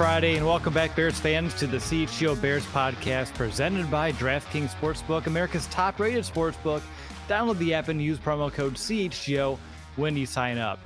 Friday, 0.00 0.36
and 0.36 0.46
welcome 0.46 0.72
back, 0.72 0.96
Bears 0.96 1.20
fans, 1.20 1.52
to 1.52 1.66
the 1.66 1.76
CHGO 1.76 2.40
Bears 2.40 2.64
podcast 2.68 3.34
presented 3.34 3.90
by 3.90 4.12
DraftKings 4.12 4.70
Sportsbook, 4.70 5.26
America's 5.26 5.66
top 5.66 6.00
rated 6.00 6.24
sportsbook. 6.24 6.80
Download 7.28 7.58
the 7.58 7.74
app 7.74 7.88
and 7.88 8.02
use 8.02 8.16
promo 8.16 8.50
code 8.50 8.76
CHGO 8.76 9.58
when 9.96 10.16
you 10.16 10.24
sign 10.24 10.56
up. 10.56 10.78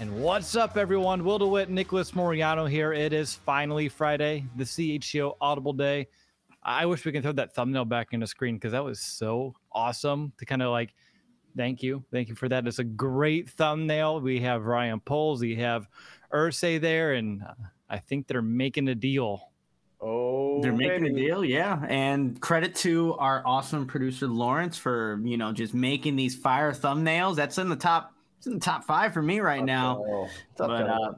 And 0.00 0.14
what's 0.20 0.54
up, 0.54 0.76
everyone? 0.76 1.24
Will 1.24 1.38
DeWitt, 1.38 1.70
Nicholas 1.70 2.14
Moreano 2.14 2.66
here. 2.66 2.92
It 2.92 3.14
is 3.14 3.32
finally 3.32 3.88
Friday, 3.88 4.44
the 4.56 4.64
CHGO 4.64 5.38
Audible 5.40 5.72
Day. 5.72 6.06
I 6.62 6.84
wish 6.84 7.06
we 7.06 7.12
can 7.12 7.22
throw 7.22 7.32
that 7.32 7.54
thumbnail 7.54 7.86
back 7.86 8.08
in 8.12 8.20
the 8.20 8.26
screen 8.26 8.56
because 8.56 8.72
that 8.72 8.84
was 8.84 9.00
so 9.00 9.54
awesome 9.72 10.34
to 10.36 10.44
kind 10.44 10.60
of 10.60 10.72
like 10.72 10.92
thank 11.56 11.82
you. 11.82 12.04
Thank 12.12 12.28
you 12.28 12.34
for 12.34 12.50
that. 12.50 12.66
It's 12.66 12.80
a 12.80 12.84
great 12.84 13.48
thumbnail. 13.48 14.20
We 14.20 14.40
have 14.40 14.66
Ryan 14.66 15.00
Poles, 15.00 15.40
we 15.40 15.56
have 15.56 15.88
Irsay 16.34 16.78
there, 16.78 17.14
and 17.14 17.42
uh, 17.42 17.54
I 17.88 17.98
think 17.98 18.26
they're 18.26 18.42
making 18.42 18.88
a 18.88 18.94
deal. 18.94 19.50
Oh, 20.00 20.60
they're 20.62 20.72
making 20.72 21.02
baby. 21.02 21.24
a 21.24 21.28
deal, 21.28 21.44
yeah. 21.44 21.84
And 21.88 22.40
credit 22.40 22.74
to 22.76 23.14
our 23.14 23.42
awesome 23.44 23.86
producer 23.86 24.26
Lawrence 24.28 24.78
for 24.78 25.20
you 25.24 25.36
know 25.36 25.52
just 25.52 25.74
making 25.74 26.16
these 26.16 26.36
fire 26.36 26.72
thumbnails. 26.72 27.36
That's 27.36 27.58
in 27.58 27.68
the 27.68 27.76
top. 27.76 28.14
It's 28.38 28.46
in 28.46 28.54
the 28.54 28.60
top 28.60 28.84
five 28.84 29.12
for 29.12 29.22
me 29.22 29.40
right 29.40 29.64
now. 29.64 30.04
Oh, 30.06 30.28
But 30.56 30.70
uh, 30.70 31.12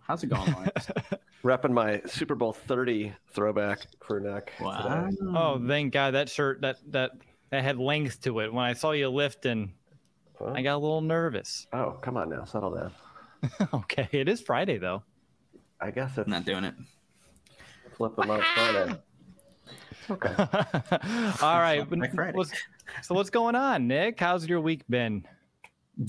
how's 0.00 0.24
it 0.24 0.28
going, 0.28 0.52
Lawrence? 0.52 0.88
repping 1.44 1.70
my 1.72 2.00
Super 2.06 2.34
Bowl 2.34 2.52
30 2.52 3.12
throwback 3.32 3.86
crew 4.00 4.20
neck. 4.20 4.52
wow. 4.60 5.06
today. 5.06 5.16
Oh, 5.36 5.60
thank 5.64 5.92
God 5.92 6.14
that 6.14 6.28
shirt 6.28 6.62
that 6.62 6.78
that 6.90 7.12
that 7.50 7.62
had 7.62 7.78
length 7.78 8.22
to 8.22 8.40
it. 8.40 8.52
When 8.52 8.64
I 8.64 8.72
saw 8.72 8.92
you 8.92 9.08
lifting, 9.08 9.74
Well, 10.40 10.56
I 10.56 10.62
got 10.62 10.74
a 10.76 10.78
little 10.78 11.00
nervous. 11.02 11.66
oh, 11.72 11.92
come 12.00 12.16
on 12.16 12.30
now, 12.30 12.44
settle 12.44 12.74
down. 12.74 12.92
okay, 13.74 14.08
it 14.12 14.28
is 14.28 14.40
Friday 14.40 14.78
though. 14.78 15.02
I 15.82 15.90
guess 15.90 16.16
it's 16.16 16.28
Not 16.28 16.44
doing 16.44 16.64
it. 16.64 16.74
flipping 17.96 18.28
last 18.28 18.46
Friday. 18.54 18.96
Okay. 20.10 20.34
All 21.44 21.58
right, 21.60 21.84
but 21.88 21.98
Like 21.98 22.14
Friday. 22.14 22.36
what's- 22.36 22.52
so 23.02 23.14
what's 23.14 23.30
going 23.30 23.54
on, 23.54 23.86
Nick? 23.88 24.20
How's 24.20 24.46
your 24.46 24.60
week 24.60 24.82
been? 24.88 25.24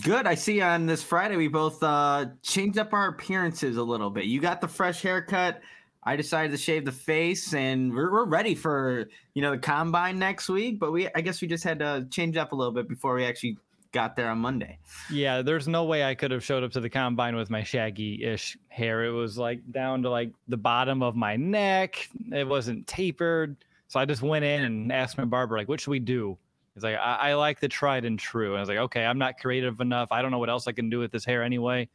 Good. 0.04 0.28
I 0.28 0.36
see 0.36 0.62
on 0.62 0.86
this 0.86 1.02
Friday 1.04 1.36
we 1.38 1.48
both 1.48 1.82
uh 1.84 2.26
changed 2.42 2.78
up 2.78 2.94
our 2.94 3.10
appearances 3.10 3.78
a 3.78 3.84
little 3.84 4.10
bit. 4.10 4.26
You 4.26 4.40
got 4.40 4.62
the 4.62 4.68
fresh 4.68 5.02
haircut. 5.02 5.62
I 6.06 6.16
decided 6.18 6.52
to 6.52 6.58
shave 6.58 6.84
the 6.86 6.92
face, 6.92 7.54
and 7.54 7.94
we're, 7.94 8.12
we're 8.12 8.26
ready 8.26 8.56
for 8.56 9.10
you 9.34 9.42
know 9.42 9.52
the 9.52 9.58
combine 9.58 10.20
next 10.20 10.50
week. 10.50 10.80
But 10.80 10.92
we, 10.92 11.08
I 11.16 11.22
guess, 11.22 11.42
we 11.42 11.48
just 11.48 11.64
had 11.64 11.80
to 11.80 12.08
change 12.12 12.36
up 12.38 12.52
a 12.54 12.56
little 12.56 12.74
bit 12.74 12.88
before 12.90 13.16
we 13.16 13.26
actually 13.26 13.58
got 13.94 14.18
there 14.18 14.30
on 14.30 14.40
Monday. 14.40 14.78
Yeah, 15.10 15.42
there's 15.42 15.68
no 15.68 15.86
way 15.86 16.04
I 16.04 16.16
could 16.16 16.32
have 16.32 16.44
showed 16.44 16.64
up 16.64 16.72
to 16.72 16.82
the 16.82 16.90
combine 16.90 17.38
with 17.38 17.50
my 17.50 17.64
shaggy-ish 17.64 18.58
hair. 18.68 19.06
It 19.06 19.12
was 19.12 19.38
like 19.38 19.62
down 19.72 20.04
to 20.04 20.10
like 20.10 20.34
the 20.50 20.58
bottom 20.58 21.02
of 21.02 21.16
my 21.16 21.38
neck. 21.38 22.10
It 22.34 22.48
wasn't 22.48 22.86
tapered. 22.88 23.56
So 23.88 24.00
I 24.00 24.06
just 24.06 24.22
went 24.22 24.44
in 24.44 24.64
and 24.64 24.92
asked 24.92 25.18
my 25.18 25.26
barber, 25.26 25.58
like, 25.58 25.70
what 25.70 25.80
should 25.80 25.92
we 25.92 26.00
do? 26.00 26.38
He's 26.74 26.84
like, 26.84 26.96
I, 26.96 27.30
I 27.30 27.34
like 27.36 27.60
the 27.60 27.68
tried 27.68 28.04
and 28.04 28.20
true. 28.20 28.50
And 28.50 28.58
I 28.58 28.60
was 28.62 28.70
like, 28.70 28.80
okay, 28.80 29.06
I'm 29.06 29.20
not 29.20 29.38
creative 29.38 29.80
enough. 29.80 30.12
I 30.12 30.22
don't 30.22 30.32
know 30.32 30.40
what 30.40 30.50
else 30.50 30.68
I 30.68 30.72
can 30.72 30.90
do 30.90 31.00
with 31.00 31.12
this 31.12 31.24
hair 31.24 31.44
anyway. 31.44 31.88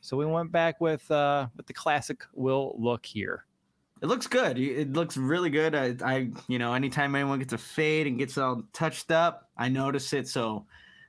So 0.00 0.16
we 0.16 0.26
went 0.26 0.52
back 0.52 0.80
with 0.80 1.10
uh 1.10 1.48
with 1.56 1.66
the 1.66 1.72
classic 1.72 2.22
Will 2.34 2.76
look 2.78 3.04
here. 3.04 3.46
It 4.00 4.06
looks 4.06 4.28
good. 4.28 4.58
It 4.58 4.92
looks 4.92 5.16
really 5.16 5.50
good. 5.50 5.74
I, 5.74 5.96
I, 6.04 6.30
you 6.46 6.60
know, 6.60 6.72
anytime 6.72 7.16
anyone 7.16 7.40
gets 7.40 7.52
a 7.52 7.58
fade 7.58 8.06
and 8.06 8.16
gets 8.16 8.38
all 8.38 8.62
touched 8.72 9.10
up, 9.10 9.48
I 9.56 9.68
notice 9.68 10.12
it. 10.12 10.28
So, 10.28 10.66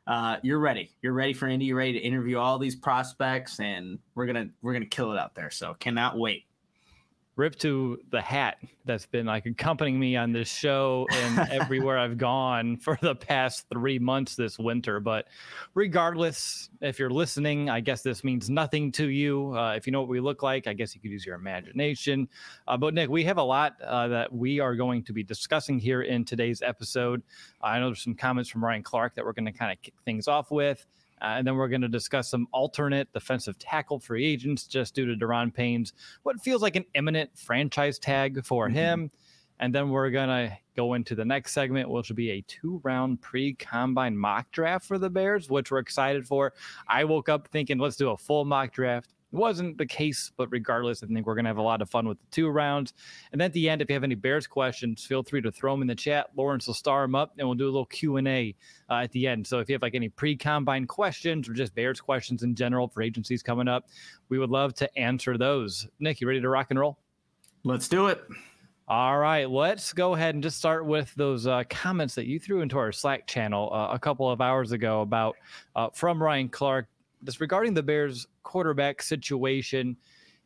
uh, 0.08 0.38
you're 0.42 0.60
ready. 0.60 0.92
You're 1.02 1.14
ready 1.14 1.34
for 1.34 1.48
Indy. 1.48 1.66
You're 1.66 1.78
ready 1.78 1.94
to 1.94 2.00
interview 2.00 2.38
all 2.38 2.58
these 2.58 2.76
prospects, 2.76 3.60
and 3.60 4.00
we're 4.16 4.26
gonna 4.26 4.50
we're 4.62 4.74
gonna 4.74 4.86
kill 4.86 5.12
it 5.12 5.20
out 5.20 5.36
there. 5.36 5.52
So, 5.52 5.76
cannot 5.80 6.18
wait. 6.18 6.46
Rip 7.40 7.56
to 7.60 7.98
the 8.12 8.20
hat 8.20 8.58
that's 8.84 9.06
been 9.06 9.26
like 9.26 9.46
accompanying 9.46 9.98
me 9.98 10.18
on 10.18 10.34
this 10.34 10.52
show 10.52 11.08
and 11.10 11.40
everywhere 11.52 11.98
I've 11.98 12.18
gone 12.18 12.76
for 12.76 13.00
the 13.02 13.16
past 13.16 13.66
three 13.72 13.98
months 13.98 14.36
this 14.36 14.60
winter. 14.60 15.00
But 15.00 15.28
regardless, 15.74 16.70
if 16.82 17.00
you're 17.00 17.10
listening, 17.10 17.70
I 17.70 17.80
guess 17.80 18.02
this 18.02 18.26
means 18.26 18.50
nothing 18.50 18.92
to 18.92 19.08
you. 19.08 19.56
Uh, 19.56 19.72
if 19.72 19.88
you 19.88 19.92
know 19.92 20.02
what 20.02 20.10
we 20.10 20.20
look 20.20 20.44
like, 20.44 20.68
I 20.68 20.74
guess 20.74 20.94
you 20.94 21.00
could 21.00 21.12
use 21.12 21.26
your 21.26 21.36
imagination. 21.36 22.28
Uh, 22.68 22.76
but 22.76 22.94
Nick, 22.94 23.10
we 23.10 23.24
have 23.24 23.38
a 23.38 23.44
lot 23.44 23.82
uh, 23.82 24.10
that 24.10 24.34
we 24.34 24.60
are 24.60 24.76
going 24.76 25.02
to 25.04 25.14
be 25.14 25.24
discussing 25.24 25.80
here 25.80 26.02
in 26.02 26.26
today's 26.26 26.62
episode. 26.62 27.24
I 27.62 27.80
know 27.80 27.86
there's 27.86 28.04
some 28.04 28.16
comments 28.16 28.50
from 28.50 28.66
Ryan 28.66 28.84
Clark 28.84 29.16
that 29.16 29.24
we're 29.24 29.32
going 29.32 29.46
to 29.46 29.54
kind 29.54 29.72
of 29.72 29.82
kick 29.82 29.94
things 30.04 30.28
off 30.28 30.52
with. 30.52 30.86
Uh, 31.22 31.36
and 31.38 31.46
then 31.48 31.56
we're 31.56 31.68
going 31.68 31.82
to 31.82 31.88
discuss 31.90 32.30
some 32.30 32.48
alternate 32.52 33.12
defensive 33.14 33.58
tackle 33.60 34.00
free 34.00 34.26
agents 34.26 34.66
just 34.68 34.96
due 34.96 35.06
to 35.06 35.16
Daron 35.26 35.54
Payne's 35.54 35.94
what 36.24 36.40
feels 36.42 36.62
like 36.62 36.76
an 36.76 36.86
imminent 36.96 37.30
franchise 37.38 38.00
tag 38.00 38.46
for 38.46 38.68
Mhm. 38.70 38.74
him. 38.74 39.12
And 39.62 39.76
then 39.76 39.90
we're 39.90 40.10
going 40.10 40.30
to 40.30 40.58
go 40.78 40.94
into 40.94 41.16
the 41.16 41.26
next 41.26 41.52
segment, 41.52 41.90
which 41.90 42.08
will 42.08 42.16
be 42.16 42.32
a 42.32 42.42
two 42.48 42.80
round 42.84 43.20
pre 43.22 43.54
combine 43.56 44.18
mock 44.18 44.50
draft 44.52 44.86
for 44.86 44.98
the 44.98 45.10
Bears, 45.10 45.50
which 45.50 45.70
we're 45.72 45.80
excited 45.80 46.26
for. 46.26 46.54
I 46.88 47.04
woke 47.04 47.28
up 47.28 47.50
thinking, 47.50 47.78
let's 47.78 47.98
do 47.98 48.12
a 48.12 48.18
full 48.18 48.46
mock 48.46 48.72
draft. 48.72 49.14
Wasn't 49.32 49.78
the 49.78 49.86
case, 49.86 50.32
but 50.38 50.48
regardless, 50.50 51.04
I 51.04 51.08
think 51.08 51.28
we're 51.28 51.36
going 51.36 51.46
to 51.46 51.50
have 51.50 51.58
a 51.58 51.62
lot 51.62 51.84
of 51.84 51.90
fun 51.90 52.08
with 52.08 52.20
the 52.20 52.26
two 52.32 52.50
rounds. 52.50 52.94
And 53.32 53.42
at 53.44 53.54
the 53.54 53.70
end, 53.70 53.82
if 53.82 53.90
you 53.90 53.94
have 53.94 54.04
any 54.04 54.16
Bears 54.16 54.48
questions, 54.48 55.06
feel 55.06 55.22
free 55.22 55.42
to 55.42 55.52
throw 55.52 55.74
them 55.74 55.84
in 55.84 55.88
the 55.88 55.94
chat. 55.94 56.32
Lawrence 56.36 56.66
will 56.66 56.74
star 56.74 57.04
them 57.04 57.14
up, 57.14 57.34
and 57.38 57.48
we'll 57.48 57.56
do 57.56 57.66
a 57.66 57.68
little 57.68 57.86
Q 57.86 58.18
and 58.18 58.28
A 58.28 58.56
uh, 58.90 58.96
at 58.96 59.12
the 59.12 59.28
end. 59.28 59.46
So 59.46 59.60
if 59.60 59.70
you 59.70 59.74
have 59.74 59.84
like 59.84 59.94
any 59.94 60.10
pre-combine 60.10 60.88
questions 60.88 61.48
or 61.48 61.54
just 61.54 61.76
Bears 61.76 62.02
questions 62.02 62.42
in 62.42 62.56
general 62.56 62.88
for 62.88 63.04
agencies 63.04 63.44
coming 63.44 63.68
up, 63.68 63.88
we 64.30 64.40
would 64.40 64.50
love 64.50 64.74
to 64.76 64.98
answer 64.98 65.38
those. 65.38 65.88
Nick, 66.00 66.22
you 66.22 66.28
ready 66.28 66.42
to 66.42 66.50
rock 66.50 66.68
and 66.72 66.80
roll? 66.80 66.98
Let's 67.64 67.88
do 67.88 68.08
it. 68.08 68.24
All 68.88 69.20
right, 69.20 69.48
let's 69.48 69.94
go 69.94 70.16
ahead 70.16 70.34
and 70.34 70.42
just 70.42 70.58
start 70.58 70.84
with 70.84 71.14
those 71.14 71.46
uh, 71.46 71.62
comments 71.70 72.16
that 72.16 72.26
you 72.26 72.40
threw 72.40 72.62
into 72.62 72.80
our 72.80 72.92
Slack 72.92 73.28
channel 73.28 73.72
uh, 73.72 73.94
a 73.94 74.00
couple 74.00 74.32
of 74.32 74.42
hours 74.42 74.72
ago 74.72 75.02
about 75.02 75.36
uh, 75.76 75.90
from 75.94 76.24
Ryan 76.24 76.50
Clark, 76.50 76.88
just 77.24 77.40
regarding 77.42 77.74
the 77.74 77.84
Bears 77.84 78.28
quarterback 78.44 79.02
situation. 79.02 79.98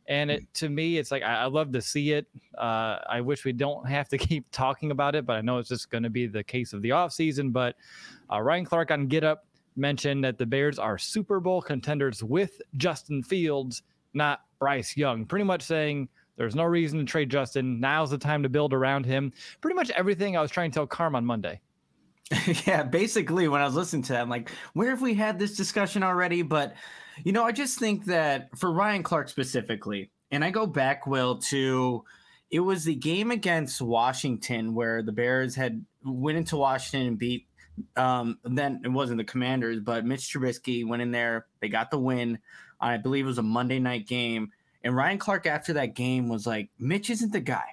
And 0.06 0.30
it 0.30 0.42
to 0.54 0.68
me, 0.68 0.98
it's 0.98 1.10
like 1.10 1.22
I, 1.22 1.42
I 1.42 1.44
love 1.46 1.72
to 1.72 1.80
see 1.80 2.12
it. 2.12 2.26
Uh, 2.58 2.98
I 3.08 3.20
wish 3.22 3.44
we 3.44 3.52
don't 3.52 3.86
have 3.88 4.08
to 4.10 4.18
keep 4.18 4.46
talking 4.50 4.90
about 4.90 5.14
it, 5.14 5.24
but 5.24 5.36
I 5.36 5.40
know 5.40 5.58
it's 5.58 5.68
just 5.68 5.90
going 5.90 6.02
to 6.02 6.10
be 6.10 6.26
the 6.26 6.44
case 6.44 6.72
of 6.72 6.82
the 6.82 6.90
offseason. 6.90 7.52
But 7.52 7.76
uh, 8.30 8.40
Ryan 8.40 8.64
Clark 8.64 8.90
on 8.90 9.06
Get 9.06 9.24
Up 9.24 9.46
mentioned 9.76 10.24
that 10.24 10.38
the 10.38 10.46
Bears 10.46 10.78
are 10.78 10.98
Super 10.98 11.40
Bowl 11.40 11.62
contenders 11.62 12.22
with 12.22 12.60
Justin 12.76 13.22
Fields, 13.22 13.82
not 14.12 14.40
Bryce 14.58 14.96
Young. 14.96 15.24
Pretty 15.24 15.44
much 15.44 15.62
saying 15.62 16.08
there's 16.36 16.54
no 16.54 16.64
reason 16.64 16.98
to 16.98 17.04
trade 17.04 17.30
Justin. 17.30 17.80
Now's 17.80 18.10
the 18.10 18.18
time 18.18 18.42
to 18.42 18.48
build 18.48 18.72
around 18.72 19.06
him. 19.06 19.32
Pretty 19.60 19.74
much 19.74 19.90
everything 19.90 20.36
I 20.36 20.42
was 20.42 20.50
trying 20.50 20.70
to 20.70 20.74
tell 20.74 20.86
Carm 20.86 21.14
on 21.14 21.24
Monday. 21.24 21.60
yeah, 22.66 22.82
basically, 22.82 23.48
when 23.48 23.60
I 23.60 23.64
was 23.64 23.74
listening 23.74 24.02
to 24.04 24.14
that, 24.14 24.22
I'm 24.22 24.30
like, 24.30 24.50
where 24.72 24.90
have 24.90 25.02
we 25.02 25.14
had 25.14 25.38
this 25.38 25.56
discussion 25.56 26.02
already? 26.02 26.42
But, 26.42 26.74
you 27.22 27.32
know, 27.32 27.44
I 27.44 27.52
just 27.52 27.78
think 27.78 28.06
that 28.06 28.48
for 28.56 28.72
Ryan 28.72 29.02
Clark 29.02 29.28
specifically, 29.28 30.10
and 30.30 30.44
I 30.44 30.50
go 30.50 30.66
back, 30.66 31.06
Will, 31.06 31.38
to 31.38 32.04
it 32.50 32.60
was 32.60 32.84
the 32.84 32.94
game 32.94 33.30
against 33.30 33.82
Washington 33.82 34.74
where 34.74 35.02
the 35.02 35.12
Bears 35.12 35.54
had 35.54 35.84
went 36.04 36.38
into 36.38 36.56
Washington 36.56 37.08
and 37.08 37.18
beat. 37.18 37.46
Um, 37.96 38.38
then 38.44 38.80
it 38.84 38.88
wasn't 38.88 39.18
the 39.18 39.24
Commanders, 39.24 39.80
but 39.80 40.04
Mitch 40.04 40.32
Trubisky 40.32 40.86
went 40.86 41.02
in 41.02 41.10
there. 41.10 41.46
They 41.60 41.68
got 41.68 41.90
the 41.90 41.98
win. 41.98 42.38
I 42.80 42.96
believe 42.96 43.24
it 43.24 43.28
was 43.28 43.38
a 43.38 43.42
Monday 43.42 43.80
night 43.80 44.06
game. 44.06 44.50
And 44.84 44.94
Ryan 44.94 45.18
Clark 45.18 45.46
after 45.46 45.72
that 45.74 45.94
game 45.94 46.28
was 46.28 46.46
like, 46.46 46.68
Mitch 46.78 47.10
isn't 47.10 47.32
the 47.32 47.40
guy. 47.40 47.64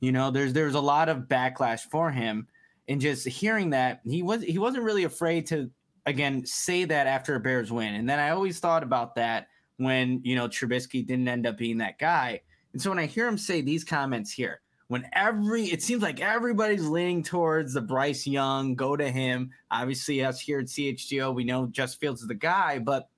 You 0.00 0.12
know, 0.12 0.30
there's 0.30 0.52
there's 0.52 0.74
a 0.74 0.80
lot 0.80 1.08
of 1.08 1.20
backlash 1.28 1.80
for 1.90 2.10
him 2.10 2.48
and 2.88 3.00
just 3.00 3.26
hearing 3.26 3.70
that 3.70 4.00
he 4.04 4.22
was 4.22 4.42
he 4.42 4.58
wasn't 4.58 4.84
really 4.84 5.04
afraid 5.04 5.46
to 5.46 5.70
again 6.06 6.44
say 6.46 6.84
that 6.84 7.06
after 7.06 7.34
a 7.34 7.40
Bears 7.40 7.72
win. 7.72 7.94
And 7.94 8.08
then 8.08 8.18
I 8.18 8.30
always 8.30 8.58
thought 8.58 8.82
about 8.82 9.14
that 9.16 9.48
when 9.78 10.20
you 10.24 10.34
know 10.34 10.48
Trubisky 10.48 11.06
didn't 11.06 11.28
end 11.28 11.46
up 11.46 11.58
being 11.58 11.78
that 11.78 11.98
guy. 11.98 12.40
And 12.72 12.80
so 12.80 12.90
when 12.90 12.98
I 12.98 13.06
hear 13.06 13.26
him 13.26 13.38
say 13.38 13.60
these 13.60 13.84
comments 13.84 14.30
here, 14.30 14.60
when 14.88 15.06
every 15.12 15.64
it 15.64 15.82
seems 15.82 16.02
like 16.02 16.20
everybody's 16.20 16.86
leaning 16.86 17.22
towards 17.22 17.74
the 17.74 17.80
Bryce 17.80 18.26
Young, 18.26 18.74
go 18.74 18.96
to 18.96 19.10
him. 19.10 19.50
Obviously, 19.70 20.24
us 20.24 20.40
here 20.40 20.60
at 20.60 20.66
CHGO, 20.66 21.34
we 21.34 21.44
know 21.44 21.66
Just 21.66 22.00
Fields 22.00 22.22
is 22.22 22.28
the 22.28 22.34
guy, 22.34 22.78
but 22.78 23.08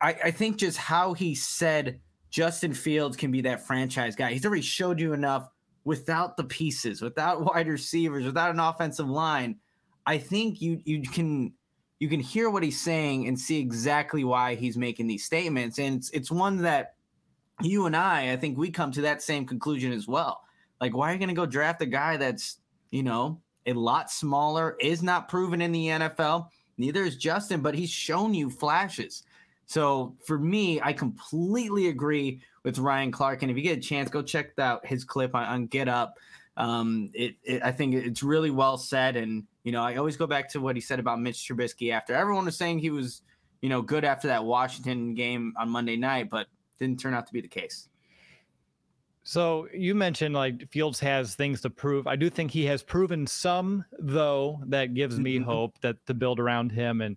I, 0.00 0.16
I 0.24 0.30
think 0.32 0.58
just 0.58 0.76
how 0.76 1.14
he 1.14 1.34
said 1.34 2.00
Justin 2.30 2.74
Fields 2.74 3.16
can 3.16 3.30
be 3.30 3.42
that 3.42 3.66
franchise 3.66 4.16
guy. 4.16 4.32
He's 4.32 4.44
already 4.44 4.62
showed 4.62 5.00
you 5.00 5.12
enough 5.12 5.48
without 5.84 6.36
the 6.36 6.44
pieces, 6.44 7.02
without 7.02 7.44
wide 7.54 7.68
receivers, 7.68 8.24
without 8.24 8.50
an 8.50 8.60
offensive 8.60 9.08
line. 9.08 9.56
I 10.06 10.18
think 10.18 10.60
you 10.60 10.80
you 10.84 11.02
can 11.02 11.52
you 12.00 12.08
can 12.08 12.20
hear 12.20 12.50
what 12.50 12.64
he's 12.64 12.80
saying 12.80 13.28
and 13.28 13.38
see 13.38 13.60
exactly 13.60 14.24
why 14.24 14.56
he's 14.56 14.76
making 14.76 15.06
these 15.06 15.24
statements. 15.24 15.78
And 15.78 15.98
it's 15.98 16.10
it's 16.10 16.30
one 16.30 16.62
that 16.62 16.94
you 17.60 17.86
and 17.86 17.96
I, 17.96 18.32
I 18.32 18.36
think 18.36 18.58
we 18.58 18.70
come 18.70 18.90
to 18.92 19.02
that 19.02 19.22
same 19.22 19.46
conclusion 19.46 19.92
as 19.92 20.08
well. 20.08 20.42
Like, 20.80 20.96
why 20.96 21.10
are 21.10 21.14
you 21.14 21.20
gonna 21.20 21.34
go 21.34 21.46
draft 21.46 21.82
a 21.82 21.86
guy 21.86 22.16
that's, 22.16 22.58
you 22.90 23.04
know, 23.04 23.40
a 23.66 23.72
lot 23.72 24.10
smaller, 24.10 24.76
is 24.80 25.02
not 25.02 25.28
proven 25.28 25.62
in 25.62 25.70
the 25.70 25.86
NFL? 25.86 26.48
Neither 26.76 27.04
is 27.04 27.16
Justin, 27.16 27.60
but 27.60 27.76
he's 27.76 27.90
shown 27.90 28.34
you 28.34 28.50
flashes. 28.50 29.22
So 29.72 30.14
for 30.26 30.38
me, 30.38 30.82
I 30.82 30.92
completely 30.92 31.88
agree 31.88 32.42
with 32.62 32.78
Ryan 32.78 33.10
Clark. 33.10 33.40
And 33.40 33.50
if 33.50 33.56
you 33.56 33.62
get 33.62 33.78
a 33.78 33.80
chance, 33.80 34.10
go 34.10 34.20
check 34.20 34.58
out 34.58 34.84
his 34.84 35.02
clip 35.02 35.34
on, 35.34 35.44
on 35.44 35.66
Get 35.66 35.88
Up. 35.88 36.18
Um, 36.58 37.08
it, 37.14 37.36
it, 37.42 37.62
I 37.62 37.72
think 37.72 37.94
it's 37.94 38.22
really 38.22 38.50
well 38.50 38.76
said. 38.76 39.16
And, 39.16 39.44
you 39.64 39.72
know, 39.72 39.82
I 39.82 39.96
always 39.96 40.18
go 40.18 40.26
back 40.26 40.50
to 40.50 40.60
what 40.60 40.76
he 40.76 40.82
said 40.82 40.98
about 40.98 41.22
Mitch 41.22 41.48
Trubisky 41.48 41.90
after 41.90 42.12
everyone 42.12 42.44
was 42.44 42.58
saying 42.58 42.80
he 42.80 42.90
was, 42.90 43.22
you 43.62 43.70
know, 43.70 43.80
good 43.80 44.04
after 44.04 44.28
that 44.28 44.44
Washington 44.44 45.14
game 45.14 45.54
on 45.58 45.70
Monday 45.70 45.96
night, 45.96 46.28
but 46.28 46.48
didn't 46.78 47.00
turn 47.00 47.14
out 47.14 47.26
to 47.28 47.32
be 47.32 47.40
the 47.40 47.48
case. 47.48 47.88
So 49.24 49.68
you 49.72 49.94
mentioned 49.94 50.34
like 50.34 50.68
Fields 50.68 51.00
has 51.00 51.34
things 51.34 51.62
to 51.62 51.70
prove. 51.70 52.06
I 52.06 52.16
do 52.16 52.28
think 52.28 52.50
he 52.50 52.66
has 52.66 52.82
proven 52.82 53.26
some, 53.26 53.86
though, 53.98 54.60
that 54.66 54.92
gives 54.92 55.18
me 55.18 55.38
hope 55.40 55.78
that 55.80 56.04
to 56.08 56.12
build 56.12 56.40
around 56.40 56.72
him. 56.72 57.00
And 57.00 57.16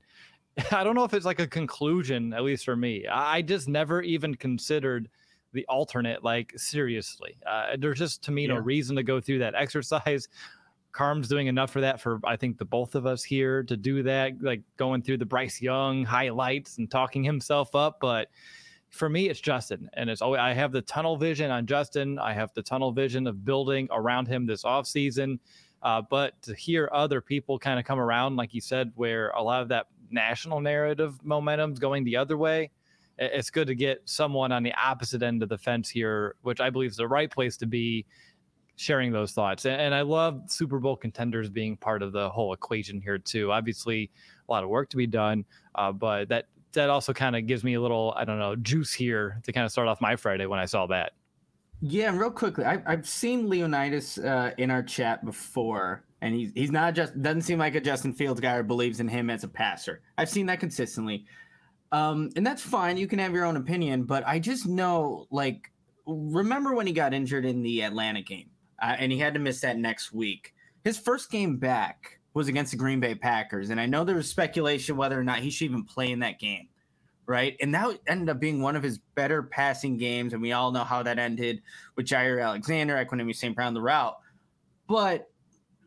I 0.71 0.83
don't 0.83 0.95
know 0.95 1.03
if 1.03 1.13
it's 1.13 1.25
like 1.25 1.39
a 1.39 1.47
conclusion, 1.47 2.33
at 2.33 2.43
least 2.43 2.65
for 2.65 2.75
me. 2.75 3.05
I 3.07 3.41
just 3.41 3.67
never 3.67 4.01
even 4.01 4.35
considered 4.35 5.09
the 5.53 5.65
alternate, 5.67 6.23
like 6.23 6.53
seriously. 6.55 7.37
Uh, 7.45 7.75
there's 7.77 7.99
just 7.99 8.23
to 8.23 8.31
me 8.31 8.43
yeah. 8.43 8.53
no 8.53 8.59
reason 8.59 8.95
to 8.95 9.03
go 9.03 9.19
through 9.19 9.39
that 9.39 9.55
exercise. 9.55 10.27
Carm's 10.91 11.27
doing 11.27 11.47
enough 11.47 11.71
for 11.71 11.81
that 11.81 11.99
for 11.99 12.21
I 12.23 12.37
think 12.37 12.57
the 12.57 12.63
both 12.63 12.95
of 12.95 13.05
us 13.05 13.21
here 13.21 13.63
to 13.63 13.75
do 13.75 14.01
that, 14.03 14.41
like 14.41 14.61
going 14.77 15.01
through 15.01 15.17
the 15.17 15.25
Bryce 15.25 15.61
Young 15.61 16.05
highlights 16.05 16.77
and 16.77 16.89
talking 16.89 17.21
himself 17.21 17.75
up. 17.75 17.97
But 17.99 18.29
for 18.91 19.09
me, 19.09 19.27
it's 19.27 19.41
Justin, 19.41 19.89
and 19.95 20.09
it's 20.09 20.21
always 20.21 20.39
I 20.39 20.53
have 20.53 20.71
the 20.71 20.81
tunnel 20.81 21.17
vision 21.17 21.51
on 21.51 21.65
Justin. 21.65 22.17
I 22.17 22.31
have 22.31 22.53
the 22.53 22.61
tunnel 22.61 22.93
vision 22.93 23.27
of 23.27 23.43
building 23.43 23.89
around 23.91 24.29
him 24.29 24.45
this 24.45 24.63
offseason. 24.63 25.39
Uh, 25.83 26.01
but 26.01 26.41
to 26.41 26.55
hear 26.55 26.89
other 26.93 27.19
people 27.19 27.59
kind 27.59 27.77
of 27.77 27.85
come 27.85 27.99
around, 27.99 28.37
like 28.37 28.53
you 28.53 28.61
said, 28.61 28.91
where 28.95 29.29
a 29.31 29.43
lot 29.43 29.61
of 29.61 29.67
that 29.67 29.87
national 30.15 30.61
narrative 30.61 31.23
momentum's 31.23 31.77
going 31.77 32.03
the 32.03 32.17
other 32.17 32.37
way, 32.37 32.71
it's 33.17 33.49
good 33.49 33.67
to 33.67 33.75
get 33.75 34.01
someone 34.05 34.51
on 34.51 34.63
the 34.63 34.73
opposite 34.73 35.21
end 35.21 35.43
of 35.43 35.49
the 35.49 35.57
fence 35.57 35.89
here, 35.89 36.35
which 36.41 36.59
I 36.59 36.69
believe 36.69 36.89
is 36.89 36.97
the 36.97 37.07
right 37.07 37.31
place 37.31 37.55
to 37.57 37.67
be 37.67 38.05
sharing 38.75 39.11
those 39.11 39.31
thoughts. 39.31 39.65
And, 39.65 39.93
I 39.95 40.01
love 40.01 40.41
Super 40.47 40.79
Bowl 40.79 40.97
contenders 40.97 41.49
being 41.49 41.77
part 41.77 42.01
of 42.01 42.11
the 42.11 42.29
whole 42.29 42.51
equation 42.53 42.99
here 42.99 43.17
too. 43.17 43.51
Obviously, 43.51 44.11
a 44.47 44.51
lot 44.51 44.63
of 44.63 44.69
work 44.69 44.89
to 44.89 44.97
be 44.97 45.07
done, 45.07 45.45
uh, 45.75 45.91
but 45.91 46.27
that 46.29 46.47
that 46.73 46.89
also 46.89 47.13
kind 47.13 47.37
of 47.37 47.47
gives 47.47 47.63
me 47.63 47.75
a 47.75 47.81
little, 47.81 48.13
I 48.17 48.25
don't 48.25 48.37
know, 48.37 48.55
juice 48.57 48.91
here 48.93 49.39
to 49.43 49.53
kind 49.53 49.65
of 49.65 49.71
start 49.71 49.87
off 49.87 50.01
my 50.01 50.17
Friday 50.17 50.45
when 50.45 50.59
I 50.59 50.65
saw 50.65 50.87
that. 50.87 51.13
Yeah, 51.87 52.17
real 52.17 52.31
quickly, 52.31 52.65
I, 52.65 52.81
I've 52.87 53.07
seen 53.07 53.47
Leonidas 53.47 54.17
uh, 54.17 54.51
in 54.57 54.71
our 54.71 54.81
chat 54.81 55.23
before, 55.23 56.03
and 56.19 56.33
he's 56.33 56.51
he's 56.55 56.71
not 56.71 56.95
just 56.95 57.21
doesn't 57.21 57.43
seem 57.43 57.59
like 57.59 57.75
a 57.75 57.79
Justin 57.79 58.11
Fields 58.11 58.41
guy 58.41 58.55
or 58.55 58.63
believes 58.63 58.99
in 58.99 59.07
him 59.07 59.29
as 59.29 59.43
a 59.43 59.47
passer. 59.47 60.01
I've 60.17 60.29
seen 60.29 60.47
that 60.47 60.59
consistently. 60.59 61.25
Um, 61.91 62.31
and 62.35 62.45
that's 62.45 62.63
fine. 62.63 62.97
You 62.97 63.05
can 63.05 63.19
have 63.19 63.33
your 63.33 63.45
own 63.45 63.55
opinion, 63.55 64.03
but 64.05 64.25
I 64.25 64.39
just 64.39 64.65
know, 64.65 65.27
like, 65.29 65.71
remember 66.07 66.73
when 66.73 66.87
he 66.87 66.93
got 66.93 67.13
injured 67.13 67.45
in 67.45 67.61
the 67.61 67.83
Atlanta 67.83 68.23
game 68.23 68.49
uh, 68.81 68.95
and 68.97 69.11
he 69.11 69.19
had 69.19 69.35
to 69.35 69.39
miss 69.39 69.61
that 69.61 69.77
next 69.77 70.11
week? 70.11 70.55
His 70.83 70.97
first 70.97 71.29
game 71.29 71.57
back 71.57 72.19
was 72.33 72.47
against 72.47 72.71
the 72.71 72.77
Green 72.77 72.99
Bay 72.99 73.13
Packers. 73.13 73.69
And 73.69 73.79
I 73.79 73.85
know 73.85 74.03
there 74.03 74.15
was 74.15 74.27
speculation 74.27 74.97
whether 74.97 75.19
or 75.19 75.23
not 75.23 75.39
he 75.39 75.51
should 75.51 75.65
even 75.65 75.83
play 75.83 76.11
in 76.11 76.19
that 76.19 76.39
game, 76.39 76.67
right? 77.27 77.55
And 77.61 77.73
that 77.73 77.99
ended 78.07 78.29
up 78.29 78.39
being 78.39 78.61
one 78.61 78.75
of 78.75 78.83
his 78.83 78.99
better 79.15 79.43
passing 79.43 79.97
games. 79.97 80.33
And 80.33 80.41
we 80.41 80.51
all 80.51 80.71
know 80.71 80.83
how 80.83 81.03
that 81.03 81.19
ended 81.19 81.61
with 81.95 82.05
Jaire 82.05 82.43
Alexander, 82.43 82.95
Equanimeous 82.95 83.37
St. 83.37 83.55
Brown, 83.55 83.73
the 83.73 83.81
route. 83.81 84.17
But 84.87 85.29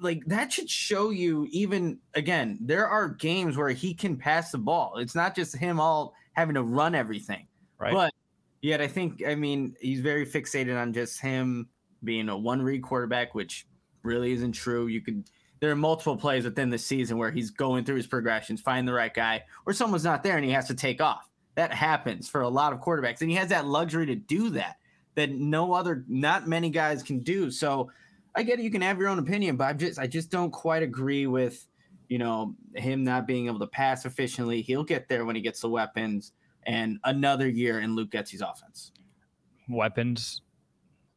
like 0.00 0.24
that 0.26 0.52
should 0.52 0.70
show 0.70 1.10
you 1.10 1.46
even 1.50 1.98
again 2.14 2.58
there 2.60 2.88
are 2.88 3.08
games 3.08 3.56
where 3.56 3.70
he 3.70 3.94
can 3.94 4.16
pass 4.16 4.50
the 4.50 4.58
ball 4.58 4.96
it's 4.98 5.14
not 5.14 5.34
just 5.34 5.56
him 5.56 5.80
all 5.80 6.14
having 6.32 6.54
to 6.54 6.62
run 6.62 6.94
everything 6.94 7.46
right 7.78 7.92
but 7.92 8.12
yet 8.62 8.80
i 8.80 8.86
think 8.86 9.22
i 9.26 9.34
mean 9.34 9.74
he's 9.80 10.00
very 10.00 10.26
fixated 10.26 10.80
on 10.80 10.92
just 10.92 11.20
him 11.20 11.68
being 12.04 12.28
a 12.28 12.36
one 12.36 12.62
read 12.62 12.82
quarterback 12.82 13.34
which 13.34 13.66
really 14.02 14.32
isn't 14.32 14.52
true 14.52 14.86
you 14.86 15.00
could 15.00 15.24
there 15.60 15.70
are 15.72 15.76
multiple 15.76 16.16
plays 16.16 16.44
within 16.44 16.70
the 16.70 16.78
season 16.78 17.18
where 17.18 17.32
he's 17.32 17.50
going 17.50 17.84
through 17.84 17.96
his 17.96 18.06
progressions 18.06 18.60
find 18.60 18.86
the 18.86 18.92
right 18.92 19.14
guy 19.14 19.42
or 19.66 19.72
someone's 19.72 20.04
not 20.04 20.22
there 20.22 20.36
and 20.36 20.44
he 20.44 20.52
has 20.52 20.68
to 20.68 20.74
take 20.74 21.00
off 21.00 21.27
that 21.58 21.74
happens 21.74 22.28
for 22.28 22.40
a 22.40 22.48
lot 22.48 22.72
of 22.72 22.80
quarterbacks 22.80 23.20
and 23.20 23.28
he 23.28 23.36
has 23.36 23.48
that 23.48 23.66
luxury 23.66 24.06
to 24.06 24.14
do 24.14 24.48
that 24.48 24.78
that 25.14 25.30
no 25.32 25.72
other 25.72 26.04
not 26.08 26.46
many 26.46 26.70
guys 26.70 27.02
can 27.02 27.18
do 27.20 27.50
so 27.50 27.90
I 28.38 28.44
get 28.44 28.60
it. 28.60 28.62
You 28.62 28.70
can 28.70 28.82
have 28.82 28.98
your 28.98 29.08
own 29.08 29.18
opinion, 29.18 29.56
but 29.56 29.64
I 29.64 29.72
just 29.72 29.98
I 29.98 30.06
just 30.06 30.30
don't 30.30 30.52
quite 30.52 30.84
agree 30.84 31.26
with 31.26 31.66
you 32.08 32.18
know 32.18 32.54
him 32.76 33.02
not 33.02 33.26
being 33.26 33.46
able 33.46 33.58
to 33.58 33.66
pass 33.66 34.04
efficiently. 34.04 34.62
He'll 34.62 34.84
get 34.84 35.08
there 35.08 35.24
when 35.24 35.34
he 35.34 35.42
gets 35.42 35.60
the 35.60 35.68
weapons, 35.68 36.32
and 36.62 36.98
another 37.02 37.48
year 37.48 37.80
in 37.80 37.96
Luke 37.96 38.10
Getsy's 38.10 38.40
offense. 38.40 38.92
Weapons, 39.68 40.42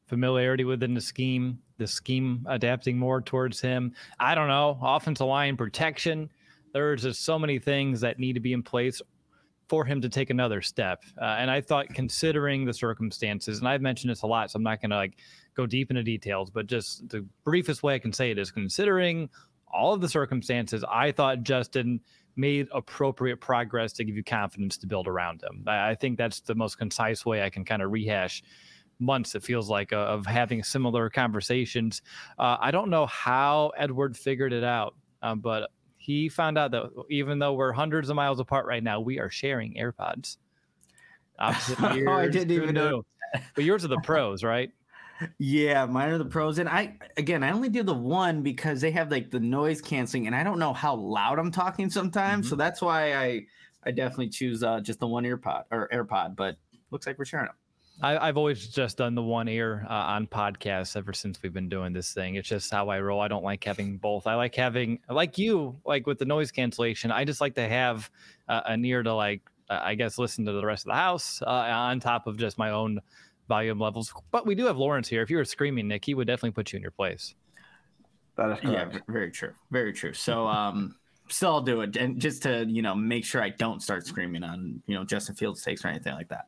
familiarity 0.08 0.64
within 0.64 0.96
the 0.96 1.02
scheme, 1.02 1.60
the 1.78 1.86
scheme 1.86 2.44
adapting 2.50 2.98
more 2.98 3.22
towards 3.22 3.62
him. 3.62 3.94
I 4.20 4.34
don't 4.34 4.48
know. 4.48 4.80
Offensive 4.82 5.28
line 5.28 5.56
protection. 5.56 6.28
There's 6.74 7.04
just 7.04 7.24
so 7.24 7.38
many 7.38 7.60
things 7.60 8.02
that 8.02 8.18
need 8.18 8.34
to 8.34 8.40
be 8.40 8.54
in 8.54 8.64
place 8.64 9.00
for 9.71 9.85
him 9.85 10.01
to 10.01 10.09
take 10.09 10.29
another 10.29 10.62
step. 10.62 11.06
Uh, 11.18 11.38
and 11.39 11.50
I 11.50 11.62
thought, 11.62 11.88
considering 11.94 12.65
the 12.65 12.73
circumstances, 12.73 13.59
and 13.59 13.69
I've 13.69 13.81
mentioned 13.81 14.12
this 14.12 14.23
a 14.23 14.27
lot, 14.27 14.51
so 14.51 14.57
I'm 14.57 14.63
not 14.63 14.81
going 14.81 14.89
to 14.89 14.97
like 14.97 15.13
go 15.56 15.65
deep 15.65 15.89
into 15.89 16.03
details, 16.03 16.50
but 16.50 16.68
just 16.68 17.07
the 17.07 17.25
briefest 17.45 17.81
way 17.81 17.95
I 17.95 18.00
can 18.00 18.12
say 18.12 18.31
it 18.31 18.38
is 18.38 18.51
considering 18.51 19.29
all 19.73 19.94
of 19.94 20.01
the 20.01 20.09
circumstances, 20.09 20.83
I 20.91 21.13
thought 21.13 21.44
Justin 21.44 22.01
made 22.35 22.68
appropriate 22.73 23.38
progress 23.38 23.94
to 23.94 24.03
give 24.03 24.18
you 24.18 24.25
confidence 24.25 24.77
to 24.79 24.88
build 24.88 25.07
around 25.07 25.41
him. 25.41 25.63
I, 25.65 25.95
think 25.95 26.18
that's 26.18 26.41
the 26.41 26.56
most 26.56 26.77
concise 26.77 27.25
way 27.25 27.41
I 27.41 27.50
can 27.50 27.63
kind 27.63 27.81
of 27.81 27.94
rehash 27.94 28.44
months 29.00 29.35
it 29.35 29.44
feels 29.44 29.69
like 29.69 29.94
uh, 29.94 29.95
of 29.95 30.25
having 30.25 30.62
similar 30.63 31.09
conversations 31.09 32.03
uh, 32.38 32.56
i 32.62 32.69
don't 32.69 32.88
know 32.88 33.07
how 33.07 33.71
edward 33.75 34.15
figured 34.15 34.53
it 34.53 34.63
out 34.63 34.94
um, 35.23 35.39
but 35.39 35.71
he 36.01 36.27
found 36.27 36.57
out 36.57 36.71
that 36.71 36.89
even 37.09 37.39
though 37.39 37.53
we're 37.53 37.71
hundreds 37.71 38.09
of 38.09 38.15
miles 38.15 38.39
apart 38.39 38.65
right 38.65 38.83
now 38.83 39.00
we 39.00 39.19
are 39.19 39.30
sharing 39.30 39.75
airpods 39.75 40.38
opposite 41.39 41.80
ears, 41.95 42.07
oh, 42.09 42.13
i 42.13 42.27
didn't 42.27 42.51
even 42.51 42.74
know 42.74 43.03
but 43.56 43.63
yours 43.63 43.86
are 43.86 43.89
the 43.89 44.01
pros 44.01 44.44
right 44.44 44.71
yeah, 45.38 45.86
mine 45.86 46.09
are 46.09 46.18
the 46.18 46.25
pros. 46.25 46.57
And 46.57 46.68
I 46.68 46.95
again 47.18 47.44
I 47.44 47.52
only 47.52 47.69
do 47.69 47.83
the 47.83 47.94
one 47.94 48.42
because 48.42 48.81
they 48.81 48.92
have 48.92 49.11
like 49.11 49.30
the 49.30 49.40
noise 49.40 49.81
canceling 49.81 50.28
and 50.28 50.35
I 50.35 50.44
don't 50.44 50.59
know 50.59 50.73
how 50.73 50.95
loud 50.95 51.40
I'm 51.40 51.52
talking 51.52 51.90
sometimes. 51.90 52.45
Mm-hmm. 52.45 52.49
So 52.49 52.56
that's 52.56 52.81
why 52.81 53.14
I 53.14 53.45
I 53.83 53.92
definitely 53.92 54.30
choose 54.30 54.64
uh, 54.64 54.80
just 54.80 54.99
the 54.99 55.07
one 55.07 55.26
ear 55.26 55.37
pod 55.37 55.66
or 55.71 55.90
AirPod, 55.92 56.35
but 56.35 56.57
looks 56.92 57.07
like 57.07 57.18
we're 57.18 57.26
sharing 57.26 57.47
them. 57.47 57.56
I, 58.02 58.26
have 58.26 58.38
always 58.38 58.68
just 58.68 58.98
done 58.98 59.16
the 59.16 59.22
one 59.22 59.48
ear 59.48 59.86
uh, 59.90 59.94
on 59.94 60.28
podcasts 60.28 60.96
ever 60.96 61.14
since 61.14 61.42
we've 61.42 61.54
been 61.54 61.70
doing 61.70 61.94
this 61.94 62.14
thing. 62.14 62.36
It's 62.36 62.50
just 62.50 62.72
how 62.72 62.90
I 62.90 63.00
roll. 63.00 63.22
I 63.22 63.28
don't 63.28 63.44
like 63.44 63.64
having 63.64 63.98
both. 63.98 64.26
I 64.26 64.36
like 64.36 64.56
having, 64.56 65.00
like 65.10 65.38
you, 65.38 65.80
like 65.86 66.08
with 66.08 66.18
the 66.18 66.26
noise 66.26 66.52
cancellation. 66.52 67.12
I 67.12 67.26
just 67.26 67.42
like 67.42 67.56
to 67.56 67.68
have 67.68 68.10
uh, 68.50 68.62
an 68.66 68.84
ear 68.86 69.04
to 69.04 69.14
like, 69.14 69.42
uh, 69.70 69.80
I 69.84 69.96
guess, 69.96 70.18
listen 70.18 70.46
to 70.46 70.52
the 70.52 70.66
rest 70.66 70.86
of 70.86 70.90
the 70.90 70.96
house 70.96 71.42
uh, 71.44 71.50
on 71.50 72.00
top 72.00 72.26
of 72.26 72.38
just 72.38 72.58
my 72.58 72.72
own 72.72 73.00
volume 73.48 73.80
levels. 73.80 74.14
But 74.31 74.46
we 74.46 74.56
do 74.56 74.66
have 74.66 74.78
Lawrence 74.78 75.08
here. 75.08 75.22
If 75.22 75.30
you 75.30 75.38
were 75.38 75.46
screaming, 75.46 75.88
Nick, 75.88 76.06
he 76.06 76.16
would 76.16 76.28
definitely 76.28 76.52
put 76.52 76.74
you 76.74 76.78
in 76.78 76.81
your 76.81 76.92
place. 76.92 77.36
That 78.38 78.52
is 78.52 78.60
correct. 78.62 78.94
Yeah, 78.94 79.00
very 79.10 79.30
true. 79.30 79.54
Very 79.70 79.94
true. 79.94 80.14
So, 80.14 80.48
um, 80.48 80.96
still 81.28 81.52
I'll 81.52 81.62
do 81.62 81.81
it, 81.81 81.96
and 81.96 82.20
just 82.20 82.44
to 82.44 82.66
you 82.68 82.81
know 82.81 82.96
make 82.96 83.26
sure 83.26 83.44
I 83.44 83.50
don't 83.50 83.81
start 83.81 84.08
screaming 84.08 84.44
on 84.44 84.81
you 84.88 84.96
know 84.96 85.04
Justin 85.04 85.36
Fields 85.36 85.64
takes 85.64 85.84
or 85.86 85.90
anything 85.90 86.14
like 86.14 86.30
that. 86.30 86.48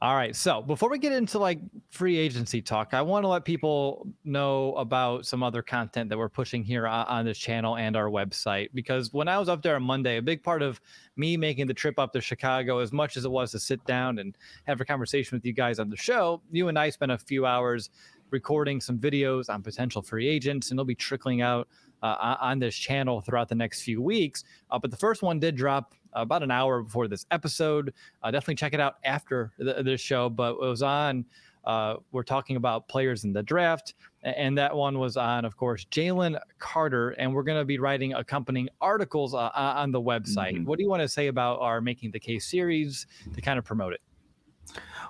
All 0.00 0.14
right. 0.14 0.36
So 0.36 0.62
before 0.62 0.90
we 0.90 0.98
get 0.98 1.10
into 1.10 1.40
like 1.40 1.58
free 1.90 2.16
agency 2.16 2.62
talk, 2.62 2.94
I 2.94 3.02
want 3.02 3.24
to 3.24 3.28
let 3.28 3.44
people 3.44 4.06
know 4.24 4.74
about 4.74 5.26
some 5.26 5.42
other 5.42 5.60
content 5.60 6.08
that 6.10 6.16
we're 6.16 6.28
pushing 6.28 6.62
here 6.62 6.86
on 6.86 7.24
this 7.24 7.36
channel 7.36 7.76
and 7.76 7.96
our 7.96 8.08
website. 8.08 8.68
Because 8.74 9.12
when 9.12 9.26
I 9.26 9.40
was 9.40 9.48
up 9.48 9.60
there 9.60 9.74
on 9.74 9.82
Monday, 9.82 10.18
a 10.18 10.22
big 10.22 10.44
part 10.44 10.62
of 10.62 10.80
me 11.16 11.36
making 11.36 11.66
the 11.66 11.74
trip 11.74 11.98
up 11.98 12.12
to 12.12 12.20
Chicago, 12.20 12.78
as 12.78 12.92
much 12.92 13.16
as 13.16 13.24
it 13.24 13.30
was 13.30 13.50
to 13.50 13.58
sit 13.58 13.84
down 13.86 14.20
and 14.20 14.38
have 14.68 14.80
a 14.80 14.84
conversation 14.84 15.36
with 15.36 15.44
you 15.44 15.52
guys 15.52 15.80
on 15.80 15.90
the 15.90 15.96
show, 15.96 16.40
you 16.52 16.68
and 16.68 16.78
I 16.78 16.90
spent 16.90 17.10
a 17.10 17.18
few 17.18 17.44
hours 17.44 17.90
recording 18.30 18.80
some 18.80 18.98
videos 18.98 19.48
on 19.48 19.62
potential 19.62 20.00
free 20.00 20.28
agents, 20.28 20.70
and 20.70 20.78
they'll 20.78 20.84
be 20.84 20.94
trickling 20.94 21.42
out 21.42 21.66
uh, 22.02 22.36
on 22.40 22.58
this 22.58 22.74
channel 22.74 23.20
throughout 23.20 23.48
the 23.48 23.54
next 23.54 23.82
few 23.82 24.00
weeks. 24.00 24.44
Uh, 24.70 24.78
but 24.78 24.90
the 24.90 24.96
first 24.96 25.22
one 25.22 25.38
did 25.38 25.56
drop 25.56 25.94
about 26.12 26.42
an 26.42 26.50
hour 26.50 26.82
before 26.82 27.08
this 27.08 27.26
episode. 27.30 27.92
Uh, 28.22 28.30
definitely 28.30 28.54
check 28.54 28.74
it 28.74 28.80
out 28.80 28.96
after 29.04 29.52
the, 29.58 29.82
this 29.82 30.00
show. 30.00 30.28
But 30.28 30.54
it 30.54 30.60
was 30.60 30.82
on. 30.82 31.24
Uh, 31.64 31.96
we're 32.12 32.22
talking 32.22 32.56
about 32.56 32.88
players 32.88 33.24
in 33.24 33.32
the 33.32 33.42
draft, 33.42 33.94
and 34.22 34.56
that 34.56 34.74
one 34.74 34.98
was 34.98 35.18
on, 35.18 35.44
of 35.44 35.54
course, 35.56 35.84
Jalen 35.90 36.40
Carter, 36.58 37.10
and 37.10 37.34
we're 37.34 37.42
going 37.42 37.58
to 37.58 37.64
be 37.64 37.78
writing 37.78 38.14
accompanying 38.14 38.70
articles 38.80 39.34
uh, 39.34 39.50
on 39.54 39.92
the 39.92 40.00
website. 40.00 40.54
Mm-hmm. 40.54 40.64
What 40.64 40.78
do 40.78 40.84
you 40.84 40.88
want 40.88 41.02
to 41.02 41.08
say 41.08 41.26
about 41.26 41.60
our 41.60 41.82
Making 41.82 42.12
the 42.12 42.20
Case 42.20 42.46
series 42.46 43.06
to 43.34 43.42
kind 43.42 43.58
of 43.58 43.66
promote 43.66 43.92
it? 43.92 44.00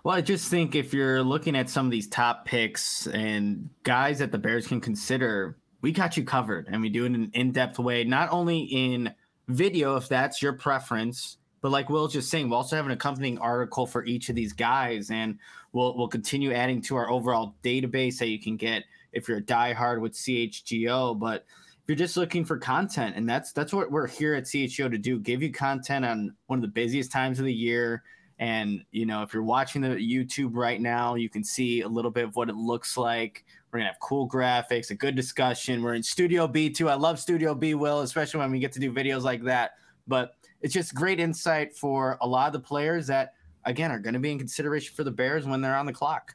Well, 0.02 0.16
I 0.16 0.20
just 0.20 0.48
think 0.48 0.74
if 0.74 0.92
you're 0.92 1.22
looking 1.22 1.56
at 1.56 1.70
some 1.70 1.86
of 1.86 1.92
these 1.92 2.08
top 2.08 2.44
picks 2.44 3.06
and 3.06 3.70
guys 3.84 4.18
that 4.18 4.32
the 4.32 4.38
Bears 4.38 4.66
can 4.66 4.80
consider, 4.80 5.58
we 5.80 5.92
got 5.92 6.16
you 6.16 6.24
covered, 6.24 6.68
and 6.68 6.80
we 6.80 6.88
do 6.88 7.04
it 7.04 7.06
in 7.06 7.14
an 7.14 7.30
in-depth 7.34 7.78
way, 7.78 8.04
not 8.04 8.30
only 8.30 8.60
in 8.60 9.14
video 9.48 9.96
if 9.96 10.08
that's 10.08 10.42
your 10.42 10.52
preference 10.52 11.38
but 11.60 11.70
like 11.70 11.88
Will's 11.88 12.12
just 12.12 12.30
saying, 12.30 12.48
we'll 12.48 12.58
also 12.58 12.76
have 12.76 12.86
an 12.86 12.92
accompanying 12.92 13.38
article 13.38 13.86
for 13.86 14.04
each 14.04 14.28
of 14.28 14.36
these 14.36 14.52
guys, 14.52 15.10
and 15.10 15.38
we'll 15.72 15.96
we'll 15.96 16.08
continue 16.08 16.52
adding 16.52 16.80
to 16.82 16.96
our 16.96 17.10
overall 17.10 17.54
database 17.62 18.18
that 18.18 18.28
you 18.28 18.40
can 18.40 18.56
get 18.56 18.84
if 19.12 19.28
you're 19.28 19.38
a 19.38 19.42
diehard 19.42 20.00
with 20.00 20.12
CHGO. 20.12 21.18
But 21.18 21.44
if 21.82 21.88
you're 21.88 21.96
just 21.96 22.16
looking 22.16 22.44
for 22.44 22.58
content, 22.58 23.16
and 23.16 23.28
that's 23.28 23.52
that's 23.52 23.72
what 23.72 23.90
we're 23.90 24.06
here 24.06 24.34
at 24.34 24.44
CHGO 24.44 24.90
to 24.90 24.98
do, 24.98 25.18
give 25.18 25.42
you 25.42 25.52
content 25.52 26.04
on 26.04 26.34
one 26.46 26.58
of 26.58 26.62
the 26.62 26.68
busiest 26.68 27.10
times 27.10 27.38
of 27.38 27.44
the 27.44 27.54
year. 27.54 28.04
And 28.38 28.84
you 28.92 29.04
know, 29.04 29.22
if 29.22 29.34
you're 29.34 29.42
watching 29.42 29.82
the 29.82 29.88
YouTube 29.88 30.50
right 30.52 30.80
now, 30.80 31.16
you 31.16 31.28
can 31.28 31.42
see 31.42 31.80
a 31.80 31.88
little 31.88 32.12
bit 32.12 32.24
of 32.24 32.36
what 32.36 32.48
it 32.48 32.54
looks 32.54 32.96
like. 32.96 33.44
We're 33.72 33.80
gonna 33.80 33.90
have 33.90 34.00
cool 34.00 34.28
graphics, 34.28 34.90
a 34.90 34.94
good 34.94 35.14
discussion. 35.14 35.82
We're 35.82 35.94
in 35.94 36.02
Studio 36.02 36.48
B 36.48 36.70
too. 36.70 36.88
I 36.88 36.94
love 36.94 37.18
Studio 37.18 37.54
B, 37.54 37.74
Will, 37.74 38.00
especially 38.00 38.40
when 38.40 38.50
we 38.50 38.58
get 38.58 38.72
to 38.72 38.80
do 38.80 38.92
videos 38.92 39.22
like 39.22 39.42
that. 39.44 39.72
But 40.06 40.32
it's 40.62 40.72
just 40.72 40.94
great 40.94 41.20
insight 41.20 41.76
for 41.76 42.16
a 42.22 42.26
lot 42.26 42.46
of 42.46 42.54
the 42.54 42.66
players 42.66 43.06
that 43.08 43.34
again 43.64 43.90
are 43.90 43.98
going 43.98 44.14
to 44.14 44.20
be 44.20 44.32
in 44.32 44.38
consideration 44.38 44.94
for 44.96 45.04
the 45.04 45.10
Bears 45.10 45.44
when 45.46 45.60
they're 45.60 45.76
on 45.76 45.84
the 45.86 45.92
clock. 45.92 46.34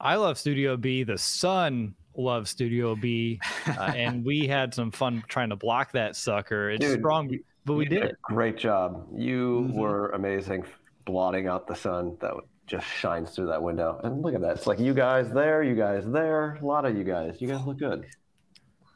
I 0.00 0.16
love 0.16 0.38
Studio 0.38 0.76
B. 0.76 1.04
The 1.04 1.18
Sun 1.18 1.94
loves 2.16 2.50
Studio 2.50 2.96
B, 2.96 3.38
uh, 3.66 3.92
and 3.96 4.24
we 4.24 4.46
had 4.46 4.72
some 4.72 4.90
fun 4.90 5.22
trying 5.28 5.50
to 5.50 5.56
block 5.56 5.92
that 5.92 6.16
sucker. 6.16 6.70
It's 6.70 6.84
Dude, 6.84 7.00
strong, 7.00 7.38
but 7.66 7.74
we 7.74 7.84
did 7.84 8.02
it. 8.04 8.16
Great 8.22 8.56
job. 8.56 9.06
You 9.14 9.68
Mhm. 9.70 9.74
were 9.74 10.08
amazing 10.10 10.64
blotting 11.04 11.48
out 11.48 11.66
the 11.66 11.74
sun 11.74 12.16
that 12.20 12.32
just 12.66 12.86
shines 12.86 13.30
through 13.34 13.46
that 13.48 13.62
window. 13.62 14.00
And 14.04 14.22
look 14.22 14.34
at 14.34 14.40
that. 14.42 14.56
It's 14.56 14.66
like 14.66 14.78
you 14.78 14.94
guys 14.94 15.30
there, 15.32 15.62
you 15.62 15.74
guys 15.74 16.04
there, 16.06 16.58
a 16.62 16.64
lot 16.64 16.84
of 16.84 16.96
you 16.96 17.04
guys. 17.04 17.36
You 17.40 17.48
guys 17.48 17.64
look 17.66 17.78
good. 17.78 18.06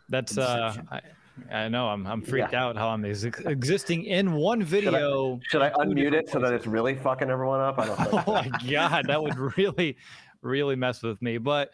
That's 0.08 0.38
uh 0.38 0.74
I, 0.90 1.00
I 1.52 1.68
know 1.68 1.88
I'm 1.88 2.06
I'm 2.06 2.22
freaked 2.22 2.52
Yeah. 2.52 2.64
out 2.64 2.76
how 2.76 2.88
I'm 2.88 3.04
ex- 3.04 3.24
existing 3.24 4.04
in 4.04 4.32
one 4.32 4.62
video. 4.62 5.40
Should 5.48 5.62
I 5.62 5.68
in 5.68 5.72
two 5.74 5.78
unmute 5.94 6.12
it 6.14 6.30
so 6.30 6.38
that 6.38 6.52
it's 6.52 6.66
really 6.66 6.94
fucking 6.94 7.28
everyone 7.28 7.60
up? 7.60 7.78
I 7.78 7.86
don't 7.86 7.96
think 8.10 8.28
oh 8.28 8.32
my 8.32 8.50
god, 8.70 9.06
that 9.08 9.20
would 9.22 9.36
really, 9.56 9.96
really 10.42 10.76
mess 10.76 11.02
with 11.02 11.20
me. 11.20 11.38
But 11.38 11.72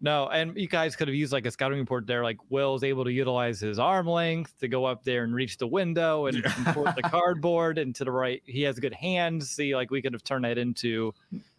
no, 0.00 0.28
and 0.28 0.56
you 0.56 0.68
guys 0.68 0.96
could 0.96 1.08
have 1.08 1.14
used 1.14 1.32
like 1.32 1.46
a 1.46 1.50
scouting 1.50 1.78
report 1.78 2.06
there. 2.06 2.22
Like 2.22 2.38
Will's 2.50 2.84
able 2.84 3.04
to 3.04 3.12
utilize 3.12 3.60
his 3.60 3.78
arm 3.78 4.06
length 4.06 4.58
to 4.58 4.68
go 4.68 4.84
up 4.84 5.04
there 5.04 5.24
and 5.24 5.34
reach 5.34 5.56
the 5.56 5.66
window 5.66 6.26
and 6.26 6.44
support 6.64 6.94
the 6.96 7.02
cardboard 7.10 7.78
and 7.78 7.94
to 7.94 8.04
the 8.04 8.10
right. 8.10 8.42
He 8.44 8.62
has 8.62 8.78
good 8.78 8.94
hands. 8.94 9.50
See, 9.50 9.74
like 9.74 9.90
we 9.90 10.02
could 10.02 10.12
have 10.12 10.24
turned 10.24 10.44
that 10.44 10.58
into 10.58 11.14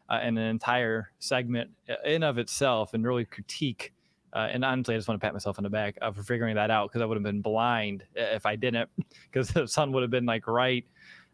uh, 0.10 0.20
an 0.22 0.38
entire 0.38 1.12
segment 1.20 1.72
in 2.04 2.24
of 2.24 2.38
itself 2.38 2.94
and 2.94 3.06
really 3.06 3.26
critique. 3.26 3.94
Uh, 4.34 4.50
and 4.52 4.66
honestly, 4.66 4.94
I 4.94 4.98
just 4.98 5.08
want 5.08 5.20
to 5.20 5.26
pat 5.26 5.34
myself 5.34 5.58
on 5.58 5.64
the 5.64 5.70
back 5.70 5.98
uh, 6.02 6.12
for 6.12 6.22
figuring 6.22 6.56
that 6.56 6.70
out 6.70 6.90
because 6.90 7.02
I 7.02 7.06
would 7.06 7.16
have 7.16 7.24
been 7.24 7.42
blind 7.42 8.04
if 8.16 8.46
I 8.46 8.58
didn't, 8.58 8.90
because 9.32 9.48
the 9.48 9.68
sun 9.68 9.94
would 9.94 10.02
have 10.02 10.12
been 10.12 10.26
like 10.26 10.46
right 10.46 10.86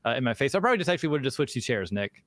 uh, 0.05 0.11
in 0.11 0.23
my 0.23 0.35
face. 0.35 0.53
I 0.53 0.59
probably 0.59 0.77
just 0.77 0.89
actually 0.89 1.09
would 1.09 1.21
have 1.21 1.25
just 1.25 1.35
switched 1.35 1.55
these 1.55 1.65
chairs, 1.65 1.91
Nick. 1.91 2.23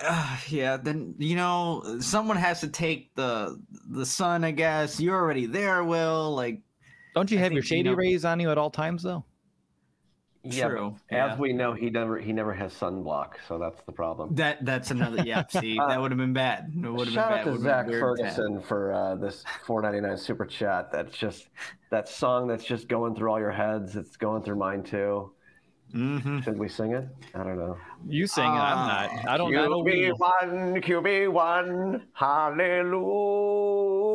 Uh, 0.00 0.36
yeah, 0.48 0.76
then 0.76 1.14
you 1.18 1.36
know 1.36 1.98
someone 2.00 2.36
has 2.36 2.60
to 2.60 2.68
take 2.68 3.14
the 3.14 3.60
the 3.90 4.04
sun. 4.04 4.44
I 4.44 4.50
guess 4.50 4.98
you're 5.00 5.14
already 5.16 5.46
there, 5.46 5.84
Will. 5.84 6.34
Like 6.34 6.60
Don't 7.14 7.30
you 7.30 7.38
I 7.38 7.42
have 7.42 7.52
your 7.52 7.62
think, 7.62 7.70
you 7.70 7.76
shady 7.78 7.88
know- 7.90 7.94
rays 7.96 8.24
on 8.24 8.40
you 8.40 8.50
at 8.50 8.58
all 8.58 8.70
times 8.70 9.02
though? 9.02 9.24
Yeah, 10.46 10.64
but 10.64 10.70
true. 10.70 10.96
As 11.10 11.30
Yeah. 11.30 11.36
we 11.38 11.52
know, 11.54 11.72
he 11.72 11.88
never 11.88 12.18
he 12.18 12.32
never 12.32 12.52
has 12.52 12.74
sunblock, 12.74 13.34
so 13.48 13.58
that's 13.58 13.80
the 13.86 13.92
problem. 13.92 14.34
That 14.34 14.62
that's 14.64 14.90
another. 14.90 15.22
Yeah, 15.24 15.44
see, 15.48 15.78
Uh, 15.78 15.86
that 15.86 15.98
would 15.98 16.10
have 16.10 16.18
been 16.18 16.34
bad. 16.34 16.70
It 16.76 16.80
would 16.86 16.86
have 16.86 16.96
been 17.06 17.14
Shout 17.14 17.30
bad. 17.30 17.48
out 17.48 17.54
to 17.54 17.58
Zach 17.62 17.86
been 17.86 17.92
weird 18.00 18.18
to 18.18 18.24
have. 18.24 18.34
Ferguson 18.36 18.60
for 18.62 18.92
uh, 18.92 19.14
this 19.14 19.42
4.99 19.66 20.18
super 20.18 20.44
chat. 20.44 20.92
That's 20.92 21.16
just 21.16 21.48
that 21.90 22.08
song 22.10 22.46
that's 22.46 22.64
just 22.64 22.88
going 22.88 23.14
through 23.14 23.30
all 23.30 23.38
your 23.38 23.52
heads. 23.52 23.96
It's 23.96 24.16
going 24.18 24.42
through 24.42 24.56
mine 24.56 24.82
too. 24.82 25.32
Mhm. 25.92 26.42
Should 26.42 26.58
we 26.58 26.68
sing 26.68 26.92
it? 26.92 27.06
I 27.34 27.44
don't 27.44 27.56
know. 27.58 27.76
You 28.08 28.26
sing 28.26 28.44
it. 28.44 28.48
I'm 28.48 28.88
not. 28.88 29.10
I 29.28 29.36
don't. 29.36 29.54
I 29.54 29.62
don't 29.68 29.84
QB 29.84 30.08
know. 30.08 30.14
one, 30.16 30.82
QB 30.82 31.28
one, 31.32 32.02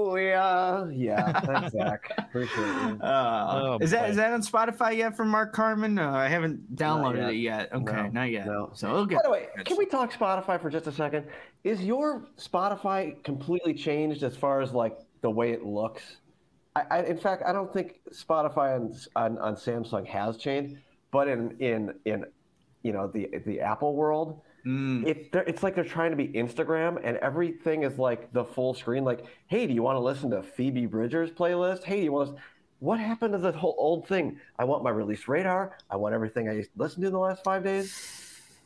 hallelujah. 0.10 0.90
Yeah, 0.92 1.40
thanks, 1.42 1.72
Zach. 1.72 2.12
Appreciate 2.18 2.58
you. 2.66 3.00
Uh, 3.02 3.50
Oh, 3.62 3.78
is 3.82 3.92
that 3.92 4.04
boy. 4.04 4.10
is 4.10 4.16
that 4.18 4.34
on 4.34 4.42
Spotify 4.42 4.98
yet 4.98 5.16
from 5.16 5.30
Mark 5.30 5.54
Carman? 5.54 5.98
Uh, 6.00 6.12
I 6.12 6.28
haven't 6.28 6.76
downloaded 6.76 7.18
yet. 7.22 7.30
it 7.30 7.36
yet. 7.38 7.74
Okay, 7.74 7.94
No, 8.04 8.08
not 8.10 8.30
yet. 8.30 8.46
no. 8.46 8.72
So 8.74 8.88
it'll 8.90 9.06
By 9.06 9.20
the 9.24 9.30
way, 9.30 9.48
can 9.66 9.78
we 9.78 9.86
talk 9.86 10.12
Spotify 10.12 10.60
for 10.62 10.70
just 10.70 10.88
a 10.88 10.92
second? 10.92 11.26
Is 11.64 11.82
your 11.84 12.26
Spotify 12.38 13.22
completely 13.24 13.74
changed 13.74 14.24
as 14.24 14.36
far 14.36 14.62
as 14.62 14.74
like 14.74 14.98
the 15.22 15.30
way 15.30 15.52
it 15.52 15.64
looks? 15.66 16.18
I, 16.76 16.84
I 16.92 17.04
in 17.04 17.18
fact, 17.18 17.44
I 17.46 17.52
don't 17.54 17.72
think 17.74 18.00
Spotify 18.12 18.76
on, 18.76 18.94
on 19.16 19.38
on 19.40 19.56
Samsung 19.56 20.06
has 20.08 20.38
changed, 20.38 20.78
but 21.12 21.28
in 21.28 21.56
in 21.60 21.94
in 22.06 22.26
you 22.84 22.92
know 22.94 23.08
the 23.08 23.30
the 23.46 23.62
Apple 23.62 23.96
world, 23.96 24.42
Mm, 24.66 25.08
it 25.08 25.30
it's 25.48 25.64
like 25.64 25.74
they're 25.74 25.86
trying 25.86 26.12
to 26.12 26.18
be 26.18 26.28
Instagram, 26.28 27.00
and 27.02 27.16
everything 27.18 27.84
is 27.84 27.98
like 27.98 28.32
the 28.34 28.44
full 28.44 28.74
screen. 28.74 29.06
Like, 29.06 29.26
hey, 29.48 29.66
do 29.66 29.74
you 29.74 29.82
want 29.82 29.96
to 29.96 30.02
listen 30.02 30.30
to 30.32 30.44
Phoebe 30.44 30.86
Bridgers 30.86 31.32
playlist? 31.32 31.86
Hey, 31.86 32.04
you 32.04 32.12
want 32.12 32.36
to? 32.36 32.42
What 32.80 33.00
happened 33.00 33.32
to 33.34 33.40
that 33.40 33.56
whole 33.56 33.76
old 33.78 34.06
thing? 34.08 34.38
I 34.58 34.66
want 34.66 34.84
my 34.84 34.90
release 34.90 35.30
radar. 35.30 35.78
I 35.90 35.96
want 35.96 36.14
everything 36.14 36.50
I 36.50 36.66
listened 36.76 37.04
to 37.04 37.08
in 37.08 37.14
the 37.14 37.20
last 37.20 37.42
five 37.44 37.64
days. 37.64 37.94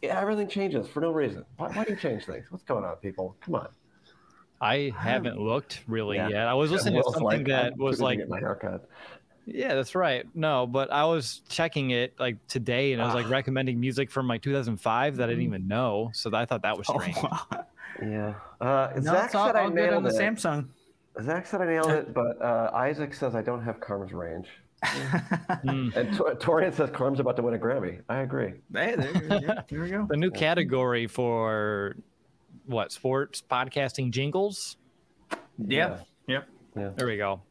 Yeah, 0.01 0.19
everything 0.19 0.47
changes 0.47 0.87
for 0.87 0.99
no 0.99 1.11
reason. 1.11 1.45
Why, 1.57 1.69
why 1.69 1.83
do 1.83 1.91
you 1.91 1.97
change 1.97 2.25
things? 2.25 2.47
What's 2.49 2.63
going 2.63 2.83
on, 2.83 2.95
people? 2.97 3.37
Come 3.41 3.55
on. 3.55 3.67
I 4.59 4.93
haven't 4.97 5.37
looked 5.39 5.81
really 5.87 6.17
Yeah. 6.17 6.29
yet. 6.29 6.47
I 6.47 6.53
was 6.55 6.71
listening 6.75 7.01
to 7.01 7.03
something 7.11 7.23
like, 7.23 7.47
that 7.47 7.73
I'm 7.73 7.79
was 7.79 8.01
like, 8.01 8.19
my 8.27 8.39
haircut. 8.39 8.87
Yeah, 9.45 9.75
that's 9.75 9.95
right. 9.95 10.25
No, 10.33 10.65
but 10.67 10.91
I 10.91 11.05
was 11.05 11.41
checking 11.49 11.91
it 11.91 12.13
like 12.19 12.45
today, 12.47 12.93
and 12.93 13.01
I 13.01 13.05
was 13.05 13.15
like 13.15 13.29
recommending 13.29 13.79
music 13.79 14.09
from 14.11 14.27
like 14.27 14.41
2005 14.41 15.17
that 15.17 15.23
I 15.23 15.27
didn't 15.33 15.43
Mhm. 15.43 15.47
even 15.47 15.67
know. 15.67 16.11
So 16.13 16.33
I 16.33 16.45
thought 16.45 16.61
that 16.63 16.77
was 16.77 16.87
strange. 16.87 17.15
oh, 17.17 17.21
strange. 17.21 17.31
wow. 17.51 17.65
Yeah. 18.01 18.33
Uh, 18.59 18.91
no, 18.95 19.01
Zach 19.01 19.25
it's 19.25 19.35
all, 19.35 19.47
said 19.47 19.55
I 19.55 19.63
all 19.63 19.69
good 19.69 19.79
on 19.93 20.03
nailed 20.03 20.05
the 20.05 20.09
it. 20.09 20.35
Samsung. 20.35 20.67
Zach 21.21 21.45
said 21.45 21.61
I 21.61 21.65
nailed 21.65 21.91
it, 21.91 22.13
but 22.15 22.41
uh, 22.41 22.71
Isaac 22.73 23.13
says 23.13 23.35
I 23.35 23.41
don't 23.41 23.63
have 23.63 23.79
Carm's 23.79 24.13
range. 24.13 24.47
Hmm. 25.63 25.89
And 25.95 26.13
Tor- 26.17 26.35
Torian 26.35 26.73
says 26.73 26.89
Carm's 26.89 27.19
about 27.21 27.37
to 27.37 27.41
win 27.41 27.53
a 27.53 27.57
Grammy. 27.57 28.01
I 28.09 28.17
agree. 28.19 28.53
hey, 28.73 28.95
there, 28.97 29.39
yeah, 29.41 29.61
there 29.69 29.79
we 29.81 29.89
go. 29.89 30.05
The 30.09 30.17
new 30.17 30.29
category 30.31 31.07
for 31.07 31.95
what 32.65 32.91
sports 32.91 33.41
podcasting 33.49 34.11
jingles. 34.11 34.75
Yeah. 35.57 35.99
Yep. 36.27 36.47
Yeah. 36.75 36.89
There 36.97 37.07
we 37.07 37.15
go. 37.17 37.41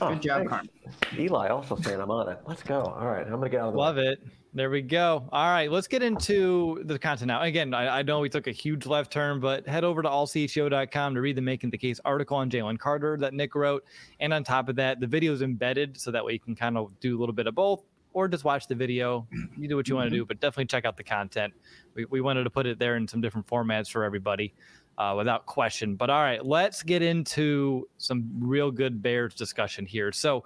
Oh, 0.00 0.10
Good 0.10 0.22
job, 0.22 0.48
thanks. 0.48 0.50
Carm. 0.50 1.18
Eli 1.18 1.48
also 1.48 1.76
saying 1.76 2.00
I'm 2.00 2.10
on 2.10 2.28
it. 2.28 2.38
Let's 2.46 2.62
go. 2.62 2.80
All 2.82 3.06
right, 3.06 3.24
I'm 3.24 3.32
gonna 3.32 3.48
get 3.48 3.60
out 3.60 3.68
of 3.68 3.74
the 3.74 3.78
Love 3.78 3.96
way. 3.96 4.08
it. 4.08 4.22
There 4.54 4.70
we 4.70 4.80
go. 4.80 5.28
All 5.32 5.50
right, 5.50 5.70
let's 5.70 5.86
get 5.86 6.02
into 6.02 6.82
the 6.84 6.98
content 6.98 7.28
now. 7.28 7.42
Again, 7.42 7.74
I, 7.74 7.98
I 7.98 8.02
know 8.02 8.20
we 8.20 8.30
took 8.30 8.46
a 8.46 8.52
huge 8.52 8.86
left 8.86 9.12
turn, 9.12 9.38
but 9.38 9.66
head 9.66 9.84
over 9.84 10.00
to 10.02 10.08
allchgo.com 10.08 11.14
to 11.14 11.20
read 11.20 11.36
the 11.36 11.42
Making 11.42 11.70
the 11.70 11.76
Case 11.76 12.00
article 12.06 12.38
on 12.38 12.48
Jalen 12.48 12.78
Carter 12.78 13.18
that 13.18 13.34
Nick 13.34 13.54
wrote. 13.54 13.84
And 14.20 14.32
on 14.32 14.44
top 14.44 14.70
of 14.70 14.76
that, 14.76 14.98
the 14.98 15.06
video 15.06 15.34
is 15.34 15.42
embedded 15.42 16.00
so 16.00 16.10
that 16.10 16.24
way 16.24 16.32
you 16.32 16.40
can 16.40 16.54
kind 16.54 16.78
of 16.78 16.90
do 17.00 17.18
a 17.18 17.20
little 17.20 17.34
bit 17.34 17.46
of 17.46 17.54
both 17.54 17.82
or 18.14 18.28
just 18.28 18.44
watch 18.44 18.66
the 18.66 18.74
video. 18.74 19.26
You 19.58 19.68
do 19.68 19.76
what 19.76 19.88
you 19.88 19.94
want 19.94 20.06
to 20.06 20.14
mm-hmm. 20.14 20.22
do, 20.22 20.26
but 20.26 20.40
definitely 20.40 20.66
check 20.66 20.86
out 20.86 20.96
the 20.96 21.04
content. 21.04 21.52
We, 21.94 22.06
we 22.06 22.22
wanted 22.22 22.44
to 22.44 22.50
put 22.50 22.64
it 22.64 22.78
there 22.78 22.96
in 22.96 23.06
some 23.06 23.20
different 23.20 23.46
formats 23.46 23.90
for 23.90 24.04
everybody 24.04 24.54
uh, 24.98 25.14
without 25.16 25.46
question. 25.46 25.94
But 25.94 26.10
all 26.10 26.22
right, 26.22 26.44
let's 26.44 26.82
get 26.82 27.02
into 27.02 27.88
some 27.98 28.30
real 28.38 28.70
good 28.70 29.02
Bears 29.02 29.34
discussion 29.34 29.86
here. 29.86 30.12
So, 30.12 30.44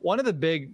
one 0.00 0.18
of 0.18 0.26
the 0.26 0.32
big 0.32 0.70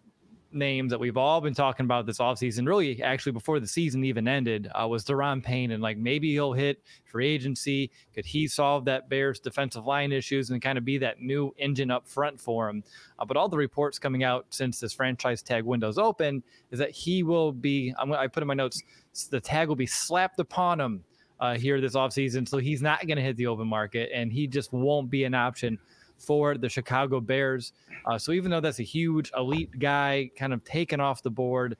names 0.52 0.90
that 0.90 0.98
we've 0.98 1.16
all 1.16 1.40
been 1.40 1.54
talking 1.54 1.84
about 1.84 2.06
this 2.06 2.18
offseason, 2.18 2.66
really 2.66 3.02
actually 3.02 3.32
before 3.32 3.60
the 3.60 3.66
season 3.66 4.04
even 4.04 4.26
ended, 4.26 4.70
uh, 4.74 4.86
was 4.86 5.04
Daron 5.04 5.42
Payne. 5.42 5.70
And 5.70 5.82
like 5.82 5.96
maybe 5.96 6.32
he'll 6.32 6.52
hit 6.52 6.82
free 7.04 7.28
agency. 7.28 7.90
Could 8.14 8.26
he 8.26 8.46
solve 8.48 8.84
that 8.86 9.08
Bears 9.08 9.40
defensive 9.40 9.86
line 9.86 10.12
issues 10.12 10.50
and 10.50 10.60
kind 10.60 10.78
of 10.78 10.84
be 10.84 10.98
that 10.98 11.20
new 11.20 11.54
engine 11.58 11.90
up 11.90 12.06
front 12.06 12.40
for 12.40 12.68
him? 12.68 12.82
Uh, 13.18 13.24
but 13.24 13.36
all 13.36 13.48
the 13.48 13.56
reports 13.56 13.98
coming 13.98 14.24
out 14.24 14.46
since 14.50 14.80
this 14.80 14.92
franchise 14.92 15.42
tag 15.42 15.64
window's 15.64 15.98
open 15.98 16.42
is 16.70 16.78
that 16.78 16.90
he 16.90 17.22
will 17.22 17.52
be, 17.52 17.94
I'm, 17.98 18.12
I 18.12 18.26
put 18.26 18.42
in 18.42 18.48
my 18.48 18.54
notes, 18.54 18.82
the 19.30 19.40
tag 19.40 19.68
will 19.68 19.76
be 19.76 19.86
slapped 19.86 20.40
upon 20.40 20.80
him 20.80 21.04
uh, 21.40 21.56
here 21.56 21.80
this 21.80 21.94
offseason. 21.94 22.48
So 22.48 22.58
he's 22.58 22.82
not 22.82 23.06
going 23.06 23.16
to 23.16 23.22
hit 23.22 23.36
the 23.36 23.46
open 23.46 23.66
market 23.66 24.10
and 24.14 24.32
he 24.32 24.46
just 24.46 24.72
won't 24.72 25.10
be 25.10 25.24
an 25.24 25.34
option 25.34 25.78
for 26.18 26.56
the 26.56 26.68
Chicago 26.68 27.20
Bears. 27.20 27.72
Uh, 28.06 28.18
so 28.18 28.32
even 28.32 28.50
though 28.50 28.60
that's 28.60 28.78
a 28.78 28.84
huge 28.84 29.32
elite 29.36 29.78
guy 29.78 30.30
kind 30.36 30.52
of 30.52 30.62
taken 30.64 31.00
off 31.00 31.22
the 31.22 31.30
board, 31.30 31.76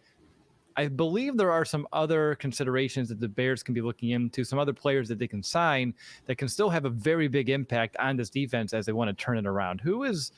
I 0.76 0.88
believe 0.88 1.36
there 1.36 1.50
are 1.50 1.64
some 1.64 1.86
other 1.92 2.36
considerations 2.36 3.08
that 3.10 3.20
the 3.20 3.28
Bears 3.28 3.62
can 3.62 3.74
be 3.74 3.82
looking 3.82 4.10
into, 4.10 4.44
some 4.44 4.58
other 4.58 4.72
players 4.72 5.08
that 5.08 5.18
they 5.18 5.28
can 5.28 5.42
sign 5.42 5.92
that 6.24 6.36
can 6.36 6.48
still 6.48 6.70
have 6.70 6.86
a 6.86 6.90
very 6.90 7.28
big 7.28 7.50
impact 7.50 7.96
on 7.98 8.16
this 8.16 8.30
defense 8.30 8.72
as 8.72 8.86
they 8.86 8.92
want 8.92 9.08
to 9.08 9.24
turn 9.24 9.36
it 9.36 9.46
around. 9.46 9.80
Who 9.82 10.04
is, 10.04 10.32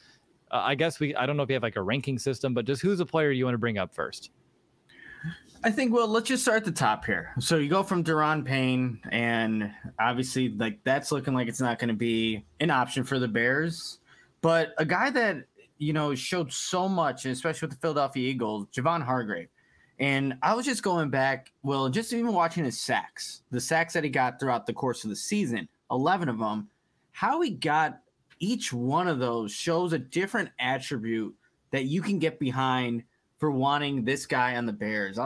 uh, 0.51 0.63
I 0.65 0.75
guess 0.75 0.99
we, 0.99 1.15
I 1.15 1.27
don't 1.27 1.37
know 1.37 1.45
if 1.45 1.49
you 1.49 1.55
have 1.55 1.63
like 1.63 1.77
a 1.77 1.83
ranking 1.83 2.19
system, 2.19 2.55
but 2.55 2.65
just 2.65 2.83
who's 2.83 2.99
a 2.99 3.07
player 3.07 3.31
you 3.31 3.45
want 3.45 3.55
to 3.55 3.59
bring 3.59 3.79
up 3.79 3.95
first? 3.95 4.31
I 5.65 5.71
think 5.71 5.93
well, 5.93 6.09
let's 6.09 6.29
just 6.29 6.43
start 6.43 6.59
at 6.59 6.65
the 6.65 6.73
top 6.73 7.05
here. 7.05 7.33
So 7.39 7.57
you 7.57 7.69
go 7.69 7.83
from 7.83 8.03
Daron 8.03 8.45
Payne, 8.45 9.01
and 9.11 9.71
obviously, 10.01 10.49
like 10.51 10.83
that's 10.83 11.13
looking 11.13 11.35
like 11.35 11.49
it's 11.49 11.61
not 11.61 11.79
going 11.79 11.89
to 11.89 11.95
be 11.95 12.45
an 12.61 12.71
option 12.71 13.05
for 13.05 13.19
the 13.19 13.29
Bears. 13.29 13.99
But 14.41 14.75
a 14.79 14.85
guy 14.85 15.11
that 15.11 15.45
you 15.79 15.93
know 15.93 16.15
showed 16.15 16.53
so 16.53 16.89
much, 16.89 17.27
especially 17.27 17.67
with 17.67 17.77
the 17.77 17.81
Philadelphia 17.81 18.29
Eagles, 18.29 18.67
Javon 18.75 19.03
Hargrave. 19.03 19.49
And 20.01 20.35
I 20.43 20.55
was 20.55 20.67
just 20.67 20.83
going 20.83 21.11
back, 21.11 21.53
well, 21.63 21.89
just 21.89 22.13
even 22.13 22.33
watching 22.33 22.65
his 22.65 22.81
sacks, 22.81 23.43
the 23.53 23.61
sacks 23.61 23.93
that 23.93 24.03
he 24.03 24.11
got 24.11 24.41
throughout 24.41 24.67
the 24.67 24.73
course 24.73 25.05
of 25.05 25.11
the 25.11 25.17
season, 25.17 25.69
11 25.93 26.29
of 26.29 26.39
them, 26.39 26.69
how 27.13 27.41
he 27.41 27.51
got 27.51 28.01
each 28.41 28.73
one 28.73 29.07
of 29.07 29.21
those 29.21 29.53
shows 29.53 29.93
a 29.93 29.99
different 29.99 30.49
attribute 30.59 31.33
that 31.71 31.85
you 31.85 32.03
can 32.03 32.19
get 32.19 32.41
behind 32.41 33.05
for 33.43 33.51
wanting 33.51 34.05
this 34.05 34.25
guy 34.25 34.55
on 34.55 34.67
the 34.67 34.73
Bears. 34.73 35.19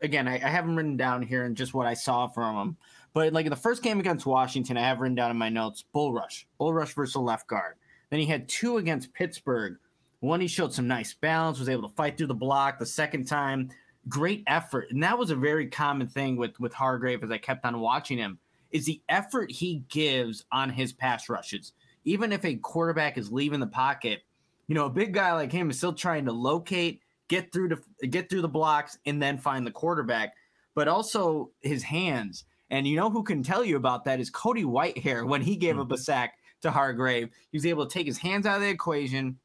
Again, 0.00 0.26
I, 0.26 0.36
I 0.36 0.48
have 0.48 0.64
him 0.64 0.74
written 0.74 0.96
down 0.96 1.20
here 1.20 1.44
and 1.44 1.54
just 1.54 1.74
what 1.74 1.86
I 1.86 1.92
saw 1.92 2.26
from 2.26 2.56
him. 2.56 2.76
But 3.12 3.34
like 3.34 3.44
in 3.44 3.50
the 3.50 3.56
first 3.56 3.82
game 3.82 4.00
against 4.00 4.24
Washington, 4.24 4.78
I 4.78 4.88
have 4.88 5.00
written 5.00 5.14
down 5.14 5.30
in 5.30 5.36
my 5.36 5.50
notes 5.50 5.84
bull 5.92 6.14
rush, 6.14 6.46
bull 6.56 6.72
rush 6.72 6.94
versus 6.94 7.16
left 7.16 7.46
guard. 7.46 7.74
Then 8.08 8.20
he 8.20 8.24
had 8.24 8.48
two 8.48 8.78
against 8.78 9.12
Pittsburgh. 9.12 9.76
One, 10.20 10.40
he 10.40 10.48
showed 10.48 10.72
some 10.72 10.88
nice 10.88 11.12
balance, 11.12 11.58
was 11.58 11.68
able 11.68 11.86
to 11.86 11.94
fight 11.94 12.16
through 12.16 12.28
the 12.28 12.34
block. 12.34 12.78
The 12.78 12.86
second 12.86 13.26
time, 13.26 13.68
great 14.08 14.44
effort. 14.46 14.86
And 14.88 15.02
that 15.02 15.18
was 15.18 15.30
a 15.30 15.36
very 15.36 15.66
common 15.66 16.06
thing 16.06 16.38
with, 16.38 16.58
with 16.58 16.72
Hargrave 16.72 17.22
as 17.22 17.30
I 17.30 17.36
kept 17.36 17.66
on 17.66 17.80
watching 17.80 18.16
him, 18.16 18.38
is 18.70 18.86
the 18.86 19.02
effort 19.10 19.52
he 19.52 19.84
gives 19.90 20.46
on 20.50 20.70
his 20.70 20.94
pass 20.94 21.28
rushes. 21.28 21.74
Even 22.06 22.32
if 22.32 22.46
a 22.46 22.56
quarterback 22.56 23.18
is 23.18 23.30
leaving 23.30 23.60
the 23.60 23.66
pocket, 23.66 24.22
you 24.68 24.74
know, 24.74 24.86
a 24.86 24.90
big 24.90 25.12
guy 25.12 25.34
like 25.34 25.52
him 25.52 25.68
is 25.68 25.76
still 25.76 25.92
trying 25.92 26.24
to 26.24 26.32
locate, 26.32 27.02
get 27.28 27.52
through 27.52 27.68
to 27.70 28.06
get 28.06 28.28
through 28.28 28.42
the 28.42 28.48
blocks, 28.48 28.98
and 29.06 29.22
then 29.22 29.38
find 29.38 29.66
the 29.66 29.70
quarterback. 29.70 30.34
But 30.74 30.88
also 30.88 31.50
his 31.60 31.82
hands. 31.82 32.44
And 32.70 32.86
you 32.86 32.96
know 32.96 33.10
who 33.10 33.22
can 33.22 33.42
tell 33.42 33.64
you 33.64 33.76
about 33.76 34.04
that 34.04 34.20
is 34.20 34.30
Cody 34.30 34.64
Whitehair 34.64 35.26
when 35.26 35.40
he 35.40 35.56
gave 35.56 35.74
mm-hmm. 35.74 35.82
up 35.82 35.92
a 35.92 35.98
sack 35.98 36.34
to 36.62 36.70
Hargrave. 36.70 37.30
He 37.50 37.56
was 37.56 37.66
able 37.66 37.86
to 37.86 37.92
take 37.92 38.06
his 38.06 38.18
hands 38.18 38.46
out 38.46 38.56
of 38.56 38.62
the 38.62 38.68
equation, 38.68 39.38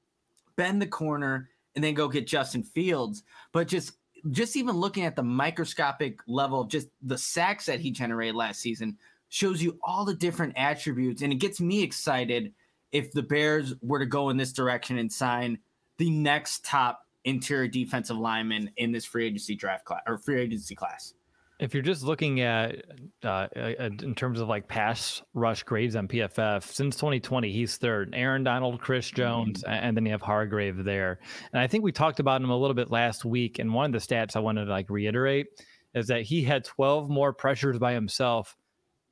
bend 0.55 0.81
the 0.81 0.87
corner, 0.87 1.49
and 1.75 1.83
then 1.83 1.93
go 1.93 2.07
get 2.07 2.27
Justin 2.27 2.63
Fields. 2.63 3.23
But 3.51 3.67
just 3.67 3.93
just 4.31 4.55
even 4.55 4.75
looking 4.75 5.05
at 5.05 5.15
the 5.15 5.23
microscopic 5.23 6.19
level 6.27 6.61
of 6.61 6.69
just 6.69 6.87
the 7.01 7.17
sacks 7.17 7.65
that 7.65 7.79
he 7.79 7.91
generated 7.91 8.35
last 8.35 8.61
season 8.61 8.97
shows 9.29 9.61
you 9.61 9.77
all 9.83 10.05
the 10.05 10.13
different 10.13 10.53
attributes. 10.55 11.21
And 11.21 11.33
it 11.33 11.37
gets 11.37 11.59
me 11.59 11.83
excited 11.83 12.53
if 12.91 13.11
the 13.11 13.23
Bears 13.23 13.73
were 13.81 13.99
to 13.99 14.05
go 14.05 14.29
in 14.29 14.37
this 14.37 14.53
direction 14.53 14.97
and 14.97 15.11
sign 15.11 15.57
the 15.97 16.09
next 16.09 16.63
top 16.63 17.02
interior 17.25 17.68
defensive 17.68 18.18
lineman 18.18 18.70
in 18.77 18.92
this 18.92 19.06
free 19.06 19.25
agency 19.25 19.56
draft 19.56 19.86
class 19.86 20.01
or 20.08 20.18
free 20.18 20.42
agency 20.42 20.75
class. 20.75 21.13
If 21.60 21.74
you're 21.74 21.84
just 21.84 22.03
looking 22.03 22.42
at 22.42 22.84
uh, 23.24 23.48
in 23.56 24.15
terms 24.15 24.42
of 24.42 24.50
like 24.50 24.68
pass 24.68 25.22
rush 25.34 25.63
grades 25.63 25.96
on 25.96 26.08
PFF 26.08 26.63
since 26.63 26.96
2020, 26.96 27.51
he's 27.51 27.77
third. 27.77 28.13
Aaron 28.13 28.44
Donald, 28.44 28.82
Chris 28.82 29.10
Jones, 29.10 29.63
mm-hmm. 29.63 29.72
and 29.72 29.96
then 29.96 30.06
you 30.06 30.12
have 30.12 30.22
Hargrave 30.22 30.84
there. 30.84 31.20
And 31.53 31.62
I 31.62 31.68
think 31.68 31.84
we 31.84 31.92
talked 31.92 32.20
about 32.20 32.42
him 32.42 32.50
a 32.50 32.58
little 32.58 32.74
bit 32.74 32.92
last 32.92 33.24
week. 33.24 33.60
And 33.60 33.74
one 33.74 33.86
of 33.86 33.92
the 34.01 34.06
stats 34.06 34.36
I 34.36 34.39
wanted 34.39 34.65
to 34.65 34.72
like 34.72 34.89
reiterate 34.89 35.48
is 35.94 36.08
that 36.08 36.24
he 36.24 36.44
had 36.44 36.65
12 36.65 37.10
more 37.10 37.32
pressures 37.32 37.77
by 37.77 37.94
himself 37.94 38.58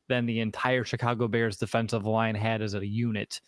than 0.09 0.25
the 0.25 0.41
entire 0.41 0.83
Chicago 0.83 1.27
Bears 1.27 1.57
defensive 1.57 2.05
line 2.05 2.35
had 2.35 2.61
as 2.61 2.73
a 2.73 2.85
unit. 2.85 3.39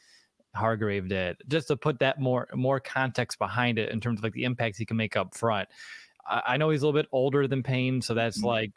Hargrave 0.56 1.08
did, 1.08 1.38
just 1.48 1.68
to 1.70 1.78
put 1.78 2.00
that 2.00 2.20
more 2.20 2.48
more 2.54 2.80
context 2.80 3.40
behind 3.40 3.80
it 3.80 3.90
in 3.90 4.00
terms 4.00 4.20
of 4.20 4.24
like 4.24 4.34
the 4.34 4.44
impacts 4.44 4.78
he 4.78 4.86
can 4.86 4.98
make 4.98 5.16
up 5.16 5.36
front. 5.36 5.68
I, 6.28 6.42
I 6.48 6.58
know 6.58 6.70
he's 6.70 6.82
a 6.82 6.86
little 6.86 7.00
bit 7.00 7.10
older 7.12 7.48
than 7.48 7.64
Payne, 7.64 8.02
so 8.02 8.14
that's 8.14 8.38
mm-hmm. 8.38 8.48
like 8.48 8.72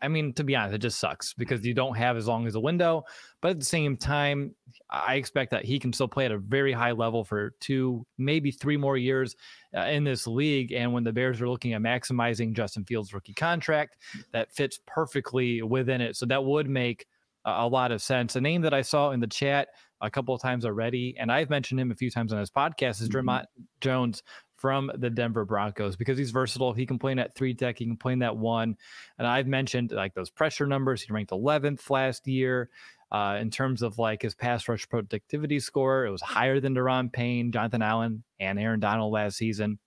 I 0.00 0.08
mean, 0.08 0.32
to 0.34 0.44
be 0.44 0.56
honest, 0.56 0.74
it 0.74 0.78
just 0.78 0.98
sucks 0.98 1.34
because 1.34 1.64
you 1.64 1.74
don't 1.74 1.96
have 1.96 2.16
as 2.16 2.26
long 2.26 2.46
as 2.46 2.54
a 2.54 2.60
window. 2.60 3.04
But 3.40 3.52
at 3.52 3.58
the 3.58 3.64
same 3.64 3.96
time, 3.96 4.54
I 4.90 5.16
expect 5.16 5.50
that 5.50 5.64
he 5.64 5.78
can 5.78 5.92
still 5.92 6.08
play 6.08 6.24
at 6.24 6.32
a 6.32 6.38
very 6.38 6.72
high 6.72 6.92
level 6.92 7.24
for 7.24 7.54
two, 7.60 8.06
maybe 8.18 8.50
three 8.50 8.76
more 8.76 8.96
years 8.96 9.34
uh, 9.76 9.82
in 9.82 10.04
this 10.04 10.26
league. 10.26 10.72
And 10.72 10.92
when 10.92 11.04
the 11.04 11.12
Bears 11.12 11.40
are 11.40 11.48
looking 11.48 11.74
at 11.74 11.82
maximizing 11.82 12.54
Justin 12.54 12.84
Fields' 12.84 13.12
rookie 13.12 13.34
contract, 13.34 13.96
that 14.32 14.52
fits 14.52 14.78
perfectly 14.86 15.62
within 15.62 16.00
it. 16.00 16.16
So 16.16 16.26
that 16.26 16.44
would 16.44 16.68
make 16.68 17.06
a 17.44 17.66
lot 17.66 17.90
of 17.90 18.00
sense. 18.00 18.36
A 18.36 18.40
name 18.40 18.62
that 18.62 18.74
I 18.74 18.82
saw 18.82 19.10
in 19.10 19.20
the 19.20 19.26
chat 19.26 19.68
a 20.02 20.10
couple 20.10 20.34
of 20.34 20.42
times 20.42 20.66
already, 20.66 21.14
and 21.18 21.32
I've 21.32 21.48
mentioned 21.48 21.80
him 21.80 21.90
a 21.90 21.94
few 21.94 22.10
times 22.10 22.32
on 22.32 22.40
his 22.40 22.50
podcast, 22.50 23.00
is 23.00 23.08
mm 23.08 23.44
Jones 23.80 24.22
from 24.56 24.92
the 24.94 25.10
Denver 25.10 25.44
Broncos 25.44 25.96
because 25.96 26.16
he's 26.16 26.30
versatile. 26.30 26.72
He 26.72 26.86
can 26.86 26.98
play 26.98 27.12
in 27.12 27.18
that 27.18 27.34
three 27.34 27.54
tech, 27.54 27.78
he 27.78 27.84
can 27.84 27.96
play 27.96 28.12
in 28.12 28.20
that 28.20 28.36
one. 28.36 28.76
And 29.18 29.26
I've 29.26 29.48
mentioned 29.48 29.90
like 29.90 30.14
those 30.14 30.30
pressure 30.30 30.66
numbers. 30.66 31.02
He 31.02 31.12
ranked 31.12 31.32
11th 31.32 31.88
last 31.90 32.28
year. 32.28 32.68
Uh, 33.10 33.36
in 33.40 33.50
terms 33.50 33.82
of 33.82 33.98
like 33.98 34.22
his 34.22 34.34
pass 34.34 34.66
rush 34.68 34.88
productivity 34.88 35.60
score, 35.60 36.06
it 36.06 36.10
was 36.10 36.22
higher 36.22 36.60
than 36.60 36.74
Daron 36.74 37.12
Payne, 37.12 37.52
Jonathan 37.52 37.82
Allen, 37.82 38.24
and 38.40 38.58
Aaron 38.58 38.80
Donald 38.80 39.12
last 39.12 39.36
season. 39.36 39.78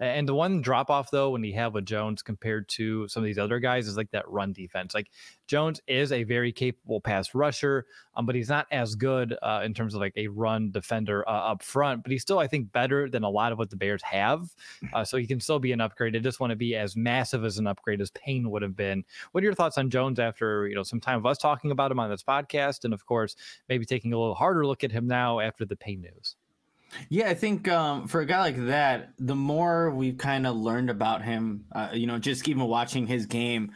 And 0.00 0.26
the 0.26 0.34
one 0.34 0.62
drop 0.62 0.88
off 0.88 1.10
though, 1.10 1.30
when 1.30 1.44
you 1.44 1.54
have 1.54 1.74
with 1.74 1.84
Jones 1.84 2.22
compared 2.22 2.68
to 2.70 3.06
some 3.08 3.22
of 3.22 3.26
these 3.26 3.38
other 3.38 3.58
guys, 3.58 3.86
is 3.86 3.98
like 3.98 4.10
that 4.12 4.28
run 4.28 4.54
defense. 4.54 4.94
Like 4.94 5.10
Jones 5.46 5.80
is 5.86 6.10
a 6.10 6.24
very 6.24 6.52
capable 6.52 7.02
pass 7.02 7.34
rusher, 7.34 7.84
um, 8.16 8.24
but 8.24 8.34
he's 8.34 8.48
not 8.48 8.66
as 8.72 8.94
good 8.94 9.36
uh, 9.42 9.60
in 9.62 9.74
terms 9.74 9.94
of 9.94 10.00
like 10.00 10.14
a 10.16 10.28
run 10.28 10.70
defender 10.70 11.28
uh, 11.28 11.52
up 11.52 11.62
front. 11.62 12.02
But 12.02 12.12
he's 12.12 12.22
still, 12.22 12.38
I 12.38 12.46
think, 12.46 12.72
better 12.72 13.10
than 13.10 13.24
a 13.24 13.28
lot 13.28 13.52
of 13.52 13.58
what 13.58 13.68
the 13.68 13.76
Bears 13.76 14.02
have. 14.02 14.48
Uh, 14.94 15.04
so 15.04 15.18
he 15.18 15.26
can 15.26 15.38
still 15.38 15.58
be 15.58 15.72
an 15.72 15.80
upgrade. 15.80 16.16
I 16.16 16.20
just 16.20 16.40
want 16.40 16.50
to 16.50 16.56
be 16.56 16.74
as 16.74 16.96
massive 16.96 17.44
as 17.44 17.58
an 17.58 17.66
upgrade 17.66 18.00
as 18.00 18.10
Payne 18.12 18.50
would 18.50 18.62
have 18.62 18.74
been. 18.74 19.04
What 19.32 19.42
are 19.42 19.44
your 19.44 19.54
thoughts 19.54 19.76
on 19.76 19.90
Jones 19.90 20.18
after 20.18 20.66
you 20.66 20.74
know 20.74 20.82
some 20.82 21.00
time 21.00 21.18
of 21.18 21.26
us 21.26 21.36
talking 21.36 21.70
about 21.70 21.90
him 21.90 22.00
on 22.00 22.08
this 22.08 22.22
podcast, 22.22 22.84
and 22.84 22.94
of 22.94 23.04
course 23.04 23.36
maybe 23.68 23.84
taking 23.84 24.12
a 24.14 24.18
little 24.18 24.34
harder 24.34 24.66
look 24.66 24.82
at 24.82 24.92
him 24.92 25.06
now 25.06 25.40
after 25.40 25.66
the 25.66 25.76
Payne 25.76 26.00
news? 26.00 26.36
Yeah, 27.08 27.28
I 27.28 27.34
think 27.34 27.68
um, 27.68 28.08
for 28.08 28.20
a 28.20 28.26
guy 28.26 28.40
like 28.40 28.66
that, 28.66 29.12
the 29.18 29.36
more 29.36 29.90
we've 29.90 30.18
kind 30.18 30.46
of 30.46 30.56
learned 30.56 30.90
about 30.90 31.22
him, 31.22 31.64
uh, 31.72 31.90
you 31.92 32.06
know, 32.06 32.18
just 32.18 32.48
even 32.48 32.64
watching 32.64 33.06
his 33.06 33.26
game, 33.26 33.72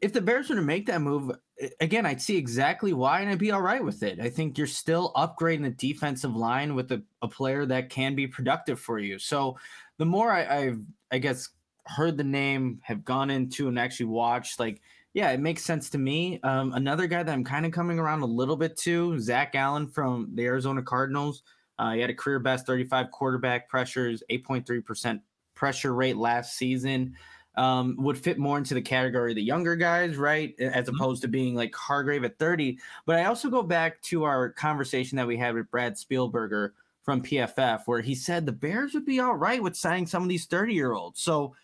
if 0.00 0.12
the 0.12 0.20
Bears 0.20 0.48
were 0.48 0.56
to 0.56 0.62
make 0.62 0.86
that 0.86 1.00
move, 1.00 1.32
again, 1.80 2.06
I'd 2.06 2.22
see 2.22 2.36
exactly 2.36 2.92
why 2.92 3.20
and 3.20 3.30
I'd 3.30 3.38
be 3.38 3.50
all 3.50 3.62
right 3.62 3.82
with 3.82 4.02
it. 4.02 4.20
I 4.20 4.28
think 4.28 4.56
you're 4.56 4.66
still 4.66 5.12
upgrading 5.16 5.62
the 5.62 5.70
defensive 5.70 6.36
line 6.36 6.74
with 6.74 6.92
a, 6.92 7.02
a 7.22 7.28
player 7.28 7.66
that 7.66 7.90
can 7.90 8.14
be 8.14 8.26
productive 8.26 8.78
for 8.78 8.98
you. 8.98 9.18
So 9.18 9.58
the 9.96 10.04
more 10.04 10.30
I, 10.30 10.46
I've, 10.46 10.80
I 11.10 11.18
guess, 11.18 11.48
heard 11.84 12.16
the 12.16 12.24
name, 12.24 12.80
have 12.82 13.04
gone 13.04 13.30
into 13.30 13.68
and 13.68 13.78
actually 13.78 14.06
watched, 14.06 14.60
like, 14.60 14.82
yeah, 15.14 15.30
it 15.30 15.40
makes 15.40 15.64
sense 15.64 15.90
to 15.90 15.98
me. 15.98 16.38
Um, 16.42 16.74
another 16.74 17.06
guy 17.06 17.22
that 17.22 17.32
I'm 17.32 17.42
kind 17.42 17.66
of 17.66 17.72
coming 17.72 17.98
around 17.98 18.20
a 18.20 18.26
little 18.26 18.56
bit 18.56 18.76
to, 18.80 19.18
Zach 19.18 19.54
Allen 19.54 19.88
from 19.88 20.30
the 20.34 20.44
Arizona 20.44 20.82
Cardinals. 20.82 21.42
Uh, 21.78 21.92
he 21.92 22.00
had 22.00 22.10
a 22.10 22.14
career 22.14 22.38
best 22.38 22.66
35 22.66 23.10
quarterback 23.10 23.68
pressures, 23.68 24.22
8.3% 24.30 25.20
pressure 25.54 25.94
rate 25.94 26.16
last 26.16 26.56
season. 26.56 27.14
Um, 27.56 27.96
would 27.98 28.16
fit 28.16 28.38
more 28.38 28.56
into 28.56 28.74
the 28.74 28.82
category 28.82 29.32
of 29.32 29.34
the 29.34 29.42
younger 29.42 29.74
guys, 29.74 30.16
right? 30.16 30.54
As 30.60 30.84
mm-hmm. 30.84 30.94
opposed 30.94 31.22
to 31.22 31.28
being 31.28 31.56
like 31.56 31.74
Hargrave 31.74 32.22
at 32.22 32.38
30. 32.38 32.78
But 33.04 33.16
I 33.16 33.24
also 33.24 33.50
go 33.50 33.64
back 33.64 34.00
to 34.02 34.22
our 34.22 34.50
conversation 34.50 35.16
that 35.16 35.26
we 35.26 35.36
had 35.36 35.56
with 35.56 35.68
Brad 35.68 35.94
Spielberger 35.94 36.70
from 37.02 37.20
PFF, 37.20 37.82
where 37.86 38.00
he 38.00 38.14
said 38.14 38.46
the 38.46 38.52
Bears 38.52 38.94
would 38.94 39.06
be 39.06 39.18
all 39.18 39.34
right 39.34 39.60
with 39.60 39.74
signing 39.74 40.06
some 40.06 40.22
of 40.22 40.28
these 40.28 40.44
30 40.44 40.72
year 40.72 40.92
olds. 40.92 41.20
So 41.20 41.56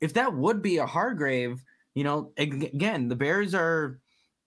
if 0.00 0.14
that 0.14 0.32
would 0.32 0.62
be 0.62 0.78
a 0.78 0.86
Hargrave, 0.86 1.62
you 1.94 2.04
know, 2.04 2.32
again, 2.38 3.08
the 3.08 3.16
Bears 3.16 3.54
are, 3.54 4.00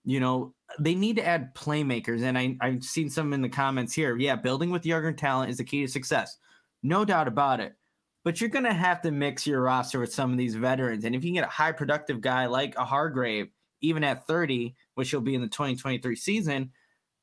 you 0.05 0.19
know, 0.19 0.54
they 0.79 0.95
need 0.95 1.15
to 1.17 1.25
add 1.25 1.55
playmakers. 1.55 2.23
And 2.23 2.37
I, 2.37 2.57
I've 2.61 2.83
seen 2.83 3.09
some 3.09 3.33
in 3.33 3.41
the 3.41 3.49
comments 3.49 3.93
here. 3.93 4.17
Yeah, 4.17 4.35
building 4.35 4.69
with 4.69 4.85
younger 4.85 5.13
talent 5.13 5.51
is 5.51 5.57
the 5.57 5.63
key 5.63 5.81
to 5.81 5.87
success. 5.87 6.37
No 6.83 7.05
doubt 7.05 7.27
about 7.27 7.59
it. 7.59 7.75
But 8.23 8.41
you're 8.41 8.49
going 8.49 8.65
to 8.65 8.73
have 8.73 9.01
to 9.03 9.11
mix 9.11 9.45
your 9.45 9.61
roster 9.61 9.99
with 9.99 10.13
some 10.13 10.31
of 10.31 10.37
these 10.37 10.55
veterans. 10.55 11.05
And 11.05 11.15
if 11.15 11.23
you 11.23 11.33
get 11.33 11.43
a 11.43 11.51
high 11.51 11.71
productive 11.71 12.21
guy 12.21 12.47
like 12.47 12.75
a 12.75 12.83
Hargrave, 12.83 13.49
even 13.81 14.03
at 14.03 14.25
30, 14.25 14.75
which 14.95 15.11
he'll 15.11 15.21
be 15.21 15.35
in 15.35 15.41
the 15.41 15.47
2023 15.47 16.15
season, 16.15 16.71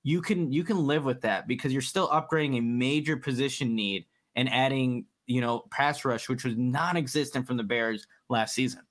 you 0.04 0.20
can 0.20 0.50
you 0.52 0.64
can 0.64 0.86
live 0.86 1.04
with 1.04 1.20
that 1.22 1.46
because 1.46 1.72
you're 1.72 1.82
still 1.82 2.08
upgrading 2.08 2.58
a 2.58 2.60
major 2.60 3.16
position 3.16 3.74
need 3.74 4.06
and 4.36 4.48
adding, 4.48 5.06
you 5.26 5.40
know, 5.40 5.64
pass 5.70 6.04
rush, 6.04 6.28
which 6.28 6.44
was 6.44 6.56
non-existent 6.56 7.46
from 7.46 7.56
the 7.56 7.62
Bears 7.62 8.06
last 8.28 8.54
season. 8.54 8.82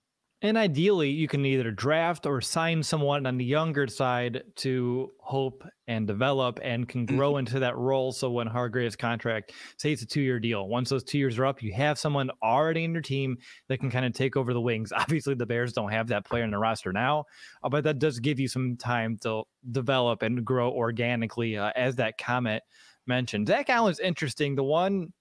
And 0.44 0.58
ideally, 0.58 1.12
you 1.12 1.28
can 1.28 1.46
either 1.46 1.70
draft 1.70 2.26
or 2.26 2.42
sign 2.42 2.82
someone 2.82 3.28
on 3.28 3.38
the 3.38 3.46
younger 3.46 3.86
side 3.88 4.42
to 4.58 5.12
hope 5.20 5.64
and 5.88 6.08
develop 6.08 6.60
and 6.64 6.90
can 6.90 7.06
grow 7.06 7.32
mm-hmm. 7.32 7.40
into 7.40 7.60
that 7.60 7.78
role. 7.78 8.12
So 8.12 8.32
when 8.32 8.48
Hargrave's 8.48 8.96
contract, 8.96 9.52
say 9.78 9.92
it's 9.92 10.02
a 10.02 10.08
two 10.08 10.22
year 10.22 10.40
deal, 10.40 10.68
once 10.68 10.90
those 10.90 11.04
two 11.04 11.20
years 11.20 11.38
are 11.38 11.46
up, 11.46 11.62
you 11.62 11.72
have 11.74 12.00
someone 12.00 12.32
already 12.42 12.86
in 12.86 12.94
your 12.94 13.04
team 13.04 13.38
that 13.68 13.80
can 13.80 13.92
kind 13.92 14.04
of 14.04 14.14
take 14.14 14.36
over 14.36 14.52
the 14.52 14.62
wings. 14.62 14.92
Obviously, 14.96 15.36
the 15.36 15.46
Bears 15.46 15.74
don't 15.74 15.92
have 15.92 16.08
that 16.08 16.26
player 16.26 16.44
in 16.44 16.50
the 16.50 16.58
roster 16.58 16.92
now, 16.92 17.26
uh, 17.64 17.70
but 17.70 17.84
that 17.84 18.00
does 18.00 18.20
give 18.20 18.40
you 18.40 18.48
some 18.48 18.78
time 18.78 19.20
to 19.22 19.44
develop 19.72 20.24
and 20.24 20.44
grow 20.44 20.72
organically, 20.72 21.56
uh, 21.56 21.72
as 21.76 21.98
that 21.98 22.18
comment 22.18 22.64
mentioned. 23.06 23.48
Zach 23.48 23.70
Allen's 23.70 24.00
interesting. 24.00 24.56
The 24.56 24.64
one 24.64 25.14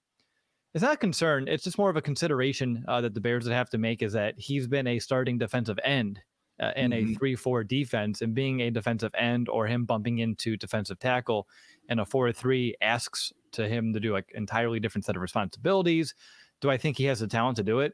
it's 0.73 0.83
not 0.83 0.93
a 0.93 0.97
concern. 0.97 1.47
It's 1.47 1.63
just 1.63 1.77
more 1.77 1.89
of 1.89 1.97
a 1.97 2.01
consideration 2.01 2.83
uh, 2.87 3.01
that 3.01 3.13
the 3.13 3.21
Bears 3.21 3.45
would 3.45 3.53
have 3.53 3.69
to 3.71 3.77
make 3.77 4.01
is 4.01 4.13
that 4.13 4.35
he's 4.37 4.67
been 4.67 4.87
a 4.87 4.99
starting 4.99 5.37
defensive 5.37 5.79
end 5.83 6.21
uh, 6.61 6.71
in 6.75 6.91
mm-hmm. 6.91 7.13
a 7.13 7.15
3 7.15 7.35
4 7.35 7.63
defense, 7.63 8.21
and 8.21 8.33
being 8.33 8.61
a 8.61 8.71
defensive 8.71 9.13
end 9.17 9.49
or 9.49 9.67
him 9.67 9.85
bumping 9.85 10.19
into 10.19 10.57
defensive 10.57 10.99
tackle 10.99 11.47
in 11.89 11.99
a 11.99 12.05
4 12.05 12.31
3 12.31 12.75
asks 12.81 13.33
to 13.53 13.67
him 13.67 13.93
to 13.93 13.99
do 13.99 14.13
like 14.13 14.31
entirely 14.33 14.79
different 14.79 15.05
set 15.05 15.15
of 15.15 15.21
responsibilities. 15.21 16.15
Do 16.61 16.69
I 16.69 16.77
think 16.77 16.97
he 16.97 17.05
has 17.05 17.19
the 17.19 17.27
talent 17.27 17.57
to 17.57 17.63
do 17.63 17.79
it? 17.79 17.93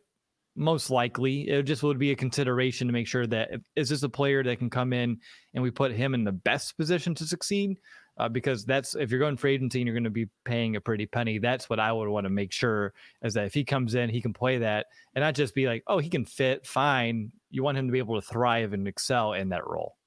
most 0.57 0.89
likely. 0.89 1.47
It 1.47 1.63
just 1.63 1.83
would 1.83 1.99
be 1.99 2.11
a 2.11 2.15
consideration 2.15 2.87
to 2.87 2.93
make 2.93 3.07
sure 3.07 3.27
that 3.27 3.51
is 3.75 3.89
this 3.89 4.03
a 4.03 4.09
player 4.09 4.43
that 4.43 4.57
can 4.57 4.69
come 4.69 4.91
in 4.91 5.19
and 5.53 5.63
we 5.63 5.71
put 5.71 5.91
him 5.91 6.13
in 6.13 6.23
the 6.23 6.31
best 6.31 6.75
position 6.77 7.13
to 7.15 7.25
succeed? 7.25 7.77
Uh, 8.17 8.27
because 8.27 8.65
that's 8.65 8.95
if 8.95 9.11
you're 9.11 9.19
going 9.19 9.37
for 9.37 9.47
agency 9.47 9.79
and 9.79 9.87
you're 9.87 9.93
going 9.93 10.03
to 10.03 10.09
be 10.09 10.27
paying 10.43 10.75
a 10.75 10.81
pretty 10.81 11.05
penny, 11.05 11.37
that's 11.37 11.69
what 11.69 11.79
I 11.79 11.91
would 11.91 12.09
want 12.09 12.25
to 12.25 12.31
make 12.31 12.51
sure 12.51 12.93
is 13.21 13.35
that 13.35 13.45
if 13.45 13.53
he 13.53 13.63
comes 13.63 13.93
in, 13.95 14.09
he 14.09 14.21
can 14.21 14.33
play 14.33 14.57
that 14.59 14.87
and 15.13 15.21
not 15.21 15.35
just 15.35 15.53
be 15.53 15.67
like, 15.67 15.83
oh, 15.87 15.99
he 15.99 16.09
can 16.09 16.25
fit 16.25 16.65
fine. 16.65 17.31
You 17.51 17.63
want 17.63 17.77
him 17.77 17.87
to 17.87 17.91
be 17.91 17.99
able 17.99 18.19
to 18.19 18.27
thrive 18.27 18.73
and 18.73 18.87
excel 18.87 19.33
in 19.33 19.49
that 19.49 19.67
role. 19.67 19.97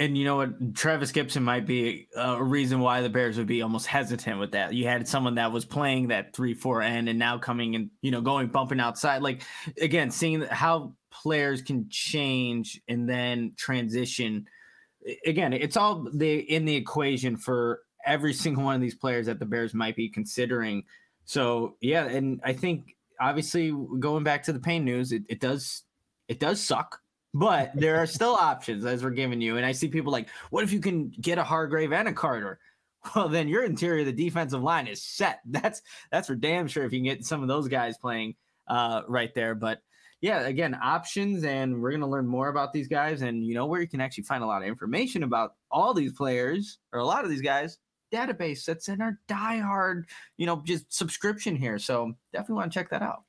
And 0.00 0.18
you 0.18 0.24
know 0.24 0.36
what? 0.36 0.74
Trevis 0.74 1.12
Gipson 1.12 1.42
might 1.42 1.66
be 1.66 2.08
a 2.16 2.42
reason 2.42 2.80
why 2.80 3.00
the 3.00 3.08
Bears 3.08 3.38
would 3.38 3.46
be 3.46 3.62
almost 3.62 3.86
hesitant 3.86 4.40
with 4.40 4.52
that. 4.52 4.74
You 4.74 4.88
had 4.88 5.06
someone 5.06 5.36
that 5.36 5.52
was 5.52 5.64
playing 5.64 6.08
that 6.08 6.34
three 6.34 6.54
four 6.54 6.82
end 6.82 7.08
and 7.08 7.18
now 7.18 7.38
coming 7.38 7.76
and 7.76 7.90
you 8.02 8.10
know 8.10 8.20
going 8.20 8.48
bumping 8.48 8.80
outside. 8.80 9.22
Like 9.22 9.42
again, 9.80 10.10
seeing 10.10 10.42
how 10.42 10.94
players 11.12 11.62
can 11.62 11.86
change 11.88 12.80
and 12.88 13.08
then 13.08 13.52
transition. 13.56 14.46
Again, 15.26 15.52
it's 15.52 15.76
all 15.76 16.08
the 16.12 16.38
in 16.38 16.64
the 16.64 16.74
equation 16.74 17.36
for 17.36 17.82
every 18.06 18.32
single 18.32 18.64
one 18.64 18.74
of 18.74 18.80
these 18.80 18.94
players 18.94 19.26
that 19.26 19.38
the 19.38 19.46
Bears 19.46 19.74
might 19.74 19.96
be 19.96 20.08
considering. 20.08 20.84
So 21.24 21.76
yeah, 21.80 22.06
and 22.06 22.40
I 22.44 22.52
think 22.52 22.96
obviously 23.20 23.74
going 23.98 24.24
back 24.24 24.42
to 24.44 24.52
the 24.52 24.60
Payne 24.60 24.84
news, 24.84 25.12
it, 25.12 25.24
it 25.28 25.40
does 25.40 25.82
it 26.28 26.40
does 26.40 26.60
suck 26.60 27.00
but 27.34 27.72
there 27.74 27.96
are 27.96 28.06
still 28.06 28.34
options 28.34 28.84
as 28.84 29.02
we're 29.02 29.10
giving 29.10 29.40
you. 29.40 29.56
And 29.56 29.66
I 29.66 29.72
see 29.72 29.88
people 29.88 30.12
like, 30.12 30.28
what 30.50 30.62
if 30.62 30.72
you 30.72 30.78
can 30.78 31.08
get 31.20 31.36
a 31.36 31.42
Hargrave 31.42 31.92
and 31.92 32.08
a 32.08 32.12
Carter? 32.12 32.60
Well, 33.14 33.28
then 33.28 33.48
your 33.48 33.64
interior, 33.64 34.02
the 34.02 34.12
defensive 34.12 34.62
line 34.62 34.86
is 34.86 35.02
set. 35.02 35.40
That's 35.44 35.82
that's 36.10 36.26
for 36.26 36.34
damn 36.34 36.66
sure 36.66 36.86
if 36.86 36.92
you 36.94 37.00
can 37.00 37.04
get 37.04 37.26
some 37.26 37.42
of 37.42 37.48
those 37.48 37.68
guys 37.68 37.98
playing 37.98 38.34
uh, 38.66 39.02
right 39.06 39.34
there. 39.34 39.54
But 39.54 39.82
yeah, 40.24 40.46
again, 40.46 40.74
options, 40.82 41.44
and 41.44 41.82
we're 41.82 41.90
gonna 41.90 42.08
learn 42.08 42.26
more 42.26 42.48
about 42.48 42.72
these 42.72 42.88
guys, 42.88 43.20
and 43.20 43.44
you 43.44 43.52
know 43.52 43.66
where 43.66 43.82
you 43.82 43.86
can 43.86 44.00
actually 44.00 44.24
find 44.24 44.42
a 44.42 44.46
lot 44.46 44.62
of 44.62 44.68
information 44.68 45.22
about 45.22 45.52
all 45.70 45.92
these 45.92 46.14
players 46.14 46.78
or 46.94 47.00
a 47.00 47.04
lot 47.04 47.24
of 47.24 47.30
these 47.30 47.42
guys. 47.42 47.76
Database 48.10 48.64
that's 48.64 48.88
in 48.88 49.02
our 49.02 49.18
diehard, 49.28 50.04
you 50.38 50.46
know, 50.46 50.62
just 50.64 50.90
subscription 50.90 51.56
here. 51.56 51.78
So 51.78 52.14
definitely 52.32 52.54
want 52.54 52.72
to 52.72 52.78
check 52.78 52.88
that 52.88 53.02
out. 53.02 53.24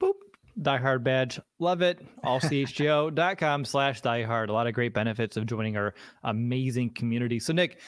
Boop 0.00 0.12
diehard 0.60 1.02
badge 1.02 1.40
love 1.58 1.80
it 1.80 2.04
allchgo.com 2.24 3.64
slash 3.64 4.02
diehard 4.02 4.48
a 4.48 4.52
lot 4.52 4.66
of 4.66 4.74
great 4.74 4.92
benefits 4.92 5.36
of 5.36 5.46
joining 5.46 5.76
our 5.76 5.94
amazing 6.24 6.90
community 6.90 7.38
so 7.38 7.52
nick 7.52 7.78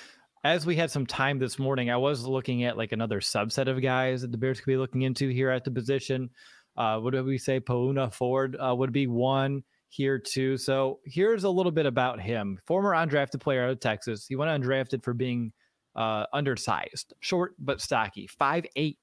as 0.45 0.65
we 0.65 0.77
had 0.77 0.91
some 0.91 1.05
time 1.05 1.39
this 1.39 1.59
morning 1.59 1.91
i 1.91 1.97
was 1.97 2.25
looking 2.25 2.65
at 2.65 2.79
like 2.79 2.93
another 2.93 3.21
subset 3.21 3.69
of 3.69 3.83
guys 3.83 4.23
that 4.23 4.31
the 4.31 4.39
bears 4.39 4.61
could 4.61 4.71
be 4.71 4.77
looking 4.77 5.03
into 5.03 5.29
here 5.29 5.51
at 5.51 5.65
the 5.65 5.71
position 5.73 6.31
uh 6.77 6.99
what 6.99 7.13
did 7.13 7.25
we 7.25 7.39
say 7.39 7.61
Poona 7.61 8.13
ford 8.13 8.57
uh, 8.59 8.75
would 8.75 8.93
be 8.93 9.07
one 9.07 9.63
here 9.89 10.19
too 10.19 10.57
so 10.57 11.01
here's 11.05 11.45
a 11.45 11.51
little 11.51 11.73
bit 11.73 11.87
about 11.87 12.21
him 12.21 12.59
former 12.67 12.93
undrafted 12.93 13.41
player 13.41 13.65
out 13.65 13.71
of 13.71 13.81
texas 13.81 14.27
he 14.27 14.37
went 14.37 14.51
undrafted 14.63 15.03
for 15.05 15.13
being 15.13 15.53
uh 15.97 16.25
undersized 16.33 17.13
short 17.21 17.55
but 17.59 17.81
stocky 17.81 18.29
5'8 18.41 18.97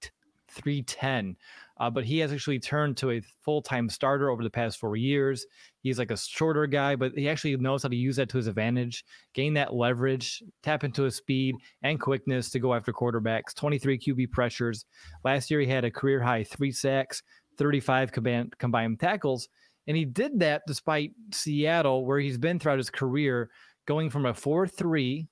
310 0.49 1.35
uh, 1.79 1.89
but 1.89 2.03
he 2.03 2.19
has 2.19 2.33
actually 2.33 2.59
turned 2.59 2.97
to 2.97 3.11
a 3.11 3.21
full 3.41 3.61
time 3.61 3.89
starter 3.89 4.29
over 4.29 4.43
the 4.43 4.49
past 4.49 4.77
four 4.79 4.97
years. 4.97 5.45
He's 5.81 5.97
like 5.97 6.11
a 6.11 6.17
shorter 6.17 6.67
guy, 6.67 6.97
but 6.97 7.13
he 7.15 7.29
actually 7.29 7.55
knows 7.55 7.83
how 7.83 7.89
to 7.89 7.95
use 7.95 8.17
that 8.17 8.27
to 8.29 8.37
his 8.37 8.47
advantage, 8.47 9.05
gain 9.33 9.53
that 9.53 9.73
leverage, 9.73 10.43
tap 10.61 10.83
into 10.83 11.03
his 11.03 11.15
speed 11.15 11.55
and 11.81 11.99
quickness 11.99 12.49
to 12.51 12.59
go 12.59 12.73
after 12.73 12.91
quarterbacks. 12.91 13.55
23 13.55 13.97
QB 13.97 14.31
pressures. 14.31 14.85
Last 15.23 15.49
year, 15.49 15.61
he 15.61 15.67
had 15.67 15.85
a 15.85 15.91
career 15.91 16.21
high 16.21 16.43
three 16.43 16.73
sacks, 16.73 17.23
35 17.59 18.11
combined, 18.11 18.57
combined 18.57 18.99
tackles. 18.99 19.49
And 19.85 19.95
he 19.95 20.05
did 20.05 20.39
that 20.39 20.63
despite 20.65 21.11
Seattle, 21.31 22.05
where 22.05 22.19
he's 22.19 22.37
been 22.37 22.57
throughout 22.57 22.77
his 22.77 22.89
career, 22.89 23.49
going 23.85 24.09
from 24.09 24.25
a 24.25 24.33
4 24.33 24.67
3 24.67 25.27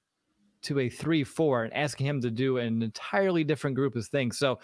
to 0.63 0.79
a 0.79 0.89
3 0.89 1.23
4 1.23 1.63
and 1.63 1.73
asking 1.73 2.05
him 2.05 2.21
to 2.21 2.29
do 2.29 2.57
an 2.57 2.83
entirely 2.83 3.43
different 3.43 3.75
group 3.75 3.95
of 3.95 4.05
things. 4.07 4.37
So 4.37 4.59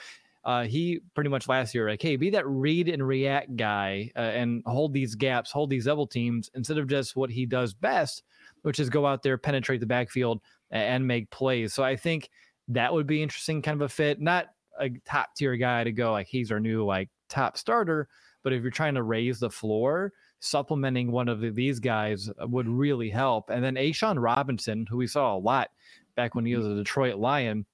uh, 0.45 0.63
he 0.63 0.99
pretty 1.15 1.29
much 1.29 1.47
last 1.47 1.73
year 1.73 1.89
like, 1.89 2.01
hey, 2.01 2.17
be 2.17 2.29
that 2.31 2.45
read 2.45 2.89
and 2.89 3.07
react 3.07 3.55
guy 3.55 4.11
uh, 4.15 4.19
and 4.19 4.61
hold 4.65 4.93
these 4.93 5.15
gaps, 5.15 5.51
hold 5.51 5.69
these 5.69 5.85
double 5.85 6.07
teams 6.07 6.49
instead 6.55 6.77
of 6.77 6.87
just 6.87 7.15
what 7.15 7.29
he 7.29 7.45
does 7.45 7.73
best, 7.73 8.23
which 8.63 8.79
is 8.79 8.89
go 8.89 9.05
out 9.05 9.23
there, 9.23 9.37
penetrate 9.37 9.79
the 9.79 9.85
backfield, 9.85 10.41
and 10.71 11.07
make 11.07 11.29
plays. 11.29 11.73
So 11.73 11.83
I 11.83 11.95
think 11.95 12.29
that 12.67 12.91
would 12.91 13.07
be 13.07 13.23
interesting, 13.23 13.61
kind 13.61 13.75
of 13.75 13.85
a 13.85 13.89
fit. 13.89 14.19
Not 14.19 14.47
a 14.79 14.89
top 15.05 15.35
tier 15.35 15.55
guy 15.55 15.83
to 15.83 15.91
go 15.91 16.11
like 16.11 16.27
he's 16.27 16.51
our 16.51 16.59
new 16.59 16.83
like 16.83 17.09
top 17.33 17.57
starter, 17.57 18.07
but 18.43 18.53
if 18.53 18.61
you're 18.61 18.71
trying 18.71 18.95
to 18.95 19.03
raise 19.03 19.39
the 19.39 19.49
floor, 19.49 20.13
supplementing 20.39 21.11
one 21.11 21.27
of 21.27 21.39
the, 21.39 21.49
these 21.49 21.79
guys 21.79 22.29
uh, 22.29 22.47
would 22.47 22.67
really 22.67 23.09
help. 23.09 23.49
And 23.49 23.63
then 23.63 23.75
A'Shawn 23.75 24.21
Robinson, 24.21 24.85
who 24.89 24.97
we 24.97 25.07
saw 25.07 25.35
a 25.35 25.37
lot 25.37 25.69
back 26.15 26.35
when 26.35 26.45
he 26.45 26.55
was 26.55 26.67
a 26.67 26.75
Detroit 26.75 27.15
Lion 27.15 27.65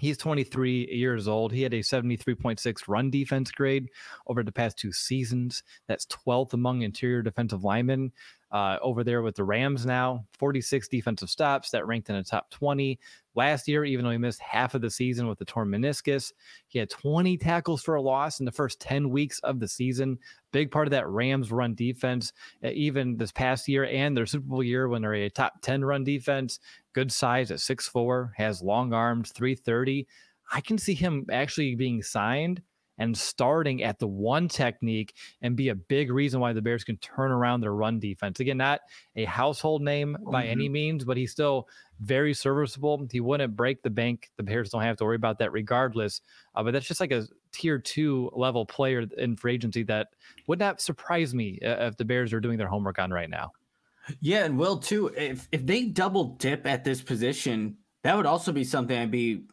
He's 0.00 0.16
23 0.16 0.88
years 0.90 1.28
old. 1.28 1.52
He 1.52 1.60
had 1.60 1.74
a 1.74 1.80
73.6 1.80 2.88
run 2.88 3.10
defense 3.10 3.50
grade 3.50 3.90
over 4.26 4.42
the 4.42 4.50
past 4.50 4.78
two 4.78 4.92
seasons. 4.92 5.62
That's 5.88 6.06
12th 6.06 6.54
among 6.54 6.80
interior 6.80 7.20
defensive 7.20 7.64
linemen 7.64 8.10
uh, 8.52 8.78
over 8.82 9.04
there 9.04 9.22
with 9.22 9.36
the 9.36 9.44
Rams 9.44 9.86
now. 9.86 10.24
46 10.38 10.88
defensive 10.88 11.30
stops 11.30 11.70
that 11.70 11.86
ranked 11.86 12.10
in 12.10 12.16
the 12.16 12.22
top 12.22 12.50
20. 12.50 12.98
Last 13.36 13.68
year, 13.68 13.84
even 13.84 14.04
though 14.04 14.10
he 14.10 14.18
missed 14.18 14.40
half 14.40 14.74
of 14.74 14.80
the 14.80 14.90
season 14.90 15.28
with 15.28 15.38
the 15.38 15.44
torn 15.44 15.68
meniscus, 15.68 16.32
he 16.66 16.78
had 16.78 16.90
20 16.90 17.38
tackles 17.38 17.82
for 17.82 17.94
a 17.94 18.02
loss 18.02 18.40
in 18.40 18.46
the 18.46 18.52
first 18.52 18.80
10 18.80 19.08
weeks 19.08 19.38
of 19.40 19.60
the 19.60 19.68
season. 19.68 20.18
Big 20.52 20.70
part 20.70 20.88
of 20.88 20.90
that 20.90 21.08
Rams 21.08 21.52
run 21.52 21.74
defense, 21.74 22.32
even 22.64 23.16
this 23.16 23.30
past 23.30 23.68
year 23.68 23.84
and 23.84 24.16
their 24.16 24.26
Super 24.26 24.46
Bowl 24.46 24.64
year 24.64 24.88
when 24.88 25.02
they're 25.02 25.14
a 25.14 25.30
top 25.30 25.62
10 25.62 25.84
run 25.84 26.02
defense 26.02 26.58
good 26.92 27.12
size 27.12 27.50
at 27.50 27.58
6'4, 27.58 28.30
has 28.36 28.62
long 28.62 28.92
arms, 28.92 29.32
330. 29.32 30.06
I 30.52 30.60
can 30.60 30.78
see 30.78 30.94
him 30.94 31.26
actually 31.30 31.74
being 31.76 32.02
signed 32.02 32.62
and 33.00 33.16
starting 33.16 33.82
at 33.82 33.98
the 33.98 34.06
one 34.06 34.46
technique 34.46 35.14
and 35.40 35.56
be 35.56 35.70
a 35.70 35.74
big 35.74 36.12
reason 36.12 36.38
why 36.38 36.52
the 36.52 36.60
Bears 36.60 36.84
can 36.84 36.98
turn 36.98 37.32
around 37.32 37.62
their 37.62 37.74
run 37.74 37.98
defense. 37.98 38.38
Again, 38.38 38.58
not 38.58 38.80
a 39.16 39.24
household 39.24 39.82
name 39.82 40.16
by 40.30 40.42
mm-hmm. 40.42 40.52
any 40.52 40.68
means, 40.68 41.04
but 41.04 41.16
he's 41.16 41.32
still 41.32 41.66
very 41.98 42.34
serviceable. 42.34 43.08
He 43.10 43.20
wouldn't 43.20 43.56
break 43.56 43.82
the 43.82 43.90
bank. 43.90 44.30
The 44.36 44.42
Bears 44.42 44.68
don't 44.68 44.82
have 44.82 44.98
to 44.98 45.04
worry 45.04 45.16
about 45.16 45.38
that 45.38 45.50
regardless. 45.50 46.20
Uh, 46.54 46.62
but 46.62 46.72
that's 46.72 46.86
just 46.86 47.00
like 47.00 47.10
a 47.10 47.26
tier 47.52 47.78
two 47.78 48.30
level 48.34 48.66
player 48.66 49.06
in 49.16 49.34
free 49.34 49.54
agency 49.54 49.82
that 49.84 50.08
would 50.46 50.58
not 50.58 50.82
surprise 50.82 51.34
me 51.34 51.58
uh, 51.64 51.86
if 51.86 51.96
the 51.96 52.04
Bears 52.04 52.34
are 52.34 52.40
doing 52.40 52.58
their 52.58 52.68
homework 52.68 52.98
on 52.98 53.10
right 53.10 53.30
now. 53.30 53.52
Yeah, 54.20 54.44
and 54.44 54.58
Will 54.58 54.78
too. 54.78 55.10
If 55.16 55.48
if 55.52 55.64
they 55.64 55.84
double 55.84 56.36
dip 56.36 56.66
at 56.66 56.84
this 56.84 57.00
position, 57.00 57.78
that 58.02 58.16
would 58.16 58.26
also 58.26 58.52
be 58.52 58.64
something 58.64 58.96
I'd 58.96 59.10
be, 59.10 59.44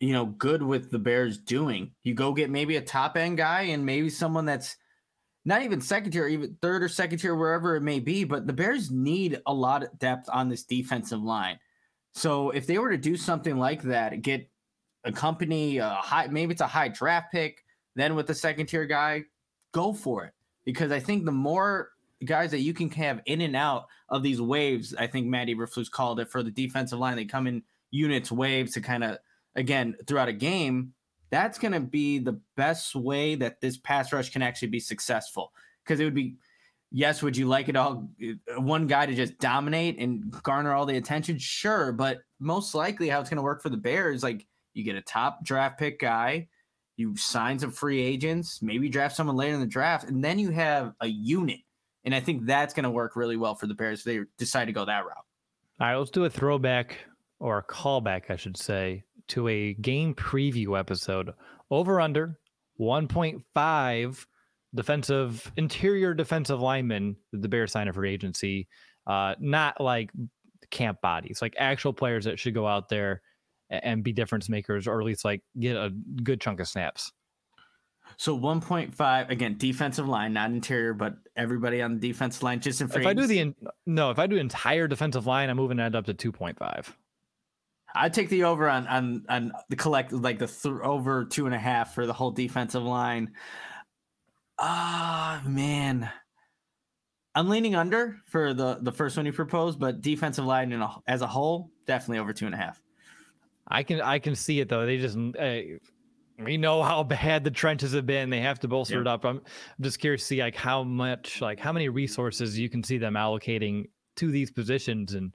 you 0.00 0.12
know, 0.12 0.26
good 0.26 0.62
with 0.62 0.90
the 0.90 0.98
Bears 0.98 1.38
doing. 1.38 1.92
You 2.04 2.14
go 2.14 2.32
get 2.32 2.50
maybe 2.50 2.76
a 2.76 2.82
top 2.82 3.16
end 3.16 3.38
guy 3.38 3.62
and 3.62 3.84
maybe 3.84 4.10
someone 4.10 4.44
that's 4.44 4.76
not 5.44 5.62
even 5.62 5.80
second 5.80 6.12
tier, 6.12 6.26
even 6.26 6.56
third 6.60 6.82
or 6.82 6.88
second 6.88 7.18
tier, 7.18 7.34
wherever 7.34 7.76
it 7.76 7.82
may 7.82 8.00
be. 8.00 8.24
But 8.24 8.46
the 8.46 8.52
Bears 8.52 8.90
need 8.90 9.40
a 9.46 9.54
lot 9.54 9.82
of 9.82 9.98
depth 9.98 10.28
on 10.32 10.48
this 10.48 10.64
defensive 10.64 11.22
line. 11.22 11.58
So 12.12 12.50
if 12.50 12.66
they 12.66 12.78
were 12.78 12.90
to 12.90 12.96
do 12.96 13.16
something 13.16 13.56
like 13.56 13.82
that, 13.82 14.22
get 14.22 14.48
a 15.04 15.12
company, 15.12 15.78
a 15.78 15.88
high, 15.88 16.26
maybe 16.26 16.52
it's 16.52 16.60
a 16.60 16.66
high 16.66 16.88
draft 16.88 17.32
pick, 17.32 17.64
then 17.94 18.14
with 18.14 18.26
the 18.26 18.34
second 18.34 18.66
tier 18.66 18.86
guy, 18.86 19.24
go 19.72 19.92
for 19.92 20.24
it. 20.24 20.32
Because 20.64 20.90
I 20.90 20.98
think 20.98 21.24
the 21.24 21.32
more 21.32 21.90
guys 22.24 22.50
that 22.50 22.60
you 22.60 22.72
can 22.72 22.90
have 22.90 23.20
in 23.26 23.42
and 23.42 23.54
out 23.54 23.86
of 24.08 24.22
these 24.22 24.40
waves. 24.40 24.94
I 24.98 25.06
think 25.06 25.26
Matt 25.26 25.48
Eberflus 25.48 25.90
called 25.90 26.20
it 26.20 26.30
for 26.30 26.42
the 26.42 26.50
defensive 26.50 26.98
line. 26.98 27.16
They 27.16 27.24
come 27.24 27.46
in 27.46 27.62
units, 27.90 28.32
waves 28.32 28.72
to 28.72 28.80
kind 28.80 29.04
of 29.04 29.18
again 29.56 29.96
throughout 30.06 30.28
a 30.28 30.32
game. 30.32 30.92
That's 31.30 31.58
going 31.58 31.72
to 31.72 31.80
be 31.80 32.18
the 32.18 32.40
best 32.56 32.94
way 32.94 33.34
that 33.36 33.60
this 33.60 33.76
pass 33.76 34.12
rush 34.12 34.30
can 34.30 34.42
actually 34.42 34.68
be 34.68 34.80
successful. 34.80 35.52
Because 35.84 35.98
it 35.98 36.04
would 36.04 36.14
be, 36.14 36.36
yes, 36.92 37.22
would 37.22 37.36
you 37.36 37.46
like 37.46 37.68
it 37.68 37.76
all 37.76 38.08
uh, 38.22 38.60
one 38.60 38.86
guy 38.86 39.06
to 39.06 39.14
just 39.14 39.38
dominate 39.38 39.98
and 39.98 40.30
garner 40.42 40.72
all 40.72 40.86
the 40.86 40.96
attention? 40.96 41.38
Sure, 41.38 41.92
but 41.92 42.20
most 42.38 42.74
likely 42.74 43.08
how 43.08 43.20
it's 43.20 43.30
going 43.30 43.36
to 43.36 43.42
work 43.42 43.62
for 43.62 43.70
the 43.70 43.76
Bears, 43.76 44.22
like 44.22 44.46
you 44.74 44.84
get 44.84 44.94
a 44.94 45.02
top 45.02 45.44
draft 45.44 45.78
pick 45.78 45.98
guy, 45.98 46.48
you 46.96 47.16
sign 47.16 47.58
some 47.58 47.72
free 47.72 48.00
agents, 48.00 48.62
maybe 48.62 48.88
draft 48.88 49.16
someone 49.16 49.36
later 49.36 49.54
in 49.54 49.60
the 49.60 49.66
draft, 49.66 50.08
and 50.08 50.22
then 50.22 50.38
you 50.38 50.50
have 50.50 50.92
a 51.00 51.06
unit 51.06 51.60
and 52.06 52.14
I 52.14 52.20
think 52.20 52.46
that's 52.46 52.72
going 52.72 52.84
to 52.84 52.90
work 52.90 53.16
really 53.16 53.36
well 53.36 53.56
for 53.56 53.66
the 53.66 53.74
Bears 53.74 53.98
if 53.98 54.04
they 54.04 54.20
decide 54.38 54.66
to 54.66 54.72
go 54.72 54.84
that 54.84 55.04
route. 55.04 55.24
All 55.80 55.86
right, 55.88 55.96
let's 55.96 56.10
do 56.10 56.24
a 56.24 56.30
throwback 56.30 56.96
or 57.40 57.58
a 57.58 57.64
callback, 57.64 58.30
I 58.30 58.36
should 58.36 58.56
say, 58.56 59.02
to 59.28 59.48
a 59.48 59.74
game 59.74 60.14
preview 60.14 60.78
episode. 60.78 61.32
Over 61.70 62.00
under 62.00 62.38
1.5 62.80 64.26
defensive 64.74 65.52
interior 65.56 66.14
defensive 66.14 66.60
linemen 66.60 67.16
the 67.32 67.48
Bears 67.48 67.72
sign 67.72 67.92
for 67.92 68.04
agency. 68.04 68.68
Uh, 69.06 69.34
not 69.38 69.80
like 69.80 70.10
camp 70.70 71.00
bodies, 71.00 71.40
like 71.40 71.54
actual 71.58 71.92
players 71.92 72.24
that 72.24 72.38
should 72.38 72.54
go 72.54 72.66
out 72.66 72.88
there 72.88 73.22
and 73.70 74.02
be 74.02 74.12
difference 74.12 74.48
makers, 74.48 74.86
or 74.86 75.00
at 75.00 75.06
least 75.06 75.24
like 75.24 75.42
get 75.58 75.76
a 75.76 75.90
good 76.22 76.40
chunk 76.40 76.60
of 76.60 76.68
snaps. 76.68 77.12
So 78.16 78.38
1.5 78.38 79.30
again, 79.30 79.56
defensive 79.58 80.08
line, 80.08 80.32
not 80.32 80.50
interior, 80.50 80.94
but 80.94 81.16
everybody 81.36 81.82
on 81.82 81.98
the 81.98 82.08
defensive 82.08 82.42
line. 82.42 82.60
Just 82.60 82.80
in 82.80 82.86
if 82.86 83.06
I 83.06 83.12
do 83.12 83.26
the 83.26 83.40
in, 83.40 83.54
no, 83.84 84.10
if 84.10 84.18
I 84.18 84.26
do 84.26 84.36
entire 84.36 84.86
defensive 84.88 85.26
line, 85.26 85.50
I'm 85.50 85.56
moving 85.56 85.76
that 85.78 85.94
up 85.94 86.06
to 86.06 86.14
2.5. 86.14 86.92
I'd 87.96 88.14
take 88.14 88.28
the 88.28 88.44
over 88.44 88.68
on 88.68 88.86
on 88.86 89.24
on 89.28 89.52
the 89.68 89.76
collect 89.76 90.12
like 90.12 90.38
the 90.38 90.46
th- 90.46 90.74
over 90.82 91.24
two 91.24 91.46
and 91.46 91.54
a 91.54 91.58
half 91.58 91.94
for 91.94 92.06
the 92.06 92.12
whole 92.12 92.30
defensive 92.30 92.82
line. 92.82 93.32
Ah, 94.58 95.42
man. 95.46 96.10
I'm 97.34 97.48
leaning 97.48 97.74
under 97.74 98.18
for 98.26 98.54
the 98.54 98.78
the 98.80 98.92
first 98.92 99.16
one 99.16 99.26
you 99.26 99.32
proposed, 99.32 99.78
but 99.78 100.00
defensive 100.00 100.44
line 100.44 100.72
a, 100.72 100.96
as 101.06 101.22
a 101.22 101.26
whole, 101.26 101.70
definitely 101.86 102.18
over 102.18 102.32
two 102.32 102.46
and 102.46 102.54
a 102.54 102.58
half. 102.58 102.80
I 103.68 103.82
can 103.82 104.00
I 104.00 104.18
can 104.18 104.34
see 104.34 104.60
it 104.60 104.68
though. 104.68 104.86
They 104.86 104.98
just 104.98 105.18
uh, 105.38 105.58
we 106.42 106.56
know 106.56 106.82
how 106.82 107.02
bad 107.02 107.44
the 107.44 107.50
trenches 107.50 107.92
have 107.92 108.06
been. 108.06 108.30
They 108.30 108.40
have 108.40 108.60
to 108.60 108.68
bolster 108.68 108.96
yeah. 108.96 109.00
it 109.02 109.06
up. 109.06 109.24
I'm, 109.24 109.36
I'm 109.38 109.84
just 109.84 109.98
curious 109.98 110.22
to 110.22 110.26
see 110.26 110.40
like 110.40 110.54
how 110.54 110.82
much 110.82 111.40
like 111.40 111.60
how 111.60 111.72
many 111.72 111.88
resources 111.88 112.58
you 112.58 112.68
can 112.70 112.82
see 112.82 112.98
them 112.98 113.14
allocating 113.14 113.84
to 114.16 114.30
these 114.30 114.50
positions, 114.50 115.14
and 115.14 115.34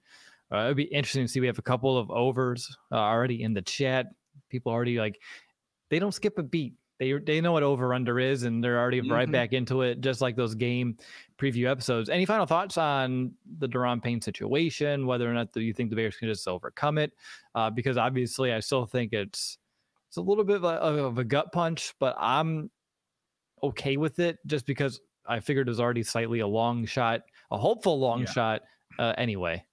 uh, 0.53 0.65
it'd 0.65 0.77
be 0.77 0.83
interesting 0.83 1.23
to 1.23 1.27
see. 1.27 1.39
We 1.39 1.47
have 1.47 1.59
a 1.59 1.63
couple 1.63 1.97
of 1.97 2.09
overs 2.11 2.75
uh, 2.91 2.95
already 2.95 3.43
in 3.43 3.53
the 3.53 3.61
chat. 3.61 4.07
People 4.49 4.71
already 4.71 4.97
like 4.97 5.19
they 5.89 5.99
don't 5.99 6.13
skip 6.13 6.37
a 6.37 6.43
beat 6.43 6.73
they 7.01 7.13
they 7.13 7.41
know 7.41 7.51
what 7.51 7.63
over 7.63 7.95
under 7.95 8.19
is 8.19 8.43
and 8.43 8.63
they're 8.63 8.79
already 8.79 9.01
mm-hmm. 9.01 9.11
right 9.11 9.31
back 9.31 9.53
into 9.53 9.81
it 9.81 10.01
just 10.01 10.21
like 10.21 10.35
those 10.35 10.53
game 10.53 10.95
preview 11.39 11.67
episodes 11.67 12.09
any 12.09 12.27
final 12.27 12.45
thoughts 12.45 12.77
on 12.77 13.33
the 13.57 13.67
Daron 13.67 14.01
Payne 14.01 14.21
situation 14.21 15.07
whether 15.07 15.29
or 15.29 15.33
not 15.33 15.49
you 15.55 15.73
think 15.73 15.89
the 15.89 15.95
Bears 15.95 16.15
can 16.15 16.27
just 16.27 16.47
overcome 16.47 16.99
it 16.99 17.11
uh, 17.55 17.71
because 17.71 17.97
obviously 17.97 18.53
I 18.53 18.59
still 18.59 18.85
think 18.85 19.13
it's 19.13 19.57
it's 20.09 20.17
a 20.17 20.21
little 20.21 20.43
bit 20.43 20.57
of 20.57 20.63
a, 20.63 20.67
of 20.67 21.17
a, 21.17 21.23
gut 21.23 21.51
punch 21.51 21.95
but 21.99 22.15
I'm 22.19 22.69
okay 23.63 23.97
with 23.97 24.19
it 24.19 24.37
just 24.45 24.67
because 24.67 25.01
I 25.25 25.39
figured 25.39 25.67
it 25.67 25.71
was 25.71 25.79
already 25.79 26.03
slightly 26.03 26.41
a 26.41 26.47
long 26.47 26.85
shot 26.85 27.21
a 27.49 27.57
hopeful 27.57 27.99
long 27.99 28.21
yeah. 28.21 28.31
shot 28.31 28.61
uh, 28.99 29.13
anyway 29.17 29.65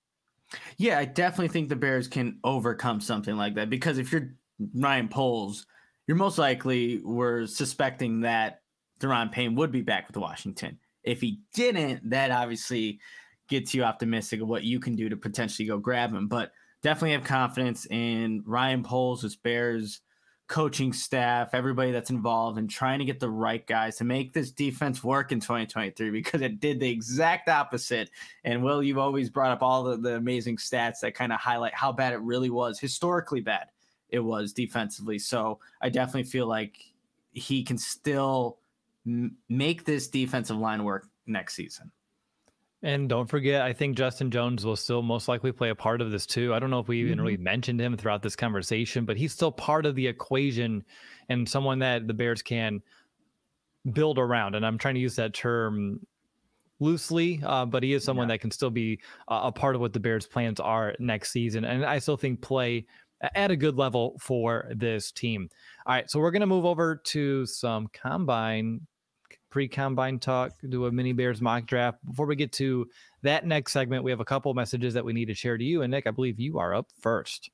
yeah 0.77 0.99
I 0.99 1.05
definitely 1.05 1.49
think 1.49 1.69
the 1.69 1.77
Bears 1.77 2.09
can 2.09 2.39
overcome 2.45 3.01
something 3.01 3.37
like 3.37 3.55
that 3.55 3.71
because 3.71 3.99
if 3.99 4.13
you're 4.13 4.35
Ryan 4.75 5.09
Poles– 5.09 5.67
you're 6.09 6.17
most 6.17 6.39
likely 6.39 7.01
were 7.05 7.47
suspecting 7.47 8.23
that 8.23 8.63
Daron 8.99 9.31
Payne 9.31 9.55
would 9.55 9.71
be 9.71 9.83
back 9.83 10.09
with 10.09 10.17
Washington. 10.17 10.79
If 11.05 11.21
he 11.21 11.41
didn't, 11.55 12.11
that 12.11 12.31
obviously 12.31 12.99
gets 13.49 13.75
you 13.75 13.85
optimistic 13.85 14.41
of 14.41 14.49
what 14.49 14.65
you 14.65 14.81
can 14.81 14.97
do 14.97 15.11
to 15.11 15.17
potentially 15.17 15.69
go 15.69 15.79
grab 15.79 16.13
him. 16.13 16.27
But 16.27 16.51
definitely 16.83 17.13
have 17.13 17.25
confidence 17.25 17.87
in 17.91 18.43
Ryan 18.47 18.83
Poles, 18.83 19.21
this 19.21 19.37
Bears 19.37 20.01
coaching 20.49 20.93
staff, 20.93 21.51
everybody 21.53 21.93
that's 21.93 22.11
involved 22.11 22.59
and 22.59 22.69
trying 22.69 22.99
to 22.99 23.05
get 23.05 23.21
the 23.21 23.29
right 23.29 23.67
guys 23.67 23.97
to 23.99 24.05
make 24.05 24.33
this 24.33 24.51
defense 24.51 25.05
work 25.05 25.31
in 25.31 25.41
2023 25.41 26.11
because 26.11 26.41
it 26.41 26.59
did 26.59 26.81
the 26.81 26.91
exact 26.91 27.49
opposite. 27.49 28.11
And 28.45 28.63
Will, 28.65 28.83
you've 28.83 28.99
always 28.99 29.29
brought 29.29 29.51
up 29.51 29.63
all 29.63 29.85
the, 29.85 29.99
the 29.99 30.17
amazing 30.17 30.57
stats 30.57 31.01
that 31.01 31.15
kind 31.15 31.33
of 31.33 31.39
highlight 31.39 31.75
how 31.75 31.93
bad 31.93 32.15
it 32.15 32.21
really 32.21 32.51
was, 32.51 32.81
historically 32.81 33.41
bad 33.41 33.67
it 34.09 34.21
was 34.21 34.53
defensively. 34.53 35.19
So 35.19 35.59
I 35.81 35.91
definitely 35.91 36.25
feel 36.25 36.47
like 36.47 36.79
he 37.33 37.63
can 37.63 37.79
still 37.79 38.59
m- 39.07 39.37
make 39.49 39.85
this 39.85 40.09
defensive 40.09 40.57
line 40.57 40.85
work 40.85 41.09
next 41.27 41.55
season. 41.55 41.91
And 42.83 43.09
don't 43.09 43.27
forget, 43.27 43.63
I 43.63 43.73
think 43.73 43.97
Justin 43.97 44.31
Jones 44.31 44.65
will 44.65 44.77
still 44.77 45.03
most 45.03 45.27
likely 45.27 45.51
play 45.51 45.71
a 45.71 45.75
part 45.75 46.01
of 46.01 46.13
this 46.13 46.27
too. 46.27 46.55
I 46.55 46.61
don't 46.61 46.71
know 46.71 46.79
if 46.79 46.87
we 46.87 47.01
even 47.01 47.15
mm-hmm. 47.15 47.23
really 47.23 47.37
mentioned 47.37 47.81
him 47.81 47.97
throughout 47.97 48.23
this 48.23 48.37
conversation, 48.37 49.05
but 49.05 49.17
he's 49.17 49.33
still 49.33 49.51
part 49.51 49.85
of 49.85 49.97
the 49.97 50.07
equation 50.07 50.85
and 51.29 51.49
someone 51.49 51.81
that 51.81 52.07
the 52.07 52.15
Bears 52.15 52.41
can 52.41 52.81
build 53.93 54.19
around. 54.19 54.55
And 54.55 54.65
I'm 54.65 54.79
trying 54.79 54.95
to 54.95 55.01
use 55.01 55.17
that 55.17 55.35
term 55.35 56.07
loosely, 56.79 57.41
uh, 57.45 57.65
but 57.65 57.83
he 57.83 57.93
is 57.95 58.05
someone 58.05 58.29
yeah. 58.29 58.35
that 58.35 58.43
can 58.43 58.53
still 58.53 58.71
be 58.71 59.01
uh, 59.27 59.41
a 59.45 59.53
part 59.53 59.75
of 59.75 59.81
what 59.81 59.93
the 59.93 60.01
Bears' 60.01 60.27
plans 60.27 60.61
are 60.61 60.95
next 61.01 61.33
season. 61.33 61.65
And 61.65 61.85
I 61.85 61.99
still 61.99 62.17
think 62.17 62.41
play 62.41 62.87
at 63.35 63.51
a 63.51 63.57
good 63.57 63.77
level 63.77 64.17
for 64.21 64.71
this 64.75 65.11
team. 65.11 65.49
All 65.87 65.95
right, 65.95 66.09
so 66.09 66.21
we're 66.21 66.31
going 66.31 66.41
to 66.41 66.47
move 66.47 66.65
over 66.65 66.97
to 67.07 67.47
some 67.47 67.89
combine, 67.93 68.87
pre 69.51 69.69
combine 69.69 70.19
talk, 70.19 70.53
do 70.69 70.87
a 70.87 70.93
mini 70.93 71.13
Bears 71.13 71.41
mock 71.41 71.67
draft. 71.67 71.99
Before 72.05 72.27
we 72.27 72.37
get 72.37 72.53
to 72.53 72.89
that 73.23 73.47
next 73.47 73.73
segment, 73.73 74.05
we 74.05 74.11
have 74.11 74.21
a 74.21 74.25
couple 74.25 74.53
messages 74.55 74.95
that 74.95 75.05
we 75.05 75.13
need 75.13 75.27
to 75.27 75.35
share 75.35 75.59
to 75.59 75.65
you. 75.65 75.83
And 75.83 75.91
Nick, 75.91 76.07
I 76.07 76.11
believe 76.11 76.39
you 76.39 76.59
are 76.59 76.75
up 76.75 76.89
first. 77.01 77.51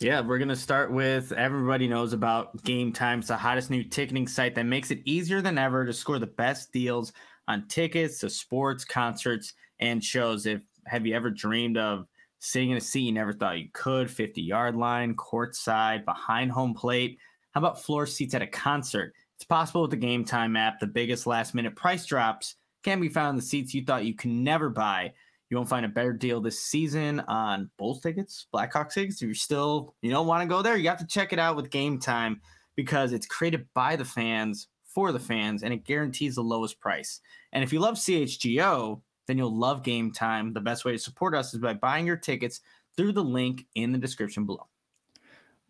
Yeah, 0.00 0.20
we're 0.20 0.38
going 0.38 0.48
to 0.48 0.56
start 0.56 0.90
with 0.90 1.32
everybody 1.32 1.86
knows 1.86 2.12
about 2.12 2.64
Game 2.64 2.92
Times, 2.92 3.28
the 3.28 3.36
hottest 3.36 3.70
new 3.70 3.84
ticketing 3.84 4.26
site 4.26 4.54
that 4.56 4.64
makes 4.64 4.90
it 4.90 5.00
easier 5.04 5.40
than 5.40 5.58
ever 5.58 5.86
to 5.86 5.92
score 5.92 6.18
the 6.18 6.26
best 6.26 6.72
deals 6.72 7.12
on 7.46 7.68
tickets 7.68 8.18
to 8.20 8.30
sports, 8.30 8.84
concerts, 8.84 9.52
and 9.80 10.02
shows. 10.02 10.46
If 10.46 10.62
have 10.86 11.06
you 11.06 11.14
ever 11.14 11.30
dreamed 11.30 11.76
of 11.76 12.06
sitting 12.40 12.70
in 12.70 12.76
a 12.76 12.80
seat 12.80 13.02
you 13.02 13.12
never 13.12 13.32
thought 13.32 13.58
you 13.58 13.68
could, 13.72 14.10
50 14.10 14.42
yard 14.42 14.74
line, 14.74 15.14
courtside, 15.14 16.04
behind 16.04 16.50
home 16.50 16.74
plate. 16.74 17.18
How 17.52 17.60
about 17.60 17.80
floor 17.80 18.04
seats 18.04 18.34
at 18.34 18.42
a 18.42 18.46
concert? 18.48 19.14
It's 19.42 19.48
possible 19.48 19.82
with 19.82 19.90
the 19.90 19.96
Game 19.96 20.24
Time 20.24 20.54
app. 20.54 20.78
The 20.78 20.86
biggest 20.86 21.26
last 21.26 21.52
minute 21.52 21.74
price 21.74 22.06
drops 22.06 22.54
can 22.84 23.00
be 23.00 23.08
found 23.08 23.30
in 23.30 23.36
the 23.36 23.42
seats 23.42 23.74
you 23.74 23.84
thought 23.84 24.04
you 24.04 24.14
could 24.14 24.30
never 24.30 24.70
buy. 24.70 25.14
You 25.50 25.56
won't 25.56 25.68
find 25.68 25.84
a 25.84 25.88
better 25.88 26.12
deal 26.12 26.40
this 26.40 26.60
season 26.60 27.18
on 27.26 27.68
Bulls 27.76 28.00
tickets, 28.00 28.46
Blackhawks 28.54 28.92
tickets. 28.92 29.20
If 29.20 29.26
you're 29.26 29.34
still, 29.34 29.96
you 30.00 30.12
don't 30.12 30.28
want 30.28 30.42
to 30.42 30.48
go 30.48 30.62
there, 30.62 30.76
you 30.76 30.88
have 30.88 31.00
to 31.00 31.06
check 31.08 31.32
it 31.32 31.40
out 31.40 31.56
with 31.56 31.70
Game 31.70 31.98
Time 31.98 32.40
because 32.76 33.12
it's 33.12 33.26
created 33.26 33.66
by 33.74 33.96
the 33.96 34.04
fans 34.04 34.68
for 34.86 35.10
the 35.10 35.18
fans 35.18 35.64
and 35.64 35.74
it 35.74 35.82
guarantees 35.82 36.36
the 36.36 36.42
lowest 36.44 36.78
price. 36.78 37.20
And 37.52 37.64
if 37.64 37.72
you 37.72 37.80
love 37.80 37.96
CHGO, 37.96 39.02
then 39.26 39.38
you'll 39.38 39.58
love 39.58 39.82
game 39.82 40.12
time. 40.12 40.52
The 40.52 40.60
best 40.60 40.84
way 40.84 40.92
to 40.92 40.98
support 41.00 41.34
us 41.34 41.52
is 41.52 41.58
by 41.58 41.74
buying 41.74 42.06
your 42.06 42.16
tickets 42.16 42.60
through 42.96 43.14
the 43.14 43.24
link 43.24 43.66
in 43.74 43.90
the 43.90 43.98
description 43.98 44.46
below. 44.46 44.68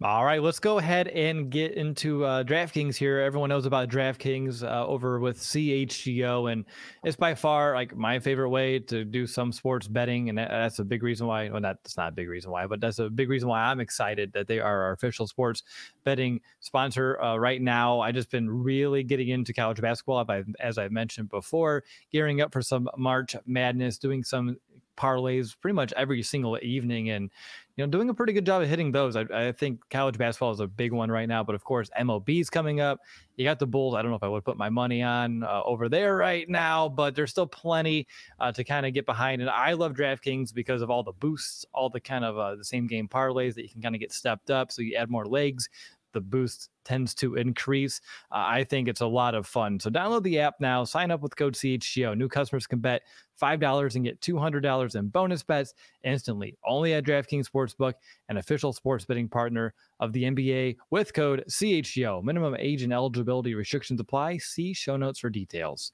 All 0.04 0.24
right, 0.24 0.42
let's 0.42 0.58
go 0.58 0.78
ahead 0.78 1.06
and 1.06 1.48
get 1.48 1.74
into 1.74 2.24
uh, 2.24 2.42
DraftKings 2.42 2.96
here. 2.96 3.20
Everyone 3.20 3.50
knows 3.50 3.66
about 3.66 3.88
DraftKings 3.88 4.64
uh, 4.64 4.84
over 4.84 5.20
with 5.20 5.38
CHGO, 5.38 6.50
and 6.50 6.64
it's 7.04 7.14
by 7.14 7.36
far 7.36 7.74
like 7.74 7.94
my 7.94 8.18
favorite 8.18 8.48
way 8.48 8.80
to 8.80 9.04
do 9.04 9.28
some 9.28 9.52
sports 9.52 9.86
betting, 9.86 10.28
and 10.28 10.38
that's 10.38 10.80
a 10.80 10.84
big 10.84 11.04
reason 11.04 11.28
why. 11.28 11.48
Well, 11.50 11.60
not 11.60 11.76
that's 11.84 11.96
not 11.96 12.08
a 12.08 12.12
big 12.12 12.28
reason 12.28 12.50
why, 12.50 12.66
but 12.66 12.80
that's 12.80 12.98
a 12.98 13.08
big 13.10 13.28
reason 13.28 13.48
why 13.48 13.62
I'm 13.62 13.78
excited 13.78 14.32
that 14.32 14.48
they 14.48 14.58
are 14.58 14.82
our 14.82 14.90
official 14.90 15.28
sports 15.28 15.62
betting 16.02 16.40
sponsor 16.58 17.20
uh, 17.22 17.36
right 17.36 17.62
now. 17.62 18.00
I 18.00 18.10
just 18.10 18.28
been 18.28 18.50
really 18.50 19.04
getting 19.04 19.28
into 19.28 19.52
college 19.52 19.80
basketball, 19.80 20.26
as 20.58 20.78
I've 20.78 20.90
mentioned 20.90 21.28
before, 21.28 21.84
gearing 22.10 22.40
up 22.40 22.52
for 22.52 22.60
some 22.60 22.88
March 22.96 23.36
Madness, 23.46 23.98
doing 23.98 24.24
some 24.24 24.56
parlays 24.96 25.56
pretty 25.58 25.74
much 25.74 25.92
every 25.96 26.22
single 26.22 26.58
evening 26.62 27.10
and 27.10 27.30
you 27.76 27.85
know 27.85 27.90
doing 27.90 28.08
a 28.11 28.14
pretty 28.14 28.32
good 28.32 28.44
job 28.44 28.62
of 28.62 28.68
hitting 28.68 28.92
those. 28.92 29.16
I, 29.16 29.24
I, 29.32 29.52
think 29.52 29.80
college 29.90 30.18
basketball 30.18 30.52
is 30.52 30.61
a 30.61 30.66
big 30.66 30.92
one 30.92 31.11
right 31.11 31.28
now 31.28 31.42
but 31.42 31.54
of 31.54 31.64
course 31.64 31.90
mlb 31.98 32.40
is 32.40 32.50
coming 32.50 32.80
up. 32.80 33.00
You 33.37 33.44
got 33.44 33.58
the 33.58 33.66
bulls. 33.66 33.94
I 33.94 34.02
don't 34.02 34.11
know 34.11 34.16
if 34.16 34.22
i 34.22 34.28
would 34.28 34.44
put 34.44 34.56
my 34.56 34.68
money 34.68 35.02
on 35.02 35.42
uh, 35.42 35.62
over 35.64 35.88
there 35.88 36.16
right 36.16 36.48
now 36.48 36.88
but 36.88 37.14
there's 37.14 37.30
still 37.30 37.46
plenty 37.46 38.06
uh, 38.40 38.52
to 38.52 38.64
kind 38.64 38.85
of 38.87 38.92
get 38.92 39.06
behind. 39.06 39.40
And 39.40 39.50
i 39.50 39.72
love 39.72 39.94
draftkings 39.94 40.52
because 40.52 40.82
of 40.82 40.90
all 40.90 41.02
the 41.02 41.12
boosts 41.12 41.64
all 41.72 41.88
the 41.88 42.00
kind 42.00 42.24
of 42.24 42.38
uh, 42.38 42.56
the 42.56 42.64
same 42.64 42.87
game 42.87 43.08
parlays 43.08 43.54
that 43.54 43.62
you 43.62 43.68
can 43.68 43.82
kind 43.82 43.94
of 43.94 44.00
get 44.00 44.12
stepped 44.12 44.50
up 44.50 44.70
so 44.70 44.82
you 44.82 44.96
add 44.96 45.11
more 45.11 45.26
legs 45.26 45.68
the 46.12 46.20
boost 46.20 46.70
tends 46.85 47.14
to 47.16 47.37
increase. 47.37 48.01
Uh, 48.31 48.44
I 48.46 48.64
think 48.64 48.88
it's 48.88 49.01
a 49.01 49.07
lot 49.07 49.35
of 49.35 49.46
fun. 49.46 49.79
So 49.81 49.90
download 49.90 50.22
the 50.22 50.40
app 50.40 50.55
now, 50.61 50.85
sign 50.85 51.11
up 51.11 51.20
with 51.20 51.37
code 51.37 51.55
CHGO. 51.55 52.16
New 52.16 52.29
customers 52.29 52.66
can 52.66 52.81
bet 52.81 53.03
$5 53.40 53.94
and 53.94 54.05
get 54.05 54.20
$200 54.20 54.94
in 54.96 55.09
bonus 55.09 55.42
bets 55.42 55.75
instantly. 56.05 56.57
Only 56.64 56.94
at 56.94 57.05
DraftKings 57.05 57.48
Sportsbook, 57.48 57.94
an 58.29 58.37
official 58.37 58.72
sports 58.72 59.05
betting 59.05 59.29
partner 59.29 59.75
of 60.01 60.12
the 60.12 60.25
NBA 60.25 60.77
with 60.90 61.14
code 61.14 61.44
CHGO. 61.48 62.22
Minimum 62.22 62.57
age 62.59 62.83
and 62.83 62.92
eligibility 62.92 63.55
restrictions 63.55 64.01
apply. 64.01 64.38
See 64.38 64.72
show 64.72 64.96
notes 64.96 65.18
for 65.18 65.31
details. 65.31 65.92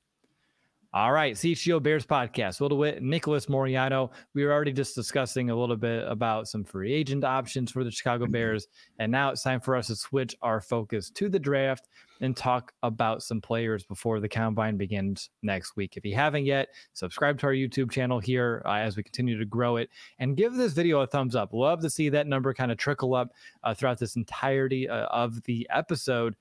All 0.94 1.12
right, 1.12 1.34
CHGO 1.34 1.82
Bears 1.82 2.06
podcast. 2.06 2.60
Will 2.60 2.70
DeWitt, 2.70 3.02
Nicholas 3.02 3.46
Moreano. 3.46 4.10
We 4.32 4.42
were 4.42 4.52
already 4.52 4.72
just 4.72 4.94
discussing 4.94 5.50
a 5.50 5.54
little 5.54 5.76
bit 5.76 6.08
about 6.08 6.48
some 6.48 6.64
free 6.64 6.94
agent 6.94 7.24
options 7.24 7.70
for 7.70 7.84
the 7.84 7.90
Chicago 7.90 8.24
mm-hmm. 8.24 8.32
Bears. 8.32 8.68
And 8.98 9.12
now 9.12 9.28
it's 9.28 9.42
time 9.42 9.60
for 9.60 9.76
us 9.76 9.88
to 9.88 9.96
switch 9.96 10.34
our 10.40 10.62
focus 10.62 11.10
to 11.10 11.28
the 11.28 11.38
draft 11.38 11.88
and 12.22 12.34
talk 12.34 12.72
about 12.82 13.22
some 13.22 13.38
players 13.38 13.84
before 13.84 14.18
the 14.18 14.30
combine 14.30 14.78
begins 14.78 15.28
next 15.42 15.76
week. 15.76 15.98
If 15.98 16.06
you 16.06 16.14
haven't 16.14 16.46
yet, 16.46 16.68
subscribe 16.94 17.38
to 17.40 17.48
our 17.48 17.52
YouTube 17.52 17.90
channel 17.90 18.18
here 18.18 18.62
uh, 18.64 18.76
as 18.76 18.96
we 18.96 19.02
continue 19.02 19.38
to 19.38 19.44
grow 19.44 19.76
it 19.76 19.90
and 20.18 20.38
give 20.38 20.54
this 20.54 20.72
video 20.72 21.00
a 21.00 21.06
thumbs 21.06 21.36
up. 21.36 21.52
Love 21.52 21.82
to 21.82 21.90
see 21.90 22.08
that 22.08 22.26
number 22.26 22.54
kind 22.54 22.72
of 22.72 22.78
trickle 22.78 23.14
up 23.14 23.34
uh, 23.62 23.74
throughout 23.74 23.98
this 23.98 24.16
entirety 24.16 24.88
uh, 24.88 25.04
of 25.08 25.42
the 25.42 25.66
episode. 25.70 26.34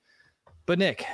But 0.64 0.78
Nick, 0.78 1.04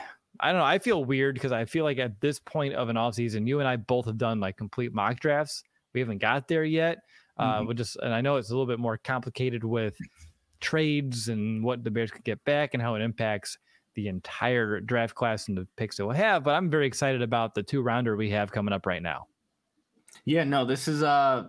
I 0.40 0.50
don't 0.50 0.58
know. 0.58 0.66
I 0.66 0.78
feel 0.78 1.04
weird 1.04 1.34
because 1.34 1.52
I 1.52 1.64
feel 1.64 1.84
like 1.84 1.98
at 1.98 2.20
this 2.20 2.38
point 2.38 2.74
of 2.74 2.88
an 2.88 2.96
offseason, 2.96 3.46
you 3.46 3.60
and 3.60 3.68
I 3.68 3.76
both 3.76 4.06
have 4.06 4.18
done 4.18 4.40
like 4.40 4.56
complete 4.56 4.92
mock 4.92 5.20
drafts. 5.20 5.62
We 5.92 6.00
haven't 6.00 6.18
got 6.18 6.48
there 6.48 6.64
yet. 6.64 6.98
Uh, 7.36 7.44
mm-hmm. 7.44 7.62
Uh, 7.62 7.68
we 7.68 7.74
just, 7.74 7.96
and 7.96 8.12
I 8.12 8.20
know 8.20 8.36
it's 8.36 8.50
a 8.50 8.52
little 8.52 8.66
bit 8.66 8.78
more 8.78 8.96
complicated 8.96 9.64
with 9.64 9.96
trades 10.60 11.28
and 11.28 11.62
what 11.62 11.84
the 11.84 11.90
Bears 11.90 12.10
could 12.10 12.24
get 12.24 12.44
back 12.44 12.74
and 12.74 12.82
how 12.82 12.94
it 12.94 13.02
impacts 13.02 13.58
the 13.94 14.08
entire 14.08 14.80
draft 14.80 15.14
class 15.14 15.48
and 15.48 15.56
the 15.56 15.66
picks 15.76 15.96
that 15.96 16.06
we'll 16.06 16.16
have. 16.16 16.42
But 16.42 16.54
I'm 16.54 16.70
very 16.70 16.86
excited 16.86 17.22
about 17.22 17.54
the 17.54 17.62
two 17.62 17.82
rounder 17.82 18.16
we 18.16 18.30
have 18.30 18.50
coming 18.50 18.72
up 18.72 18.86
right 18.86 19.02
now. 19.02 19.26
Yeah, 20.24 20.44
no, 20.44 20.64
this 20.64 20.88
is 20.88 21.02
uh 21.02 21.48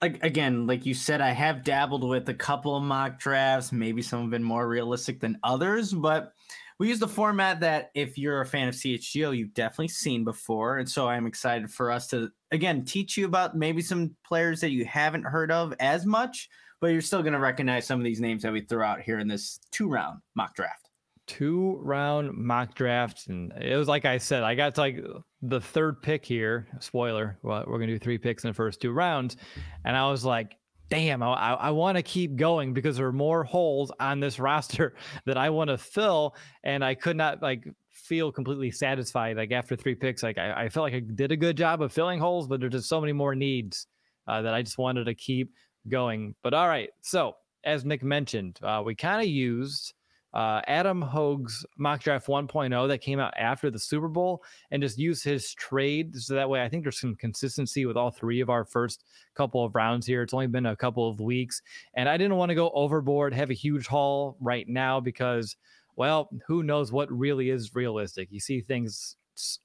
like 0.00 0.22
again, 0.24 0.66
like 0.66 0.86
you 0.86 0.94
said, 0.94 1.20
I 1.20 1.30
have 1.30 1.62
dabbled 1.62 2.04
with 2.04 2.28
a 2.28 2.34
couple 2.34 2.76
of 2.76 2.82
mock 2.82 3.18
drafts. 3.18 3.70
Maybe 3.72 4.02
some 4.02 4.22
have 4.22 4.30
been 4.30 4.42
more 4.42 4.66
realistic 4.66 5.20
than 5.20 5.38
others, 5.42 5.92
but 5.92 6.32
we 6.80 6.88
use 6.88 6.98
the 6.98 7.06
format 7.06 7.60
that 7.60 7.90
if 7.94 8.16
you're 8.16 8.40
a 8.40 8.46
fan 8.46 8.66
of 8.66 8.74
CHGO, 8.74 9.36
you've 9.36 9.52
definitely 9.52 9.88
seen 9.88 10.24
before. 10.24 10.78
And 10.78 10.88
so 10.88 11.06
I'm 11.06 11.26
excited 11.26 11.70
for 11.70 11.90
us 11.90 12.06
to 12.08 12.30
again 12.52 12.86
teach 12.86 13.18
you 13.18 13.26
about 13.26 13.54
maybe 13.54 13.82
some 13.82 14.16
players 14.26 14.62
that 14.62 14.70
you 14.70 14.86
haven't 14.86 15.24
heard 15.24 15.52
of 15.52 15.74
as 15.78 16.06
much, 16.06 16.48
but 16.80 16.86
you're 16.86 17.02
still 17.02 17.20
going 17.20 17.34
to 17.34 17.38
recognize 17.38 17.86
some 17.86 18.00
of 18.00 18.04
these 18.04 18.18
names 18.18 18.42
that 18.42 18.52
we 18.52 18.62
throw 18.62 18.82
out 18.82 19.02
here 19.02 19.18
in 19.18 19.28
this 19.28 19.60
two 19.70 19.88
round 19.88 20.20
mock 20.34 20.56
draft 20.56 20.88
two 21.26 21.78
round 21.82 22.36
mock 22.36 22.74
draft 22.74 23.28
and 23.28 23.52
it 23.60 23.76
was 23.76 23.86
like 23.86 24.04
i 24.04 24.18
said 24.18 24.42
i 24.42 24.52
got 24.52 24.74
to 24.74 24.80
like 24.80 24.98
the 25.42 25.60
third 25.60 26.02
pick 26.02 26.24
here 26.24 26.66
spoiler 26.80 27.38
well, 27.44 27.62
we're 27.68 27.78
gonna 27.78 27.92
do 27.92 28.00
three 28.00 28.18
picks 28.18 28.42
in 28.42 28.50
the 28.50 28.54
first 28.54 28.80
two 28.80 28.90
rounds 28.90 29.36
and 29.84 29.96
i 29.96 30.10
was 30.10 30.24
like 30.24 30.56
damn 30.90 31.22
i, 31.22 31.54
I 31.54 31.70
want 31.70 31.96
to 31.96 32.02
keep 32.02 32.36
going 32.36 32.74
because 32.74 32.96
there 32.96 33.06
are 33.06 33.12
more 33.12 33.44
holes 33.44 33.90
on 33.98 34.20
this 34.20 34.38
roster 34.38 34.94
that 35.24 35.38
i 35.38 35.48
want 35.48 35.70
to 35.70 35.78
fill 35.78 36.34
and 36.64 36.84
i 36.84 36.94
could 36.94 37.16
not 37.16 37.40
like 37.40 37.66
feel 37.90 38.30
completely 38.32 38.70
satisfied 38.70 39.36
like 39.36 39.52
after 39.52 39.76
three 39.76 39.94
picks 39.94 40.22
like 40.22 40.36
i, 40.36 40.64
I 40.64 40.68
felt 40.68 40.84
like 40.84 40.94
i 40.94 41.00
did 41.00 41.32
a 41.32 41.36
good 41.36 41.56
job 41.56 41.80
of 41.80 41.92
filling 41.92 42.18
holes 42.18 42.46
but 42.46 42.60
there's 42.60 42.72
just 42.72 42.88
so 42.88 43.00
many 43.00 43.12
more 43.12 43.34
needs 43.34 43.86
uh, 44.26 44.42
that 44.42 44.52
i 44.52 44.62
just 44.62 44.78
wanted 44.78 45.04
to 45.04 45.14
keep 45.14 45.52
going. 45.88 46.34
But 46.42 46.52
all 46.52 46.68
right 46.68 46.90
so 47.00 47.36
as 47.64 47.84
nick 47.84 48.02
mentioned 48.02 48.58
uh, 48.62 48.82
we 48.84 48.94
kind 48.94 49.22
of 49.22 49.28
used 49.28 49.94
uh, 50.32 50.60
Adam 50.66 51.02
Hoge's 51.02 51.66
mock 51.76 52.00
draft 52.00 52.26
1.0 52.26 52.88
that 52.88 53.00
came 53.00 53.18
out 53.18 53.34
after 53.36 53.70
the 53.70 53.78
Super 53.78 54.08
Bowl 54.08 54.42
and 54.70 54.82
just 54.82 54.98
use 54.98 55.22
his 55.22 55.52
trade. 55.54 56.14
So 56.16 56.34
that 56.34 56.48
way, 56.48 56.62
I 56.62 56.68
think 56.68 56.84
there's 56.84 57.00
some 57.00 57.16
consistency 57.16 57.86
with 57.86 57.96
all 57.96 58.10
three 58.10 58.40
of 58.40 58.50
our 58.50 58.64
first 58.64 59.04
couple 59.34 59.64
of 59.64 59.74
rounds 59.74 60.06
here. 60.06 60.22
It's 60.22 60.34
only 60.34 60.46
been 60.46 60.66
a 60.66 60.76
couple 60.76 61.08
of 61.08 61.20
weeks. 61.20 61.62
And 61.94 62.08
I 62.08 62.16
didn't 62.16 62.36
want 62.36 62.50
to 62.50 62.54
go 62.54 62.70
overboard, 62.70 63.34
have 63.34 63.50
a 63.50 63.54
huge 63.54 63.86
haul 63.86 64.36
right 64.40 64.68
now 64.68 65.00
because, 65.00 65.56
well, 65.96 66.30
who 66.46 66.62
knows 66.62 66.92
what 66.92 67.10
really 67.10 67.50
is 67.50 67.74
realistic. 67.74 68.28
You 68.30 68.40
see 68.40 68.60
things 68.60 69.16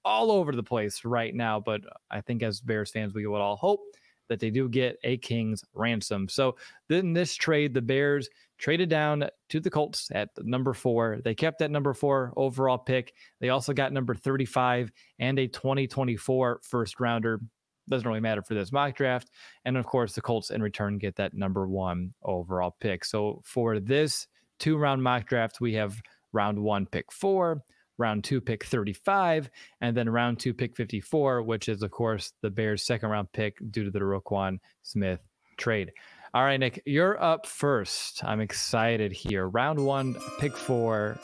all 0.04 0.32
over 0.32 0.52
the 0.52 0.64
place 0.64 1.06
right 1.06 1.36
now. 1.36 1.60
But 1.60 1.82
I 2.10 2.22
think 2.22 2.42
as 2.42 2.62
Bears 2.62 2.92
fans, 2.92 3.14
we 3.14 3.28
would 3.28 3.42
all 3.42 3.56
hope 3.56 3.82
that 4.28 4.40
they 4.40 4.50
do 4.50 4.68
get 4.68 4.98
a 5.04 5.18
king's 5.18 5.64
ransom. 5.74 6.28
So 6.28 6.56
then 6.90 7.14
this 7.14 7.36
trade, 7.36 7.74
the 7.74 7.82
Bears 7.82 8.28
traded 8.58 8.90
down 8.90 9.28
to 9.50 9.60
the 9.60 9.70
Colts 9.70 10.10
at 10.14 10.30
number 10.40 10.74
four. 10.74 11.20
They 11.24 11.36
kept 11.36 11.60
that 11.60 11.72
number 11.72 11.94
four 11.94 12.34
overall 12.36 12.78
pick. 12.78 13.14
They 13.40 13.50
also 13.50 13.74
got 13.74 13.94
number 13.94 14.16
35 14.16 14.92
and 15.20 15.38
a 15.40 15.48
2024 15.48 16.62
first 16.64 17.00
rounder. 17.00 17.42
Doesn't 17.90 18.08
really 18.08 18.20
matter 18.20 18.42
for 18.42 18.54
this 18.54 18.72
mock 18.72 18.96
draft. 18.96 19.30
And 19.66 19.78
of 19.78 19.86
course, 19.86 20.14
the 20.14 20.22
Colts 20.22 20.50
in 20.50 20.62
return 20.62 20.98
get 20.98 21.16
that 21.18 21.34
number 21.34 21.68
one 21.68 22.14
overall 22.24 22.76
pick. 22.80 23.06
So 23.06 23.42
for 23.44 23.80
this 23.80 24.28
two 24.58 24.78
round 24.78 25.04
mock 25.04 25.28
draft, 25.28 25.62
we 25.62 25.74
have 25.74 26.02
round 26.32 26.58
one, 26.58 26.86
pick 26.86 27.12
four, 27.12 27.62
round 27.98 28.24
two, 28.24 28.42
pick 28.42 28.66
35, 28.66 29.50
and 29.82 29.96
then 29.96 30.10
round 30.10 30.40
two, 30.40 30.54
pick 30.54 30.76
54, 30.76 31.44
which 31.44 31.70
is, 31.70 31.82
of 31.82 31.92
course, 31.92 32.34
the 32.42 32.50
Bears' 32.50 32.84
second 32.84 33.10
round 33.10 33.32
pick 33.32 33.58
due 33.72 33.84
to 33.84 33.92
the 33.92 34.00
Roquan 34.00 34.60
Smith 34.84 35.20
trade. 35.58 35.92
All 36.36 36.44
right, 36.44 36.60
Nick, 36.60 36.84
you're 36.86 37.24
up 37.24 37.46
first. 37.46 38.22
I'm 38.26 38.42
excited 38.42 39.14
here. 39.14 39.48
Round 39.48 39.80
one, 39.80 40.18
pick 40.38 40.58
four. 40.58 41.18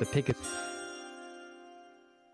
The 0.00 0.06
pick 0.06 0.30
is. 0.30 0.36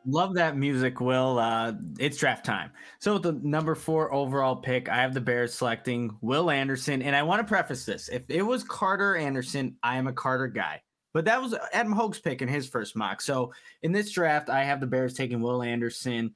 Love 0.06 0.32
that 0.36 0.56
music, 0.56 1.02
Will. 1.02 1.38
Uh, 1.38 1.74
it's 1.98 2.16
draft 2.16 2.42
time. 2.42 2.70
So, 2.98 3.18
the 3.18 3.32
number 3.42 3.74
four 3.74 4.10
overall 4.10 4.56
pick, 4.56 4.88
I 4.88 4.96
have 4.96 5.12
the 5.12 5.20
Bears 5.20 5.52
selecting 5.52 6.16
Will 6.22 6.50
Anderson. 6.50 7.02
And 7.02 7.14
I 7.14 7.22
want 7.22 7.40
to 7.40 7.46
preface 7.46 7.84
this 7.84 8.08
if 8.08 8.22
it 8.28 8.40
was 8.40 8.64
Carter 8.64 9.16
Anderson, 9.16 9.76
I 9.82 9.98
am 9.98 10.06
a 10.06 10.12
Carter 10.14 10.48
guy. 10.48 10.80
But 11.12 11.26
that 11.26 11.42
was 11.42 11.54
Adam 11.74 11.92
Hoge's 11.92 12.20
pick 12.20 12.40
in 12.40 12.48
his 12.48 12.66
first 12.66 12.96
mock. 12.96 13.20
So 13.20 13.52
in 13.82 13.92
this 13.92 14.10
draft, 14.10 14.48
I 14.48 14.64
have 14.64 14.80
the 14.80 14.86
Bears 14.86 15.12
taking 15.12 15.42
Will 15.42 15.62
Anderson. 15.62 16.34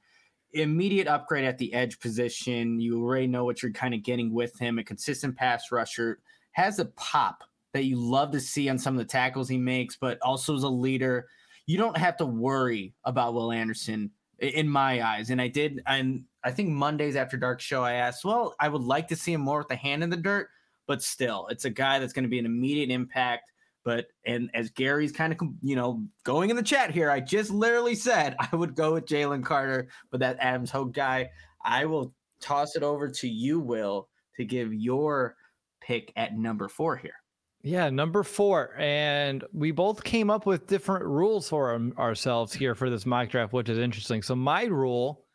Immediate 0.53 1.07
upgrade 1.07 1.45
at 1.45 1.57
the 1.57 1.73
edge 1.73 1.99
position. 1.99 2.79
You 2.79 3.01
already 3.01 3.27
know 3.27 3.45
what 3.45 3.61
you're 3.61 3.71
kind 3.71 3.93
of 3.93 4.03
getting 4.03 4.33
with 4.33 4.57
him. 4.57 4.79
A 4.79 4.83
consistent 4.83 5.35
pass 5.35 5.71
rusher 5.71 6.19
has 6.53 6.79
a 6.79 6.85
pop 6.85 7.43
that 7.73 7.83
you 7.83 7.97
love 7.97 8.31
to 8.31 8.39
see 8.39 8.67
on 8.69 8.79
some 8.79 8.95
of 8.95 8.99
the 8.99 9.11
tackles 9.11 9.47
he 9.47 9.57
makes, 9.57 9.95
but 9.95 10.17
also 10.21 10.55
as 10.55 10.63
a 10.63 10.69
leader. 10.69 11.27
You 11.67 11.77
don't 11.77 11.97
have 11.97 12.17
to 12.17 12.25
worry 12.25 12.95
about 13.03 13.35
Will 13.35 13.51
Anderson 13.51 14.09
in 14.39 14.67
my 14.67 15.05
eyes. 15.05 15.29
And 15.29 15.39
I 15.39 15.47
did, 15.47 15.81
and 15.85 16.23
I 16.43 16.51
think 16.51 16.69
Mondays 16.69 17.15
after 17.15 17.37
dark 17.37 17.61
show, 17.61 17.83
I 17.83 17.93
asked, 17.93 18.25
well, 18.25 18.55
I 18.59 18.69
would 18.69 18.81
like 18.81 19.07
to 19.09 19.15
see 19.15 19.33
him 19.33 19.41
more 19.41 19.59
with 19.59 19.67
the 19.67 19.75
hand 19.75 20.03
in 20.03 20.09
the 20.09 20.17
dirt, 20.17 20.49
but 20.87 21.03
still, 21.03 21.47
it's 21.51 21.65
a 21.65 21.69
guy 21.69 21.99
that's 21.99 22.13
going 22.13 22.23
to 22.23 22.29
be 22.29 22.39
an 22.39 22.45
immediate 22.45 22.89
impact 22.89 23.51
but 23.89 24.05
and 24.23 24.51
as 24.53 24.69
Gary's 24.69 25.11
kind 25.11 25.33
of 25.33 25.39
you 25.63 25.75
know 25.75 26.05
going 26.23 26.51
in 26.51 26.55
the 26.55 26.61
chat 26.61 26.91
here, 26.91 27.09
I 27.09 27.19
just 27.19 27.49
literally 27.49 27.95
said 27.95 28.35
I 28.39 28.55
would 28.55 28.75
go 28.75 28.93
with 28.93 29.07
Jalen 29.07 29.43
Carter, 29.43 29.87
but 30.11 30.19
that 30.19 30.37
Adams 30.39 30.69
Hope 30.69 30.93
guy. 30.93 31.31
I 31.65 31.85
will 31.85 32.13
toss 32.39 32.75
it 32.75 32.83
over 32.83 33.09
to 33.09 33.27
you, 33.27 33.59
Will, 33.59 34.07
to 34.37 34.45
give 34.45 34.71
your 34.75 35.35
pick 35.81 36.13
at 36.15 36.37
number 36.37 36.67
four 36.67 36.97
here. 36.97 37.15
Yeah, 37.63 37.89
number 37.89 38.21
four. 38.21 38.75
And 38.77 39.43
we 39.53 39.71
both 39.71 40.03
came 40.03 40.29
up 40.29 40.45
with 40.45 40.67
different 40.67 41.05
rules 41.05 41.49
for 41.49 41.75
ourselves 41.97 42.53
here 42.53 42.75
for 42.75 42.91
this 42.91 43.07
mock 43.07 43.29
draft, 43.29 43.53
which 43.53 43.69
is 43.69 43.79
interesting. 43.79 44.21
So, 44.21 44.35
my 44.35 44.65
rule 44.65 45.25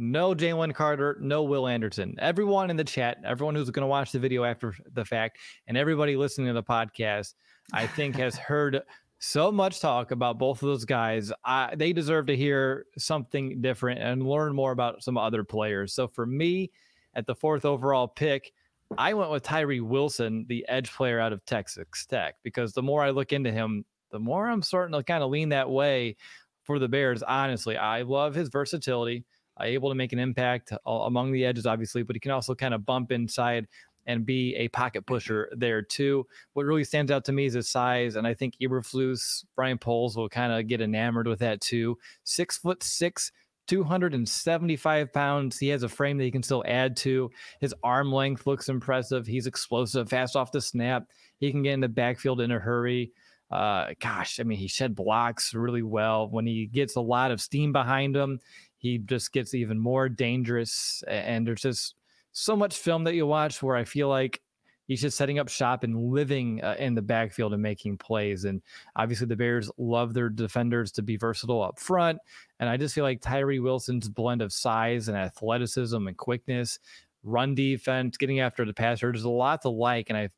no 0.00 0.34
Jalen 0.34 0.74
Carter, 0.74 1.18
no 1.20 1.42
Will 1.42 1.68
Anderson. 1.68 2.16
Everyone 2.18 2.70
in 2.70 2.76
the 2.78 2.84
chat, 2.84 3.18
everyone 3.22 3.54
who's 3.54 3.68
going 3.68 3.82
to 3.82 3.86
watch 3.86 4.12
the 4.12 4.18
video 4.18 4.44
after 4.44 4.74
the 4.94 5.04
fact, 5.04 5.38
and 5.66 5.76
everybody 5.76 6.16
listening 6.16 6.46
to 6.46 6.54
the 6.54 6.62
podcast, 6.62 7.34
I 7.74 7.86
think 7.86 8.16
has 8.16 8.34
heard 8.36 8.80
so 9.18 9.52
much 9.52 9.78
talk 9.78 10.10
about 10.10 10.38
both 10.38 10.62
of 10.62 10.68
those 10.68 10.86
guys. 10.86 11.30
I, 11.44 11.74
they 11.76 11.92
deserve 11.92 12.26
to 12.28 12.36
hear 12.36 12.86
something 12.96 13.60
different 13.60 14.00
and 14.00 14.26
learn 14.26 14.54
more 14.54 14.72
about 14.72 15.02
some 15.02 15.18
other 15.18 15.44
players. 15.44 15.92
So 15.92 16.08
for 16.08 16.24
me, 16.24 16.70
at 17.12 17.26
the 17.26 17.34
fourth 17.34 17.66
overall 17.66 18.08
pick, 18.08 18.52
I 18.96 19.12
went 19.12 19.30
with 19.30 19.42
Tyree 19.42 19.80
Wilson, 19.80 20.46
the 20.48 20.64
edge 20.66 20.90
player 20.90 21.20
out 21.20 21.34
of 21.34 21.44
Texas 21.44 22.06
Tech, 22.08 22.36
because 22.42 22.72
the 22.72 22.82
more 22.82 23.02
I 23.02 23.10
look 23.10 23.34
into 23.34 23.52
him, 23.52 23.84
the 24.10 24.18
more 24.18 24.48
I'm 24.48 24.62
starting 24.62 24.94
to 24.94 25.04
kind 25.04 25.22
of 25.22 25.30
lean 25.30 25.50
that 25.50 25.68
way 25.68 26.16
for 26.64 26.78
the 26.78 26.88
Bears. 26.88 27.22
Honestly, 27.22 27.76
I 27.76 28.02
love 28.02 28.34
his 28.34 28.48
versatility. 28.48 29.26
Able 29.62 29.88
to 29.88 29.94
make 29.94 30.12
an 30.12 30.18
impact 30.18 30.72
among 30.86 31.32
the 31.32 31.44
edges, 31.44 31.66
obviously, 31.66 32.02
but 32.02 32.16
he 32.16 32.20
can 32.20 32.30
also 32.30 32.54
kind 32.54 32.74
of 32.74 32.86
bump 32.86 33.12
inside 33.12 33.66
and 34.06 34.26
be 34.26 34.56
a 34.56 34.68
pocket 34.68 35.06
pusher 35.06 35.50
there 35.56 35.82
too. 35.82 36.26
What 36.54 36.66
really 36.66 36.84
stands 36.84 37.12
out 37.12 37.24
to 37.26 37.32
me 37.32 37.46
is 37.46 37.54
his 37.54 37.68
size, 37.68 38.16
and 38.16 38.26
I 38.26 38.34
think 38.34 38.54
Eberflus, 38.60 39.44
Ryan 39.56 39.78
Poles 39.78 40.16
will 40.16 40.28
kind 40.28 40.52
of 40.52 40.66
get 40.66 40.80
enamored 40.80 41.28
with 41.28 41.38
that 41.40 41.60
too. 41.60 41.98
Six 42.24 42.58
foot 42.58 42.82
six. 42.82 43.32
275 43.66 45.12
pounds. 45.12 45.56
He 45.56 45.68
has 45.68 45.84
a 45.84 45.88
frame 45.88 46.18
that 46.18 46.24
he 46.24 46.32
can 46.32 46.42
still 46.42 46.64
add 46.66 46.96
to. 46.96 47.30
His 47.60 47.72
arm 47.84 48.12
length 48.12 48.44
looks 48.44 48.68
impressive. 48.68 49.28
He's 49.28 49.46
explosive, 49.46 50.08
fast 50.08 50.34
off 50.34 50.50
the 50.50 50.60
snap. 50.60 51.06
He 51.38 51.52
can 51.52 51.62
get 51.62 51.74
in 51.74 51.80
the 51.80 51.88
backfield 51.88 52.40
in 52.40 52.50
a 52.50 52.58
hurry. 52.58 53.12
Uh, 53.48 53.94
gosh, 54.00 54.40
I 54.40 54.42
mean, 54.42 54.58
he 54.58 54.66
shed 54.66 54.96
blocks 54.96 55.54
really 55.54 55.82
well. 55.82 56.28
When 56.28 56.46
he 56.46 56.66
gets 56.66 56.96
a 56.96 57.00
lot 57.00 57.30
of 57.30 57.40
steam 57.40 57.72
behind 57.72 58.16
him, 58.16 58.40
he 58.80 58.96
just 58.96 59.32
gets 59.32 59.52
even 59.52 59.78
more 59.78 60.08
dangerous. 60.08 61.04
And 61.06 61.46
there's 61.46 61.60
just 61.60 61.94
so 62.32 62.56
much 62.56 62.76
film 62.76 63.04
that 63.04 63.14
you 63.14 63.26
watch 63.26 63.62
where 63.62 63.76
I 63.76 63.84
feel 63.84 64.08
like 64.08 64.40
he's 64.86 65.02
just 65.02 65.18
setting 65.18 65.38
up 65.38 65.50
shop 65.50 65.84
and 65.84 66.10
living 66.10 66.64
uh, 66.64 66.76
in 66.78 66.94
the 66.94 67.02
backfield 67.02 67.52
and 67.52 67.62
making 67.62 67.98
plays. 67.98 68.46
And 68.46 68.62
obviously, 68.96 69.26
the 69.26 69.36
Bears 69.36 69.70
love 69.76 70.14
their 70.14 70.30
defenders 70.30 70.92
to 70.92 71.02
be 71.02 71.18
versatile 71.18 71.62
up 71.62 71.78
front. 71.78 72.18
And 72.58 72.70
I 72.70 72.78
just 72.78 72.94
feel 72.94 73.04
like 73.04 73.20
Tyree 73.20 73.60
Wilson's 73.60 74.08
blend 74.08 74.40
of 74.40 74.50
size 74.50 75.08
and 75.08 75.16
athleticism 75.16 76.08
and 76.08 76.16
quickness, 76.16 76.78
run 77.22 77.54
defense, 77.54 78.16
getting 78.16 78.40
after 78.40 78.64
the 78.64 78.72
passer, 78.72 79.12
there's 79.12 79.24
a 79.24 79.28
lot 79.28 79.60
to 79.62 79.68
like. 79.68 80.08
And 80.08 80.16
I 80.16 80.30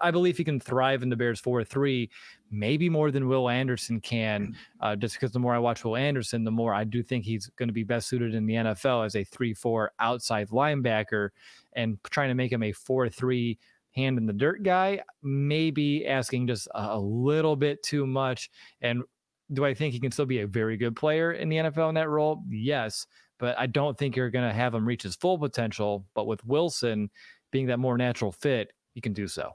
I 0.00 0.10
believe 0.10 0.36
he 0.36 0.44
can 0.44 0.60
thrive 0.60 1.02
in 1.02 1.08
the 1.08 1.16
Bears 1.16 1.40
4 1.40 1.64
3, 1.64 2.10
maybe 2.50 2.88
more 2.88 3.10
than 3.10 3.28
Will 3.28 3.48
Anderson 3.48 4.00
can. 4.00 4.48
Mm. 4.48 4.54
Uh, 4.80 4.96
just 4.96 5.14
because 5.14 5.32
the 5.32 5.38
more 5.38 5.54
I 5.54 5.58
watch 5.58 5.84
Will 5.84 5.96
Anderson, 5.96 6.44
the 6.44 6.50
more 6.50 6.74
I 6.74 6.84
do 6.84 7.02
think 7.02 7.24
he's 7.24 7.50
going 7.56 7.68
to 7.68 7.72
be 7.72 7.84
best 7.84 8.08
suited 8.08 8.34
in 8.34 8.46
the 8.46 8.54
NFL 8.54 9.06
as 9.06 9.16
a 9.16 9.24
3 9.24 9.54
4 9.54 9.92
outside 9.98 10.48
linebacker 10.48 11.30
and 11.74 11.98
trying 12.04 12.28
to 12.28 12.34
make 12.34 12.52
him 12.52 12.62
a 12.62 12.72
4 12.72 13.08
3 13.08 13.58
hand 13.94 14.18
in 14.18 14.26
the 14.26 14.32
dirt 14.32 14.62
guy, 14.62 15.00
maybe 15.22 16.06
asking 16.06 16.46
just 16.46 16.68
a 16.74 16.98
little 16.98 17.56
bit 17.56 17.82
too 17.82 18.06
much. 18.06 18.50
And 18.80 19.02
do 19.52 19.64
I 19.64 19.74
think 19.74 19.92
he 19.92 20.00
can 20.00 20.10
still 20.10 20.26
be 20.26 20.40
a 20.40 20.46
very 20.46 20.76
good 20.76 20.96
player 20.96 21.32
in 21.32 21.48
the 21.48 21.56
NFL 21.56 21.90
in 21.90 21.94
that 21.94 22.08
role? 22.08 22.42
Yes. 22.48 23.06
But 23.38 23.58
I 23.58 23.66
don't 23.66 23.96
think 23.96 24.16
you're 24.16 24.30
going 24.30 24.48
to 24.48 24.54
have 24.54 24.74
him 24.74 24.86
reach 24.86 25.02
his 25.02 25.16
full 25.16 25.38
potential. 25.38 26.04
But 26.14 26.26
with 26.26 26.44
Wilson 26.44 27.10
being 27.50 27.66
that 27.66 27.78
more 27.78 27.98
natural 27.98 28.32
fit, 28.32 28.72
he 28.94 29.00
can 29.00 29.12
do 29.12 29.28
so. 29.28 29.52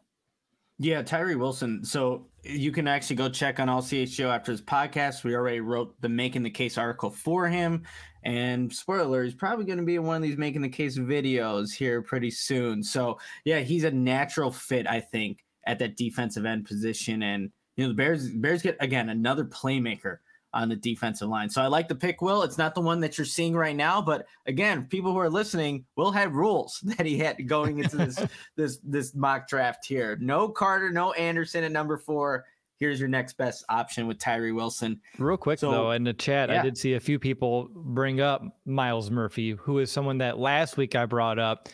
Yeah, 0.82 1.02
Tyree 1.02 1.36
Wilson. 1.36 1.84
So 1.84 2.28
you 2.44 2.72
can 2.72 2.88
actually 2.88 3.18
go 3.18 3.28
check 3.28 3.60
on 3.60 3.68
all 3.68 3.82
CHGO 3.82 4.34
after 4.34 4.54
this 4.54 4.62
podcast. 4.62 5.26
We 5.26 5.36
already 5.36 5.60
wrote 5.60 6.00
the 6.00 6.08
making 6.08 6.44
the 6.44 6.50
case 6.50 6.78
article 6.78 7.10
for 7.10 7.48
him. 7.50 7.84
And 8.24 8.72
spoiler, 8.72 9.24
he's 9.24 9.34
probably 9.34 9.66
going 9.66 9.80
to 9.80 9.84
be 9.84 9.96
in 9.96 10.04
one 10.04 10.16
of 10.16 10.22
these 10.22 10.38
making 10.38 10.62
the 10.62 10.70
case 10.70 10.98
videos 10.98 11.74
here 11.74 12.02
pretty 12.02 12.32
soon. 12.32 12.82
So 12.82 13.20
yeah, 13.44 13.60
he's 13.60 13.84
a 13.84 13.92
natural 13.92 14.52
fit, 14.52 14.88
I 14.88 15.02
think, 15.02 15.40
at 15.66 15.80
that 15.80 15.98
defensive 15.98 16.46
end 16.46 16.66
position. 16.66 17.24
And 17.24 17.52
you 17.76 17.84
know, 17.84 17.90
the 17.90 17.96
Bears 17.96 18.30
Bears 18.30 18.62
get 18.62 18.78
again 18.80 19.10
another 19.10 19.46
playmaker 19.46 20.20
on 20.54 20.70
the 20.70 20.76
defensive 20.76 21.30
line. 21.30 21.50
So 21.50 21.62
I 21.62 21.68
like 21.68 21.88
the 21.88 21.96
pick, 21.96 22.22
Will. 22.22 22.44
It's 22.44 22.58
not 22.58 22.74
the 22.74 22.82
one 22.82 23.00
that 23.02 23.18
you're 23.18 23.26
seeing 23.26 23.56
right 23.56 23.76
now, 23.76 24.02
but 24.02 24.26
again, 24.46 24.86
people 24.86 25.12
who 25.12 25.20
are 25.20 25.30
listening, 25.30 25.86
Will 25.96 26.12
had 26.12 26.34
rules 26.34 26.80
that 26.84 27.06
he 27.06 27.18
had 27.18 27.48
going 27.48 27.80
into 27.80 27.98
this 27.98 28.20
this 28.56 28.80
this 28.84 29.16
mock 29.16 29.48
draft 29.48 29.86
here. 29.86 30.18
No 30.20 30.50
Carter, 30.50 30.92
no 30.92 31.14
Anderson 31.14 31.64
at 31.64 31.72
number 31.72 31.98
four. 31.98 32.46
Here's 32.78 32.98
your 32.98 33.10
next 33.10 33.34
best 33.34 33.66
option 33.68 34.08
with 34.08 34.20
Tyree 34.20 34.54
Wilson. 34.54 35.02
Real 35.18 35.36
quick 35.36 35.60
so, 35.60 35.70
though, 35.70 35.92
in 35.92 36.06
the 36.06 36.14
chat, 36.14 36.48
yeah. 36.48 36.62
I 36.62 36.64
did 36.64 36.78
see 36.78 36.94
a 36.94 37.00
few 37.00 37.20
people 37.20 37.68
bring 37.74 38.22
up 38.22 38.42
Myles 38.66 39.12
Murphy, 39.12 39.52
who 39.52 39.80
is 39.80 39.92
someone 39.92 40.20
that 40.20 40.40
last 40.40 40.78
week 40.78 40.96
I 40.96 41.06
brought 41.06 41.40
up. 41.40 41.68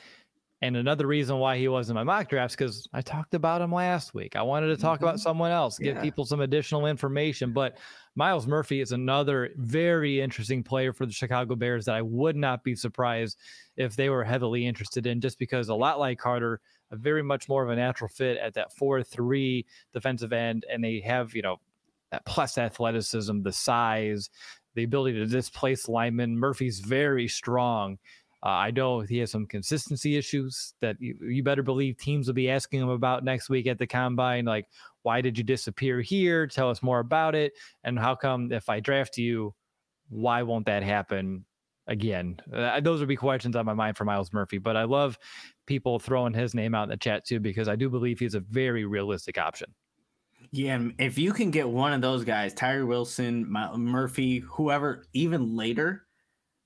And 0.64 0.76
another 0.76 1.06
reason 1.06 1.38
why 1.38 1.60
he 1.60 1.68
wasn't 1.68 1.96
my 1.96 2.04
mock 2.04 2.28
drafts 2.28 2.56
because 2.56 2.88
I 2.92 3.02
talked 3.02 3.36
about 3.36 3.62
him 3.62 3.72
last 3.72 4.16
week. 4.16 4.36
I 4.36 4.42
wanted 4.42 4.68
to 4.68 4.78
talk 4.78 4.98
mm-hmm. 4.98 5.06
about 5.06 5.20
someone 5.20 5.52
else, 5.52 5.78
give 5.78 5.98
yeah. 5.98 6.02
people 6.02 6.26
some 6.26 6.42
additional 6.42 6.88
information. 6.88 7.52
But 7.52 7.78
Myles 8.16 8.48
Murphy 8.48 8.80
is 8.80 8.94
another 8.94 9.52
very 9.58 10.22
interesting 10.22 10.64
player 10.64 10.94
for 10.94 11.06
the 11.06 11.12
Chicago 11.12 11.56
Bears 11.56 11.86
that 11.86 11.96
I 11.96 12.02
would 12.02 12.38
not 12.38 12.64
be 12.64 12.74
surprised 12.76 13.38
if 13.76 13.96
they 13.96 14.10
were 14.10 14.24
heavily 14.24 14.66
interested 14.66 15.06
in, 15.06 15.20
just 15.20 15.38
because 15.38 15.68
a 15.68 15.76
lot 15.76 16.00
like 16.00 16.18
Carter, 16.18 16.62
a 16.92 16.96
very 16.96 17.22
much 17.22 17.50
more 17.50 17.64
of 17.64 17.70
a 17.70 17.76
natural 17.76 18.08
fit 18.08 18.38
at 18.38 18.54
that 18.54 18.72
4 18.74 19.04
3 19.04 19.66
defensive 19.94 20.32
end. 20.32 20.66
And 20.72 20.82
they 20.82 21.02
have, 21.02 21.36
you 21.36 21.42
know, 21.42 21.58
that 22.12 22.26
plus 22.26 22.58
athleticism, 22.58 23.42
the 23.42 23.52
size, 23.52 24.30
the 24.76 24.84
ability 24.84 25.18
to 25.20 25.26
displace 25.26 25.90
linemen. 25.90 26.38
Murphy's 26.38 26.80
very 26.80 27.28
strong. 27.28 27.98
Uh, 28.46 28.50
I 28.50 28.70
know 28.70 29.00
he 29.00 29.18
has 29.20 29.32
some 29.32 29.48
consistency 29.48 30.18
issues 30.18 30.76
that 30.80 30.98
you, 31.00 31.18
you, 31.20 31.42
better 31.42 31.64
believe 31.64 31.98
teams 31.98 32.28
will 32.28 32.36
be 32.36 32.52
asking 32.52 32.80
him 32.80 32.90
about 32.90 33.24
next 33.24 33.50
week 33.50 33.66
at 33.66 33.80
the 33.80 33.88
combine. 33.88 34.46
Like, 34.46 34.68
why 35.02 35.22
did 35.22 35.36
you 35.36 35.44
disappear 35.44 36.00
here? 36.00 36.46
Tell 36.46 36.70
us 36.70 36.84
more 36.84 37.00
about 37.00 37.34
it. 37.34 37.54
And 37.84 37.98
how 37.98 38.14
come 38.14 38.52
if 38.52 38.70
I 38.70 38.80
draft 38.80 39.18
you, 39.18 39.56
why 40.10 40.44
won't 40.44 40.68
that 40.68 40.84
happen 40.84 41.44
again? 41.88 42.40
Uh, 42.54 42.80
those 42.82 43.00
would 43.00 43.10
be 43.10 43.16
questions 43.16 43.56
on 43.56 43.66
my 43.66 43.74
mind 43.74 43.98
for 43.98 44.06
Myles 44.06 44.32
Murphy. 44.32 44.60
But 44.60 44.78
I 44.78 44.84
love 44.84 45.18
people 45.66 45.98
throwing 45.98 46.34
his 46.36 46.54
name 46.54 46.76
out 46.76 46.84
in 46.84 46.90
the 46.90 46.98
chat 46.98 47.26
too, 47.26 47.40
because 47.40 47.68
I 47.68 47.76
do 47.76 47.90
believe 47.90 48.20
he's 48.20 48.36
a 48.36 48.42
very 48.42 48.86
realistic 48.86 49.40
option. 49.40 49.74
Yeah, 50.52 50.80
if 51.00 51.18
you 51.18 51.34
can 51.34 51.50
get 51.50 51.68
one 51.68 51.94
of 51.94 52.02
those 52.02 52.24
guys, 52.24 52.54
Tyree 52.54 52.84
Wilson, 52.84 53.50
Murphy, 53.50 54.40
whoever, 54.40 55.08
even 55.14 55.56
later, 55.56 56.05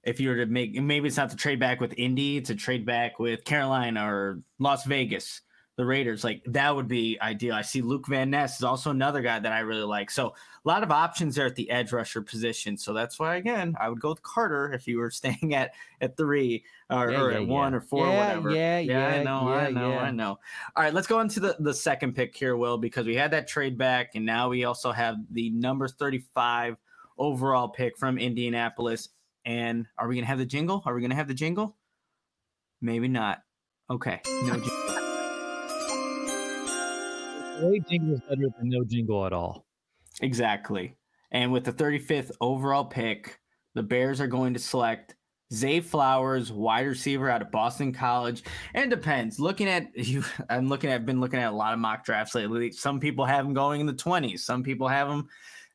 if 0.04 0.20
you 0.20 0.30
were 0.30 0.38
to 0.38 0.46
make 0.46 0.74
maybe 0.76 1.08
it's 1.08 1.18
not 1.18 1.30
to 1.30 1.36
trade 1.36 1.60
back 1.60 1.82
with 1.82 1.94
Indy, 1.98 2.38
it's 2.38 2.50
a 2.50 2.56
trade 2.56 2.86
back 2.86 3.20
with 3.20 3.44
Carolina 3.44 4.10
or 4.10 4.42
Las 4.58 4.86
Vegas, 4.86 5.42
the 5.76 5.86
Raiders. 5.86 6.24
Like 6.24 6.42
that 6.48 6.74
would 6.74 6.88
be 6.88 7.18
ideal. 7.22 7.54
I 7.54 7.64
see 7.64 7.82
Luke 7.82 8.08
Van 8.08 8.30
Ness 8.30 8.58
is 8.58 8.64
also 8.64 8.92
another 8.92 9.22
guy 9.22 9.40
that 9.40 9.52
I 9.52 9.60
really 9.60 9.84
like. 9.84 10.10
So 10.10 10.28
a 10.28 10.68
lot 10.68 10.84
of 10.84 10.92
options 10.92 11.36
there 11.36 11.46
at 11.46 11.56
the 11.56 11.70
edge 11.70 11.92
rusher 11.92 12.22
position. 12.22 12.78
So 12.78 12.94
that's 12.94 13.20
why 13.20 13.36
again 13.36 13.76
I 13.80 13.90
would 13.90 14.00
go 14.00 14.10
with 14.10 14.24
Carter 14.24 14.72
if 14.72 14.88
you 14.88 15.00
were 15.00 15.12
staying 15.12 15.54
at 15.54 15.74
at 16.00 16.16
three 16.16 16.64
or, 16.90 17.12
yeah, 17.12 17.22
or 17.22 17.32
yeah, 17.32 17.38
at 17.38 17.44
yeah. 17.44 17.54
one 17.54 17.74
or 17.74 17.82
four, 17.82 18.08
yeah, 18.08 18.28
whatever. 18.28 18.52
Yeah, 18.52 18.80
yeah, 18.80 19.08
I 19.08 19.24
know, 19.24 19.50
I 19.50 19.70
know, 19.70 19.92
I 19.98 20.12
know. 20.12 20.40
All 20.78 20.84
right, 20.84 20.94
let's 20.94 21.08
go 21.08 21.20
into 21.20 21.42
the 21.42 21.58
the 21.60 21.74
second 21.74 22.16
pick 22.16 22.36
here, 22.38 22.56
Will, 22.56 22.78
because 22.78 23.06
we 23.06 23.16
had 23.16 23.32
that 23.32 23.50
trade 23.50 23.78
back, 23.78 24.12
and 24.16 24.26
now 24.26 24.48
we 24.48 24.64
also 24.64 24.94
have 24.94 25.18
the 25.30 25.50
number 25.50 25.90
thirty 25.90 26.24
five 26.34 26.78
overall 27.18 27.68
pick 27.68 27.98
from 27.98 28.18
Indianapolis 28.18 29.10
and 29.50 29.88
are 29.98 30.08
we 30.08 30.14
going 30.14 30.24
to 30.24 30.28
have 30.28 30.38
the 30.38 30.46
jingle? 30.46 30.84
Are 30.86 30.94
we 30.94 31.02
going 31.02 31.10
to 31.10 31.16
have 31.16 31.28
the 31.28 31.34
jingle? 31.34 31.76
Maybe 32.82 33.08
not. 33.08 33.40
Okay. 33.90 34.22
No 34.44 34.54
jingle. 34.54 34.70
Jingle 37.90 38.14
is 38.14 38.22
better 38.30 38.48
than 38.60 38.70
no 38.70 38.84
jingle 38.84 39.26
at 39.26 39.34
all. 39.34 39.66
Exactly. 40.22 40.96
And 41.32 41.52
with 41.52 41.64
the 41.64 41.74
35th 41.74 42.32
overall 42.40 42.86
pick, 42.86 43.40
the 43.74 43.82
Bears 43.82 44.22
are 44.22 44.28
going 44.28 44.54
to 44.54 44.60
select 44.60 45.16
Zay 45.52 45.80
Flowers, 45.80 46.52
wide 46.52 46.86
receiver 46.86 47.28
out 47.28 47.42
of 47.42 47.50
Boston 47.50 47.92
College. 47.92 48.44
And 48.76 48.92
depends. 48.92 49.40
Looking 49.40 49.68
at 49.68 49.88
you, 49.98 50.24
I'm 50.48 50.70
looking 50.70 50.92
at 50.92 51.08
been 51.08 51.22
looking 51.22 51.40
at 51.40 51.52
a 51.52 51.56
lot 51.56 51.74
of 51.74 51.80
mock 51.80 52.06
drafts 52.06 52.36
lately. 52.36 52.72
Some 52.72 53.00
people 53.00 53.26
have 53.26 53.48
him 53.48 53.56
going 53.56 53.82
in 53.82 53.88
the 53.88 53.94
20s. 53.94 54.42
Some 54.42 54.62
people 54.62 54.88
have 54.88 55.10
him 55.10 55.28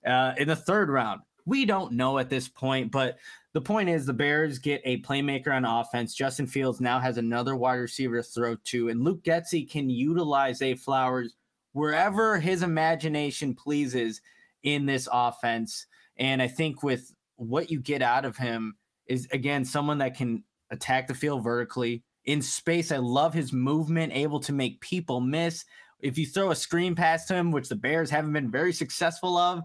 uh, 0.07 0.35
in 0.39 0.47
the 0.47 0.55
third 0.55 0.91
round. 0.91 1.23
We 1.45 1.67
don't 1.67 1.95
know 1.95 2.21
at 2.21 2.31
this 2.31 2.49
point, 2.49 2.93
but 2.93 3.19
the 3.55 3.61
point 3.61 3.89
is 3.89 4.05
the 4.05 4.13
Bears 4.13 4.59
get 4.59 4.83
a 4.85 5.01
playmaker 5.03 5.55
on 5.55 5.65
offense. 5.65 6.15
Justin 6.15 6.47
Fields 6.47 6.81
now 6.81 6.99
has 6.99 7.17
another 7.17 7.57
wide 7.57 7.77
receiver 7.77 8.17
to 8.17 8.23
throw 8.23 8.57
to, 8.65 8.89
and 8.89 9.03
Luke 9.03 9.23
Getsy 9.23 9.69
can 9.69 9.89
utilize 9.89 10.61
a 10.61 10.75
Flowers 10.75 11.35
wherever 11.73 12.39
his 12.39 12.63
imagination 12.63 13.55
pleases 13.55 14.21
in 14.65 14.87
this 14.87 15.09
offense. 15.13 15.87
And 16.17 16.43
I 16.43 16.49
think 16.49 16.83
with 16.83 17.13
what 17.37 17.71
you 17.71 17.81
get 17.81 18.03
out 18.03 18.25
of 18.25 18.37
him 18.37 18.77
is 19.07 19.29
again 19.33 19.65
someone 19.65 19.99
that 19.99 20.17
can 20.17 20.43
attack 20.71 21.07
the 21.07 21.15
field 21.15 21.45
vertically 21.45 22.03
in 22.25 22.43
space. 22.43 22.91
I 22.91 22.97
love 22.97 23.35
his 23.35 23.53
movement, 23.53 24.13
able 24.15 24.41
to 24.41 24.53
make 24.53 24.81
people 24.81 25.21
miss. 25.21 25.65
If 26.01 26.19
you 26.19 26.27
throw 26.27 26.51
a 26.51 26.57
screen 26.57 26.95
pass 26.95 27.27
to 27.27 27.35
him, 27.35 27.53
which 27.53 27.69
the 27.69 27.77
Bears 27.77 28.11
haven't 28.11 28.33
been 28.33 28.51
very 28.51 28.73
successful 28.73 29.37
of, 29.37 29.63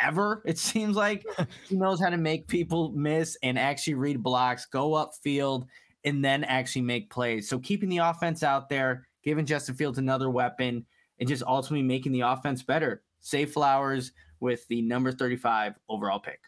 ever. 0.00 0.42
It 0.44 0.58
seems 0.58 0.96
like 0.96 1.24
he 1.68 1.76
knows 1.76 2.00
how 2.00 2.10
to 2.10 2.16
make 2.16 2.48
people 2.48 2.92
miss 2.92 3.36
and 3.42 3.58
actually 3.58 3.94
read 3.94 4.22
blocks, 4.22 4.66
go 4.66 4.90
upfield, 4.90 5.66
and 6.04 6.24
then 6.24 6.44
actually 6.44 6.82
make 6.82 7.10
plays. 7.10 7.48
So 7.48 7.58
keeping 7.58 7.88
the 7.88 7.98
offense 7.98 8.42
out 8.42 8.68
there, 8.68 9.06
giving 9.22 9.46
Justin 9.46 9.74
Fields 9.74 9.98
another 9.98 10.30
weapon, 10.30 10.84
and 11.18 11.28
just 11.28 11.42
ultimately 11.44 11.82
making 11.82 12.12
the 12.12 12.20
offense 12.20 12.62
better. 12.62 13.02
Zay 13.24 13.46
Flowers 13.46 14.12
with 14.40 14.66
the 14.68 14.82
number 14.82 15.12
35 15.12 15.74
overall 15.88 16.20
pick. 16.20 16.40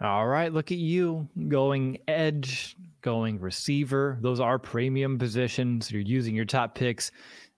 All 0.00 0.26
right, 0.26 0.52
look 0.52 0.72
at 0.72 0.78
you 0.78 1.28
going 1.48 1.98
edge, 2.08 2.76
going 3.02 3.38
receiver. 3.38 4.18
Those 4.20 4.40
are 4.40 4.58
premium 4.58 5.18
positions. 5.18 5.92
You're 5.92 6.02
using 6.02 6.34
your 6.34 6.44
top 6.44 6.74
picks 6.74 7.12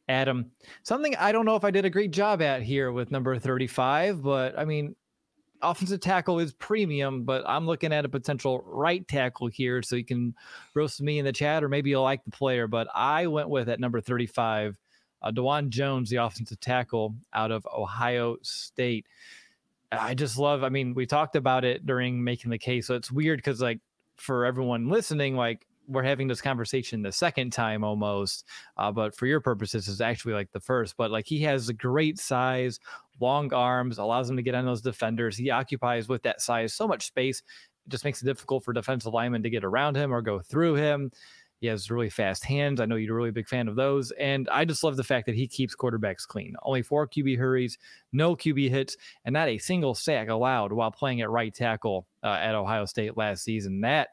Adam. 0.08 0.50
Something 0.82 1.16
I 1.16 1.32
don't 1.32 1.46
know 1.46 1.56
if 1.56 1.64
I 1.64 1.70
did 1.70 1.84
a 1.84 1.90
great 1.90 2.10
job 2.10 2.42
at 2.42 2.62
here 2.62 2.92
with 2.92 3.10
number 3.10 3.38
35, 3.38 4.22
but 4.22 4.58
I 4.58 4.64
mean, 4.64 4.94
offensive 5.62 6.00
tackle 6.00 6.38
is 6.38 6.52
premium, 6.52 7.24
but 7.24 7.42
I'm 7.46 7.66
looking 7.66 7.92
at 7.92 8.04
a 8.04 8.08
potential 8.08 8.62
right 8.66 9.06
tackle 9.08 9.48
here. 9.48 9.82
So 9.82 9.96
you 9.96 10.04
can 10.04 10.34
roast 10.74 11.00
me 11.00 11.18
in 11.18 11.24
the 11.24 11.32
chat, 11.32 11.64
or 11.64 11.68
maybe 11.68 11.90
you'll 11.90 12.02
like 12.02 12.24
the 12.24 12.30
player. 12.30 12.66
But 12.66 12.88
I 12.94 13.26
went 13.26 13.48
with 13.48 13.68
at 13.68 13.80
number 13.80 14.00
35, 14.00 14.76
uh, 15.22 15.30
Dawand 15.30 15.70
Jones, 15.70 16.10
the 16.10 16.16
offensive 16.16 16.60
tackle 16.60 17.14
out 17.32 17.50
of 17.50 17.66
Ohio 17.74 18.36
State. 18.42 19.06
I 19.90 20.14
just 20.14 20.38
love, 20.38 20.64
I 20.64 20.68
mean, 20.68 20.94
we 20.94 21.06
talked 21.06 21.36
about 21.36 21.64
it 21.64 21.86
during 21.86 22.22
making 22.22 22.50
the 22.50 22.58
case. 22.58 22.86
So 22.86 22.94
it's 22.94 23.12
weird 23.12 23.38
because, 23.38 23.60
like, 23.60 23.80
for 24.16 24.44
everyone 24.44 24.88
listening, 24.88 25.36
like, 25.36 25.66
we're 25.86 26.02
having 26.02 26.28
this 26.28 26.40
conversation 26.40 27.02
the 27.02 27.12
second 27.12 27.52
time 27.52 27.84
almost, 27.84 28.46
uh, 28.76 28.90
but 28.90 29.14
for 29.14 29.26
your 29.26 29.40
purposes, 29.40 29.88
it's 29.88 30.00
actually 30.00 30.34
like 30.34 30.50
the 30.52 30.60
first. 30.60 30.96
But 30.96 31.10
like 31.10 31.26
he 31.26 31.40
has 31.42 31.68
a 31.68 31.74
great 31.74 32.18
size, 32.18 32.80
long 33.20 33.52
arms, 33.52 33.98
allows 33.98 34.28
him 34.28 34.36
to 34.36 34.42
get 34.42 34.54
on 34.54 34.64
those 34.64 34.82
defenders. 34.82 35.36
He 35.36 35.50
occupies 35.50 36.08
with 36.08 36.22
that 36.22 36.40
size 36.40 36.74
so 36.74 36.88
much 36.88 37.06
space, 37.06 37.42
it 37.86 37.90
just 37.90 38.04
makes 38.04 38.22
it 38.22 38.26
difficult 38.26 38.64
for 38.64 38.72
defensive 38.72 39.12
linemen 39.12 39.42
to 39.42 39.50
get 39.50 39.64
around 39.64 39.96
him 39.96 40.12
or 40.12 40.22
go 40.22 40.40
through 40.40 40.74
him. 40.74 41.10
He 41.60 41.68
has 41.68 41.90
really 41.90 42.10
fast 42.10 42.44
hands. 42.44 42.80
I 42.80 42.84
know 42.84 42.96
you're 42.96 43.14
a 43.14 43.16
really 43.16 43.30
big 43.30 43.48
fan 43.48 43.68
of 43.68 43.76
those. 43.76 44.10
And 44.12 44.48
I 44.50 44.64
just 44.66 44.84
love 44.84 44.96
the 44.96 45.04
fact 45.04 45.24
that 45.26 45.34
he 45.34 45.46
keeps 45.46 45.74
quarterbacks 45.74 46.26
clean. 46.26 46.54
Only 46.62 46.82
four 46.82 47.08
QB 47.08 47.38
hurries, 47.38 47.78
no 48.12 48.36
QB 48.36 48.68
hits, 48.68 48.96
and 49.24 49.32
not 49.32 49.48
a 49.48 49.56
single 49.56 49.94
sack 49.94 50.28
allowed 50.28 50.72
while 50.72 50.90
playing 50.90 51.22
at 51.22 51.30
right 51.30 51.54
tackle 51.54 52.06
uh, 52.22 52.38
at 52.40 52.54
Ohio 52.54 52.84
State 52.84 53.16
last 53.16 53.44
season. 53.44 53.80
That 53.80 54.08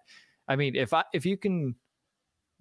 I 0.48 0.56
mean, 0.56 0.76
if 0.76 0.94
I 0.94 1.04
if 1.14 1.26
you 1.26 1.38
can 1.38 1.76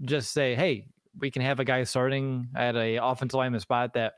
just 0.03 0.33
say, 0.33 0.55
hey, 0.55 0.87
we 1.19 1.31
can 1.31 1.43
have 1.43 1.61
a 1.61 1.65
guy 1.65 1.85
starting 1.85 2.49
at 2.55 2.77
a 2.77 2.97
offensive 2.97 3.39
lineman 3.39 3.61
spot 3.61 3.95
that 3.95 4.15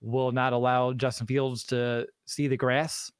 will 0.00 0.32
not 0.32 0.52
allow 0.52 0.92
Justin 0.92 1.26
Fields 1.26 1.64
to 1.64 2.06
see 2.26 2.48
the 2.48 2.56
grass. 2.56 3.10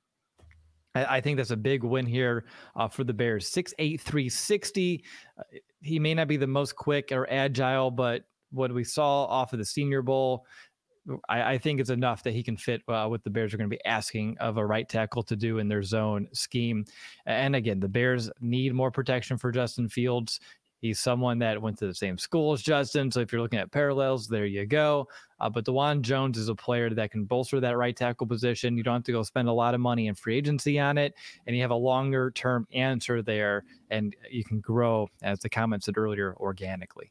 I, 0.94 1.20
think 1.20 1.36
that's 1.36 1.50
a 1.50 1.56
big 1.58 1.84
win 1.84 2.06
here 2.06 2.46
uh, 2.74 2.88
for 2.88 3.04
the 3.04 3.12
Bears. 3.12 3.46
Six 3.48 3.74
eight 3.78 4.00
three 4.00 4.30
sixty. 4.30 5.04
Uh, 5.38 5.42
he 5.82 5.98
may 5.98 6.14
not 6.14 6.26
be 6.26 6.38
the 6.38 6.46
most 6.46 6.74
quick 6.74 7.12
or 7.12 7.30
agile, 7.30 7.90
but 7.90 8.22
what 8.50 8.72
we 8.72 8.82
saw 8.82 9.24
off 9.24 9.52
of 9.52 9.58
the 9.58 9.64
Senior 9.64 10.00
Bowl 10.00 10.46
I, 11.28 11.52
I, 11.52 11.58
think 11.58 11.80
it's 11.80 11.90
enough 11.90 12.22
that 12.24 12.32
he 12.32 12.42
can 12.42 12.56
fit 12.56 12.82
uh, 12.88 13.06
what 13.06 13.22
the 13.22 13.30
Bears 13.30 13.54
are 13.54 13.56
going 13.56 13.70
to 13.70 13.76
be 13.76 13.84
asking 13.84 14.36
of 14.38 14.56
a 14.56 14.66
right 14.66 14.88
tackle 14.88 15.22
to 15.24 15.36
do 15.36 15.58
in 15.58 15.68
their 15.68 15.82
zone 15.82 16.28
scheme. 16.32 16.84
And 17.26 17.54
again, 17.54 17.80
the 17.80 17.88
Bears 17.88 18.30
need 18.40 18.74
more 18.74 18.90
protection 18.90 19.38
for 19.38 19.52
Justin 19.52 19.88
Fields. 19.88 20.40
He's 20.80 21.00
someone 21.00 21.38
that 21.38 21.60
went 21.60 21.78
to 21.78 21.86
the 21.86 21.94
same 21.94 22.18
school 22.18 22.52
as 22.52 22.62
Justin. 22.62 23.10
So 23.10 23.20
if 23.20 23.32
you're 23.32 23.40
looking 23.40 23.58
at 23.58 23.72
parallels, 23.72 24.28
there 24.28 24.46
you 24.46 24.66
go. 24.66 25.08
Uh, 25.40 25.48
but 25.48 25.64
Dawand 25.64 26.02
Jones 26.02 26.38
is 26.38 26.48
a 26.48 26.54
player 26.54 26.90
that 26.90 27.10
can 27.10 27.24
bolster 27.24 27.60
that 27.60 27.76
right 27.76 27.96
tackle 27.96 28.26
position. 28.26 28.76
You 28.76 28.82
don't 28.82 28.94
have 28.94 29.04
to 29.04 29.12
go 29.12 29.22
spend 29.22 29.48
a 29.48 29.52
lot 29.52 29.74
of 29.74 29.80
money 29.80 30.06
in 30.06 30.14
free 30.14 30.36
agency 30.36 30.78
on 30.78 30.98
it. 30.98 31.14
And 31.46 31.56
you 31.56 31.62
have 31.62 31.70
a 31.70 31.76
longer 31.76 32.30
term 32.30 32.66
answer 32.72 33.22
there. 33.22 33.64
And 33.90 34.14
you 34.30 34.44
can 34.44 34.60
grow, 34.60 35.08
as 35.22 35.40
the 35.40 35.48
comment 35.48 35.84
said 35.84 35.96
earlier, 35.96 36.36
organically. 36.36 37.10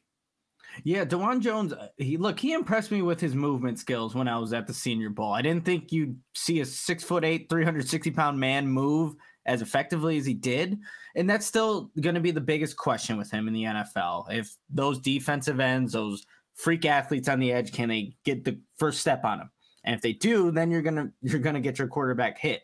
Yeah, 0.84 1.04
Dawand 1.04 1.40
Jones, 1.40 1.72
uh, 1.72 1.88
he 1.96 2.16
look, 2.16 2.38
he 2.38 2.52
impressed 2.52 2.90
me 2.90 3.02
with 3.02 3.20
his 3.20 3.34
movement 3.34 3.78
skills 3.78 4.14
when 4.14 4.28
I 4.28 4.38
was 4.38 4.52
at 4.52 4.66
the 4.66 4.74
senior 4.74 5.10
bowl. 5.10 5.32
I 5.32 5.42
didn't 5.42 5.64
think 5.64 5.92
you'd 5.92 6.18
see 6.34 6.60
a 6.60 6.64
six 6.66 7.02
foot 7.04 7.24
eight, 7.24 7.48
360 7.48 8.10
pound 8.10 8.38
man 8.38 8.66
move 8.66 9.14
as 9.46 9.62
effectively 9.62 10.18
as 10.18 10.26
he 10.26 10.34
did. 10.34 10.78
And 11.14 11.30
that's 11.30 11.46
still 11.46 11.90
going 12.00 12.14
to 12.14 12.20
be 12.20 12.32
the 12.32 12.40
biggest 12.40 12.76
question 12.76 13.16
with 13.16 13.30
him 13.30 13.48
in 13.48 13.54
the 13.54 13.64
NFL. 13.64 14.26
If 14.30 14.54
those 14.68 14.98
defensive 14.98 15.60
ends, 15.60 15.92
those 15.92 16.26
freak 16.54 16.84
athletes 16.84 17.28
on 17.28 17.38
the 17.38 17.52
edge, 17.52 17.72
can 17.72 17.88
they 17.88 18.16
get 18.24 18.44
the 18.44 18.60
first 18.78 19.00
step 19.00 19.24
on 19.24 19.40
him? 19.40 19.50
And 19.84 19.94
if 19.94 20.02
they 20.02 20.12
do, 20.12 20.50
then 20.50 20.70
you're 20.70 20.82
gonna 20.82 21.10
you're 21.22 21.40
gonna 21.40 21.60
get 21.60 21.78
your 21.78 21.88
quarterback 21.88 22.38
hit. 22.38 22.62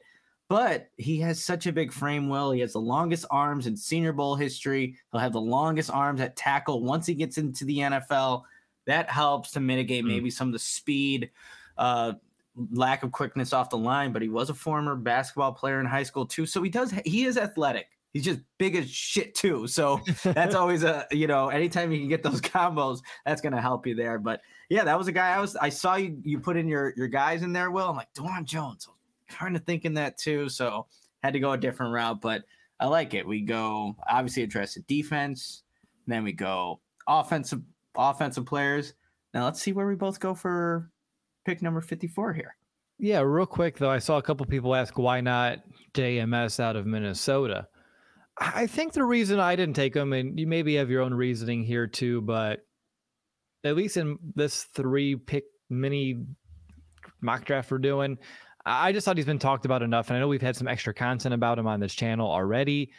But 0.53 0.91
he 0.99 1.19
has 1.21 1.43
such 1.43 1.67
a 1.67 1.73
big 1.73 1.91
frame, 1.91 2.29
Will. 2.29 2.51
He 2.51 2.61
has 2.61 2.75
the 2.75 2.79
longest 2.79 3.25
arms 3.31 3.67
in 3.67 3.75
Senior 3.75 4.13
Bowl 4.13 4.37
history. 4.37 4.99
He'll 5.11 5.19
have 5.19 5.33
the 5.33 5.41
longest 5.41 5.89
arms 5.91 6.21
at 6.21 6.37
tackle 6.37 6.83
once 6.83 7.07
he 7.07 7.15
gets 7.15 7.39
into 7.39 7.65
the 7.65 7.79
NFL. 7.79 8.43
That 8.87 9.09
helps 9.09 9.53
to 9.53 9.61
mitigate 9.61 10.05
mm. 10.05 10.09
maybe 10.09 10.29
some 10.29 10.49
of 10.49 10.53
the 10.53 10.59
speed, 10.59 11.31
uh, 11.79 12.13
lack 12.71 13.03
of 13.03 13.13
quickness 13.13 13.55
off 13.55 13.71
the 13.71 13.79
line. 13.79 14.13
But 14.13 14.21
he 14.21 14.29
was 14.29 14.51
a 14.51 14.55
former 14.55 14.95
basketball 14.95 15.53
player 15.53 15.81
in 15.81 15.87
high 15.87 16.03
school 16.03 16.27
too, 16.27 16.45
so 16.45 16.63
he 16.63 16.69
does. 16.69 16.93
He 17.07 17.25
is 17.25 17.39
athletic. 17.39 17.87
He's 18.13 18.25
just 18.25 18.41
big 18.59 18.77
as 18.77 18.91
shit 18.91 19.35
too. 19.35 19.67
So 19.67 20.03
that's 20.23 20.55
always 20.55 20.83
a 20.83 21.07
you 21.11 21.29
know 21.29 21.49
anytime 21.49 21.91
you 21.93 21.99
can 21.99 22.11
get 22.11 22.23
those 22.23 22.41
combos, 22.43 23.01
that's 23.25 23.41
gonna 23.41 23.63
help 23.63 23.87
you 23.87 23.95
there. 23.95 24.19
But 24.19 24.43
yeah, 24.69 24.85
that 24.85 24.99
was 24.99 25.09
a 25.09 25.13
guy 25.13 25.35
I 25.35 25.41
was 25.41 25.57
I 25.57 25.71
saw 25.71 25.95
you 25.95 26.21
you 26.23 26.39
put 26.39 26.59
in 26.59 26.69
your 26.69 26.93
your 26.95 27.09
guys 27.09 27.43
in 27.43 27.55
there. 27.55 27.71
Will 27.71 27.89
I'm 27.89 27.97
like 27.97 28.13
Dawand 28.13 28.45
Jones, 28.45 28.87
kind 29.33 29.57
of 29.57 29.65
thinking 29.65 29.95
that 29.95 30.19
too. 30.19 30.49
So 30.49 30.87
had 31.23 31.33
to 31.33 31.41
go 31.41 31.53
a 31.53 31.59
different 31.59 31.93
route, 31.93 32.21
but 32.21 32.43
I 32.81 32.87
like 32.87 33.15
it. 33.15 33.27
We 33.27 33.43
go 33.43 33.97
obviously 34.09 34.43
address 34.43 34.75
the 34.75 34.81
defense, 34.83 35.63
then 36.07 36.25
we 36.25 36.33
go 36.33 36.81
offensive 37.07 37.63
offensive 37.97 38.47
players. 38.47 38.95
Now 39.35 39.45
let's 39.45 39.61
see 39.61 39.73
where 39.73 39.87
we 39.87 39.95
both 39.95 40.21
go 40.21 40.35
for 40.35 40.91
pick 41.45 41.63
number 41.63 41.81
54 41.81 42.33
here. 42.33 42.57
Yeah, 42.99 43.21
real 43.21 43.47
quick 43.47 43.79
though, 43.79 43.91
I 43.91 43.99
saw 43.99 44.19
a 44.19 44.23
couple 44.23 44.47
people 44.47 44.75
ask 44.75 44.99
why 44.99 45.21
not 45.21 45.59
JMS 45.95 46.61
out 46.61 46.77
of 46.77 46.87
Minnesota. 46.87 47.69
I 48.39 48.67
think 48.67 48.93
the 48.93 49.05
reason 49.05 49.41
I 49.41 49.57
didn't 49.57 49.77
take 49.77 49.95
him, 49.95 50.13
and 50.13 50.39
you 50.39 50.47
maybe 50.47 50.77
have 50.77 50.91
your 50.91 51.03
own 51.03 51.13
reasoning 51.13 51.63
here 51.63 51.87
too, 51.87 52.23
but 52.23 52.61
at 53.65 53.77
least 53.77 53.97
in 53.97 54.19
this 54.35 54.65
three 54.75 55.17
pick 55.17 55.45
mini 55.69 56.25
mock 57.21 57.45
draft 57.45 57.71
we're 57.71 57.79
doing, 57.79 58.19
I 58.65 58.93
just 58.93 59.05
thought 59.05 59.17
he's 59.17 59.27
been 59.27 59.39
talked 59.39 59.65
about 59.65 59.83
enough. 59.83 60.09
And 60.09 60.17
I 60.17 60.21
know 60.21 60.29
we've 60.29 60.43
had 60.43 60.57
some 60.57 60.69
extra 60.69 60.95
content 60.95 61.35
about 61.35 61.59
him 61.59 61.67
on 61.67 61.81
this 61.81 61.95
channel 61.95 62.31
already. 62.31 62.91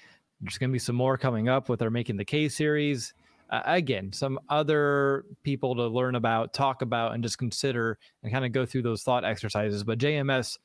There's 0.42 0.58
going 0.58 0.70
to 0.70 0.74
be 0.74 0.80
some 0.80 0.96
more 0.96 1.18
coming 1.18 1.48
up 1.48 1.70
with 1.70 1.82
our 1.82 1.90
Making 1.90 2.18
the 2.18 2.26
Case 2.26 2.56
series. 2.56 3.14
Uh, 3.50 3.62
again, 3.66 4.12
some 4.12 4.40
other 4.50 5.26
people 5.44 5.76
to 5.76 5.88
learn 5.88 6.16
about, 6.16 6.54
talk 6.54 6.82
about, 6.82 7.14
and 7.14 7.24
just 7.24 7.38
consider 7.38 7.98
and 8.24 8.32
kind 8.32 8.44
of 8.44 8.52
go 8.52 8.66
through 8.66 8.82
those 8.82 9.04
thought 9.04 9.24
exercises. 9.24 9.84
But 9.84 10.00
JMS 10.00 10.58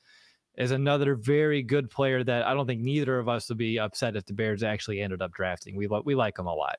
is 0.56 0.70
another 0.72 1.14
very 1.14 1.62
good 1.62 1.90
player 1.90 2.24
that 2.24 2.44
I 2.44 2.54
don't 2.54 2.66
think 2.66 2.80
neither 2.80 3.18
of 3.18 3.28
us 3.28 3.48
would 3.48 3.58
be 3.58 3.78
upset 3.78 4.16
if 4.16 4.26
the 4.26 4.32
Bears 4.32 4.64
actually 4.64 5.00
ended 5.00 5.22
up 5.22 5.32
drafting. 5.32 5.76
We, 5.76 5.86
we 5.86 6.16
like 6.16 6.38
him 6.38 6.46
a 6.46 6.54
lot. 6.54 6.78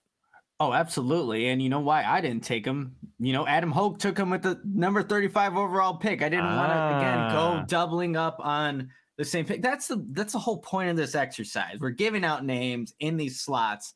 Oh, 0.60 0.74
absolutely. 0.74 1.47
And 1.47 1.62
you 1.62 1.70
know 1.70 1.80
why 1.80 2.03
I 2.03 2.20
didn't 2.20 2.43
take 2.43 2.66
him? 2.66 2.95
You 3.18 3.32
know, 3.32 3.47
Adam 3.47 3.72
Hoge 3.72 3.99
took 3.99 4.18
him 4.18 4.30
with 4.30 4.41
the 4.41 4.60
number 4.66 5.01
35 5.01 5.55
overall 5.55 5.95
pick. 5.95 6.22
I 6.22 6.28
didn't 6.28 6.45
ah. 6.45 6.57
want 6.57 6.72
to 6.72 6.97
again 6.97 7.32
go 7.32 7.60
ah. 7.60 7.66
doubling 7.66 8.18
up 8.18 8.38
on 8.41 8.89
the 9.18 9.24
same 9.24 9.45
pick. 9.45 9.62
That's 9.62 9.88
the 9.88 10.05
that's 10.12 10.34
the 10.34 10.39
whole 10.39 10.57
point 10.57 10.89
of 10.89 10.97
this 10.97 11.16
exercise. 11.16 11.78
We're 11.80 11.91
giving 11.91 12.26
out 12.26 12.43
names 12.43 12.93
in 12.99 13.16
these 13.16 13.39
slots. 13.39 13.93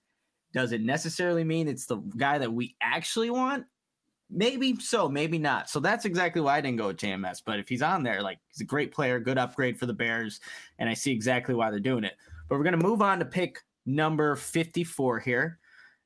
Does 0.53 0.71
it 0.71 0.81
necessarily 0.81 1.43
mean 1.43 1.67
it's 1.67 1.85
the 1.85 1.97
guy 1.97 2.37
that 2.37 2.53
we 2.53 2.75
actually 2.81 3.29
want? 3.29 3.65
Maybe 4.29 4.77
so, 4.79 5.09
maybe 5.09 5.37
not. 5.37 5.69
So 5.69 5.79
that's 5.79 6.05
exactly 6.05 6.41
why 6.41 6.57
I 6.57 6.61
didn't 6.61 6.77
go 6.77 6.87
with 6.87 6.97
JMS. 6.97 7.41
But 7.45 7.59
if 7.59 7.67
he's 7.67 7.81
on 7.81 8.03
there, 8.03 8.21
like 8.21 8.39
he's 8.47 8.61
a 8.61 8.65
great 8.65 8.93
player, 8.93 9.19
good 9.19 9.37
upgrade 9.37 9.77
for 9.77 9.85
the 9.85 9.93
Bears, 9.93 10.39
and 10.79 10.89
I 10.89 10.93
see 10.93 11.11
exactly 11.11 11.55
why 11.55 11.71
they're 11.71 11.79
doing 11.79 12.05
it. 12.05 12.13
But 12.47 12.57
we're 12.57 12.63
gonna 12.63 12.77
move 12.77 13.01
on 13.01 13.19
to 13.19 13.25
pick 13.25 13.59
number 13.85 14.37
54 14.37 15.19
here 15.19 15.59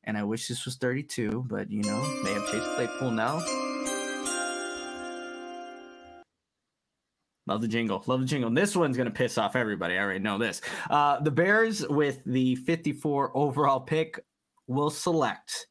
and 0.07 0.17
I 0.17 0.23
wish 0.23 0.47
this 0.47 0.63
was 0.65 0.77
32, 0.77 1.45
but 1.47 1.69
you 1.69 1.83
know, 1.83 2.23
they 2.23 2.33
have 2.33 2.49
Chase 2.49 2.63
Claypool 2.75 3.11
now. 3.11 3.43
Love 7.45 7.61
the 7.61 7.67
jingle. 7.67 8.03
Love 8.07 8.21
the 8.21 8.25
jingle. 8.25 8.49
This 8.49 8.75
one's 8.75 8.97
going 8.97 9.07
to 9.07 9.13
piss 9.13 9.37
off 9.37 9.55
everybody. 9.55 9.97
I 9.97 10.01
already 10.01 10.19
know 10.19 10.37
this. 10.37 10.61
Uh, 10.89 11.19
the 11.19 11.31
Bears, 11.31 11.85
with 11.87 12.21
the 12.25 12.55
54 12.55 13.37
overall 13.37 13.79
pick, 13.81 14.19
will 14.67 14.89
select 14.89 15.67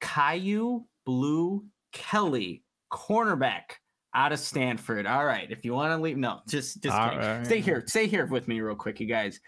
Kyu 0.00 0.84
Blu 1.04 1.64
Kelly, 1.92 2.64
cornerback 2.92 3.76
out 4.14 4.32
of 4.32 4.38
Stanford. 4.38 5.06
All 5.06 5.24
right. 5.24 5.50
If 5.50 5.64
you 5.64 5.72
want 5.74 5.92
to 5.92 6.02
leave, 6.02 6.16
no, 6.16 6.40
just, 6.48 6.82
just 6.82 6.96
right. 6.96 7.44
stay 7.46 7.60
here. 7.60 7.84
Stay 7.86 8.06
here 8.06 8.26
with 8.26 8.48
me, 8.48 8.60
real 8.60 8.74
quick, 8.74 9.00
you 9.00 9.06
guys. 9.06 9.40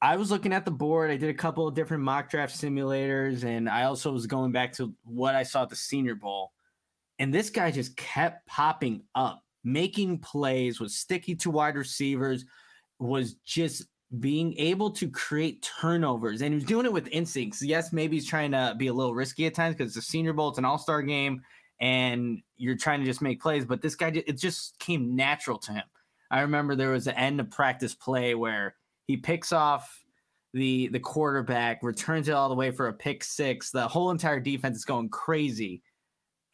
I 0.00 0.16
was 0.16 0.30
looking 0.30 0.52
at 0.52 0.64
the 0.64 0.70
board. 0.70 1.10
I 1.10 1.16
did 1.16 1.30
a 1.30 1.34
couple 1.34 1.66
of 1.66 1.74
different 1.74 2.04
mock 2.04 2.30
draft 2.30 2.54
simulators, 2.54 3.44
and 3.44 3.68
I 3.68 3.84
also 3.84 4.12
was 4.12 4.26
going 4.26 4.52
back 4.52 4.72
to 4.74 4.94
what 5.04 5.34
I 5.34 5.42
saw 5.42 5.62
at 5.62 5.70
the 5.70 5.76
Senior 5.76 6.14
Bowl. 6.14 6.52
And 7.18 7.34
this 7.34 7.50
guy 7.50 7.72
just 7.72 7.96
kept 7.96 8.46
popping 8.46 9.02
up, 9.16 9.42
making 9.64 10.18
plays, 10.18 10.78
was 10.78 10.94
sticky 10.94 11.34
to 11.36 11.50
wide 11.50 11.74
receivers, 11.74 12.44
was 13.00 13.34
just 13.44 13.86
being 14.20 14.54
able 14.56 14.90
to 14.92 15.10
create 15.10 15.68
turnovers. 15.80 16.42
And 16.42 16.52
he 16.52 16.54
was 16.54 16.64
doing 16.64 16.86
it 16.86 16.92
with 16.92 17.08
instincts. 17.08 17.60
Yes, 17.60 17.92
maybe 17.92 18.16
he's 18.16 18.26
trying 18.26 18.52
to 18.52 18.76
be 18.78 18.86
a 18.86 18.92
little 18.92 19.14
risky 19.14 19.46
at 19.46 19.54
times 19.54 19.74
because 19.74 19.96
it's 19.96 20.06
a 20.06 20.10
Senior 20.10 20.32
Bowl, 20.32 20.50
it's 20.50 20.58
an 20.58 20.64
all 20.64 20.78
star 20.78 21.02
game, 21.02 21.42
and 21.80 22.40
you're 22.56 22.76
trying 22.76 23.00
to 23.00 23.06
just 23.06 23.20
make 23.20 23.42
plays. 23.42 23.64
But 23.64 23.82
this 23.82 23.96
guy, 23.96 24.12
it 24.14 24.38
just 24.38 24.78
came 24.78 25.16
natural 25.16 25.58
to 25.58 25.72
him. 25.72 25.84
I 26.30 26.42
remember 26.42 26.76
there 26.76 26.90
was 26.90 27.08
an 27.08 27.16
end 27.16 27.40
of 27.40 27.50
practice 27.50 27.94
play 27.94 28.36
where 28.36 28.76
he 29.08 29.16
picks 29.16 29.52
off 29.52 30.04
the 30.54 30.88
the 30.88 31.00
quarterback, 31.00 31.82
returns 31.82 32.28
it 32.28 32.32
all 32.32 32.48
the 32.48 32.54
way 32.54 32.70
for 32.70 32.88
a 32.88 32.92
pick 32.92 33.24
six. 33.24 33.70
The 33.70 33.88
whole 33.88 34.10
entire 34.10 34.38
defense 34.38 34.76
is 34.76 34.84
going 34.84 35.08
crazy. 35.08 35.82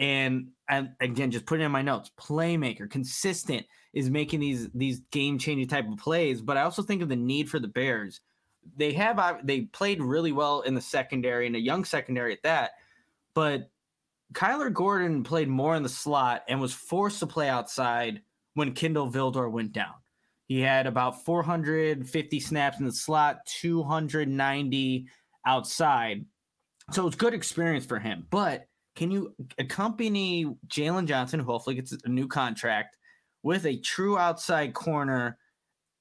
And 0.01 0.49
and 0.69 0.91
again, 1.01 1.31
just 1.31 1.47
putting 1.47 1.67
in 1.67 1.73
my 1.73 1.83
notes, 1.83 2.11
playmaker, 2.19 2.89
consistent 2.89 3.67
is 3.93 4.09
making 4.09 4.41
these 4.41 4.69
these 4.75 5.01
game 5.11 5.39
changing 5.39 5.69
type 5.69 5.89
of 5.89 5.99
plays. 5.99 6.41
But 6.41 6.57
I 6.57 6.63
also 6.63 6.83
think 6.83 7.03
of 7.03 7.09
the 7.09 7.17
need 7.17 7.51
for 7.51 7.59
the 7.59 7.69
Bears. 7.69 8.21
They 8.77 8.93
have 8.95 9.19
uh, 9.19 9.39
they 9.45 9.63
played 9.63 10.01
really 10.01 10.33
well 10.33 10.63
in 10.63 10.75
the 10.75 10.81
secondary 10.81 11.47
and 11.47 11.57
a 11.57 11.61
young 11.61 11.85
secondary 11.85 12.33
at 12.33 12.43
that. 12.45 12.73
But 13.35 13.69
Kyler 14.33 14.73
Gordon 14.73 15.23
played 15.23 15.49
more 15.49 15.77
in 15.77 15.83
the 15.83 15.89
slot 15.89 16.45
and 16.49 16.61
was 16.61 16.73
forced 16.73 17.19
to 17.21 17.27
play 17.27 17.49
outside 17.49 18.23
when 18.55 18.73
Kindle 18.73 19.11
Vildor 19.11 19.51
went 19.51 19.73
down. 19.73 19.95
He 20.47 20.61
had 20.61 20.87
about 20.87 21.25
450 21.25 22.41
snaps 22.41 22.79
in 22.79 22.85
the 22.85 22.93
slot, 22.93 23.39
290 23.61 25.07
outside. 25.47 26.25
So 26.91 27.07
it's 27.07 27.17
good 27.17 27.35
experience 27.35 27.87
for 27.87 27.99
him. 27.99 28.27
But 28.31 28.67
can 28.95 29.11
you 29.11 29.35
accompany 29.59 30.47
Jaylon 30.69 31.07
Johnson, 31.07 31.41
who 31.41 31.47
hopefully 31.47 31.77
gets 31.77 31.93
a 32.05 32.09
new 32.09 32.29
contract, 32.29 32.97
with 33.43 33.67
a 33.67 33.79
true 33.79 34.19
outside 34.19 34.75
corner, 34.75 35.39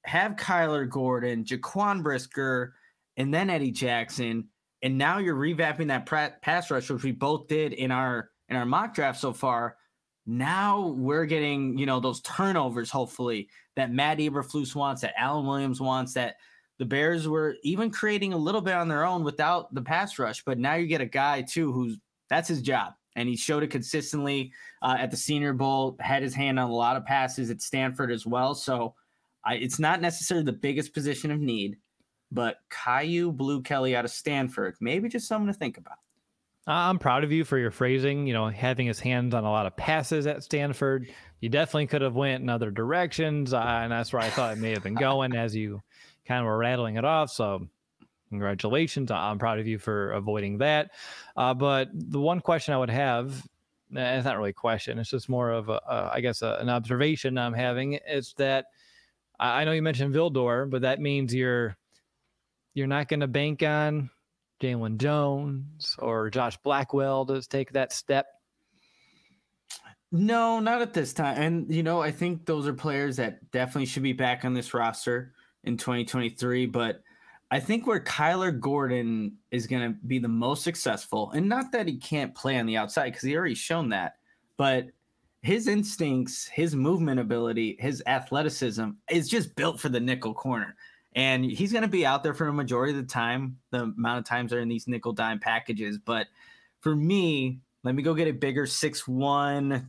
have 0.06 0.36
Kyler 0.36 0.90
Gordon, 0.90 1.44
Jaquan 1.44 2.04
Brisker, 2.04 2.74
and 3.18 3.34
then 3.34 3.50
Eddie 3.50 3.72
Jackson, 3.72 4.48
and 4.82 4.98
now 4.98 5.18
you're 5.18 5.36
revamping 5.36 5.88
that 5.88 6.06
pass 6.42 6.70
rush, 6.70 6.90
which 6.90 7.04
we 7.04 7.12
both 7.12 7.48
did 7.48 7.74
in 7.74 7.92
our 7.92 8.30
in 8.50 8.56
our 8.56 8.66
mock 8.66 8.94
draft 8.94 9.20
so 9.20 9.32
far. 9.32 9.78
Now 10.26 10.88
we're 10.88 11.26
getting, 11.26 11.78
you 11.78 11.86
know, 11.86 12.00
those 12.00 12.22
turnovers, 12.22 12.90
hopefully, 12.90 13.50
that 13.76 13.92
Matt 13.92 14.20
Eberflus 14.20 14.74
wants, 14.76 15.02
that 15.02 15.20
Alan 15.20 15.46
Williams 15.46 15.82
wants, 15.82 16.14
that 16.14 16.36
the 16.80 16.86
Bears 16.86 17.28
were 17.28 17.56
even 17.64 17.92
creating 17.92 18.34
a 18.34 18.38
little 18.38 18.62
bit 18.62 18.74
on 18.74 18.88
their 18.88 19.06
own 19.06 19.24
without 19.24 19.74
the 19.74 19.82
pass 19.82 20.18
rush. 20.18 20.44
But 20.44 20.60
now 20.60 20.76
you 20.76 20.88
get 20.88 21.02
a 21.02 21.06
guy, 21.06 21.42
too, 21.42 21.72
who's 21.72 21.98
that's 22.30 22.48
his 22.48 22.62
job. 22.62 22.94
And 23.16 23.30
he 23.30 23.36
showed 23.36 23.62
it 23.62 23.70
consistently 23.70 24.52
uh, 24.82 24.96
at 24.98 25.12
the 25.12 25.18
Senior 25.18 25.54
Bowl, 25.54 25.96
had 26.00 26.24
his 26.24 26.34
hand 26.34 26.60
on 26.60 26.70
a 26.70 26.74
lot 26.74 26.96
of 26.96 27.06
passes 27.06 27.52
at 27.52 27.62
Stanford 27.62 28.12
as 28.12 28.26
well. 28.26 28.56
So 28.56 28.96
I, 29.46 29.56
it's 29.56 29.78
not 29.78 30.02
necessarily 30.02 30.46
the 30.46 30.54
biggest 30.54 30.94
position 30.94 31.30
of 31.30 31.40
need, 31.40 31.78
but 32.32 32.58
Kyu 32.72 33.32
Blu 33.32 33.62
Kelly 33.62 33.96
out 33.96 34.06
of 34.06 34.12
Stanford, 34.12 34.76
maybe 34.82 35.10
just 35.10 35.28
something 35.28 35.52
to 35.52 35.54
think 35.54 35.78
about. 35.78 35.98
I'm 36.66 37.00
proud 37.00 37.24
of 37.24 37.32
you 37.32 37.44
for 37.44 37.58
your 37.58 37.72
phrasing. 37.72 38.28
You 38.28 38.34
know, 38.34 38.48
having 38.48 38.88
his 38.88 39.00
hands 39.00 39.34
on 39.34 39.44
a 39.44 39.52
lot 39.52 39.66
of 39.66 39.76
passes 39.76 40.28
at 40.28 40.44
Stanford. 40.44 41.10
You 41.40 41.50
definitely 41.50 41.88
could 41.88 42.02
have 42.02 42.16
went 42.16 42.42
in 42.42 42.50
other 42.50 42.72
directions, 42.72 43.54
uh, 43.54 43.60
and 43.60 43.92
that's 43.92 44.14
where 44.14 44.22
I 44.22 44.30
thought 44.30 44.54
it 44.54 44.60
may 44.60 44.72
have 44.72 44.84
been 44.84 44.96
going 44.96 45.36
as 45.36 45.54
you 45.54 45.82
kind 46.26 46.40
of 46.40 46.46
were 46.46 46.58
rattling 46.58 46.96
it 46.96 47.04
off. 47.04 47.32
So, 47.32 47.68
congratulations. 48.30 49.12
I'm 49.12 49.40
proud 49.40 49.60
of 49.60 49.68
you 49.68 49.78
for 49.78 50.12
avoiding 50.12 50.60
that. 50.60 50.92
Uh, 51.36 51.54
but 51.54 51.90
the 51.94 52.20
one 52.20 52.40
question 52.40 52.74
I 52.74 52.78
would 52.78 52.90
have, 52.90 53.46
it's 53.92 54.26
not 54.26 54.38
really 54.38 54.52
a 54.52 54.54
question, 54.54 55.00
it's 55.00 55.10
just 55.10 55.28
more 55.28 55.52
of 55.52 55.68
a, 55.68 55.82
a 55.86 56.12
I 56.14 56.22
guess, 56.22 56.42
a, 56.42 56.58
an 56.62 56.70
observation 56.70 57.38
I'm 57.38 57.54
having 57.54 58.00
is 58.08 58.34
that 58.38 58.68
I 59.40 59.66
know 59.66 59.74
you 59.74 59.82
mentioned 59.82 60.16
Vildor, 60.16 60.70
but 60.70 60.84
that 60.84 61.02
means 61.02 61.34
you're 61.34 61.76
you're 62.74 62.88
not 62.88 63.08
going 63.08 63.20
to 63.20 63.28
bank 63.28 63.62
on 63.62 64.10
Jaylon 64.62 64.98
Jones 64.98 65.96
or 66.00 66.30
Josh 66.30 66.58
Blackwell 66.58 67.26
to 67.26 67.42
take 67.42 67.74
that 67.74 67.92
step. 67.92 68.28
No, 70.12 70.60
not 70.60 70.82
at 70.82 70.94
this 70.94 71.12
time. 71.12 71.42
And 71.42 71.74
you 71.74 71.84
know, 71.84 72.02
I 72.02 72.12
think 72.12 72.46
those 72.46 72.68
are 72.68 72.74
players 72.74 73.16
that 73.18 73.52
definitely 73.52 73.88
should 73.88 74.04
be 74.04 74.14
back 74.14 74.46
on 74.46 74.54
this 74.54 74.74
roster 74.74 75.34
in 75.64 75.76
2023. 75.76 76.68
But 76.68 77.02
I 77.50 77.60
think 77.60 77.88
where 77.88 78.00
Kyler 78.00 78.58
Gordon 78.60 79.38
is 79.52 79.68
going 79.68 79.92
to 79.92 80.00
be 80.08 80.20
the 80.20 80.28
most 80.28 80.64
successful, 80.64 81.32
and 81.32 81.50
not 81.50 81.72
that 81.72 81.88
he 81.88 81.98
can't 81.98 82.34
play 82.36 82.60
on 82.60 82.66
the 82.66 82.78
outside 82.78 83.06
because 83.06 83.24
he 83.24 83.36
already 83.36 83.56
shown 83.56 83.90
that, 83.90 84.14
but 84.58 84.88
his 85.44 85.68
instincts, 85.68 86.48
his 86.48 86.76
movement 86.76 87.20
ability, 87.20 87.76
his 87.80 88.02
athleticism 88.08 88.92
is 89.10 89.28
just 89.28 89.56
built 89.56 89.80
for 89.80 89.90
the 89.90 90.00
nickel 90.00 90.34
corner. 90.34 90.76
And 91.16 91.46
he's 91.46 91.72
going 91.72 91.84
to 91.84 91.88
be 91.88 92.06
out 92.06 92.24
there 92.24 92.34
for 92.34 92.48
a 92.48 92.54
majority 92.54 92.92
of 92.92 92.98
the 92.98 93.12
time, 93.12 93.58
the 93.72 93.84
amount 93.84 94.20
of 94.20 94.26
times 94.26 94.52
they're 94.52 94.62
in 94.62 94.70
these 94.70 94.88
nickel 94.88 95.14
dime 95.14 95.40
packages. 95.40 95.98
But 95.98 96.28
for 96.82 96.96
me, 96.96 97.60
let 97.84 97.96
me 97.96 98.02
go 98.02 98.14
get 98.14 98.28
a 98.28 98.32
bigger 98.32 98.66
6'1, 98.66 99.08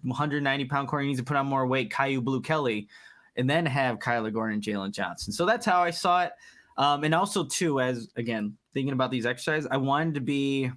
190 0.02 0.64
pound 0.66 0.88
corner. 0.88 1.02
He 1.02 1.08
needs 1.08 1.20
to 1.20 1.24
put 1.24 1.36
on 1.36 1.46
more 1.46 1.66
weight, 1.66 1.94
Kyu 1.94 2.20
Blu 2.20 2.40
Kelly, 2.40 2.88
and 3.36 3.48
then 3.48 3.64
have 3.66 3.98
Kyler 3.98 4.32
Gordon 4.32 4.54
and 4.54 4.62
Jaylon 4.62 4.90
Johnson. 4.90 5.32
So 5.32 5.46
that's 5.46 5.64
how 5.64 5.82
I 5.82 5.90
saw 5.90 6.24
it. 6.24 6.32
Um, 6.76 7.04
and 7.04 7.14
also, 7.14 7.44
too, 7.44 7.80
as 7.80 8.08
again, 8.16 8.56
thinking 8.74 8.92
about 8.92 9.10
these 9.10 9.26
exercises, 9.26 9.68
I 9.70 9.76
wanted 9.76 10.14
to 10.14 10.20
be 10.20 10.70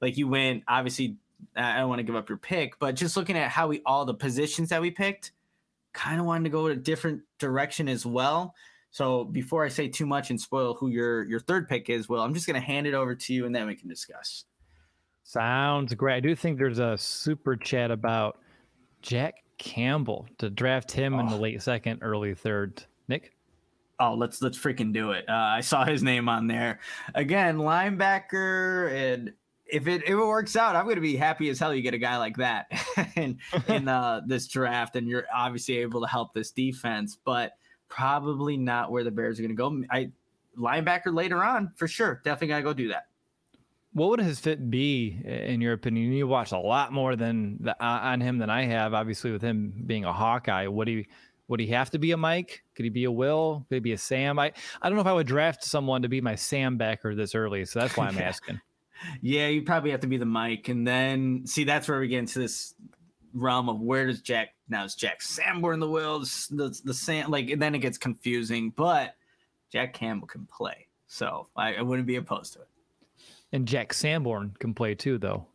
like 0.00 0.16
you 0.16 0.28
went, 0.28 0.62
obviously, 0.68 1.16
I 1.56 1.78
don't 1.78 1.88
want 1.88 1.98
to 1.98 2.04
give 2.04 2.16
up 2.16 2.28
your 2.28 2.38
pick, 2.38 2.78
but 2.78 2.94
just 2.94 3.16
looking 3.16 3.36
at 3.36 3.50
how 3.50 3.68
we 3.68 3.82
all 3.84 4.04
the 4.04 4.14
positions 4.14 4.68
that 4.68 4.80
we 4.80 4.90
picked, 4.90 5.32
kind 5.92 6.20
of 6.20 6.26
wanted 6.26 6.44
to 6.44 6.50
go 6.50 6.66
a 6.66 6.76
different 6.76 7.22
direction 7.38 7.88
as 7.88 8.06
well. 8.06 8.54
So 8.90 9.24
before 9.24 9.64
I 9.64 9.68
say 9.68 9.88
too 9.88 10.06
much 10.06 10.30
and 10.30 10.40
spoil 10.40 10.74
who 10.74 10.88
your 10.88 11.24
your 11.24 11.40
third 11.40 11.68
pick 11.68 11.90
is, 11.90 12.08
well, 12.08 12.22
I'm 12.22 12.34
just 12.34 12.46
going 12.46 12.60
to 12.60 12.66
hand 12.66 12.86
it 12.86 12.94
over 12.94 13.14
to 13.14 13.34
you 13.34 13.46
and 13.46 13.54
then 13.54 13.66
we 13.66 13.74
can 13.74 13.88
discuss. 13.88 14.44
Sounds 15.24 15.92
great. 15.94 16.16
I 16.16 16.20
do 16.20 16.34
think 16.34 16.58
there's 16.58 16.78
a 16.78 16.96
super 16.96 17.54
chat 17.54 17.90
about 17.90 18.38
Jack 19.02 19.44
Campbell 19.58 20.26
to 20.38 20.48
draft 20.48 20.90
him 20.90 21.14
oh. 21.14 21.20
in 21.20 21.26
the 21.26 21.36
oh. 21.36 21.40
late 21.40 21.62
second, 21.62 22.00
early 22.02 22.34
third. 22.34 22.82
Nick? 23.08 23.34
Oh, 24.00 24.14
let's 24.14 24.40
let's 24.40 24.56
freaking 24.56 24.92
do 24.92 25.10
it. 25.10 25.28
Uh, 25.28 25.32
I 25.32 25.60
saw 25.60 25.84
his 25.84 26.02
name 26.02 26.28
on 26.28 26.46
there 26.46 26.78
again, 27.14 27.58
linebacker, 27.58 28.92
and 28.92 29.32
if 29.66 29.86
it 29.86 30.02
if 30.04 30.10
it 30.10 30.16
works 30.16 30.56
out, 30.56 30.76
I'm 30.76 30.84
going 30.84 30.96
to 30.96 31.02
be 31.02 31.16
happy 31.16 31.48
as 31.50 31.58
hell. 31.58 31.74
You 31.74 31.82
get 31.82 31.94
a 31.94 31.98
guy 31.98 32.16
like 32.16 32.36
that 32.36 32.66
in 33.16 33.38
in 33.68 33.88
uh, 33.88 34.22
this 34.26 34.46
draft, 34.46 34.96
and 34.96 35.08
you're 35.08 35.26
obviously 35.34 35.78
able 35.78 36.00
to 36.00 36.06
help 36.06 36.32
this 36.32 36.52
defense, 36.52 37.18
but 37.22 37.52
probably 37.88 38.56
not 38.56 38.90
where 38.90 39.04
the 39.04 39.10
Bears 39.10 39.38
are 39.38 39.42
going 39.42 39.56
to 39.56 39.56
go. 39.56 39.84
I 39.90 40.10
linebacker 40.56 41.14
later 41.14 41.42
on 41.42 41.72
for 41.76 41.88
sure. 41.88 42.20
Definitely 42.24 42.48
got 42.48 42.56
to 42.58 42.62
go 42.62 42.72
do 42.72 42.88
that 42.88 43.08
what 43.92 44.10
would 44.10 44.20
his 44.20 44.38
fit 44.38 44.70
be 44.70 45.20
in 45.24 45.60
your 45.60 45.72
opinion? 45.72 46.12
You 46.12 46.26
watch 46.26 46.52
a 46.52 46.58
lot 46.58 46.92
more 46.92 47.16
than 47.16 47.58
the, 47.60 47.72
uh, 47.72 48.00
on 48.02 48.20
him 48.20 48.38
than 48.38 48.50
I 48.50 48.64
have. 48.64 48.94
Obviously, 48.94 49.32
with 49.32 49.42
him 49.42 49.82
being 49.86 50.04
a 50.04 50.12
Hawkeye, 50.12 50.66
would 50.66 50.88
he 50.88 51.08
would 51.48 51.60
he 51.60 51.68
have 51.68 51.90
to 51.90 51.98
be 51.98 52.12
a 52.12 52.16
Mike? 52.16 52.62
Could 52.74 52.84
he 52.84 52.90
be 52.90 53.04
a 53.04 53.10
Will? 53.10 53.66
Could 53.68 53.76
he 53.76 53.80
be 53.80 53.92
a 53.92 53.98
Sam? 53.98 54.38
I 54.38 54.52
I 54.80 54.88
don't 54.88 54.96
know 54.96 55.02
if 55.02 55.06
I 55.06 55.12
would 55.12 55.26
draft 55.26 55.64
someone 55.64 56.02
to 56.02 56.08
be 56.08 56.20
my 56.20 56.34
Sam 56.34 56.76
backer 56.76 57.14
this 57.14 57.34
early, 57.34 57.64
so 57.64 57.80
that's 57.80 57.96
why 57.96 58.06
I'm 58.06 58.18
asking. 58.22 58.60
yeah, 59.20 59.48
you 59.48 59.62
probably 59.62 59.90
have 59.90 60.00
to 60.00 60.06
be 60.06 60.16
the 60.16 60.26
Mike, 60.26 60.68
and 60.68 60.86
then 60.86 61.42
see 61.46 61.64
that's 61.64 61.88
where 61.88 62.00
we 62.00 62.08
get 62.08 62.18
into 62.18 62.38
this 62.38 62.74
realm 63.34 63.68
of 63.68 63.80
where 63.80 64.06
does 64.06 64.20
Jack 64.20 64.50
now 64.68 64.84
it's 64.84 64.94
Jack 64.94 65.22
Sanborn 65.22 65.80
the 65.80 65.88
Will 65.88 66.20
the 66.20 66.80
the 66.84 66.94
Sam 66.94 67.30
like 67.30 67.50
and 67.50 67.60
then 67.60 67.74
it 67.74 67.78
gets 67.78 67.98
confusing, 67.98 68.70
but 68.70 69.14
Jack 69.70 69.94
Campbell 69.94 70.26
can 70.26 70.46
play, 70.46 70.86
so 71.06 71.48
I, 71.56 71.74
I 71.74 71.82
wouldn't 71.82 72.06
be 72.06 72.16
opposed 72.16 72.54
to 72.54 72.60
it. 72.60 72.68
And 73.52 73.66
Jack 73.66 73.92
Sanborn 73.92 74.54
can 74.58 74.74
play 74.74 74.94
too, 74.94 75.18
though. 75.18 75.46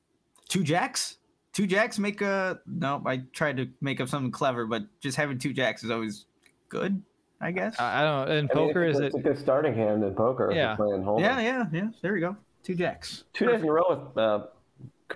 Two 0.49 0.63
jacks? 0.63 1.17
Two 1.51 1.67
jacks 1.67 1.99
make 1.99 2.21
a 2.21 2.59
no. 2.65 3.01
I 3.05 3.23
tried 3.31 3.57
to 3.57 3.69
make 3.81 4.01
up 4.01 4.09
something 4.09 4.31
clever, 4.31 4.65
but 4.65 4.83
just 4.99 5.17
having 5.17 5.37
two 5.37 5.53
jacks 5.53 5.83
is 5.83 5.91
always 5.91 6.25
good. 6.69 7.01
I 7.39 7.51
guess. 7.51 7.79
I, 7.79 8.01
I 8.01 8.03
don't 8.03 8.29
know. 8.29 8.35
In 8.35 8.45
I 8.49 8.53
poker, 8.53 8.81
mean, 8.81 8.89
is 8.89 8.99
it 8.99 9.13
a 9.13 9.19
good 9.19 9.37
starting 9.37 9.75
hand 9.75 10.03
in 10.03 10.15
poker? 10.15 10.51
Yeah. 10.53 10.75
Playing 10.75 11.03
home. 11.03 11.19
Yeah, 11.19 11.39
yeah, 11.41 11.65
yeah. 11.71 11.89
There 12.01 12.13
we 12.13 12.21
go. 12.21 12.37
Two 12.63 12.73
jacks. 12.73 13.25
Two 13.33 13.47
days 13.47 13.61
in 13.61 13.67
a 13.67 13.71
row 13.71 13.83
with 13.89 14.17
uh, 14.17 14.45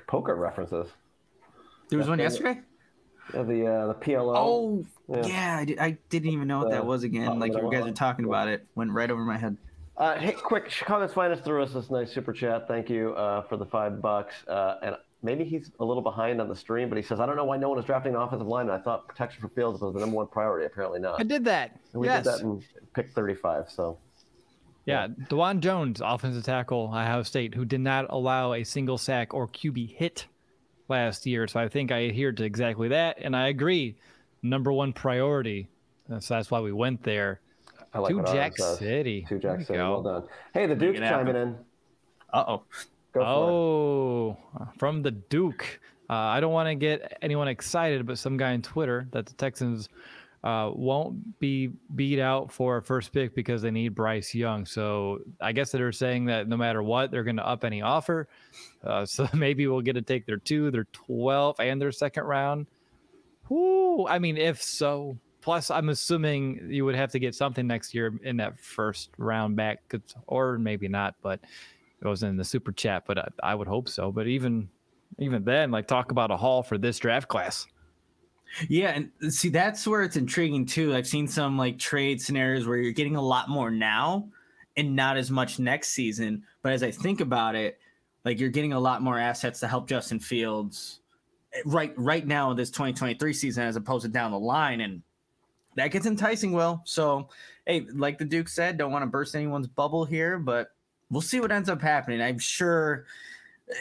poker 0.08 0.36
references. 0.36 0.88
There 1.90 1.98
was 1.98 2.10
one 2.10 2.20
yesterday. 2.20 2.60
Yeah, 3.34 3.44
the 3.44 3.68
uh, 3.68 3.88
the 3.88 3.96
PLO. 3.96 4.34
Oh, 4.36 4.86
yeah. 5.10 5.26
yeah 5.26 5.58
I, 5.58 5.66
did, 5.66 5.80
I, 5.80 5.98
didn't 6.10 6.30
even 6.32 6.48
know 6.48 6.60
what 6.60 6.72
that 6.72 6.86
was 6.86 7.04
again. 7.04 7.40
Like 7.40 7.54
you 7.54 7.70
guys 7.72 7.86
are 7.86 7.92
talking 7.92 8.26
about 8.26 8.48
it, 8.48 8.66
went 8.76 8.92
right 8.92 9.10
over 9.10 9.24
my 9.24 9.38
head. 9.38 9.58
Uh, 9.98 10.16
hey, 10.16 10.32
quick, 10.32 10.70
Chicago's 10.70 11.14
finest 11.14 11.44
threw 11.44 11.64
us 11.64 11.74
this 11.74 11.90
nice 11.90 12.12
super 12.12 12.32
chat. 12.32 12.68
Thank 12.68 12.90
you 12.90 13.14
uh, 13.14 13.42
for 13.44 13.58
the 13.58 13.66
five 13.66 14.00
bucks. 14.00 14.36
Uh, 14.48 14.76
and 14.84 14.96
maybe 15.24 15.44
he's 15.44 15.72
a 15.80 15.86
little 15.86 16.04
behind 16.04 16.40
on 16.40 16.48
the 16.48 16.56
stream, 16.56 16.88
but 16.88 16.98
he 16.98 17.04
says, 17.04 17.20
I 17.20 17.26
don't 17.26 17.36
know 17.36 17.46
why 17.46 17.58
no 17.58 17.70
one 17.70 17.80
is 17.80 17.86
drafting 17.86 18.14
an 18.14 18.22
offensive 18.22 18.48
lineman. 18.48 18.80
I 18.80 18.84
thought 18.84 19.08
protection 19.08 19.42
for 19.42 19.50
Fields 19.50 19.82
was 19.82 19.96
the 19.96 20.00
number 20.00 20.16
one 20.16 20.28
priority. 20.28 20.68
Apparently 20.68 21.00
not. 21.00 21.20
I 21.20 21.24
did 21.24 21.46
that. 21.46 21.80
And 21.94 22.02
we 22.02 22.08
yes. 22.08 22.24
did 22.24 22.34
that 22.34 22.42
in 22.42 22.64
pick 22.94 23.10
35. 23.10 23.72
So. 23.72 23.98
Yeah, 24.86 25.08
Dawand 25.30 25.60
Jones, 25.60 26.02
offensive 26.02 26.44
tackle, 26.44 26.84
Ohio 26.84 27.24
State, 27.24 27.56
who 27.56 27.66
did 27.66 27.82
not 27.82 28.06
allow 28.10 28.54
a 28.54 28.64
single 28.64 28.98
sack 28.98 29.34
or 29.34 29.48
QB 29.48 29.96
hit 29.96 30.28
last 30.90 31.26
year. 31.26 31.48
So 31.48 31.60
I 31.60 31.68
think 31.68 31.92
I 31.92 32.08
adhered 32.08 32.38
to 32.38 32.44
exactly 32.44 32.88
that, 32.90 33.18
and 33.20 33.36
I 33.36 33.48
agree. 33.48 33.96
Number 34.44 34.72
one 34.72 34.94
priority. 34.94 35.68
So 36.20 36.36
that's 36.36 36.52
why 36.52 36.60
we 36.62 36.72
went 36.72 37.04
there. 37.04 37.42
I 37.94 38.00
like 38.00 38.16
to 38.16 38.24
Jack 38.24 38.58
City. 38.58 39.26
To 39.30 39.40
Jack 39.40 39.62
City. 39.62 39.80
Well 39.80 40.04
done. 40.04 40.24
Hey, 40.54 40.68
the 40.68 40.76
Duke's 40.76 41.00
chiming 41.00 41.36
in. 41.36 41.56
Uh 42.32 42.44
oh. 42.48 42.64
Oh, 43.16 44.38
from 44.78 45.02
the 45.02 45.12
Duke. 45.12 45.80
Uh, 46.10 46.14
I 46.14 46.40
don't 46.40 46.54
want 46.54 46.70
to 46.70 46.76
get 46.76 47.18
anyone 47.22 47.48
excited, 47.48 48.06
but 48.06 48.18
some 48.18 48.38
guy 48.38 48.54
on 48.54 48.62
Twitter 48.62 49.08
that 49.12 49.26
the 49.26 49.34
Texans 49.34 49.90
uh, 50.44 50.72
won't 50.74 51.40
be 51.40 51.72
beat 51.96 52.20
out 52.20 52.52
for 52.52 52.78
a 52.78 52.82
first 52.82 53.12
pick 53.12 53.36
because 53.36 53.62
they 53.62 53.72
need 53.72 53.90
Bryce 53.90 54.34
Young. 54.34 54.66
So 54.66 55.20
I 55.42 55.52
guess 55.52 55.72
they're 55.72 55.92
saying 55.92 56.26
that 56.26 56.48
no 56.48 56.58
matter 56.58 56.84
what, 56.84 57.12
they're 57.12 57.24
going 57.24 57.38
to 57.38 57.48
up 57.48 57.64
any 57.64 57.82
offer. 57.82 58.28
Uh, 58.84 59.06
so 59.08 59.28
maybe 59.34 59.68
we'll 59.68 59.82
get 59.82 59.94
to 59.94 60.02
take 60.02 60.26
their 60.26 60.38
two, 60.38 60.72
their 60.72 60.88
12, 60.94 61.60
and 61.60 61.82
their 61.82 61.92
second 61.92 62.24
round. 62.24 62.68
Whoo! 63.50 64.08
I 64.08 64.20
mean, 64.20 64.38
if 64.38 64.62
so, 64.62 65.18
Plus, 65.48 65.72
I'm 65.72 65.88
assuming 65.88 66.68
you 66.70 66.84
would 66.84 66.96
have 66.96 67.12
to 67.12 67.20
get 67.20 67.34
something 67.34 67.66
next 67.66 67.94
year 67.94 68.14
in 68.24 68.36
that 68.36 68.60
first 68.60 69.12
round 69.18 69.56
back, 69.56 69.80
or 70.28 70.58
maybe 70.58 70.90
not. 70.90 71.16
But 71.22 71.40
it 72.02 72.06
was 72.06 72.22
in 72.22 72.36
the 72.36 72.44
super 72.44 72.74
chat, 72.74 73.04
but 73.08 73.18
I, 73.18 73.28
I 73.42 73.56
would 73.56 73.70
hope 73.70 73.88
so. 73.88 74.12
But 74.12 74.28
even 74.28 74.68
even 75.20 75.46
then, 75.46 75.72
like 75.72 75.88
talk 75.88 76.12
about 76.12 76.32
a 76.32 76.36
haul 76.36 76.64
for 76.64 76.78
this 76.78 77.00
draft 77.00 77.30
class. 77.30 77.66
Yeah, 78.70 78.90
and 78.90 79.34
see 79.34 79.50
that's 79.50 79.86
where 79.86 80.04
it's 80.04 80.16
intriguing 80.16 80.66
too. 80.66 80.96
I've 80.96 81.08
seen 81.08 81.28
some 81.28 81.58
like 81.58 81.78
trade 81.78 82.22
scenarios 82.22 82.68
where 82.68 82.78
you're 82.78 82.92
getting 82.92 83.16
a 83.16 83.22
lot 83.22 83.50
more 83.50 83.70
now 83.70 84.28
and 84.78 84.96
not 84.96 85.18
as 85.18 85.30
much 85.30 85.60
next 85.60 85.90
season. 85.90 86.44
But 86.62 86.74
as 86.74 86.84
I 86.84 86.92
think 86.92 87.20
about 87.20 87.56
it, 87.56 87.80
like 88.26 88.40
you're 88.40 88.50
getting 88.50 88.74
a 88.74 88.80
lot 88.80 89.02
more 89.02 89.20
assets 89.20 89.60
to 89.62 89.68
help 89.68 89.88
Justin 89.88 90.20
Fields 90.20 91.02
eh, 91.54 91.62
right 91.66 91.94
right 91.98 92.26
now 92.26 92.52
in 92.52 92.58
this 92.58 92.70
2023 92.70 93.34
season 93.34 93.64
as 93.64 93.76
opposed 93.76 94.04
to 94.04 94.10
down 94.10 94.32
the 94.32 94.40
line. 94.40 94.82
And 94.82 95.02
that 95.76 95.92
gets 95.92 96.06
enticing, 96.06 96.52
well 96.52 96.82
So, 96.86 97.30
hey, 97.66 97.88
like 97.94 98.18
the 98.18 98.26
Duke 98.26 98.50
said, 98.50 98.78
don't 98.78 98.92
want 98.92 99.04
to 99.04 99.08
burst 99.08 99.36
anyone's 99.36 99.68
bubble 99.68 100.06
here, 100.06 100.40
but 100.40 100.72
we'll 101.10 101.22
see 101.22 101.40
what 101.40 101.52
ends 101.52 101.70
up 101.70 101.82
happening. 101.82 102.22
I'm 102.22 102.40
sure 102.40 103.06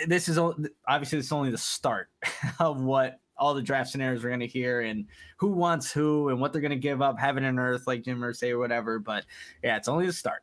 this 0.07 0.29
is 0.29 0.39
obviously 0.39 1.19
this 1.19 1.27
is 1.27 1.33
only 1.33 1.51
the 1.51 1.59
start 1.59 2.09
of 2.59 2.81
what 2.83 3.21
all 3.39 3.55
the 3.55 3.62
draft 3.62 3.91
scenarios 3.91 4.22
we're 4.22 4.30
going 4.30 4.41
to 4.41 4.47
hear 4.47 4.82
and 4.82 5.07
who 5.37 5.49
wants 5.49 5.93
who 5.93 6.28
and 6.30 6.41
what 6.41 6.53
they're 6.53 6.62
going 6.62 6.70
to 6.70 6.76
give 6.76 7.03
up, 7.03 7.18
heaven 7.18 7.45
and 7.45 7.59
earth, 7.59 7.87
like 7.87 8.03
Jim 8.03 8.20
Irsay 8.20 8.51
or 8.51 8.59
whatever. 8.59 8.99
But 8.99 9.24
yeah, 9.62 9.76
it's 9.76 9.89
only 9.89 10.07
the 10.07 10.12
start. 10.12 10.43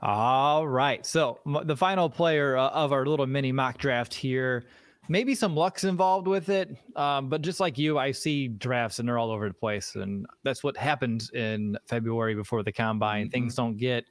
All 0.00 0.66
right. 0.66 1.04
So 1.04 1.38
the 1.64 1.76
final 1.76 2.08
player 2.08 2.56
uh, 2.56 2.68
of 2.68 2.92
our 2.92 3.04
little 3.04 3.26
mini 3.26 3.52
mock 3.52 3.78
draft 3.78 4.14
here 4.14 4.64
maybe 5.08 5.34
some 5.34 5.56
luck's 5.56 5.84
involved 5.84 6.28
with 6.28 6.48
it. 6.48 6.76
Um, 6.94 7.28
but 7.28 7.42
just 7.42 7.60
like 7.60 7.78
you, 7.78 7.98
I 7.98 8.12
see 8.12 8.48
drafts 8.48 8.98
and 8.98 9.08
they're 9.08 9.18
all 9.18 9.30
over 9.30 9.48
the 9.48 9.54
place. 9.54 9.94
And 9.94 10.26
that's 10.44 10.62
what 10.62 10.76
happens 10.76 11.30
in 11.30 11.76
February 11.86 12.34
before 12.34 12.62
the 12.62 12.72
combine. 12.72 13.24
Mm-hmm. 13.24 13.30
Things 13.30 13.54
don't 13.54 13.76
get 13.76 14.04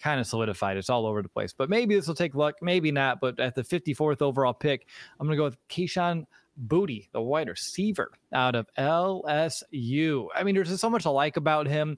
kind 0.00 0.20
of 0.20 0.26
solidified. 0.26 0.76
It's 0.76 0.90
all 0.90 1.06
over 1.06 1.22
the 1.22 1.28
place. 1.28 1.52
But 1.52 1.70
maybe 1.70 1.94
this 1.94 2.08
will 2.08 2.14
take 2.14 2.34
luck, 2.34 2.56
maybe 2.60 2.90
not. 2.90 3.20
But 3.20 3.38
at 3.38 3.54
the 3.54 3.62
54th 3.62 4.22
overall 4.22 4.54
pick, 4.54 4.86
I'm 5.18 5.26
going 5.26 5.36
to 5.36 5.40
go 5.40 5.44
with 5.44 5.56
Kayshon 5.68 6.26
Boutte, 6.66 7.08
the 7.12 7.20
wide 7.20 7.48
receiver 7.48 8.12
out 8.32 8.54
of 8.54 8.66
LSU. 8.78 10.26
I 10.34 10.42
mean, 10.42 10.54
there's 10.54 10.68
just 10.68 10.80
so 10.80 10.90
much 10.90 11.06
I 11.06 11.10
like 11.10 11.36
about 11.36 11.66
him. 11.66 11.96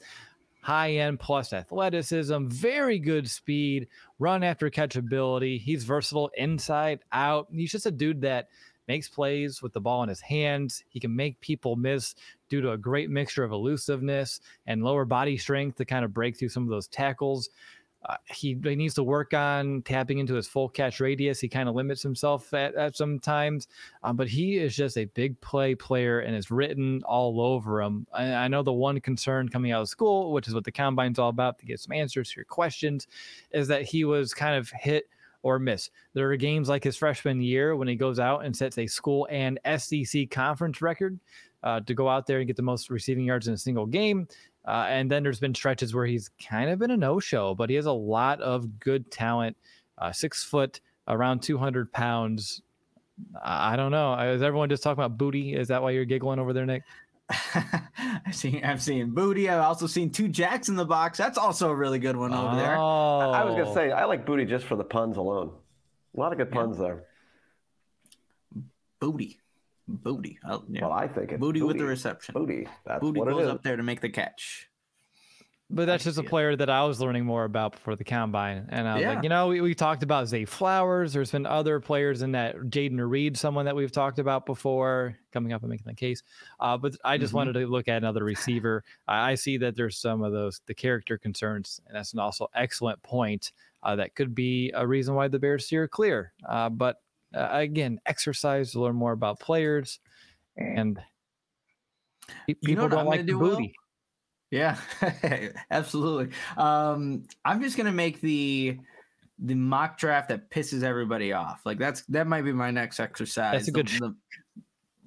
high 0.62 0.92
end 0.92 1.18
plus 1.18 1.52
athleticism, 1.52 2.46
very 2.46 2.98
good 2.98 3.28
speed, 3.28 3.88
run 4.18 4.42
after 4.42 4.70
catchability. 4.70 5.60
He's 5.60 5.84
versatile 5.84 6.30
inside, 6.36 7.00
out. 7.12 7.48
He's 7.52 7.72
just 7.72 7.86
a 7.86 7.90
dude 7.90 8.22
that 8.22 8.48
makes 8.88 9.08
plays 9.08 9.60
with 9.60 9.72
the 9.72 9.80
ball 9.80 10.02
in 10.02 10.08
his 10.08 10.20
hands. 10.20 10.84
He 10.88 11.00
can 11.00 11.14
make 11.14 11.40
people 11.40 11.76
miss 11.76 12.14
due 12.48 12.60
to 12.60 12.72
a 12.72 12.78
great 12.78 13.10
mixture 13.10 13.44
of 13.44 13.52
elusiveness 13.52 14.40
and 14.66 14.82
lower 14.82 15.04
body 15.04 15.36
strength 15.36 15.76
to 15.78 15.84
kind 15.84 16.04
of 16.04 16.14
break 16.14 16.38
through 16.38 16.48
some 16.48 16.62
of 16.64 16.68
those 16.68 16.88
tackles. 16.88 17.50
Uh, 18.04 18.16
he, 18.26 18.58
he 18.62 18.74
needs 18.74 18.94
to 18.94 19.02
work 19.02 19.32
on 19.32 19.82
tapping 19.82 20.18
into 20.18 20.34
his 20.34 20.48
full 20.48 20.68
catch 20.68 21.00
radius. 21.00 21.40
He 21.40 21.48
kind 21.48 21.68
of 21.68 21.74
limits 21.74 22.02
himself 22.02 22.52
at, 22.52 22.74
at 22.74 22.96
some 22.96 23.18
times, 23.18 23.68
um, 24.02 24.16
but 24.16 24.28
he 24.28 24.58
is 24.58 24.74
just 24.74 24.98
a 24.98 25.04
big 25.06 25.40
play 25.40 25.74
player 25.74 26.20
and 26.20 26.34
is 26.34 26.50
written 26.50 27.02
all 27.04 27.40
over 27.40 27.80
him. 27.80 28.06
I, 28.12 28.32
I, 28.32 28.48
know 28.48 28.62
the 28.62 28.72
one 28.72 29.00
concern 29.00 29.48
coming 29.48 29.72
out 29.72 29.82
of 29.82 29.88
school, 29.88 30.32
which 30.32 30.48
is 30.48 30.54
what 30.54 30.64
the 30.64 30.72
combine's 30.72 31.18
all 31.18 31.28
about, 31.28 31.58
to 31.58 31.66
get 31.66 31.80
some 31.80 31.92
answers 31.92 32.30
to 32.30 32.36
your 32.36 32.44
questions, 32.44 33.06
is 33.52 33.68
that 33.68 33.82
he 33.82 34.04
was 34.04 34.34
kind 34.34 34.56
of 34.56 34.70
hit 34.70 35.08
or 35.42 35.58
miss. 35.58 35.90
There 36.14 36.30
are 36.30 36.36
games 36.36 36.68
like 36.68 36.84
his 36.84 36.96
freshman 36.96 37.40
year 37.40 37.76
when 37.76 37.88
he 37.88 37.96
goes 37.96 38.18
out 38.18 38.44
and 38.44 38.56
sets 38.56 38.78
a 38.78 38.86
school 38.86 39.26
and 39.30 39.58
SEC 39.76 40.30
conference 40.30 40.80
record 40.80 41.18
uh, 41.62 41.80
to 41.80 41.94
go 41.94 42.08
out 42.08 42.26
there 42.26 42.38
and 42.38 42.46
get 42.46 42.56
the 42.56 42.62
most 42.62 42.90
receiving 42.90 43.24
yards 43.24 43.48
in 43.48 43.54
a 43.54 43.58
single 43.58 43.86
game. 43.86 44.26
Uh, 44.66 44.86
and 44.88 45.10
then 45.10 45.22
there's 45.22 45.40
been 45.40 45.54
stretches 45.54 45.94
where 45.94 46.06
he's 46.06 46.30
kind 46.48 46.70
of 46.70 46.78
been 46.78 46.92
a 46.92 46.96
no-show, 46.96 47.54
but 47.54 47.68
he 47.68 47.76
has 47.76 47.86
a 47.86 47.92
lot 47.92 48.40
of 48.40 48.78
good 48.78 49.10
talent. 49.10 49.56
Uh, 49.98 50.12
six 50.12 50.44
foot, 50.44 50.80
around 51.08 51.42
200 51.42 51.92
pounds. 51.92 52.62
I 53.42 53.76
don't 53.76 53.90
know. 53.90 54.14
Is 54.14 54.42
everyone 54.42 54.68
just 54.68 54.82
talking 54.82 55.02
about 55.02 55.18
booty? 55.18 55.54
Is 55.54 55.68
that 55.68 55.82
why 55.82 55.90
you're 55.90 56.04
giggling 56.04 56.38
over 56.38 56.52
there, 56.52 56.66
Nick? 56.66 56.82
I've 58.26 58.34
seen 58.34 58.64
I've 58.64 58.82
seen 58.82 59.10
booty. 59.10 59.48
I've 59.48 59.62
also 59.62 59.86
seen 59.86 60.10
two 60.10 60.28
jacks 60.28 60.68
in 60.68 60.76
the 60.76 60.84
box. 60.84 61.18
That's 61.18 61.38
also 61.38 61.70
a 61.70 61.74
really 61.74 61.98
good 61.98 62.16
one 62.16 62.34
over 62.34 62.56
there. 62.56 62.76
I 62.76 63.44
was 63.44 63.54
gonna 63.54 63.72
say 63.72 63.90
I 63.90 64.04
like 64.04 64.26
booty 64.26 64.44
just 64.44 64.64
for 64.66 64.76
the 64.76 64.84
puns 64.84 65.16
alone. 65.16 65.52
A 66.16 66.20
lot 66.20 66.32
of 66.32 66.38
good 66.38 66.50
puns 66.50 66.76
yeah. 66.78 66.84
there. 66.84 67.04
Booty. 69.00 69.38
Booty. 69.88 70.38
Oh, 70.48 70.64
yeah. 70.68 70.82
Well, 70.82 70.92
I 70.92 71.08
think 71.08 71.32
it's 71.32 71.40
booty, 71.40 71.60
booty, 71.60 71.62
with 71.62 71.78
the 71.78 71.84
reception. 71.84 72.34
Booty. 72.34 72.68
That's 72.86 73.00
booty 73.00 73.20
goes 73.20 73.48
up 73.48 73.62
there 73.62 73.76
to 73.76 73.82
make 73.82 74.00
the 74.00 74.08
catch. 74.08 74.68
But 75.74 75.86
that's 75.86 76.04
just 76.04 76.18
a 76.18 76.22
player 76.22 76.54
that 76.54 76.68
I 76.68 76.84
was 76.84 77.00
learning 77.00 77.24
more 77.24 77.44
about 77.44 77.72
before 77.72 77.96
the 77.96 78.04
combine. 78.04 78.66
And 78.68 78.86
I 78.86 78.94
was 78.94 79.02
yeah. 79.02 79.14
like, 79.14 79.22
you 79.22 79.30
know, 79.30 79.48
we, 79.48 79.62
we 79.62 79.74
talked 79.74 80.02
about 80.02 80.28
Zay 80.28 80.44
Flowers. 80.44 81.14
There's 81.14 81.30
been 81.30 81.46
other 81.46 81.80
players 81.80 82.20
in 82.20 82.32
that. 82.32 82.56
Jayden 82.56 82.98
Reed, 83.08 83.38
someone 83.38 83.64
that 83.64 83.74
we've 83.74 83.90
talked 83.90 84.18
about 84.18 84.44
before, 84.44 85.16
coming 85.32 85.54
up 85.54 85.62
and 85.62 85.70
making 85.70 85.86
the 85.86 85.94
case. 85.94 86.22
Uh, 86.60 86.76
but 86.76 86.94
I 87.06 87.16
just 87.16 87.30
mm-hmm. 87.30 87.38
wanted 87.38 87.52
to 87.54 87.66
look 87.66 87.88
at 87.88 87.96
another 87.96 88.22
receiver. 88.22 88.84
I, 89.08 89.30
I, 89.30 89.34
see 89.34 89.56
that 89.58 89.74
there's 89.74 89.96
some 89.96 90.22
of 90.22 90.32
those, 90.32 90.60
the 90.66 90.74
character 90.74 91.16
concerns. 91.16 91.80
And 91.86 91.96
that's 91.96 92.12
an 92.12 92.18
also 92.18 92.48
excellent 92.54 93.02
point 93.02 93.52
uh, 93.82 93.96
that 93.96 94.14
could 94.14 94.34
be 94.34 94.72
a 94.74 94.86
reason 94.86 95.14
why 95.14 95.28
the 95.28 95.38
Bears 95.38 95.64
steer 95.64 95.88
clear. 95.88 96.34
Uh, 96.46 96.68
but 96.68 96.96
uh, 97.34 97.48
again, 97.52 98.00
exercise 98.06 98.72
to 98.72 98.80
learn 98.80 98.96
more 98.96 99.12
about 99.12 99.40
players, 99.40 100.00
and 100.56 101.00
people 102.46 102.68
you 102.68 102.76
know 102.76 102.88
don't 102.88 103.06
like 103.06 103.26
the 103.26 103.32
booty. 103.32 103.62
Will? 103.62 103.82
Yeah, 104.50 104.76
absolutely. 105.70 106.34
Um, 106.56 107.24
I'm 107.44 107.62
just 107.62 107.76
gonna 107.76 107.92
make 107.92 108.20
the 108.20 108.78
the 109.38 109.54
mock 109.54 109.98
draft 109.98 110.28
that 110.28 110.50
pisses 110.50 110.82
everybody 110.82 111.32
off. 111.32 111.62
Like 111.64 111.78
that's 111.78 112.02
that 112.06 112.26
might 112.26 112.42
be 112.42 112.52
my 112.52 112.70
next 112.70 113.00
exercise. 113.00 113.52
That's 113.52 113.68
a 113.68 113.72
good. 113.72 113.88
The, 113.88 113.98
the, 113.98 114.16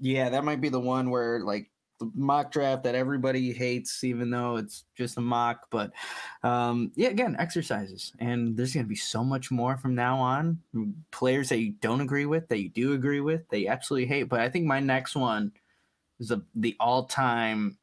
yeah, 0.01 0.30
that 0.30 0.43
might 0.43 0.61
be 0.61 0.69
the 0.69 0.80
one 0.80 1.09
where 1.09 1.39
like 1.41 1.69
the 2.00 2.12
mock 2.14 2.52
draft 2.52 2.84
that 2.84 2.96
everybody 2.96 3.54
hates, 3.54 4.04
even 4.04 4.30
though 4.30 4.58
it's 4.58 4.86
just 4.98 5.18
a 5.18 5.22
mock. 5.22 5.68
But 5.70 5.91
um, 6.43 6.91
yeah, 6.96 7.10
again, 7.10 7.36
exercises, 7.39 8.12
and 8.20 8.58
there's 8.58 8.74
going 8.74 8.86
to 8.86 8.89
be 8.89 8.96
so 8.96 9.24
much 9.24 9.52
more 9.52 9.78
from 9.78 9.96
now 9.96 10.18
on. 10.18 10.60
Players 11.12 11.50
that 11.50 11.60
you 11.60 11.72
don't 11.80 12.02
agree 12.02 12.26
with, 12.26 12.48
that 12.50 12.62
you 12.62 12.70
do 12.70 12.93
agree 12.93 13.22
with, 13.22 13.48
that 13.50 13.60
you 13.60 13.70
absolutely 13.70 14.08
hate. 14.08 14.24
But 14.24 14.41
I 14.41 14.50
think 14.50 14.66
my 14.66 14.80
next 14.80 15.16
one 15.16 15.52
is 16.20 16.32
a, 16.32 16.41
the 16.56 16.76
all-time, 16.80 17.78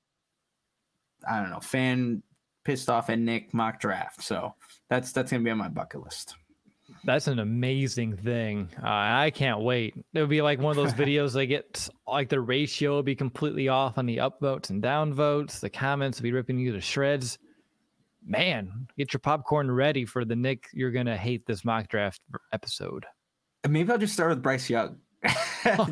I 1.29 1.41
don't 1.41 1.51
know, 1.51 1.61
fan 1.61 2.23
pissed 2.65 2.89
off 2.89 3.11
at 3.11 3.19
Nick 3.19 3.53
mock 3.55 3.81
draft. 3.81 4.23
So 4.23 4.55
that's 4.89 5.13
that's 5.13 5.31
going 5.31 5.43
to 5.43 5.45
be 5.45 5.51
on 5.51 5.59
my 5.59 5.69
bucket 5.69 6.03
list. 6.03 6.37
That's 7.05 7.27
an 7.27 7.41
amazing 7.41 8.17
thing. 8.17 8.69
Uh, 8.79 8.87
I 8.87 9.33
can't 9.35 9.61
wait. 9.61 9.95
It 10.15 10.21
would 10.21 10.29
be 10.29 10.43
like 10.43 10.61
one 10.61 10.71
of 10.71 10.77
those 10.77 10.93
videos 10.99 11.33
they 11.33 11.47
get 11.47 11.89
like 12.07 12.29
the 12.29 12.41
ratio 12.41 12.93
will 12.93 13.03
be 13.03 13.17
completely 13.17 13.69
off 13.69 13.99
on 13.99 14.07
the 14.07 14.19
upvotes 14.19 14.71
and 14.71 14.83
downvotes. 14.83 15.61
The 15.61 15.71
comments 15.71 16.19
will 16.19 16.25
be 16.25 16.33
ripping 16.33 16.59
you 16.59 16.73
to 16.73 16.81
shreds. 16.81 17.39
Man, 18.25 18.87
get 18.97 19.13
your 19.13 19.21
popcorn 19.21 19.71
ready 19.71 20.05
for 20.05 20.25
the 20.25 20.37
Nick. 20.37 20.69
You're 20.73 20.93
gonna 20.93 21.17
hate 21.17 21.45
this 21.47 21.65
mock 21.65 21.89
draft 21.89 22.21
episode. 22.53 23.05
Maybe 23.69 23.91
I'll 23.91 23.99
just 23.99 24.15
start 24.15 24.31
with 24.31 24.43
Bryce 24.43 24.71
Young. 24.71 24.99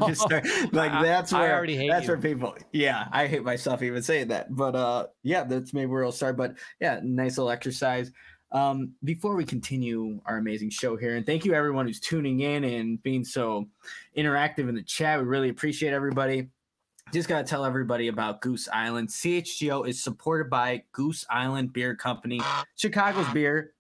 just 0.06 0.20
start, 0.22 0.44
like 0.72 0.90
that's 1.02 1.32
where 1.32 1.42
I 1.42 1.52
already 1.52 1.76
hate 1.76 1.90
that's 1.90 2.06
you. 2.06 2.12
where 2.12 2.18
people 2.18 2.56
yeah 2.72 3.06
i 3.12 3.28
hate 3.28 3.44
myself 3.44 3.80
even 3.80 4.02
saying 4.02 4.26
that 4.26 4.52
but 4.54 4.74
uh 4.74 5.06
yeah 5.22 5.44
that's 5.44 5.72
maybe 5.72 5.86
where 5.86 6.04
i'll 6.04 6.10
start 6.10 6.36
but 6.36 6.54
yeah 6.80 6.98
nice 7.04 7.38
little 7.38 7.50
exercise 7.50 8.10
um, 8.52 8.94
before 9.04 9.36
we 9.36 9.44
continue 9.44 10.20
our 10.26 10.38
amazing 10.38 10.70
show 10.70 10.96
here, 10.96 11.16
and 11.16 11.24
thank 11.24 11.44
you 11.44 11.54
everyone 11.54 11.86
who's 11.86 12.00
tuning 12.00 12.40
in 12.40 12.64
and 12.64 13.02
being 13.02 13.24
so 13.24 13.66
interactive 14.16 14.68
in 14.68 14.74
the 14.74 14.82
chat. 14.82 15.18
We 15.18 15.24
really 15.24 15.50
appreciate 15.50 15.92
everybody. 15.92 16.48
Just 17.12 17.28
got 17.28 17.38
to 17.38 17.44
tell 17.44 17.64
everybody 17.64 18.08
about 18.08 18.40
Goose 18.40 18.68
Island. 18.72 19.08
CHGO 19.08 19.86
is 19.86 20.02
supported 20.02 20.48
by 20.48 20.84
Goose 20.92 21.26
Island 21.28 21.72
Beer 21.72 21.94
Company, 21.94 22.40
Chicago's 22.76 23.28
beer 23.32 23.72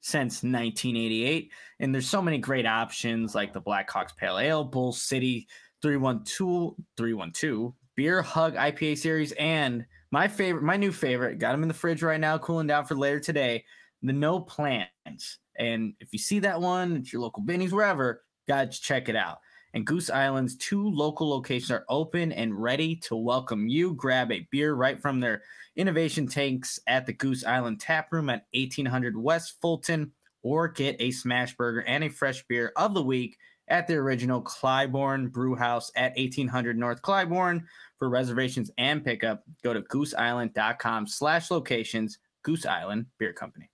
since 0.00 0.42
1988. 0.42 1.50
And 1.80 1.94
there's 1.94 2.08
so 2.08 2.22
many 2.22 2.38
great 2.38 2.66
options 2.66 3.34
like 3.34 3.52
the 3.52 3.60
Blackhawks 3.60 4.16
Pale 4.16 4.38
Ale, 4.38 4.64
Bull 4.64 4.92
City 4.92 5.48
312, 5.82 6.74
312, 6.96 7.72
Beer 7.96 8.22
Hug 8.22 8.54
IPA 8.54 8.98
series, 8.98 9.32
and 9.32 9.84
my 10.10 10.26
favorite, 10.26 10.62
my 10.62 10.76
new 10.76 10.92
favorite, 10.92 11.38
got 11.38 11.52
them 11.52 11.62
in 11.62 11.68
the 11.68 11.74
fridge 11.74 12.02
right 12.02 12.20
now, 12.20 12.38
cooling 12.38 12.66
down 12.66 12.84
for 12.84 12.94
later 12.94 13.20
today 13.20 13.64
the 14.02 14.12
no 14.12 14.40
plans. 14.40 15.38
And 15.58 15.94
if 16.00 16.08
you 16.12 16.18
see 16.18 16.38
that 16.40 16.60
one 16.60 16.96
at 16.96 17.12
your 17.12 17.22
local 17.22 17.42
Benny's, 17.42 17.72
wherever, 17.72 18.22
guys, 18.48 18.78
check 18.78 19.08
it 19.08 19.16
out. 19.16 19.38
And 19.72 19.86
Goose 19.86 20.10
Island's 20.10 20.56
two 20.56 20.88
local 20.88 21.28
locations 21.28 21.70
are 21.70 21.84
open 21.88 22.32
and 22.32 22.60
ready 22.60 22.96
to 22.96 23.14
welcome 23.14 23.68
you. 23.68 23.94
Grab 23.94 24.32
a 24.32 24.46
beer 24.50 24.74
right 24.74 25.00
from 25.00 25.20
their 25.20 25.42
innovation 25.76 26.26
tanks 26.26 26.80
at 26.86 27.06
the 27.06 27.12
Goose 27.12 27.44
Island 27.44 27.80
Tap 27.80 28.12
Room 28.12 28.30
at 28.30 28.46
1800 28.54 29.16
West 29.16 29.54
Fulton, 29.60 30.12
or 30.42 30.66
get 30.68 30.96
a 30.98 31.10
smash 31.12 31.56
burger 31.56 31.82
and 31.82 32.02
a 32.02 32.08
fresh 32.08 32.44
beer 32.48 32.72
of 32.76 32.94
the 32.94 33.02
week 33.02 33.36
at 33.68 33.86
the 33.86 33.94
original 33.94 34.42
Clybourn 34.42 35.30
Brew 35.30 35.54
House 35.54 35.92
at 35.94 36.16
1800 36.16 36.76
North 36.76 37.00
Clybourn. 37.02 37.62
For 37.98 38.08
reservations 38.08 38.70
and 38.78 39.04
pickup, 39.04 39.44
go 39.62 39.72
to 39.72 39.82
gooseisland.com 39.82 41.06
slash 41.06 41.50
locations, 41.50 42.18
Goose 42.42 42.66
Island 42.66 43.06
Beer 43.18 43.32
Company. 43.32 43.69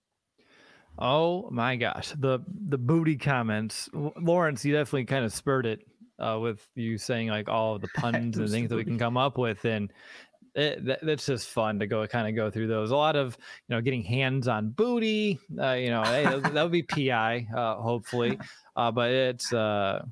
Oh 0.99 1.47
my 1.51 1.75
gosh, 1.75 2.13
the 2.17 2.39
the 2.69 2.77
booty 2.77 3.17
comments, 3.17 3.89
Lawrence. 3.93 4.65
You 4.65 4.73
definitely 4.73 5.05
kind 5.05 5.25
of 5.25 5.33
spurred 5.33 5.65
it 5.65 5.81
uh, 6.19 6.39
with 6.41 6.67
you 6.75 6.97
saying 6.97 7.27
like 7.29 7.49
all 7.49 7.75
of 7.75 7.81
the 7.81 7.87
puns 7.95 8.37
and 8.37 8.49
things 8.49 8.69
that 8.69 8.75
we 8.75 8.83
can 8.83 8.97
come 8.97 9.17
up 9.17 9.37
with, 9.37 9.63
and 9.65 9.93
it, 10.55 10.83
that, 10.85 10.99
that's 11.03 11.25
just 11.25 11.49
fun 11.49 11.79
to 11.79 11.87
go 11.87 12.05
kind 12.07 12.27
of 12.27 12.35
go 12.35 12.49
through 12.49 12.67
those. 12.67 12.91
A 12.91 12.95
lot 12.95 13.15
of 13.15 13.37
you 13.67 13.75
know 13.75 13.81
getting 13.81 14.03
hands 14.03 14.47
on 14.47 14.69
booty. 14.69 15.39
Uh, 15.59 15.73
you 15.73 15.89
know 15.89 16.03
hey, 16.03 16.23
that 16.23 16.63
would 16.63 16.71
be 16.71 16.83
pi 16.83 17.47
uh, 17.55 17.75
hopefully, 17.75 18.39
uh, 18.75 18.91
but 18.91 19.11
it's 19.11 19.53
uh, 19.53 20.03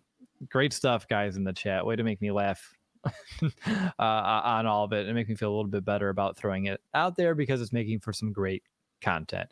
great 0.50 0.72
stuff, 0.72 1.08
guys 1.08 1.36
in 1.36 1.44
the 1.44 1.54
chat. 1.54 1.86
Way 1.86 1.96
to 1.96 2.04
make 2.04 2.22
me 2.22 2.32
laugh. 2.32 2.74
uh, 3.72 3.82
on 4.00 4.66
all 4.66 4.84
of 4.84 4.92
it 4.92 5.06
and 5.06 5.14
make 5.14 5.30
me 5.30 5.36
feel 5.36 5.50
a 5.50 5.56
little 5.56 5.70
bit 5.70 5.86
better 5.86 6.10
about 6.10 6.36
throwing 6.36 6.66
it 6.66 6.82
out 6.96 7.16
there 7.16 7.36
because 7.36 7.62
it's 7.62 7.72
making 7.72 8.00
for 8.00 8.12
some 8.12 8.34
great 8.34 8.64
content. 9.00 9.48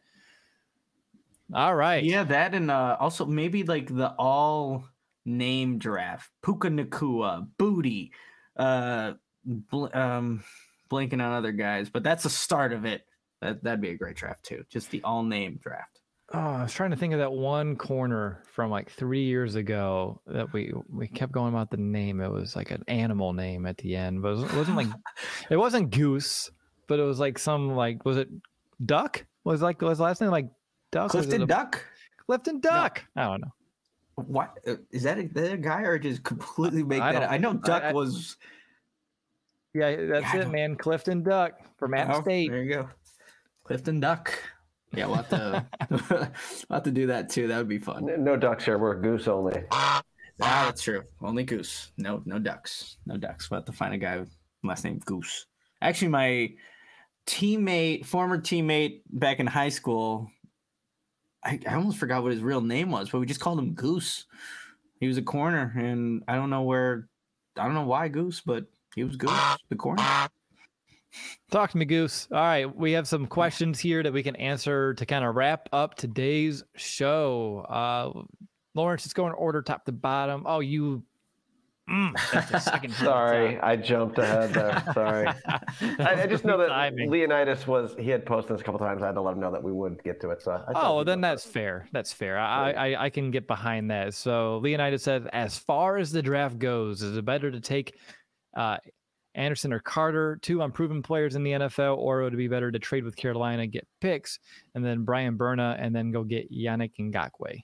All 1.54 1.76
right. 1.76 2.04
Yeah, 2.04 2.24
that 2.24 2.56
and 2.56 2.72
uh, 2.72 2.98
also 3.00 3.26
maybe 3.26 3.64
like 3.64 3.94
the 3.94 4.10
all 4.18 4.86
name 5.26 5.78
draft. 5.78 6.30
Puka 6.42 6.70
Nacua, 6.70 7.48
Booty, 7.58 8.12
uh, 8.58 9.14
bl- 9.46 9.88
um, 9.94 10.44
blanking 10.92 11.14
on 11.14 11.34
other 11.34 11.52
guys, 11.52 11.90
but 11.90 12.04
that's 12.04 12.24
the 12.24 12.30
start 12.30 12.74
of 12.74 12.86
it. 12.86 13.06
That 13.42 13.64
that'd 13.64 13.82
be 13.82 13.90
a 13.90 13.98
great 13.98 14.16
draft 14.16 14.44
too. 14.44 14.64
Just 14.70 14.90
the 14.92 15.04
all 15.04 15.24
name 15.24 15.60
draft. 15.62 16.00
Oh, 16.34 16.40
I 16.40 16.64
was 16.64 16.74
trying 16.74 16.92
to 16.92 16.96
think 16.96 17.14
of 17.14 17.20
that 17.20 17.32
one 17.32 17.76
corner 17.76 18.42
from 18.54 18.72
like 18.72 18.90
three 18.90 19.24
years 19.24 19.56
ago 19.56 20.22
that 20.26 20.52
we 20.54 20.74
we 20.90 21.08
kept 21.08 21.32
going 21.32 21.54
about 21.54 21.70
the 21.70 21.78
name. 21.78 22.22
It 22.22 22.32
was 22.32 22.56
like 22.56 22.72
an 22.72 22.84
animal 22.88 23.34
name 23.34 23.66
at 23.66 23.78
the 23.78 23.96
end, 23.96 24.22
but 24.22 24.30
it 24.30 24.36
wasn't, 24.36 24.54
it 24.54 24.58
wasn't 24.58 24.78
like 24.78 24.88
it 25.52 25.58
wasn't 25.58 25.92
goose, 25.92 26.50
but 26.88 27.00
it 27.00 27.04
was 27.04 27.20
like 27.20 27.38
some 27.38 27.76
like 27.76 28.06
was 28.06 28.18
it 28.18 28.30
duck? 28.84 29.26
Was 29.44 29.62
like 29.62 29.82
was 29.82 30.00
last 30.00 30.22
name 30.22 30.32
like 30.32 30.50
Duck? 30.94 31.12
Clifton 31.12 31.46
Duck? 31.46 31.84
Clifton 32.26 32.60
Duck. 32.60 33.04
No. 33.16 33.22
I 33.22 33.26
don't 33.26 33.42
know. 33.42 33.54
What 34.16 34.60
uh, 34.68 34.76
that? 34.94 35.18
A, 35.18 35.28
that 35.30 35.54
a 35.54 35.58
guy 35.58 35.82
or 35.82 35.98
just 35.98 36.24
completely 36.24 36.84
make 36.84 37.02
I 37.02 37.14
that? 37.14 37.32
I 37.32 37.38
know 37.38 37.54
Duck 37.54 37.84
I, 37.84 37.90
I, 37.90 37.94
was. 37.94 38.38
Yeah, 39.74 39.96
that's 40.06 40.34
yeah, 40.34 40.42
it, 40.42 40.52
man. 40.52 40.76
Clifton 40.76 41.24
Duck 41.24 41.54
from 41.78 41.96
App 41.96 42.10
oh, 42.14 42.22
State. 42.22 42.52
There 42.52 42.64
you 42.64 42.74
go. 42.74 42.90
Clifton 43.64 44.00
Duck. 44.00 44.38
Yeah, 44.96 45.08
we'll 45.08 45.16
have 45.16 45.30
to 45.30 45.66
we'll 45.90 46.30
have 46.70 46.84
to 46.84 46.92
do 46.92 47.08
that 47.08 47.30
too. 47.30 47.48
That 47.48 47.58
would 47.58 47.68
be 47.68 47.80
fun. 47.80 48.08
No 48.24 48.38
ducks 48.38 48.66
here. 48.66 48.78
We're 48.78 49.02
goose 49.02 49.28
only. 49.28 49.64
Ah, 49.72 50.04
that's 50.40 50.84
true. 50.84 51.04
Only 51.22 51.44
goose. 51.44 51.92
No, 51.98 52.22
no 52.26 52.40
ducks. 52.40 52.98
No 53.06 53.18
ducks. 53.18 53.50
We'll 53.50 53.60
have 53.60 53.66
to 53.66 53.72
find 53.72 53.94
a 53.94 53.98
guy 53.98 54.20
with 54.20 54.30
last 54.64 54.84
name 54.84 55.00
Goose. 55.06 55.46
Actually, 55.82 56.10
my 56.10 56.54
teammate, 57.26 58.06
former 58.06 58.38
teammate 58.38 59.02
back 59.10 59.40
in 59.40 59.48
high 59.48 59.70
school, 59.70 60.30
I, 61.46 61.60
I 61.68 61.76
almost 61.76 61.98
forgot 61.98 62.24
what 62.24 62.32
his 62.32 62.42
real 62.42 62.62
name 62.62 62.92
was, 62.92 63.10
but 63.10 63.20
we 63.20 63.26
just 63.26 63.40
called 63.40 63.60
him 63.60 63.74
Goose. 63.74 64.26
He 65.00 65.08
was 65.08 65.18
a 65.18 65.22
corner, 65.22 65.74
and 65.78 66.24
I 66.28 66.36
don't 66.36 66.50
know 66.50 66.62
where, 66.62 67.10
I 67.58 67.66
don't 67.66 67.74
know 67.74 67.86
why 67.86 68.08
Goose, 68.08 68.42
but 68.42 68.66
he 68.96 69.04
was 69.04 69.18
Goose, 69.18 69.58
the 69.70 69.76
corner. 69.76 70.04
Talk 71.52 71.72
to 71.72 71.78
me, 71.78 71.86
Goose. 71.86 72.28
All 72.32 72.38
right, 72.38 72.76
we 72.76 72.94
have 72.94 73.08
some 73.08 73.28
questions 73.28 73.80
here 73.80 74.02
that 74.02 74.14
we 74.14 74.24
can 74.24 74.36
answer 74.38 74.94
to 74.94 75.06
kind 75.06 75.26
of 75.26 75.36
wrap 75.36 75.70
up 75.72 75.96
today's 75.96 76.64
show. 76.76 77.66
Uh, 77.70 78.24
Lawrence, 78.74 79.06
it's 79.06 79.14
going 79.14 79.30
in 79.30 79.36
order 79.36 79.62
top 79.62 79.86
to 79.86 79.92
bottom. 79.92 80.44
Oh, 80.48 80.60
you. 80.60 81.04
Mm, 81.90 82.14
that's 82.32 82.50
the 82.66 82.90
Sorry, 82.94 83.60
I 83.60 83.76
jumped 83.76 84.18
ahead 84.18 84.54
there. 84.54 84.82
Sorry. 84.94 85.28
I, 86.00 86.24
I 86.24 86.28
just 86.28 86.46
know 86.46 86.58
that 86.58 86.70
Timing. 86.70 87.10
Leonidas 87.12 87.68
was 87.68 87.94
he 88.00 88.10
had 88.10 88.26
posted 88.26 88.54
this 88.56 88.62
a 88.62 88.64
couple 88.64 88.80
times. 88.80 89.04
I 89.04 89.08
had 89.08 89.16
to 89.16 89.22
let 89.22 89.34
him 89.34 89.42
know 89.42 89.52
that 89.52 89.62
we 89.62 89.74
would 89.74 90.02
get 90.02 90.22
to 90.22 90.30
it. 90.30 90.42
So 90.42 90.54
I 90.54 90.72
thought 90.72 90.84
Oh, 90.84 91.04
then 91.04 91.20
go 91.20 91.28
that's 91.28 91.46
fair. 91.46 91.88
That's 91.92 92.14
fair. 92.14 92.40
I, 92.40 92.72
I 92.72 93.06
I 93.06 93.10
can 93.10 93.32
get 93.32 93.48
behind 93.48 93.92
that. 93.92 94.14
So 94.14 94.60
Leonidas 94.60 95.04
said, 95.04 95.28
as 95.34 95.58
far 95.58 95.98
as 95.98 96.12
the 96.12 96.22
draft 96.22 96.58
goes, 96.58 97.02
is 97.02 97.18
it 97.18 97.26
better 97.26 97.52
to 97.52 97.60
take 97.60 97.98
uh, 98.56 98.78
Anderson 99.36 99.74
or 99.74 99.80
Carter, 99.80 100.40
two 100.42 100.62
unproven 100.62 101.02
players 101.02 101.36
in 101.36 101.44
the 101.44 101.52
NFL, 101.52 101.98
or 101.98 102.22
would 102.24 102.34
it 102.34 102.38
be 102.38 102.48
better 102.48 102.72
to 102.72 102.80
trade 102.80 103.04
with 103.04 103.18
Carolina, 103.18 103.68
get 103.68 103.86
picks, 104.00 104.40
and 104.74 104.86
then 104.86 105.04
Brian 105.04 105.36
Burns, 105.36 105.76
and 105.80 105.94
then 105.94 106.12
go 106.12 106.24
get 106.24 106.50
Yannick 106.50 106.92
Ngakoue? 106.98 107.60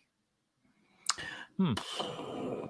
Hmm. 1.58 1.74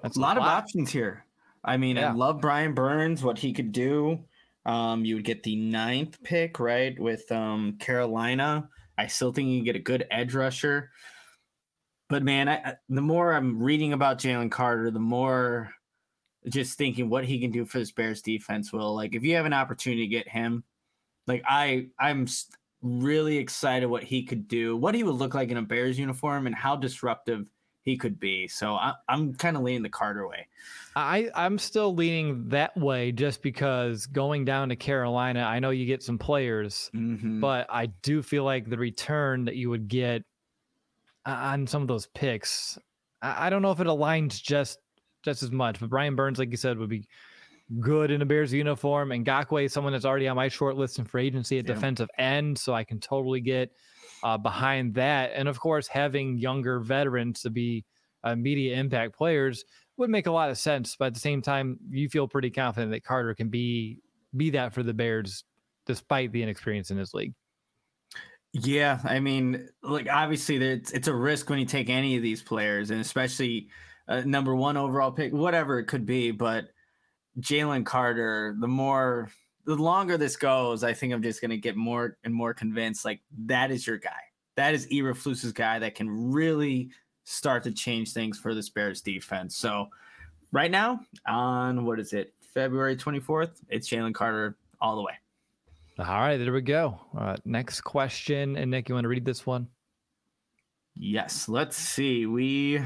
That's 0.02 0.16
a 0.16 0.20
lot 0.20 0.36
of 0.36 0.42
options 0.44 0.90
here. 0.92 1.24
I 1.64 1.76
mean, 1.76 1.98
I 1.98 2.12
love 2.12 2.40
Brian 2.40 2.74
Burns, 2.74 3.22
what 3.22 3.38
he 3.38 3.52
could 3.52 3.72
do. 3.72 4.24
Um, 4.66 5.04
you 5.04 5.14
would 5.16 5.24
get 5.24 5.42
the 5.42 5.56
ninth 5.56 6.22
pick, 6.22 6.58
right, 6.60 6.98
with 6.98 7.30
um, 7.32 7.76
Carolina. 7.78 8.68
I 8.98 9.06
still 9.06 9.32
think 9.32 9.48
you 9.48 9.58
can 9.58 9.64
get 9.64 9.76
a 9.76 9.80
good 9.80 10.06
edge 10.10 10.34
rusher. 10.34 10.90
But 12.08 12.22
man, 12.22 12.48
I- 12.48 12.76
the 12.88 13.00
more 13.02 13.32
I'm 13.32 13.62
reading 13.62 13.92
about 13.92 14.18
Jalen 14.18 14.50
Carter, 14.50 14.90
the 14.90 14.98
more 15.00 15.72
just 16.48 16.78
thinking 16.78 17.08
what 17.10 17.24
he 17.24 17.38
can 17.38 17.50
do 17.50 17.64
for 17.64 17.78
this 17.78 17.92
Bears 17.92 18.22
defense. 18.22 18.72
Will 18.72 18.94
like 18.94 19.14
if 19.14 19.22
you 19.22 19.36
have 19.36 19.46
an 19.46 19.52
opportunity 19.52 20.02
to 20.02 20.08
get 20.08 20.28
him, 20.28 20.64
like 21.26 21.42
I, 21.46 21.88
I'm 21.98 22.26
really 22.82 23.36
excited 23.36 23.86
what 23.86 24.02
he 24.02 24.24
could 24.24 24.48
do, 24.48 24.76
what 24.76 24.94
he 24.94 25.04
would 25.04 25.14
look 25.14 25.34
like 25.34 25.50
in 25.50 25.58
a 25.58 25.62
Bears 25.62 25.98
uniform, 25.98 26.46
and 26.46 26.54
how 26.54 26.76
disruptive 26.76 27.46
he 27.82 27.96
could 27.96 28.20
be. 28.20 28.46
So 28.46 28.74
I, 28.74 28.94
I'm 29.08 29.34
kind 29.34 29.56
of 29.56 29.62
leaning 29.62 29.82
the 29.82 29.88
Carter 29.88 30.26
way. 30.28 30.46
I, 30.96 31.30
I'm 31.34 31.58
still 31.58 31.94
leaning 31.94 32.48
that 32.48 32.76
way 32.76 33.10
just 33.12 33.42
because 33.42 34.06
going 34.06 34.44
down 34.44 34.68
to 34.68 34.76
Carolina, 34.76 35.42
I 35.42 35.60
know 35.60 35.70
you 35.70 35.86
get 35.86 36.02
some 36.02 36.18
players, 36.18 36.90
Mhm. 36.94 37.40
but 37.40 37.66
I 37.70 37.86
do 38.02 38.22
feel 38.22 38.44
like 38.44 38.68
the 38.68 38.76
return 38.76 39.44
that 39.46 39.56
you 39.56 39.70
would 39.70 39.88
get 39.88 40.24
on 41.26 41.66
some 41.66 41.82
of 41.82 41.88
those 41.88 42.06
picks, 42.08 42.78
I, 43.22 43.46
I 43.46 43.50
don't 43.50 43.62
know 43.62 43.70
if 43.72 43.80
it 43.80 43.86
aligns 43.86 44.42
just 44.42 44.78
just 45.22 45.42
as 45.42 45.50
much. 45.50 45.78
But 45.78 45.90
Brian 45.90 46.16
Burns, 46.16 46.38
like 46.38 46.50
you 46.50 46.56
said, 46.56 46.78
would 46.78 46.88
be 46.88 47.06
good 47.78 48.10
in 48.10 48.22
a 48.22 48.26
Bears 48.26 48.52
uniform, 48.54 49.12
and 49.12 49.24
Ngakoue, 49.24 49.64
is 49.66 49.72
someone 49.72 49.92
that's 49.92 50.06
already 50.06 50.26
on 50.28 50.34
my 50.36 50.48
short 50.48 50.76
list 50.76 50.98
in 50.98 51.04
free 51.04 51.26
agency 51.26 51.58
at 51.58 51.68
Yeah. 51.68 51.74
defensive 51.74 52.08
end, 52.18 52.58
so 52.58 52.72
I 52.74 52.84
can 52.84 52.98
totally 53.00 53.40
get 53.42 53.70
uh, 54.22 54.38
behind 54.38 54.94
that. 54.94 55.32
And 55.34 55.48
of 55.48 55.58
course, 55.58 55.86
having 55.86 56.38
younger 56.38 56.80
veterans 56.80 57.42
to 57.42 57.50
be 57.50 57.84
media 58.36 58.76
impact 58.76 59.16
players 59.16 59.64
would 59.96 60.10
make 60.10 60.26
a 60.26 60.32
lot 60.32 60.50
of 60.50 60.58
sense. 60.58 60.96
But 60.98 61.06
at 61.06 61.14
the 61.14 61.20
same 61.20 61.42
time, 61.42 61.78
you 61.90 62.08
feel 62.08 62.28
pretty 62.28 62.50
confident 62.50 62.92
that 62.92 63.04
Carter 63.04 63.34
can 63.34 63.48
be 63.48 63.98
be 64.36 64.50
that 64.50 64.72
for 64.74 64.82
the 64.82 64.94
Bears, 64.94 65.44
despite 65.86 66.32
the 66.32 66.42
inexperience 66.42 66.90
in 66.90 66.96
his 66.96 67.14
league. 67.14 67.34
Yeah, 68.52 68.98
I 69.04 69.20
mean, 69.20 69.68
like 69.82 70.08
obviously, 70.10 70.56
it's 70.56 70.90
it's 70.90 71.08
a 71.08 71.14
risk 71.14 71.48
when 71.48 71.58
you 71.58 71.66
take 71.66 71.88
any 71.88 72.16
of 72.16 72.22
these 72.22 72.42
players, 72.42 72.90
and 72.90 73.00
especially 73.00 73.68
uh, 74.08 74.22
number 74.22 74.54
one 74.56 74.76
overall 74.76 75.12
pick, 75.12 75.32
whatever 75.32 75.78
it 75.78 75.86
could 75.86 76.04
be. 76.04 76.32
But 76.32 76.64
Jalen 77.38 77.86
Carter, 77.86 78.56
the 78.58 78.66
more, 78.66 79.30
the 79.64 79.76
longer 79.76 80.16
this 80.16 80.36
goes, 80.36 80.84
I 80.84 80.92
think 80.92 81.12
I'm 81.12 81.22
just 81.22 81.40
gonna 81.40 81.56
get 81.56 81.76
more 81.76 82.16
and 82.24 82.34
more 82.34 82.54
convinced. 82.54 83.04
Like 83.04 83.20
that 83.46 83.70
is 83.70 83.86
your 83.86 83.98
guy. 83.98 84.20
That 84.56 84.74
is 84.74 84.86
Eberflus's 84.88 85.52
guy 85.52 85.78
that 85.78 85.94
can 85.94 86.32
really 86.32 86.90
start 87.24 87.62
to 87.64 87.72
change 87.72 88.12
things 88.12 88.38
for 88.38 88.54
this 88.54 88.68
Bears 88.68 89.00
defense. 89.00 89.56
So 89.56 89.88
right 90.52 90.70
now, 90.70 91.00
on 91.26 91.84
what 91.84 92.00
is 92.00 92.12
it, 92.12 92.34
February 92.52 92.96
24th, 92.96 93.60
it's 93.68 93.88
Jalen 93.88 94.14
Carter 94.14 94.56
all 94.80 94.96
the 94.96 95.02
way. 95.02 95.12
All 95.98 96.06
right, 96.06 96.38
there 96.38 96.52
we 96.52 96.62
go. 96.62 96.98
Uh, 97.16 97.36
next 97.44 97.82
question, 97.82 98.56
and 98.56 98.70
Nick, 98.70 98.88
you 98.88 98.94
want 98.94 99.04
to 99.04 99.08
read 99.08 99.24
this 99.24 99.46
one? 99.46 99.68
Yes, 100.96 101.48
let's 101.48 101.76
see. 101.76 102.26
We 102.26 102.82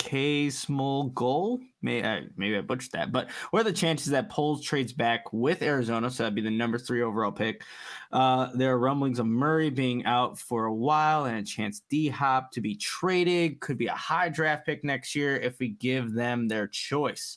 K 0.00 0.48
small 0.48 1.10
goal. 1.10 1.60
May 1.82 2.02
I 2.02 2.22
maybe 2.34 2.56
I 2.56 2.62
butchered 2.62 2.92
that, 2.92 3.12
but 3.12 3.30
what 3.50 3.60
are 3.60 3.64
the 3.64 3.72
chances 3.72 4.10
that 4.12 4.30
Poles 4.30 4.64
trades 4.64 4.94
back 4.94 5.30
with 5.30 5.60
Arizona? 5.60 6.10
So 6.10 6.22
that'd 6.22 6.34
be 6.34 6.40
the 6.40 6.50
number 6.50 6.78
three 6.78 7.02
overall 7.02 7.30
pick. 7.30 7.62
Uh, 8.10 8.48
there 8.54 8.72
are 8.72 8.78
rumblings 8.78 9.18
of 9.18 9.26
Murray 9.26 9.68
being 9.68 10.06
out 10.06 10.38
for 10.38 10.64
a 10.64 10.74
while 10.74 11.26
and 11.26 11.36
a 11.36 11.42
chance 11.42 11.82
D 11.90 12.08
Hop 12.08 12.50
to 12.52 12.62
be 12.62 12.76
traded. 12.76 13.60
Could 13.60 13.76
be 13.76 13.88
a 13.88 13.92
high 13.92 14.30
draft 14.30 14.64
pick 14.64 14.82
next 14.84 15.14
year 15.14 15.36
if 15.36 15.58
we 15.58 15.68
give 15.68 16.14
them 16.14 16.48
their 16.48 16.66
choice. 16.66 17.36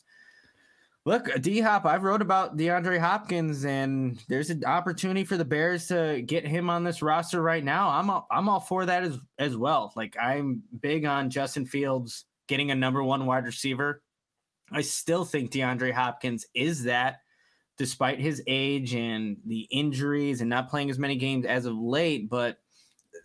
Look, 1.06 1.30
D 1.42 1.60
Hop, 1.60 1.86
I've 1.86 2.04
wrote 2.04 2.22
about 2.22 2.56
DeAndre 2.56 2.98
Hopkins, 2.98 3.66
and 3.66 4.18
there's 4.30 4.50
an 4.50 4.64
opportunity 4.64 5.26
for 5.26 5.36
the 5.36 5.44
Bears 5.44 5.88
to 5.88 6.24
get 6.26 6.48
him 6.48 6.70
on 6.70 6.86
this 6.86 7.02
roster 7.02 7.42
right 7.42 7.64
now. 7.64 7.90
I'm 7.90 8.10
all, 8.10 8.26
I'm 8.32 8.48
all 8.48 8.62
for 8.62 8.86
that 8.86 9.04
as 9.04 9.20
as 9.38 9.58
well. 9.58 9.92
Like 9.98 10.16
I'm 10.18 10.64
big 10.80 11.04
on 11.04 11.30
Justin 11.30 11.66
Fields 11.66 12.24
getting 12.48 12.72
a 12.72 12.76
number 12.76 13.04
one 13.04 13.26
wide 13.26 13.46
receiver. 13.46 14.02
I 14.72 14.82
still 14.82 15.26
think 15.26 15.52
DeAndre 15.52 15.92
Hopkins 15.92 16.46
is 16.54 16.84
that, 16.84 17.22
despite 17.78 18.20
his 18.20 18.42
age 18.48 18.96
and 18.96 19.38
the 19.46 19.62
injuries 19.72 20.42
and 20.42 20.50
not 20.50 20.70
playing 20.70 20.90
as 20.90 21.00
many 21.00 21.16
games 21.16 21.46
as 21.46 21.66
of 21.66 21.76
late. 21.76 22.30
But 22.30 22.58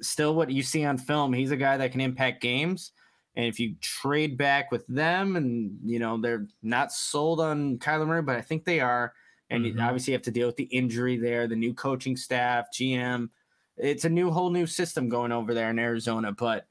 still, 0.00 0.34
what 0.34 0.50
you 0.50 0.62
see 0.62 0.84
on 0.84 0.98
film, 0.98 1.32
he's 1.32 1.50
a 1.50 1.56
guy 1.56 1.76
that 1.76 1.92
can 1.92 2.00
impact 2.00 2.42
games. 2.42 2.92
And 3.34 3.46
if 3.46 3.60
you 3.60 3.76
trade 3.80 4.36
back 4.36 4.72
with 4.72 4.86
them, 4.88 5.36
and 5.36 5.78
you 5.84 5.98
know 5.98 6.20
they're 6.20 6.48
not 6.62 6.92
sold 6.92 7.40
on 7.40 7.78
Kyler 7.78 8.06
Murray, 8.06 8.22
but 8.22 8.36
I 8.36 8.40
think 8.40 8.64
they 8.64 8.80
are, 8.80 9.14
and 9.48 9.64
you 9.64 9.74
Mhm. 9.74 9.82
obviously 9.82 10.12
have 10.12 10.22
to 10.22 10.30
deal 10.30 10.46
with 10.46 10.56
the 10.56 10.64
injury 10.64 11.16
there, 11.16 11.46
the 11.46 11.56
new 11.56 11.72
coaching 11.72 12.16
staff, 12.16 12.66
GM. 12.72 13.30
It's 13.76 14.04
a 14.04 14.08
new 14.10 14.30
whole 14.30 14.50
new 14.50 14.66
system 14.66 15.08
going 15.08 15.30
over 15.30 15.54
there 15.54 15.70
in 15.70 15.78
Arizona, 15.78 16.32
but 16.32 16.66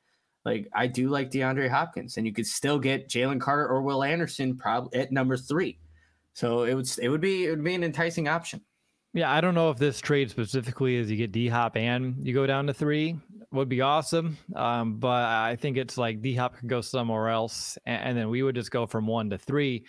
like 0.47 0.69
I 0.73 0.87
do 0.87 1.09
like 1.09 1.29
DeAndre 1.29 1.69
Hopkins, 1.69 2.15
and 2.15 2.25
you 2.25 2.31
could 2.31 2.47
still 2.47 2.79
get 2.79 3.09
Jalen 3.09 3.41
Carter 3.41 3.67
or 3.67 3.81
Will 3.81 4.01
Anderson 4.01 4.57
probably 4.57 4.97
at 4.97 5.11
number 5.11 5.35
three. 5.35 5.77
So 6.33 6.63
it 6.63 6.73
would 6.73 6.89
it 6.99 7.09
would 7.09 7.19
be 7.19 7.45
it 7.45 7.49
would 7.49 7.63
be 7.63 7.75
an 7.75 7.83
enticing 7.83 8.29
option. 8.29 8.61
Yeah, 9.13 9.31
I 9.31 9.41
don't 9.41 9.55
know 9.55 9.71
if 9.71 9.77
this 9.77 9.99
trade 9.99 10.29
specifically 10.29 10.95
is 10.95 11.11
you 11.11 11.17
get 11.17 11.33
D 11.33 11.49
Hop 11.49 11.75
and 11.75 12.15
you 12.25 12.33
go 12.33 12.47
down 12.47 12.67
to 12.67 12.73
three 12.73 13.19
would 13.51 13.67
be 13.67 13.81
awesome. 13.81 14.37
Um, 14.55 14.99
but 14.99 15.25
I 15.25 15.57
think 15.57 15.75
it's 15.75 15.97
like 15.97 16.21
D 16.21 16.33
Hop 16.35 16.57
could 16.57 16.69
go 16.69 16.79
somewhere 16.79 17.27
else, 17.27 17.77
and, 17.85 18.01
and 18.03 18.17
then 18.17 18.29
we 18.29 18.41
would 18.41 18.55
just 18.55 18.71
go 18.71 18.85
from 18.85 19.05
one 19.05 19.29
to 19.31 19.37
three. 19.37 19.85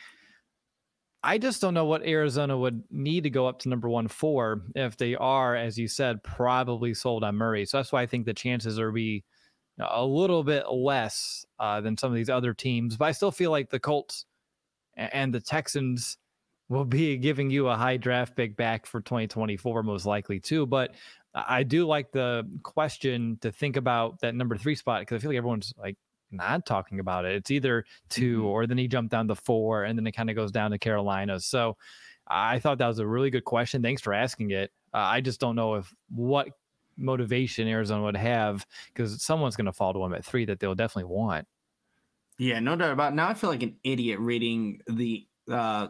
I 1.22 1.38
just 1.38 1.60
don't 1.60 1.74
know 1.74 1.84
what 1.84 2.04
Arizona 2.04 2.58
would 2.58 2.82
need 2.90 3.24
to 3.24 3.30
go 3.30 3.46
up 3.46 3.60
to 3.60 3.68
number 3.68 3.88
one 3.88 4.08
for 4.08 4.62
if 4.74 4.96
they 4.96 5.14
are, 5.14 5.54
as 5.54 5.78
you 5.78 5.86
said, 5.86 6.22
probably 6.22 6.94
sold 6.94 7.22
on 7.22 7.36
Murray. 7.36 7.64
So 7.66 7.76
that's 7.76 7.92
why 7.92 8.02
I 8.02 8.06
think 8.06 8.24
the 8.24 8.34
chances 8.34 8.78
are 8.78 8.92
be 8.92 9.24
a 9.78 10.04
little 10.04 10.42
bit 10.44 10.70
less 10.70 11.44
uh, 11.58 11.80
than 11.80 11.96
some 11.96 12.10
of 12.10 12.16
these 12.16 12.30
other 12.30 12.52
teams. 12.54 12.96
But 12.96 13.06
I 13.06 13.12
still 13.12 13.30
feel 13.30 13.50
like 13.50 13.70
the 13.70 13.80
Colts 13.80 14.26
and 14.96 15.32
the 15.32 15.40
Texans 15.40 16.18
will 16.68 16.84
be 16.84 17.16
giving 17.16 17.50
you 17.50 17.68
a 17.68 17.76
high 17.76 17.96
draft 17.96 18.36
pick 18.36 18.56
back 18.56 18.84
for 18.86 19.00
2024, 19.00 19.82
most 19.82 20.04
likely 20.06 20.38
too. 20.40 20.66
But 20.66 20.94
I 21.34 21.62
do 21.62 21.86
like 21.86 22.10
the 22.12 22.48
question 22.62 23.38
to 23.42 23.52
think 23.52 23.76
about 23.76 24.20
that 24.20 24.34
number 24.34 24.56
three 24.56 24.74
spot 24.74 25.00
because 25.00 25.16
I 25.16 25.18
feel 25.20 25.30
like 25.30 25.38
everyone's 25.38 25.72
like 25.78 25.96
not 26.30 26.66
talking 26.66 27.00
about 27.00 27.24
it. 27.24 27.36
It's 27.36 27.50
either 27.50 27.84
2 28.10 28.42
Mhm. 28.42 28.44
or 28.44 28.66
then 28.66 28.76
he 28.76 28.88
jumped 28.88 29.10
down 29.12 29.28
to 29.28 29.34
four 29.34 29.84
and 29.84 29.98
then 29.98 30.06
it 30.06 30.12
kind 30.12 30.28
of 30.28 30.36
goes 30.36 30.50
down 30.52 30.72
to 30.72 30.78
Carolina. 30.78 31.40
So 31.40 31.76
I 32.26 32.58
thought 32.58 32.78
that 32.78 32.86
was 32.88 32.98
a 32.98 33.06
really 33.06 33.30
good 33.30 33.44
question. 33.44 33.80
Thanks 33.82 34.02
for 34.02 34.12
asking 34.12 34.50
it. 34.50 34.70
Uh, 34.92 34.98
I 34.98 35.20
just 35.22 35.40
don't 35.40 35.56
know 35.56 35.76
if 35.76 35.94
what 36.10 36.48
motivation 36.98 37.68
Arizona 37.68 38.02
would 38.02 38.16
have 38.16 38.66
because 38.92 39.22
someone's 39.22 39.56
going 39.56 39.66
to 39.66 39.72
fall 39.72 39.92
to 39.94 40.04
him 40.04 40.12
at 40.14 40.24
three 40.24 40.44
that 40.46 40.60
they'll 40.60 40.74
definitely 40.74 41.10
want. 41.14 41.46
Yeah, 42.38 42.60
no 42.60 42.76
doubt 42.76 42.92
about 42.92 43.12
it. 43.12 43.16
Now 43.16 43.28
I 43.28 43.34
feel 43.34 43.50
like 43.50 43.62
an 43.62 43.76
idiot 43.84 44.18
reading 44.20 44.80
the 44.86 45.26
uh 45.50 45.88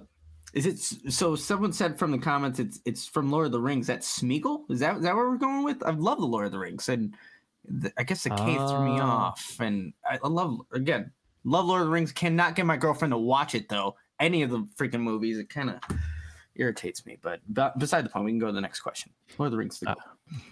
Is 0.55 0.65
it 0.67 0.79
so? 1.13 1.37
Someone 1.37 1.73
said 1.73 1.99
from 1.99 2.11
the 2.11 2.19
comments, 2.19 2.59
it's 2.59 2.81
it's 2.87 3.07
from 3.07 3.31
Lord 3.31 3.47
of 3.47 3.53
the 3.53 3.61
Rings. 3.61 3.87
That 3.89 4.01
Smeagol 4.01 4.71
is 4.71 4.81
that 4.81 4.97
is 4.97 5.03
that 5.03 5.15
where 5.15 5.29
we're 5.29 5.37
going 5.37 5.65
with? 5.65 5.83
I 5.83 5.91
love 5.91 6.19
the 6.21 6.27
Lord 6.27 6.47
of 6.47 6.53
the 6.53 6.59
Rings, 6.59 6.89
and 6.89 7.15
the, 7.69 7.93
I 7.99 8.03
guess 8.05 8.23
the 8.25 8.31
K 8.31 8.55
threw 8.55 8.85
me 8.85 8.99
Oh. 9.01 9.05
off. 9.05 9.57
And 9.61 9.93
I, 10.11 10.19
I 10.25 10.29
love 10.29 10.59
again, 10.73 11.11
love 11.45 11.67
Lord 11.67 11.83
of 11.83 11.89
the 11.89 11.93
Rings. 11.93 12.13
Cannot 12.13 12.55
get 12.55 12.65
my 12.65 12.79
girlfriend 12.79 13.13
to 13.13 13.19
watch 13.19 13.55
it 13.55 13.69
though. 13.69 13.97
Any 14.21 14.43
of 14.43 14.49
the 14.51 14.67
freaking 14.77 15.01
movies, 15.03 15.37
it 15.39 15.51
kind 15.51 15.69
of 15.71 15.77
irritates 16.55 17.05
me. 17.07 17.19
But, 17.23 17.41
but 17.49 17.79
beside 17.79 18.05
the 18.05 18.09
point, 18.09 18.25
we 18.25 18.31
can 18.33 18.39
go 18.41 18.47
to 18.47 18.53
the 18.53 18.61
next 18.61 18.81
question. 18.81 19.13
Lord 19.39 19.49
of 19.49 19.53
the 19.53 19.59
Rings. 19.59 19.79
The 19.81 19.91
Uh. 19.91 19.95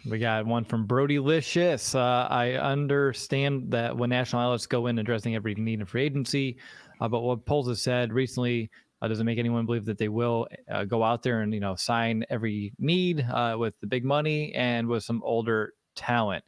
We 0.08 0.18
got 0.18 0.46
one 0.46 0.64
from 0.64 0.86
Brody 0.86 1.18
Licious. 1.18 1.94
Uh, 1.94 2.26
I 2.30 2.52
understand 2.52 3.70
that 3.72 3.96
when 3.96 4.10
national 4.10 4.42
analysts 4.42 4.66
go 4.66 4.86
in 4.86 4.98
addressing 4.98 5.34
every 5.34 5.54
need 5.54 5.80
in 5.80 5.86
free 5.86 6.04
agency, 6.04 6.58
uh, 7.00 7.08
but 7.08 7.20
what 7.20 7.44
Poles 7.44 7.68
have 7.68 7.78
said 7.78 8.12
recently 8.12 8.70
uh, 9.02 9.08
doesn't 9.08 9.26
make 9.26 9.38
anyone 9.38 9.66
believe 9.66 9.84
that 9.84 9.98
they 9.98 10.08
will 10.08 10.48
uh, 10.70 10.84
go 10.84 11.02
out 11.02 11.22
there 11.22 11.42
and 11.42 11.52
you 11.52 11.60
know 11.60 11.74
sign 11.74 12.24
every 12.30 12.72
need 12.78 13.20
uh, 13.30 13.56
with 13.58 13.78
the 13.80 13.86
big 13.86 14.04
money 14.04 14.54
and 14.54 14.86
with 14.86 15.02
some 15.04 15.22
older 15.22 15.74
talent. 15.94 16.44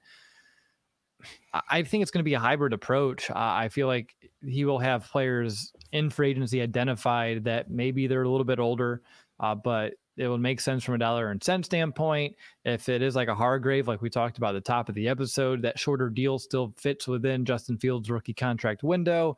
I- 1.53 1.83
think 1.83 2.03
it's 2.03 2.11
going 2.11 2.20
to 2.20 2.29
be 2.29 2.35
a 2.35 2.39
hybrid 2.39 2.72
approach. 2.72 3.31
I 3.31 3.68
feel 3.68 3.87
like 3.87 4.14
he 4.47 4.64
will 4.64 4.79
have 4.79 5.09
players 5.11 5.72
in 5.93 6.11
free 6.11 6.31
agency 6.31 6.61
identified 6.62 7.45
that 7.45 7.70
maybe 7.70 8.07
they're 8.07 8.22
a 8.22 8.29
little 8.29 8.45
bit 8.45 8.59
older, 8.61 9.03
uh, 9.41 9.55
but 9.55 9.95
it 10.19 10.29
would 10.29 10.41
make 10.41 10.61
sense 10.61 10.85
from 10.85 10.95
a 10.95 10.99
dollar 10.99 11.31
and 11.31 11.43
cent 11.43 11.64
standpoint. 11.64 12.37
If 12.64 12.89
it 12.89 13.03
is 13.03 13.16
like 13.16 13.29
a 13.29 13.35
Hargrave, 13.35 13.89
like 13.89 14.03
we 14.03 14.11
talked 14.11 14.39
about 14.39 14.55
at 14.55 14.64
the 14.64 14.73
top 14.73 14.89
of 14.89 14.95
the 14.95 15.09
episode, 15.09 15.62
that 15.62 15.79
shorter 15.79 16.11
deal 16.11 16.39
still 16.39 16.75
fits 16.77 17.07
within 17.07 17.45
Justin 17.45 17.79
Fields' 17.79 18.11
rookie 18.11 18.35
contract 18.35 18.83
window. 18.83 19.37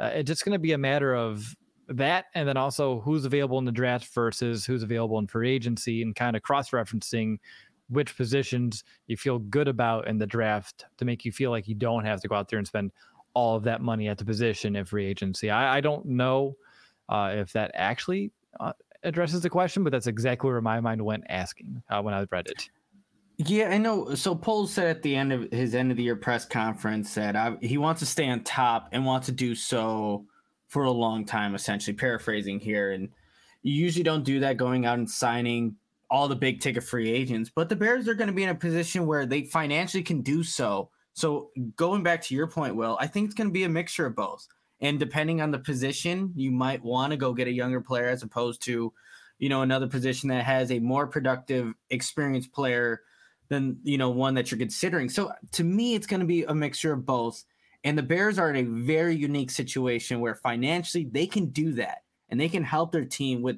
Uh, 0.00 0.10
it's 0.14 0.28
just 0.28 0.44
going 0.44 0.52
to 0.52 0.58
be 0.58 0.72
a 0.72 0.78
matter 0.78 1.14
of 1.14 1.54
that, 1.88 2.26
and 2.34 2.48
then 2.48 2.56
also 2.56 3.00
who's 3.00 3.24
available 3.24 3.58
in 3.58 3.64
the 3.64 3.72
draft 3.72 4.06
versus 4.14 4.64
who's 4.64 4.84
available 4.84 5.18
in 5.18 5.26
free 5.26 5.50
agency, 5.50 6.02
and 6.02 6.14
kind 6.14 6.36
of 6.36 6.42
cross-referencing 6.42 7.38
which 7.88 8.16
positions 8.16 8.84
you 9.08 9.16
feel 9.16 9.40
good 9.40 9.66
about 9.66 10.06
in 10.06 10.16
the 10.16 10.26
draft 10.26 10.86
to 10.96 11.04
make 11.04 11.24
you 11.24 11.32
feel 11.32 11.50
like 11.50 11.66
you 11.66 11.74
don't 11.74 12.04
have 12.04 12.20
to 12.20 12.28
go 12.28 12.36
out 12.36 12.48
there 12.48 12.58
and 12.60 12.68
spend 12.68 12.92
all 13.34 13.56
of 13.56 13.64
that 13.64 13.80
money 13.80 14.08
at 14.08 14.16
the 14.16 14.24
position 14.24 14.76
in 14.76 14.84
free 14.84 15.04
agency. 15.04 15.50
I, 15.50 15.78
I 15.78 15.80
don't 15.80 16.06
know 16.06 16.56
uh, 17.08 17.32
if 17.34 17.52
that 17.52 17.72
actually 17.74 18.30
uh, 18.60 18.72
addresses 19.02 19.42
the 19.42 19.50
question, 19.50 19.84
but 19.84 19.92
that's 19.92 20.06
exactly 20.06 20.50
where 20.50 20.60
my 20.60 20.80
mind 20.80 21.02
went 21.02 21.24
asking 21.28 21.82
uh, 21.88 22.00
when 22.02 22.14
I 22.14 22.26
read 22.30 22.46
it. 22.46 22.68
Yeah, 23.38 23.70
I 23.70 23.78
know. 23.78 24.14
So 24.14 24.34
Poles 24.34 24.72
said 24.72 24.88
at 24.88 25.02
the 25.02 25.16
end 25.16 25.32
of 25.32 25.50
his 25.50 25.74
end 25.74 25.90
of 25.90 25.96
the 25.96 26.02
year 26.02 26.16
press 26.16 26.44
conference 26.44 27.14
that 27.14 27.36
uh, 27.36 27.56
he 27.62 27.78
wants 27.78 28.00
to 28.00 28.06
stay 28.06 28.28
on 28.28 28.44
top 28.44 28.88
and 28.92 29.06
wants 29.06 29.26
to 29.26 29.32
do 29.32 29.54
so 29.54 30.26
for 30.68 30.84
a 30.84 30.90
long 30.90 31.24
time. 31.24 31.54
Essentially, 31.54 31.96
paraphrasing 31.96 32.60
here, 32.60 32.92
and 32.92 33.08
you 33.62 33.72
usually 33.72 34.02
don't 34.02 34.24
do 34.24 34.40
that 34.40 34.58
going 34.58 34.84
out 34.84 34.98
and 34.98 35.10
signing 35.10 35.76
all 36.10 36.28
the 36.28 36.36
big 36.36 36.60
ticket 36.60 36.82
free 36.82 37.10
agents, 37.10 37.50
but 37.54 37.68
the 37.68 37.76
Bears 37.76 38.08
are 38.08 38.14
going 38.14 38.26
to 38.26 38.34
be 38.34 38.42
in 38.42 38.48
a 38.48 38.54
position 38.54 39.06
where 39.06 39.24
they 39.24 39.44
financially 39.44 40.02
can 40.02 40.22
do 40.22 40.42
so. 40.42 40.90
So 41.12 41.50
going 41.76 42.02
back 42.02 42.22
to 42.22 42.34
your 42.34 42.48
point, 42.48 42.74
Will, 42.74 42.98
I 43.00 43.06
think 43.06 43.26
it's 43.26 43.34
going 43.34 43.48
to 43.48 43.54
be 43.54 43.64
a 43.64 43.68
mixture 43.68 44.06
of 44.06 44.16
both. 44.16 44.46
And 44.80 44.98
depending 44.98 45.40
on 45.40 45.50
the 45.50 45.58
position, 45.58 46.32
you 46.34 46.50
might 46.50 46.82
want 46.82 47.10
to 47.10 47.16
go 47.16 47.34
get 47.34 47.48
a 47.48 47.52
younger 47.52 47.80
player 47.80 48.08
as 48.08 48.22
opposed 48.22 48.62
to, 48.62 48.92
you 49.38 49.48
know, 49.48 49.62
another 49.62 49.86
position 49.86 50.28
that 50.30 50.44
has 50.44 50.70
a 50.70 50.78
more 50.78 51.06
productive, 51.06 51.74
experienced 51.90 52.52
player 52.52 53.02
than 53.50 53.78
you 53.82 53.98
know 53.98 54.08
one 54.08 54.34
that 54.34 54.50
you're 54.50 54.58
considering. 54.58 55.10
So 55.10 55.32
to 55.52 55.64
me, 55.64 55.94
it's 55.94 56.06
going 56.06 56.20
to 56.20 56.26
be 56.26 56.44
a 56.44 56.54
mixture 56.54 56.92
of 56.92 57.04
both. 57.04 57.44
And 57.84 57.98
the 57.98 58.02
Bears 58.02 58.38
are 58.38 58.50
in 58.50 58.56
a 58.56 58.84
very 58.84 59.14
unique 59.14 59.50
situation 59.50 60.20
where 60.20 60.34
financially 60.34 61.04
they 61.10 61.26
can 61.26 61.46
do 61.46 61.72
that 61.74 62.02
and 62.28 62.38
they 62.40 62.48
can 62.48 62.62
help 62.62 62.92
their 62.92 63.04
team 63.04 63.42
with 63.42 63.56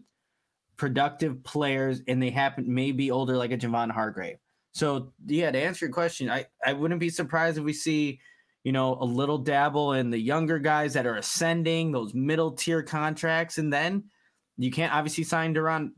productive 0.77 1.45
players, 1.45 2.01
and 2.09 2.21
they 2.21 2.31
happen 2.31 2.73
may 2.73 2.91
be 2.91 3.11
older 3.11 3.37
like 3.37 3.53
a 3.53 3.59
Javon 3.59 3.91
Hargrave. 3.91 4.39
So 4.73 5.13
yeah, 5.27 5.51
to 5.51 5.59
answer 5.59 5.87
your 5.87 5.93
question, 5.93 6.31
I 6.31 6.47
I 6.65 6.73
wouldn't 6.73 6.99
be 6.99 7.11
surprised 7.11 7.59
if 7.59 7.65
we 7.65 7.73
see. 7.73 8.19
You 8.65 8.73
know, 8.73 8.97
a 9.01 9.05
little 9.05 9.39
dabble 9.39 9.95
in 9.95 10.11
the 10.11 10.19
younger 10.19 10.59
guys 10.59 10.95
that 10.95 11.07
are 11.07 11.17
ascending, 11.17 11.91
those 11.91 12.15
middle 12.15 12.53
tier 12.53 12.83
contracts, 12.83 13.59
and 13.59 13.73
then 13.73 14.05
you 14.57 14.71
can't 14.71 14.95
obviously 14.95 15.25
sign 15.25 15.55
Daron. 15.55 15.91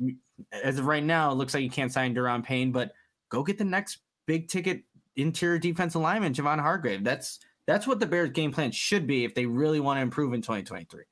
As 0.52 0.78
of 0.78 0.86
right 0.86 1.04
now, 1.04 1.30
it 1.30 1.34
looks 1.34 1.54
like 1.54 1.62
you 1.62 1.70
can't 1.70 1.92
sign 1.92 2.14
Daron 2.14 2.42
Payne, 2.42 2.72
but 2.72 2.92
go 3.28 3.42
get 3.42 3.58
the 3.58 3.64
next 3.64 3.98
big 4.26 4.48
ticket 4.48 4.82
interior 5.16 5.58
defensive 5.58 6.00
lineman, 6.00 6.32
Javon 6.32 6.60
Hargrave. 6.60 7.04
That's 7.04 7.38
that's 7.66 7.86
what 7.86 8.00
the 8.00 8.06
Bears 8.06 8.30
game 8.30 8.52
plan 8.52 8.70
should 8.70 9.06
be 9.06 9.24
if 9.24 9.34
they 9.34 9.46
really 9.46 9.80
want 9.80 9.98
to 9.98 10.02
improve 10.02 10.32
in 10.32 10.42
2023. 10.42 11.04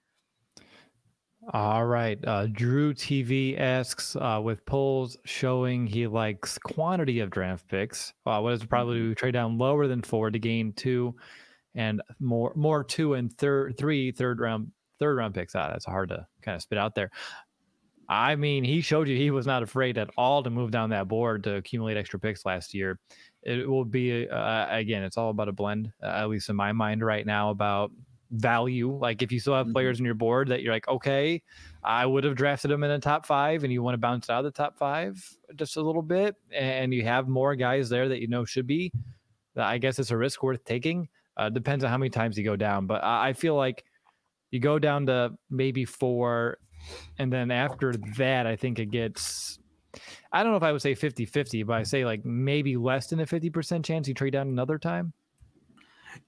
All 1.53 1.85
right. 1.85 2.19
Uh, 2.25 2.47
Drew 2.47 2.95
TV 2.95 3.59
asks 3.59 4.15
uh, 4.15 4.41
with 4.43 4.65
Poles 4.65 5.17
showing 5.25 5.87
he 5.87 6.07
likes 6.07 6.57
quantity 6.59 7.19
of 7.19 7.31
draft 7.31 7.67
picks. 7.69 8.13
Uh, 8.25 8.39
what 8.41 8.53
is 8.53 8.65
probably 8.65 8.99
to 8.99 9.15
trade 9.17 9.33
down 9.33 9.59
lower 9.59 9.89
than 9.89 10.03
four 10.03 10.31
to 10.31 10.39
gain 10.39 10.73
two 10.75 11.17
and 11.75 12.03
more 12.21 12.53
more 12.57 12.85
two 12.85 13.15
and 13.15 13.33
third 13.37 13.77
three 13.79 14.13
third 14.13 14.41
round 14.41 14.73
third 14.99 15.17
round 15.17 15.35
picks. 15.35 15.55
Ah, 15.55 15.69
that's 15.71 15.85
hard 15.85 16.11
to 16.11 16.27
kind 16.43 16.57
of 16.57 16.63
spit 16.63 16.79
out 16.79 16.95
there. 16.95 17.11
I 18.09 18.37
mean, 18.37 18.65
he 18.65 18.81
showed 18.81 19.09
you 19.09 19.17
he 19.17 19.31
was 19.31 19.47
not 19.47 19.63
afraid 19.63 19.97
at 19.97 20.11
all 20.19 20.43
to 20.43 20.51
move 20.51 20.71
down 20.71 20.91
that 20.91 21.09
board 21.09 21.45
to 21.45 21.55
accumulate 21.57 21.97
extra 21.97 22.19
picks 22.19 22.45
last 22.45 22.75
year. 22.75 22.99
It 23.43 23.69
will 23.69 23.85
be 23.85 24.29
uh, 24.29 24.67
again, 24.77 25.03
it's 25.03 25.17
all 25.17 25.31
about 25.31 25.49
a 25.49 25.53
blend, 25.53 25.93
uh, 26.03 26.07
at 26.07 26.29
least 26.29 26.49
in 26.51 26.57
my 26.57 26.73
mind 26.73 27.03
right 27.05 27.25
now, 27.25 27.51
about 27.51 27.91
value. 28.31 28.93
Like 28.93 29.23
if 29.23 29.31
you 29.33 29.41
still 29.41 29.55
have 29.55 29.69
Mhm. 29.69 29.73
players 29.73 29.99
in 29.99 30.05
your 30.05 30.15
board 30.15 30.49
that 30.49 30.63
you're 30.63 30.73
like, 30.75 30.89
okay, 30.89 31.43
I 31.83 32.05
would 32.05 32.25
have 32.25 32.35
drafted 32.35 32.71
them 32.71 32.83
in 32.83 32.91
the 32.91 32.99
top 32.99 33.25
five, 33.25 33.63
and 33.65 33.73
you 33.73 33.83
want 33.83 33.95
to 33.95 33.99
bounce 33.99 34.29
out 34.29 34.45
of 34.45 34.53
the 34.53 34.57
top 34.57 34.77
five 34.77 35.17
just 35.55 35.77
a 35.77 35.83
little 35.83 36.03
bit, 36.03 36.37
and 36.51 36.93
you 36.93 37.05
have 37.05 37.29
more 37.29 37.55
guys 37.57 37.89
there 37.89 38.09
that 38.09 38.21
you 38.21 38.29
know 38.29 38.45
should 38.45 38.67
be. 38.67 38.93
I 39.57 39.79
guess 39.79 39.99
it's 39.99 40.11
a 40.11 40.17
risk 40.17 40.43
worth 40.43 40.65
taking. 40.65 41.09
Uh, 41.37 41.49
depends 41.49 41.83
on 41.85 41.91
how 41.91 41.99
many 41.99 42.11
times 42.11 42.37
you 42.37 42.45
go 42.45 42.57
down, 42.57 42.87
but 42.87 43.03
I, 43.03 43.29
I 43.29 43.33
feel 43.33 43.57
like 43.57 43.85
you 44.51 44.61
go 44.61 44.79
down 44.79 45.07
to 45.07 45.33
maybe 45.51 45.85
four, 45.85 46.59
and 47.19 47.33
then 47.33 47.51
after 47.51 47.95
that, 48.17 48.47
I 48.47 48.57
think 48.57 48.79
it 48.79 48.91
gets. 48.91 49.59
I 50.33 50.43
don't 50.43 50.53
know 50.53 50.57
if 50.57 50.63
I 50.63 50.73
would 50.73 50.83
say 50.83 50.95
50 50.95 51.27
50, 51.27 51.63
but 51.65 51.75
I 51.75 51.83
say 51.83 52.05
like 52.05 52.25
maybe 52.25 52.77
less 52.77 53.09
than 53.09 53.21
a 53.21 53.27
50% 53.27 53.85
chance 53.85 54.09
you 54.09 54.15
trade 54.15 54.33
down 54.33 54.49
another 54.49 54.79
time. 54.79 55.13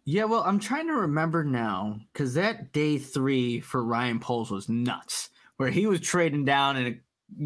Yeah, 0.04 0.24
well, 0.24 0.42
I'm 0.44 0.58
trying 0.58 0.86
to 0.88 0.94
remember 0.94 1.44
now 1.44 2.00
because 2.12 2.34
that 2.34 2.72
day 2.72 2.98
three 2.98 3.60
for 3.60 3.84
Ryan 3.84 4.20
Poles 4.20 4.50
was 4.50 4.68
nuts, 4.68 5.30
where 5.56 5.70
he 5.70 5.86
was 5.86 6.00
trading 6.00 6.44
down 6.44 6.76
and 6.76 7.00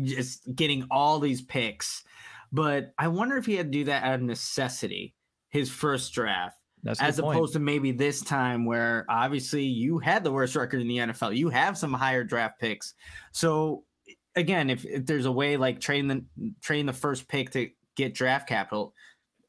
just 0.05 0.55
getting 0.55 0.87
all 0.91 1.19
these 1.19 1.43
picks. 1.43 2.05
But 2.53 2.95
I 2.99 3.09
wonder 3.09 3.37
if 3.37 3.47
he 3.47 3.57
had 3.57 3.67
to 3.67 3.79
do 3.79 3.85
that 3.85 4.05
out 4.05 4.15
of 4.15 4.23
necessity, 4.23 5.15
his 5.49 5.71
first 5.71 6.13
draft. 6.13 6.58
That's 6.83 7.01
as 7.01 7.19
opposed 7.19 7.53
to 7.55 7.59
maybe 7.59 7.93
this 7.93 8.23
time 8.23 8.65
where 8.65 9.05
obviously 9.09 9.65
you 9.65 9.99
had 9.99 10.25
the 10.25 10.33
worst 10.33 10.57
record 10.57 10.81
in 10.81 10.89
the 10.89 10.99
NFL. 10.99 11.37
You 11.37 11.49
have 11.49 11.77
some 11.77 11.93
higher 11.93 12.25
draft 12.25 12.61
picks. 12.61 12.95
So 13.33 13.85
again, 14.37 14.71
if, 14.71 14.85
if 14.85 15.07
there's 15.07 15.27
a 15.27 15.33
way 15.33 15.57
like 15.57 15.81
train 15.81 16.07
the 16.07 16.25
trading 16.61 16.87
the 16.87 16.93
first 16.93 17.29
pick 17.29 17.51
to 17.51 17.71
get 17.97 18.15
draft 18.15 18.49
capital, 18.49 18.95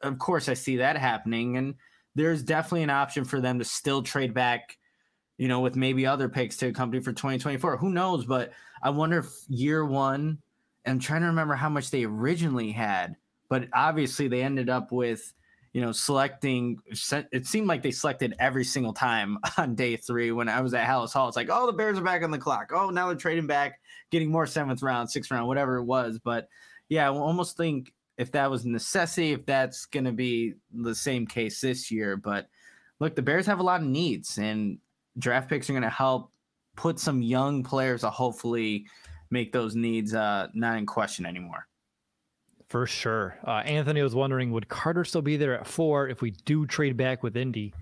of 0.01 0.17
course 0.17 0.49
I 0.49 0.53
see 0.53 0.77
that 0.77 0.97
happening. 0.97 1.57
And 1.57 1.75
there's 2.15 2.43
definitely 2.43 2.83
an 2.83 2.89
option 2.89 3.25
for 3.25 3.39
them 3.39 3.59
to 3.59 3.65
still 3.65 4.01
trade 4.01 4.33
back, 4.33 4.77
you 5.37 5.47
know, 5.47 5.59
with 5.59 5.75
maybe 5.75 6.05
other 6.05 6.29
picks 6.29 6.57
to 6.57 6.67
a 6.67 6.73
company 6.73 7.01
for 7.01 7.13
2024. 7.13 7.77
Who 7.77 7.91
knows? 7.91 8.25
But 8.25 8.51
I 8.81 8.89
wonder 8.89 9.19
if 9.19 9.29
year 9.47 9.85
one, 9.85 10.39
I'm 10.85 10.99
trying 10.99 11.21
to 11.21 11.27
remember 11.27 11.55
how 11.55 11.69
much 11.69 11.91
they 11.91 12.05
originally 12.05 12.71
had, 12.71 13.15
but 13.49 13.67
obviously 13.73 14.27
they 14.27 14.41
ended 14.41 14.69
up 14.69 14.91
with 14.91 15.33
you 15.73 15.81
know, 15.81 15.91
selecting. 15.91 16.79
It 16.87 17.45
seemed 17.45 17.67
like 17.67 17.83
they 17.83 17.91
selected 17.91 18.35
every 18.39 18.63
single 18.63 18.93
time 18.93 19.37
on 19.57 19.75
day 19.75 19.95
three 19.95 20.31
when 20.31 20.49
I 20.49 20.61
was 20.61 20.73
at 20.73 20.87
Halas 20.87 21.13
Hall. 21.13 21.27
It's 21.27 21.37
like, 21.37 21.49
oh, 21.51 21.65
the 21.65 21.73
Bears 21.73 21.97
are 21.97 22.03
back 22.03 22.23
on 22.23 22.31
the 22.31 22.37
clock. 22.37 22.71
Oh, 22.73 22.89
now 22.89 23.07
they're 23.07 23.15
trading 23.15 23.47
back, 23.47 23.79
getting 24.11 24.31
more 24.31 24.47
seventh 24.47 24.81
round, 24.81 25.09
sixth 25.09 25.31
round, 25.31 25.47
whatever 25.47 25.77
it 25.77 25.83
was. 25.83 26.19
But 26.23 26.47
yeah, 26.89 27.09
I 27.09 27.13
almost 27.13 27.57
think 27.57 27.93
if 28.17 28.31
that 28.33 28.49
was 28.51 28.65
necessity, 28.65 29.31
if 29.31 29.45
that's 29.45 29.85
going 29.85 30.05
to 30.05 30.11
be 30.11 30.55
the 30.73 30.95
same 30.95 31.25
case 31.25 31.61
this 31.61 31.89
year. 31.89 32.17
But 32.17 32.47
look, 32.99 33.15
the 33.15 33.21
Bears 33.21 33.45
have 33.45 33.59
a 33.59 33.63
lot 33.63 33.81
of 33.81 33.87
needs, 33.87 34.37
and 34.37 34.79
draft 35.17 35.49
picks 35.49 35.69
are 35.69 35.73
going 35.73 35.83
to 35.83 35.89
help 35.89 36.31
put 36.75 36.99
some 36.99 37.21
young 37.21 37.63
players 37.63 38.01
to 38.01 38.09
hopefully 38.09 38.85
make 39.31 39.51
those 39.51 39.75
needs 39.75 40.13
uh, 40.13 40.47
not 40.53 40.77
in 40.77 40.85
question 40.85 41.25
anymore. 41.25 41.67
For 42.69 42.85
sure. 42.85 43.35
Uh, 43.45 43.51
Anthony 43.65 44.01
was 44.03 44.13
wondering 44.15 44.51
would 44.51 44.69
Carter 44.69 45.03
still 45.03 45.21
be 45.23 45.37
there 45.37 45.59
at 45.59 45.65
four 45.67 46.07
if 46.07 46.21
we 46.21 46.31
do 46.31 46.65
trade 46.67 46.95
back 46.97 47.23
with 47.23 47.35
Indy? 47.35 47.73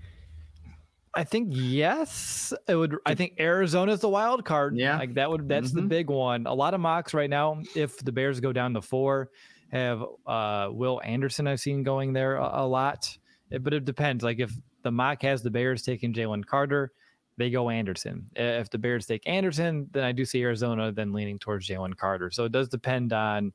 I 1.14 1.24
think 1.24 1.48
yes. 1.52 2.52
It 2.66 2.74
would. 2.74 2.96
I 3.04 3.14
think 3.14 3.34
Arizona's 3.38 4.00
the 4.00 4.08
wild 4.08 4.44
card. 4.44 4.76
Yeah. 4.76 4.98
like 4.98 5.14
that 5.14 5.30
would. 5.30 5.48
That's 5.48 5.72
the 5.72 5.80
Mhm. 5.82 5.88
big 5.88 6.10
one. 6.10 6.46
A 6.46 6.54
lot 6.54 6.74
of 6.74 6.80
mocks 6.80 7.12
right 7.12 7.28
now. 7.30 7.60
If 7.74 7.98
the 7.98 8.12
Bears 8.12 8.40
go 8.40 8.52
down 8.52 8.72
to 8.74 8.82
four, 8.82 9.30
have 9.72 10.02
uh, 10.26 10.68
Will 10.72 11.00
Anderson. 11.04 11.46
I've 11.46 11.60
seen 11.60 11.82
going 11.82 12.12
there 12.14 12.36
a, 12.36 12.62
a 12.62 12.66
lot, 12.66 13.16
It- 13.50 13.62
but 13.62 13.74
it 13.74 13.84
depends. 13.84 14.24
Like 14.24 14.38
if 14.38 14.52
the 14.82 14.90
mock 14.92 15.20
has 15.22 15.42
the 15.42 15.50
Bears 15.50 15.82
taking 15.82 16.14
Jalen 16.14 16.46
Carter, 16.46 16.92
they 17.36 17.50
go 17.50 17.68
Anderson. 17.68 18.26
If 18.36 18.70
the 18.70 18.78
Bears 18.78 19.04
take 19.06 19.26
Anderson, 19.26 19.88
then 19.92 20.04
I 20.04 20.12
do 20.12 20.24
see 20.24 20.42
Arizona 20.42 20.92
then 20.92 21.12
leaning 21.12 21.38
towards 21.38 21.68
Jalen 21.68 21.96
Carter. 21.96 22.30
So 22.30 22.44
it 22.44 22.52
does 22.52 22.68
depend 22.68 23.12
on, 23.12 23.52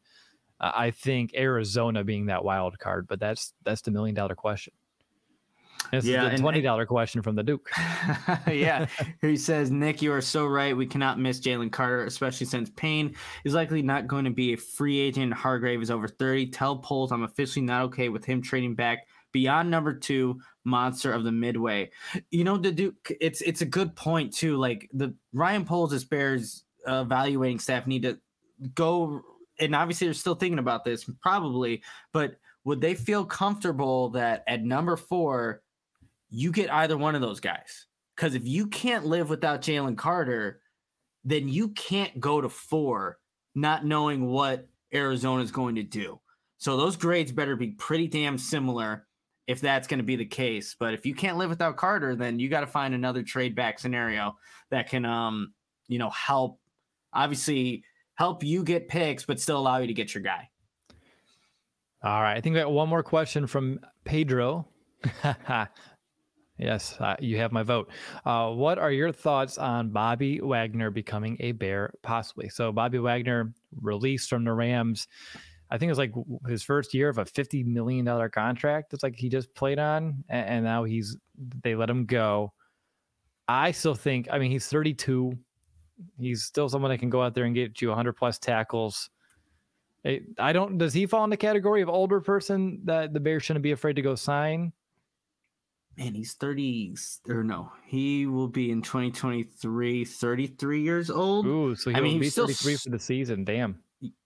uh, 0.63 0.71
I 0.73 0.91
think 0.91 1.35
Arizona 1.35 2.05
being 2.05 2.27
that 2.27 2.43
wild 2.43 2.79
card, 2.79 3.05
but 3.07 3.19
that's 3.19 3.53
that's 3.63 3.81
the 3.81 3.91
million 3.91 4.15
dollar 4.15 4.33
question. 4.33 4.73
This 5.91 6.05
Yeah, 6.05 6.27
is 6.27 6.31
the 6.31 6.37
twenty 6.37 6.61
dollar 6.61 6.85
question 6.85 7.21
from 7.21 7.35
the 7.35 7.43
Duke. 7.43 7.69
yeah. 8.47 8.87
He 9.21 9.35
says, 9.35 9.71
Nick, 9.71 10.01
you 10.01 10.13
are 10.13 10.21
so 10.21 10.45
right. 10.45 10.75
We 10.75 10.85
cannot 10.85 11.19
miss 11.19 11.41
Jalen 11.41 11.71
Carter, 11.73 12.05
especially 12.05 12.45
since 12.45 12.69
Payne 12.77 13.13
is 13.43 13.53
likely 13.53 13.81
not 13.81 14.07
going 14.07 14.23
to 14.23 14.31
be 14.31 14.53
a 14.53 14.57
free 14.57 14.99
agent. 14.99 15.33
Hargrave 15.33 15.81
is 15.81 15.91
over 15.91 16.07
30. 16.07 16.47
Tell 16.51 16.77
Poles 16.77 17.11
I'm 17.11 17.23
officially 17.23 17.65
not 17.65 17.83
okay 17.83 18.07
with 18.07 18.23
him 18.23 18.41
trading 18.41 18.73
back 18.73 18.99
beyond 19.33 19.69
number 19.69 19.93
two, 19.93 20.39
monster 20.63 21.11
of 21.11 21.25
the 21.25 21.31
midway. 21.33 21.91
You 22.31 22.45
know, 22.45 22.55
the 22.55 22.71
Duke, 22.71 23.11
it's 23.19 23.41
it's 23.41 23.61
a 23.61 23.65
good 23.65 23.97
point 23.97 24.33
too. 24.33 24.55
Like 24.55 24.89
the 24.93 25.13
Ryan 25.33 25.65
Poles 25.65 25.91
as 25.91 26.05
Bears 26.05 26.63
uh, 26.87 27.01
evaluating 27.01 27.59
staff 27.59 27.85
need 27.85 28.03
to 28.03 28.17
go 28.75 29.21
and 29.65 29.75
obviously 29.75 30.07
they're 30.07 30.13
still 30.13 30.35
thinking 30.35 30.59
about 30.59 30.83
this, 30.83 31.09
probably, 31.21 31.83
but 32.11 32.37
would 32.65 32.81
they 32.81 32.95
feel 32.95 33.25
comfortable 33.25 34.09
that 34.09 34.43
at 34.47 34.63
number 34.63 34.95
four, 34.95 35.61
you 36.29 36.51
get 36.51 36.73
either 36.73 36.97
one 36.97 37.15
of 37.15 37.21
those 37.21 37.39
guys? 37.39 37.87
Because 38.15 38.35
if 38.35 38.47
you 38.47 38.67
can't 38.67 39.05
live 39.05 39.29
without 39.29 39.61
Jalen 39.61 39.97
Carter, 39.97 40.61
then 41.23 41.47
you 41.47 41.69
can't 41.69 42.19
go 42.19 42.41
to 42.41 42.49
four 42.49 43.17
not 43.55 43.85
knowing 43.85 44.27
what 44.27 44.67
Arizona 44.93 45.41
is 45.43 45.51
going 45.51 45.75
to 45.75 45.83
do. 45.83 46.19
So 46.57 46.77
those 46.77 46.95
grades 46.95 47.31
better 47.31 47.55
be 47.55 47.71
pretty 47.71 48.07
damn 48.07 48.37
similar 48.37 49.05
if 49.47 49.59
that's 49.59 49.87
going 49.87 49.97
to 49.97 50.05
be 50.05 50.15
the 50.15 50.25
case. 50.25 50.75
But 50.79 50.93
if 50.93 51.05
you 51.05 51.13
can't 51.13 51.37
live 51.37 51.49
without 51.49 51.75
Carter, 51.75 52.15
then 52.15 52.39
you 52.39 52.49
got 52.49 52.61
to 52.61 52.67
find 52.67 52.93
another 52.93 53.23
trade 53.23 53.55
back 53.55 53.79
scenario 53.79 54.37
that 54.71 54.89
can, 54.89 55.05
um, 55.05 55.53
you 55.87 55.99
know, 55.99 56.09
help 56.09 56.59
obviously 57.11 57.83
help 58.15 58.43
you 58.43 58.63
get 58.63 58.87
picks, 58.87 59.25
but 59.25 59.39
still 59.39 59.57
allow 59.57 59.77
you 59.77 59.87
to 59.87 59.93
get 59.93 60.13
your 60.13 60.23
guy. 60.23 60.49
All 62.03 62.21
right. 62.21 62.35
I 62.35 62.41
think 62.41 62.53
we 62.53 62.59
got 62.59 62.71
one 62.71 62.89
more 62.89 63.03
question 63.03 63.47
from 63.47 63.79
Pedro. 64.03 64.67
yes, 66.57 66.95
uh, 66.99 67.15
you 67.19 67.37
have 67.37 67.51
my 67.51 67.63
vote. 67.63 67.89
Uh, 68.25 68.49
what 68.51 68.77
are 68.77 68.91
your 68.91 69.11
thoughts 69.11 69.57
on 69.57 69.89
Bobby 69.89 70.41
Wagner 70.41 70.91
becoming 70.91 71.37
a 71.39 71.53
Bear, 71.53 71.93
possibly? 72.01 72.49
So, 72.49 72.71
Bobby 72.71 72.99
Wagner 72.99 73.53
released 73.81 74.29
from 74.29 74.43
the 74.43 74.51
Rams. 74.51 75.07
I 75.71 75.77
think 75.77 75.87
it 75.87 75.91
was 75.91 75.97
like 75.97 76.13
his 76.47 76.61
first 76.61 76.93
year 76.93 77.09
of 77.09 77.17
a 77.17 77.25
$50 77.25 77.65
million 77.65 78.05
contract. 78.29 78.93
It's 78.93 79.01
like 79.01 79.15
he 79.15 79.29
just 79.29 79.53
played 79.55 79.79
on, 79.79 80.23
and, 80.29 80.47
and 80.47 80.65
now 80.65 80.83
he's, 80.83 81.17
they 81.63 81.73
let 81.73 81.89
him 81.89 82.05
go. 82.05 82.53
I 83.47 83.71
still 83.71 83.95
think, 83.95 84.27
I 84.29 84.39
mean, 84.39 84.51
he's 84.51 84.67
32. 84.67 85.37
He's 86.19 86.43
still 86.43 86.69
someone 86.69 86.91
that 86.91 86.97
can 86.97 87.09
go 87.09 87.21
out 87.21 87.33
there 87.33 87.45
and 87.45 87.55
get 87.55 87.81
you 87.81 87.89
100 87.89 88.13
plus 88.13 88.39
tackles. 88.39 89.09
I 90.05 90.21
I 90.37 90.53
don't. 90.53 90.77
Does 90.77 90.93
he 90.93 91.05
fall 91.05 91.23
in 91.23 91.29
the 91.29 91.37
category 91.37 91.81
of 91.81 91.89
older 91.89 92.19
person 92.19 92.81
that 92.85 93.13
the 93.13 93.19
Bears 93.19 93.43
shouldn't 93.43 93.63
be 93.63 93.71
afraid 93.71 93.95
to 93.95 94.01
go 94.01 94.15
sign? 94.15 94.73
Man, 95.97 96.15
he's 96.15 96.33
30 96.33 96.95
or 97.29 97.43
no, 97.43 97.71
he 97.85 98.25
will 98.25 98.47
be 98.47 98.71
in 98.71 98.81
2023, 98.81 100.05
33 100.05 100.81
years 100.81 101.11
old. 101.11 101.45
Ooh, 101.45 101.75
so 101.75 101.91
I 101.91 101.95
he'll 101.95 102.03
mean, 102.03 102.19
be 102.19 102.25
he's 102.25 102.31
still 102.31 102.47
for 102.47 102.89
the 102.89 102.99
season. 102.99 103.43
Damn. 103.43 103.79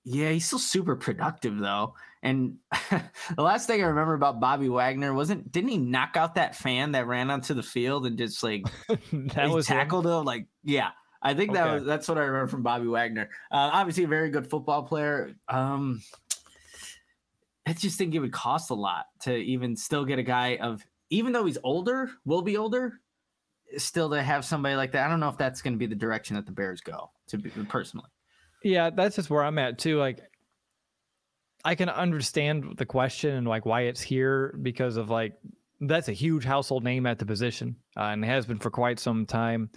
Yeah, 0.05 0.32
he's 0.32 0.45
still 0.45 0.59
super 0.59 0.95
productive 0.95 1.57
though. 1.59 1.93
And 2.24 2.55
the 3.36 3.41
last 3.41 3.68
thing 3.68 3.84
I 3.84 3.88
remember 3.88 4.13
about 4.13 4.39
Bobby 4.39 4.70
Wagner 4.70 5.13
wasn't 5.13 5.51
didn't 5.51 5.70
he 5.70 5.78
knock 5.78 6.15
out 6.15 6.36
that 6.36 6.55
fan 6.55 6.93
that 6.93 7.05
ran 7.05 7.30
onto 7.30 7.53
the 7.53 7.63
field 7.63 8.05
and 8.05 8.18
just 8.18 8.41
like 8.43 8.63
that 8.88 9.49
he 9.49 9.53
was 9.53 9.68
him? 9.68 9.78
tackled 9.78 10.07
him? 10.07 10.24
Like, 10.24 10.47
yeah. 10.63 10.91
I 11.22 11.34
think 11.34 11.53
that 11.53 11.65
Okay. 11.65 11.76
was 11.76 11.84
that's 11.86 12.07
what 12.07 12.18
I 12.18 12.22
remember 12.22 12.47
from 12.47 12.63
Bobby 12.63 12.88
Wagner. 12.88 13.30
Uh, 13.51 13.70
obviously 13.74 14.03
a 14.03 14.07
very 14.07 14.30
good 14.30 14.49
football 14.49 14.84
player. 14.84 15.36
Um 15.47 16.01
I 17.65 17.74
just 17.74 17.97
think 17.97 18.15
it 18.15 18.20
would 18.20 18.32
cost 18.32 18.70
a 18.70 18.74
lot 18.76 19.07
to 19.22 19.36
even 19.36 19.76
still 19.76 20.05
get 20.05 20.20
a 20.20 20.24
guy 20.24 20.57
of 20.57 20.86
even 21.09 21.34
though 21.34 21.45
he's 21.45 21.57
older, 21.63 22.09
will 22.26 22.41
be 22.41 22.57
older, 22.57 22.99
still 23.78 24.09
to 24.09 24.22
have 24.22 24.45
somebody 24.45 24.76
like 24.76 24.91
that. 24.93 25.05
I 25.05 25.09
don't 25.09 25.20
know 25.20 25.30
if 25.30 25.38
that's 25.38 25.61
going 25.61 25.74
to 25.74 25.78
be 25.78 25.86
the 25.86 25.95
direction 25.95 26.36
that 26.36 26.45
the 26.45 26.51
Bears 26.51 26.82
go. 26.82 27.11
To 27.28 27.38
be 27.38 27.49
personally, 27.68 28.07
Yeah, 28.63 28.89
that's 28.89 29.18
just 29.18 29.30
where 29.30 29.43
I'm 29.43 29.57
at 29.59 29.78
too. 29.78 29.97
Like, 29.97 30.22
I 31.65 31.76
can 31.76 31.89
understand 31.89 32.76
the 32.78 32.86
question 32.86 33.36
and 33.36 33.45
like 33.47 33.65
why 33.65 33.82
it's 33.82 33.99
here 34.01 34.57
because 34.61 34.95
of 34.95 35.09
like 35.09 35.34
that's 35.82 36.07
a 36.07 36.13
huge 36.13 36.45
household 36.45 36.86
name 36.86 37.05
at 37.05 37.20
the 37.20 37.26
position 37.26 37.76
uh, 37.97 38.03
and 38.03 38.24
has 38.24 38.45
been 38.45 38.59
for 38.59 38.72
quite 38.72 38.99
some 38.99 39.26
time. 39.26 39.70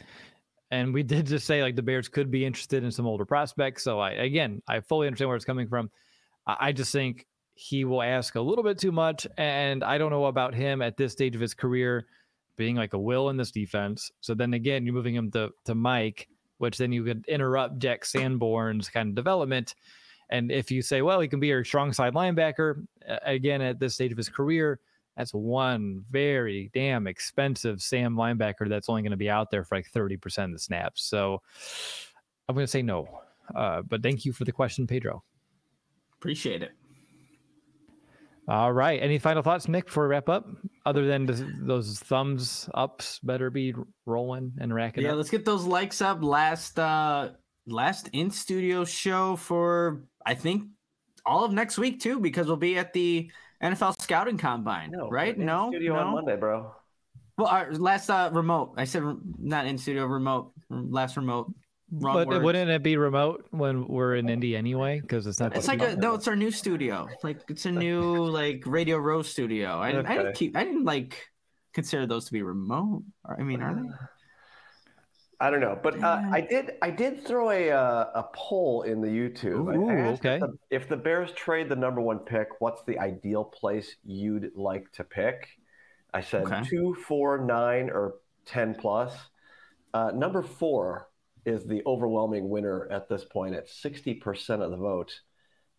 And 0.70 0.94
we 0.94 1.02
did 1.02 1.26
just 1.26 1.46
say 1.46 1.62
like 1.62 1.76
the 1.76 1.82
Bears 1.82 2.08
could 2.08 2.30
be 2.30 2.44
interested 2.44 2.84
in 2.84 2.90
some 2.90 3.06
older 3.06 3.24
prospects. 3.24 3.82
So 3.82 3.98
I 3.98 4.12
again, 4.12 4.62
I 4.68 4.80
fully 4.80 5.06
understand 5.06 5.28
where 5.28 5.36
it's 5.36 5.44
coming 5.44 5.68
from. 5.68 5.90
I 6.46 6.72
just 6.72 6.92
think 6.92 7.26
he 7.54 7.84
will 7.84 8.02
ask 8.02 8.34
a 8.36 8.40
little 8.40 8.64
bit 8.64 8.78
too 8.78 8.92
much, 8.92 9.26
and 9.36 9.84
I 9.84 9.98
don't 9.98 10.10
know 10.10 10.24
about 10.26 10.54
him 10.54 10.80
at 10.80 10.96
this 10.96 11.12
stage 11.12 11.34
of 11.34 11.40
his 11.40 11.54
career 11.54 12.06
being 12.56 12.76
like 12.76 12.94
a 12.94 12.98
will 12.98 13.28
in 13.30 13.36
this 13.36 13.50
defense. 13.50 14.10
So 14.20 14.34
then 14.34 14.54
again, 14.54 14.84
you're 14.84 14.94
moving 14.94 15.14
him 15.14 15.30
to 15.32 15.50
to 15.66 15.74
Mike, 15.74 16.28
which 16.58 16.78
then 16.78 16.92
you 16.92 17.04
could 17.04 17.24
interrupt 17.26 17.78
Jack 17.78 18.04
Sanborn's 18.04 18.88
kind 18.88 19.10
of 19.10 19.14
development. 19.14 19.74
And 20.30 20.52
if 20.52 20.70
you 20.70 20.80
say, 20.80 21.02
well, 21.02 21.20
he 21.20 21.28
can 21.28 21.40
be 21.40 21.48
your 21.48 21.64
strong 21.64 21.92
side 21.92 22.14
linebacker, 22.14 22.86
again 23.22 23.60
at 23.60 23.80
this 23.80 23.94
stage 23.94 24.12
of 24.12 24.18
his 24.18 24.28
career, 24.28 24.78
that's 25.16 25.32
one 25.34 26.04
very 26.10 26.70
damn 26.72 27.06
expensive 27.06 27.82
Sam 27.82 28.14
linebacker 28.14 28.68
that's 28.68 28.88
only 28.88 29.02
going 29.02 29.10
to 29.10 29.16
be 29.16 29.30
out 29.30 29.50
there 29.50 29.64
for 29.64 29.76
like 29.76 29.90
30% 29.90 30.44
of 30.44 30.52
the 30.52 30.58
snaps. 30.58 31.02
So 31.02 31.42
I'm 32.48 32.54
going 32.54 32.64
to 32.64 32.70
say 32.70 32.82
no. 32.82 33.20
Uh, 33.54 33.82
but 33.82 34.02
thank 34.02 34.24
you 34.24 34.32
for 34.32 34.44
the 34.44 34.52
question, 34.52 34.86
Pedro. 34.86 35.22
appreciate 36.16 36.62
it. 36.62 36.72
All 38.48 38.72
right. 38.72 39.00
Any 39.00 39.18
final 39.18 39.42
thoughts, 39.42 39.68
Nick, 39.68 39.86
before 39.86 40.04
we 40.04 40.10
wrap 40.10 40.28
up? 40.28 40.48
Other 40.84 41.06
than 41.06 41.26
those 41.66 41.98
thumbs 42.00 42.68
ups 42.74 43.20
better 43.20 43.50
be 43.50 43.74
rolling 44.06 44.52
and 44.58 44.74
racking 44.74 45.04
Yeah, 45.04 45.10
up? 45.10 45.18
let's 45.18 45.30
get 45.30 45.44
those 45.44 45.64
likes 45.64 46.00
up. 46.00 46.22
Last 46.22 46.78
uh 46.78 47.30
last 47.66 48.08
in 48.12 48.30
studio 48.30 48.84
show 48.84 49.36
for 49.36 50.04
I 50.26 50.34
think 50.34 50.64
all 51.24 51.44
of 51.44 51.52
next 51.52 51.78
week 51.78 52.00
too, 52.00 52.18
because 52.18 52.46
we'll 52.48 52.56
be 52.56 52.76
at 52.78 52.92
the 52.92 53.30
NFL 53.62 54.00
scouting 54.00 54.38
combine. 54.38 54.92
right? 55.10 55.36
we're 55.36 55.40
in 55.42 55.46
No, 55.46 55.70
studio 55.70 55.94
no. 55.94 56.00
on 56.00 56.12
Monday, 56.14 56.36
bro. 56.36 56.74
Well, 57.36 57.48
our 57.48 57.72
last 57.72 58.10
uh 58.10 58.30
remote. 58.32 58.74
I 58.76 58.84
said 58.84 59.02
re- 59.02 59.16
not 59.38 59.66
in 59.66 59.78
studio, 59.78 60.06
remote. 60.06 60.52
Last 60.68 61.16
remote. 61.16 61.52
Wrong 61.92 62.14
But 62.14 62.28
words. 62.28 62.44
wouldn't 62.44 62.70
it 62.70 62.82
be 62.82 62.96
remote 62.96 63.46
when 63.50 63.88
we're 63.88 64.14
in 64.14 64.28
Indy 64.28 64.54
anyway? 64.54 65.00
Because 65.00 65.26
it's 65.26 65.40
not. 65.40 65.56
It's 65.56 65.66
like 65.66 65.82
a 65.82 65.96
no. 65.96 66.14
It's 66.14 66.28
our 66.28 66.36
new 66.36 66.50
studio. 66.52 67.08
Like 67.24 67.40
it's 67.48 67.66
a 67.66 67.72
new 67.72 68.00
like 68.40 68.62
Radio 68.66 68.98
Row 68.98 69.22
studio. 69.22 69.78
I, 69.78 69.90
didn't 69.92 70.06
I 70.06 70.16
didn't 70.16 70.34
keep. 70.36 70.56
I 70.56 70.64
didn't 70.64 70.84
like 70.84 71.26
consider 71.74 72.06
those 72.06 72.26
to 72.26 72.32
be 72.32 72.42
remote. 72.42 73.02
I 73.26 73.42
mean, 73.42 73.60
are 73.62 73.74
they? 73.74 73.88
I 75.42 75.48
don't 75.50 75.60
know, 75.60 75.78
but 75.82 76.02
uh, 76.02 76.20
I 76.30 76.42
did. 76.42 76.72
I 76.82 76.90
did 76.90 77.26
throw 77.26 77.50
a 77.50 77.70
uh, 77.70 78.10
a 78.14 78.24
poll 78.34 78.82
in 78.82 79.00
the 79.00 79.08
YouTube. 79.08 79.74
Ooh, 79.74 79.90
okay. 80.14 80.34
If 80.34 80.40
the, 80.40 80.58
if 80.70 80.88
the 80.88 80.96
Bears 80.98 81.32
trade 81.32 81.70
the 81.70 81.76
number 81.76 82.02
one 82.02 82.18
pick, 82.18 82.60
what's 82.60 82.82
the 82.84 82.98
ideal 82.98 83.44
place 83.44 83.96
you'd 84.04 84.52
like 84.54 84.92
to 84.92 85.04
pick? 85.04 85.48
I 86.12 86.20
said 86.20 86.42
Okay. 86.46 86.62
two, 86.68 86.94
four, 87.06 87.38
nine, 87.38 87.88
or 87.88 88.16
ten 88.44 88.74
plus. 88.74 89.16
Uh, 89.94 90.10
number 90.14 90.42
four 90.42 91.08
is 91.46 91.64
the 91.64 91.82
overwhelming 91.86 92.50
winner 92.50 92.86
at 92.90 93.08
this 93.08 93.24
point 93.24 93.54
at 93.54 93.66
sixty 93.66 94.12
percent 94.14 94.60
of 94.60 94.70
the 94.70 94.76
vote. 94.76 95.20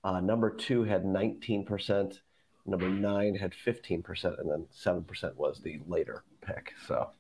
Uh, 0.04 0.20
number 0.20 0.50
two 0.50 0.84
had 0.84 1.06
nineteen 1.06 1.66
percent. 1.66 2.22
Number 2.66 2.90
nine 2.90 3.36
had 3.36 3.54
fifteen 3.54 4.02
percent, 4.02 4.36
and 4.40 4.50
then 4.50 4.66
seven 4.72 5.04
percent 5.04 5.38
was 5.38 5.62
the 5.62 5.80
later 5.88 6.24
pick. 6.42 6.74
So, 6.88 7.12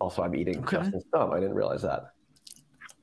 also, 0.00 0.22
I'm 0.22 0.34
eating 0.34 0.58
Okay. 0.60 0.78
Justin's 0.78 1.04
thumb. 1.12 1.32
I 1.32 1.40
didn't 1.40 1.54
realize 1.54 1.82
that. 1.82 2.12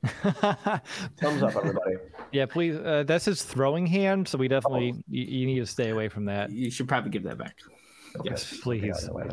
Thumbs 1.20 1.42
up, 1.42 1.56
everybody. 1.56 1.96
yeah, 2.32 2.46
please. 2.46 2.76
Uh, 2.76 3.02
that's 3.06 3.24
his 3.24 3.42
throwing 3.42 3.86
hand, 3.86 4.28
so 4.28 4.38
we 4.38 4.46
definitely 4.48 4.94
you, 5.08 5.24
you 5.24 5.46
need 5.46 5.58
to 5.58 5.66
stay 5.66 5.90
away 5.90 6.08
from 6.08 6.24
that. 6.26 6.50
You 6.50 6.70
should 6.70 6.86
probably 6.88 7.10
give 7.10 7.24
that 7.24 7.36
back. 7.38 7.56
Yes, 8.24 8.58
please. 8.62 8.90
out 8.94 9.02
of 9.02 9.06
the 9.08 9.14
way. 9.14 9.28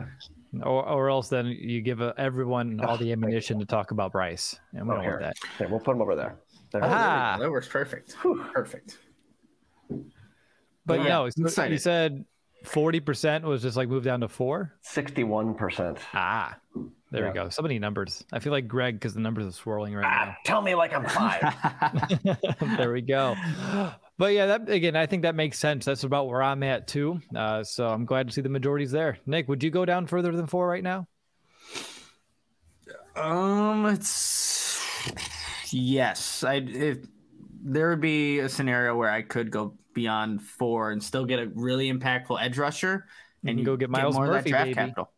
Or, 0.63 0.87
or 0.87 1.09
else 1.09 1.27
then 1.29 1.47
you 1.47 1.81
give 1.81 2.01
uh, 2.01 2.13
everyone 2.17 2.79
all 2.81 2.97
the 2.97 3.11
ammunition 3.11 3.59
to 3.59 3.65
talk 3.65 3.91
about 3.91 4.11
Bryce, 4.13 4.57
and 4.73 4.87
we 4.87 4.93
Oh, 4.93 4.97
don't 4.97 5.05
want 5.05 5.19
that. 5.21 5.35
Here, 5.57 5.67
we'll 5.69 5.79
put 5.81 5.95
him 5.95 6.01
over 6.01 6.15
there. 6.15 6.37
There 6.71 6.83
Oh, 6.83 6.87
we 6.87 6.93
there 6.93 6.97
go. 6.97 7.03
we 7.03 7.09
go. 7.09 7.19
Ah. 7.21 7.37
That 7.39 7.51
works 7.51 7.67
perfect. 7.67 8.15
Perfect. 8.53 8.97
But 10.85 10.99
Yeah, 10.99 11.07
no, 11.07 11.25
I'm 11.25 11.71
you 11.71 11.77
said 11.77 12.25
forty 12.63 12.99
percent 12.99 13.43
was 13.43 13.61
just 13.61 13.77
like 13.77 13.87
moved 13.89 14.05
down 14.05 14.21
to 14.21 14.27
four. 14.27 14.73
61%. 14.87 15.97
Ah, 16.13 16.57
there 17.11 17.23
Yeah. 17.23 17.27
we 17.29 17.33
go. 17.35 17.49
So 17.49 17.61
many 17.61 17.79
numbers. 17.79 18.23
I 18.33 18.39
feel 18.39 18.51
like 18.51 18.67
Greg 18.67 18.95
because 18.95 19.13
the 19.13 19.19
numbers 19.19 19.45
are 19.47 19.51
swirling 19.51 19.93
right 19.95 20.05
Ah, 20.05 20.35
tell 20.45 20.61
me 20.61 20.75
like 20.75 20.93
I'm 20.93 21.05
five. 21.05 21.53
there 22.77 22.91
we 22.91 23.01
go. 23.01 23.35
But 24.17 24.33
yeah, 24.33 24.45
that 24.47 24.69
again, 24.69 24.95
I 24.95 25.05
think 25.05 25.23
that 25.23 25.35
makes 25.35 25.59
sense. 25.59 25.85
That's 25.85 26.03
about 26.03 26.27
where 26.27 26.41
I'm 26.41 26.63
at 26.63 26.87
too. 26.87 27.19
Uh, 27.35 27.63
so 27.63 27.87
I'm 27.87 28.05
glad 28.05 28.27
to 28.27 28.33
see 28.33 28.41
the 28.41 28.49
majorities 28.49 28.91
there. 28.91 29.17
Nick, 29.25 29.47
would 29.49 29.63
you 29.63 29.69
go 29.69 29.85
down 29.85 30.07
further 30.07 30.31
than 30.35 30.47
four 30.47 30.67
right 30.67 30.83
now? 30.83 31.07
Um, 33.15 33.85
it's 33.85 34.81
yes. 35.71 36.43
I 36.43 36.55
if 36.55 36.97
there 37.63 37.89
would 37.89 38.01
be 38.01 38.39
a 38.39 38.49
scenario 38.49 38.95
where 38.95 39.09
I 39.09 39.21
could 39.21 39.51
go 39.51 39.73
beyond 39.93 40.41
four 40.41 40.91
and 40.91 41.01
still 41.01 41.25
get 41.25 41.39
a 41.39 41.47
really 41.55 41.91
impactful 41.91 42.41
edge 42.41 42.57
rusher, 42.57 43.05
You 43.43 43.49
and 43.49 43.57
can 43.59 43.65
go 43.65 43.77
get 43.77 43.89
Myles 43.89 44.15
more 44.15 44.25
of 44.25 44.31
that 44.31 44.37
Murphy, 44.39 44.49
draft 44.51 44.65
baby. 44.65 44.73
capital. 44.75 45.11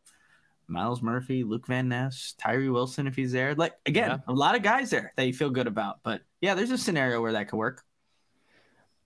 Myles 0.67 1.01
Murphy, 1.01 1.43
Luke 1.43 1.65
Van 1.67 1.87
Ness, 1.87 2.35
Tyree 2.37 2.69
Wilson 2.69 3.07
if 3.07 3.15
he's 3.15 3.31
there. 3.31 3.55
Like 3.55 3.73
again, 3.85 4.09
Yeah. 4.11 4.17
a 4.27 4.33
lot 4.33 4.55
of 4.55 4.61
guys 4.63 4.89
there 4.89 5.13
that 5.15 5.25
you 5.25 5.33
feel 5.33 5.49
good 5.49 5.67
about. 5.67 5.99
But 6.03 6.21
yeah, 6.41 6.53
there's 6.55 6.71
a 6.71 6.77
scenario 6.77 7.21
where 7.21 7.31
that 7.33 7.47
could 7.49 7.57
work. 7.57 7.83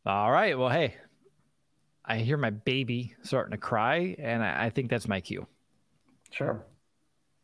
All 0.06 0.32
right. 0.32 0.58
Well, 0.58 0.70
hey, 0.70 0.96
I 2.04 2.18
hear 2.18 2.38
my 2.38 2.50
baby 2.50 3.14
starting 3.22 3.52
to 3.52 3.58
cry, 3.58 4.16
and 4.18 4.44
I, 4.44 4.66
I 4.66 4.70
think 4.72 4.90
that's 4.90 5.08
my 5.08 5.22
cue. 5.22 5.46
Sure. 6.32 6.66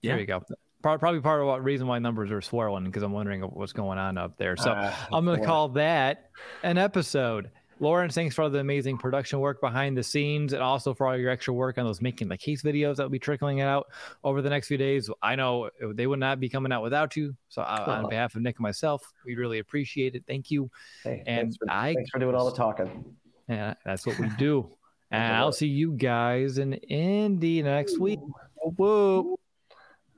Yeah. 0.01 0.13
There 0.13 0.19
you 0.21 0.25
go. 0.25 0.41
Probably 0.81 1.19
part 1.21 1.41
of 1.41 1.47
what 1.47 1.63
reason 1.63 1.85
why 1.87 1.99
numbers 1.99 2.31
are 2.31 2.41
swirling 2.41 2.85
because 2.85 3.03
I'm 3.03 3.11
wondering 3.11 3.41
what's 3.41 3.73
going 3.73 3.97
on 3.99 4.17
up 4.17 4.37
there. 4.37 4.55
So 4.55 4.71
Uh, 4.71 4.93
I'm 5.11 5.25
going 5.25 5.39
to 5.39 5.45
call 5.45 5.69
that 5.69 6.29
an 6.63 6.77
episode. 6.77 7.51
Lawrence, 7.79 8.15
thanks 8.15 8.33
for 8.33 8.41
all 8.43 8.49
the 8.49 8.59
amazing 8.59 8.97
production 8.97 9.39
work 9.39 9.61
behind 9.61 9.95
the 9.95 10.03
scenes 10.03 10.53
and 10.53 10.63
also 10.63 10.93
for 10.93 11.07
all 11.07 11.15
your 11.17 11.29
extra 11.29 11.53
work 11.53 11.77
on 11.77 11.85
those 11.85 12.01
making 12.01 12.27
the 12.27 12.37
case 12.37 12.63
videos 12.63 12.95
that 12.95 13.03
will 13.03 13.09
be 13.09 13.19
trickling 13.19 13.61
out 13.61 13.87
over 14.23 14.41
the 14.41 14.49
next 14.49 14.67
few 14.67 14.77
days. 14.77 15.09
I 15.21 15.35
know 15.35 15.69
they 15.93 16.07
would 16.07 16.19
not 16.19 16.39
be 16.39 16.49
coming 16.49 16.71
out 16.71 16.81
without 16.81 17.15
you. 17.15 17.35
So 17.49 17.61
I, 17.61 17.99
on 17.99 18.09
behalf 18.09 18.35
of 18.35 18.41
Nick 18.41 18.57
and 18.57 18.63
myself, 18.63 19.13
we 19.25 19.35
really 19.35 19.59
appreciate 19.59 20.15
it. 20.15 20.23
Thank 20.27 20.49
you. 20.49 20.71
Hey, 21.03 21.23
and 21.27 21.49
thanks, 21.49 21.57
for, 21.57 21.69
I- 21.69 21.93
thanks 21.93 22.09
for 22.09 22.19
doing 22.19 22.35
all 22.35 22.49
the 22.49 22.57
talking. 22.57 23.05
Yeah, 23.47 23.75
that's 23.85 24.05
what 24.05 24.17
we 24.19 24.29
do. 24.37 24.59
and 25.11 25.21
That's 25.21 25.31
a 25.31 25.35
I'll 25.35 25.51
see 25.51 25.67
you 25.67 25.91
guys 25.93 26.57
in 26.57 26.73
Indy 26.73 27.61
next 27.61 27.99
week. 27.99 28.19
Whoop, 28.55 28.77
whoop. 28.77 29.39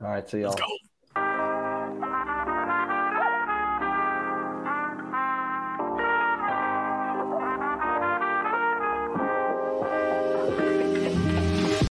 All 0.02 0.08
right, 0.08 0.28
see 0.28 0.42
y'all. 0.42 0.54
go. 0.54 0.64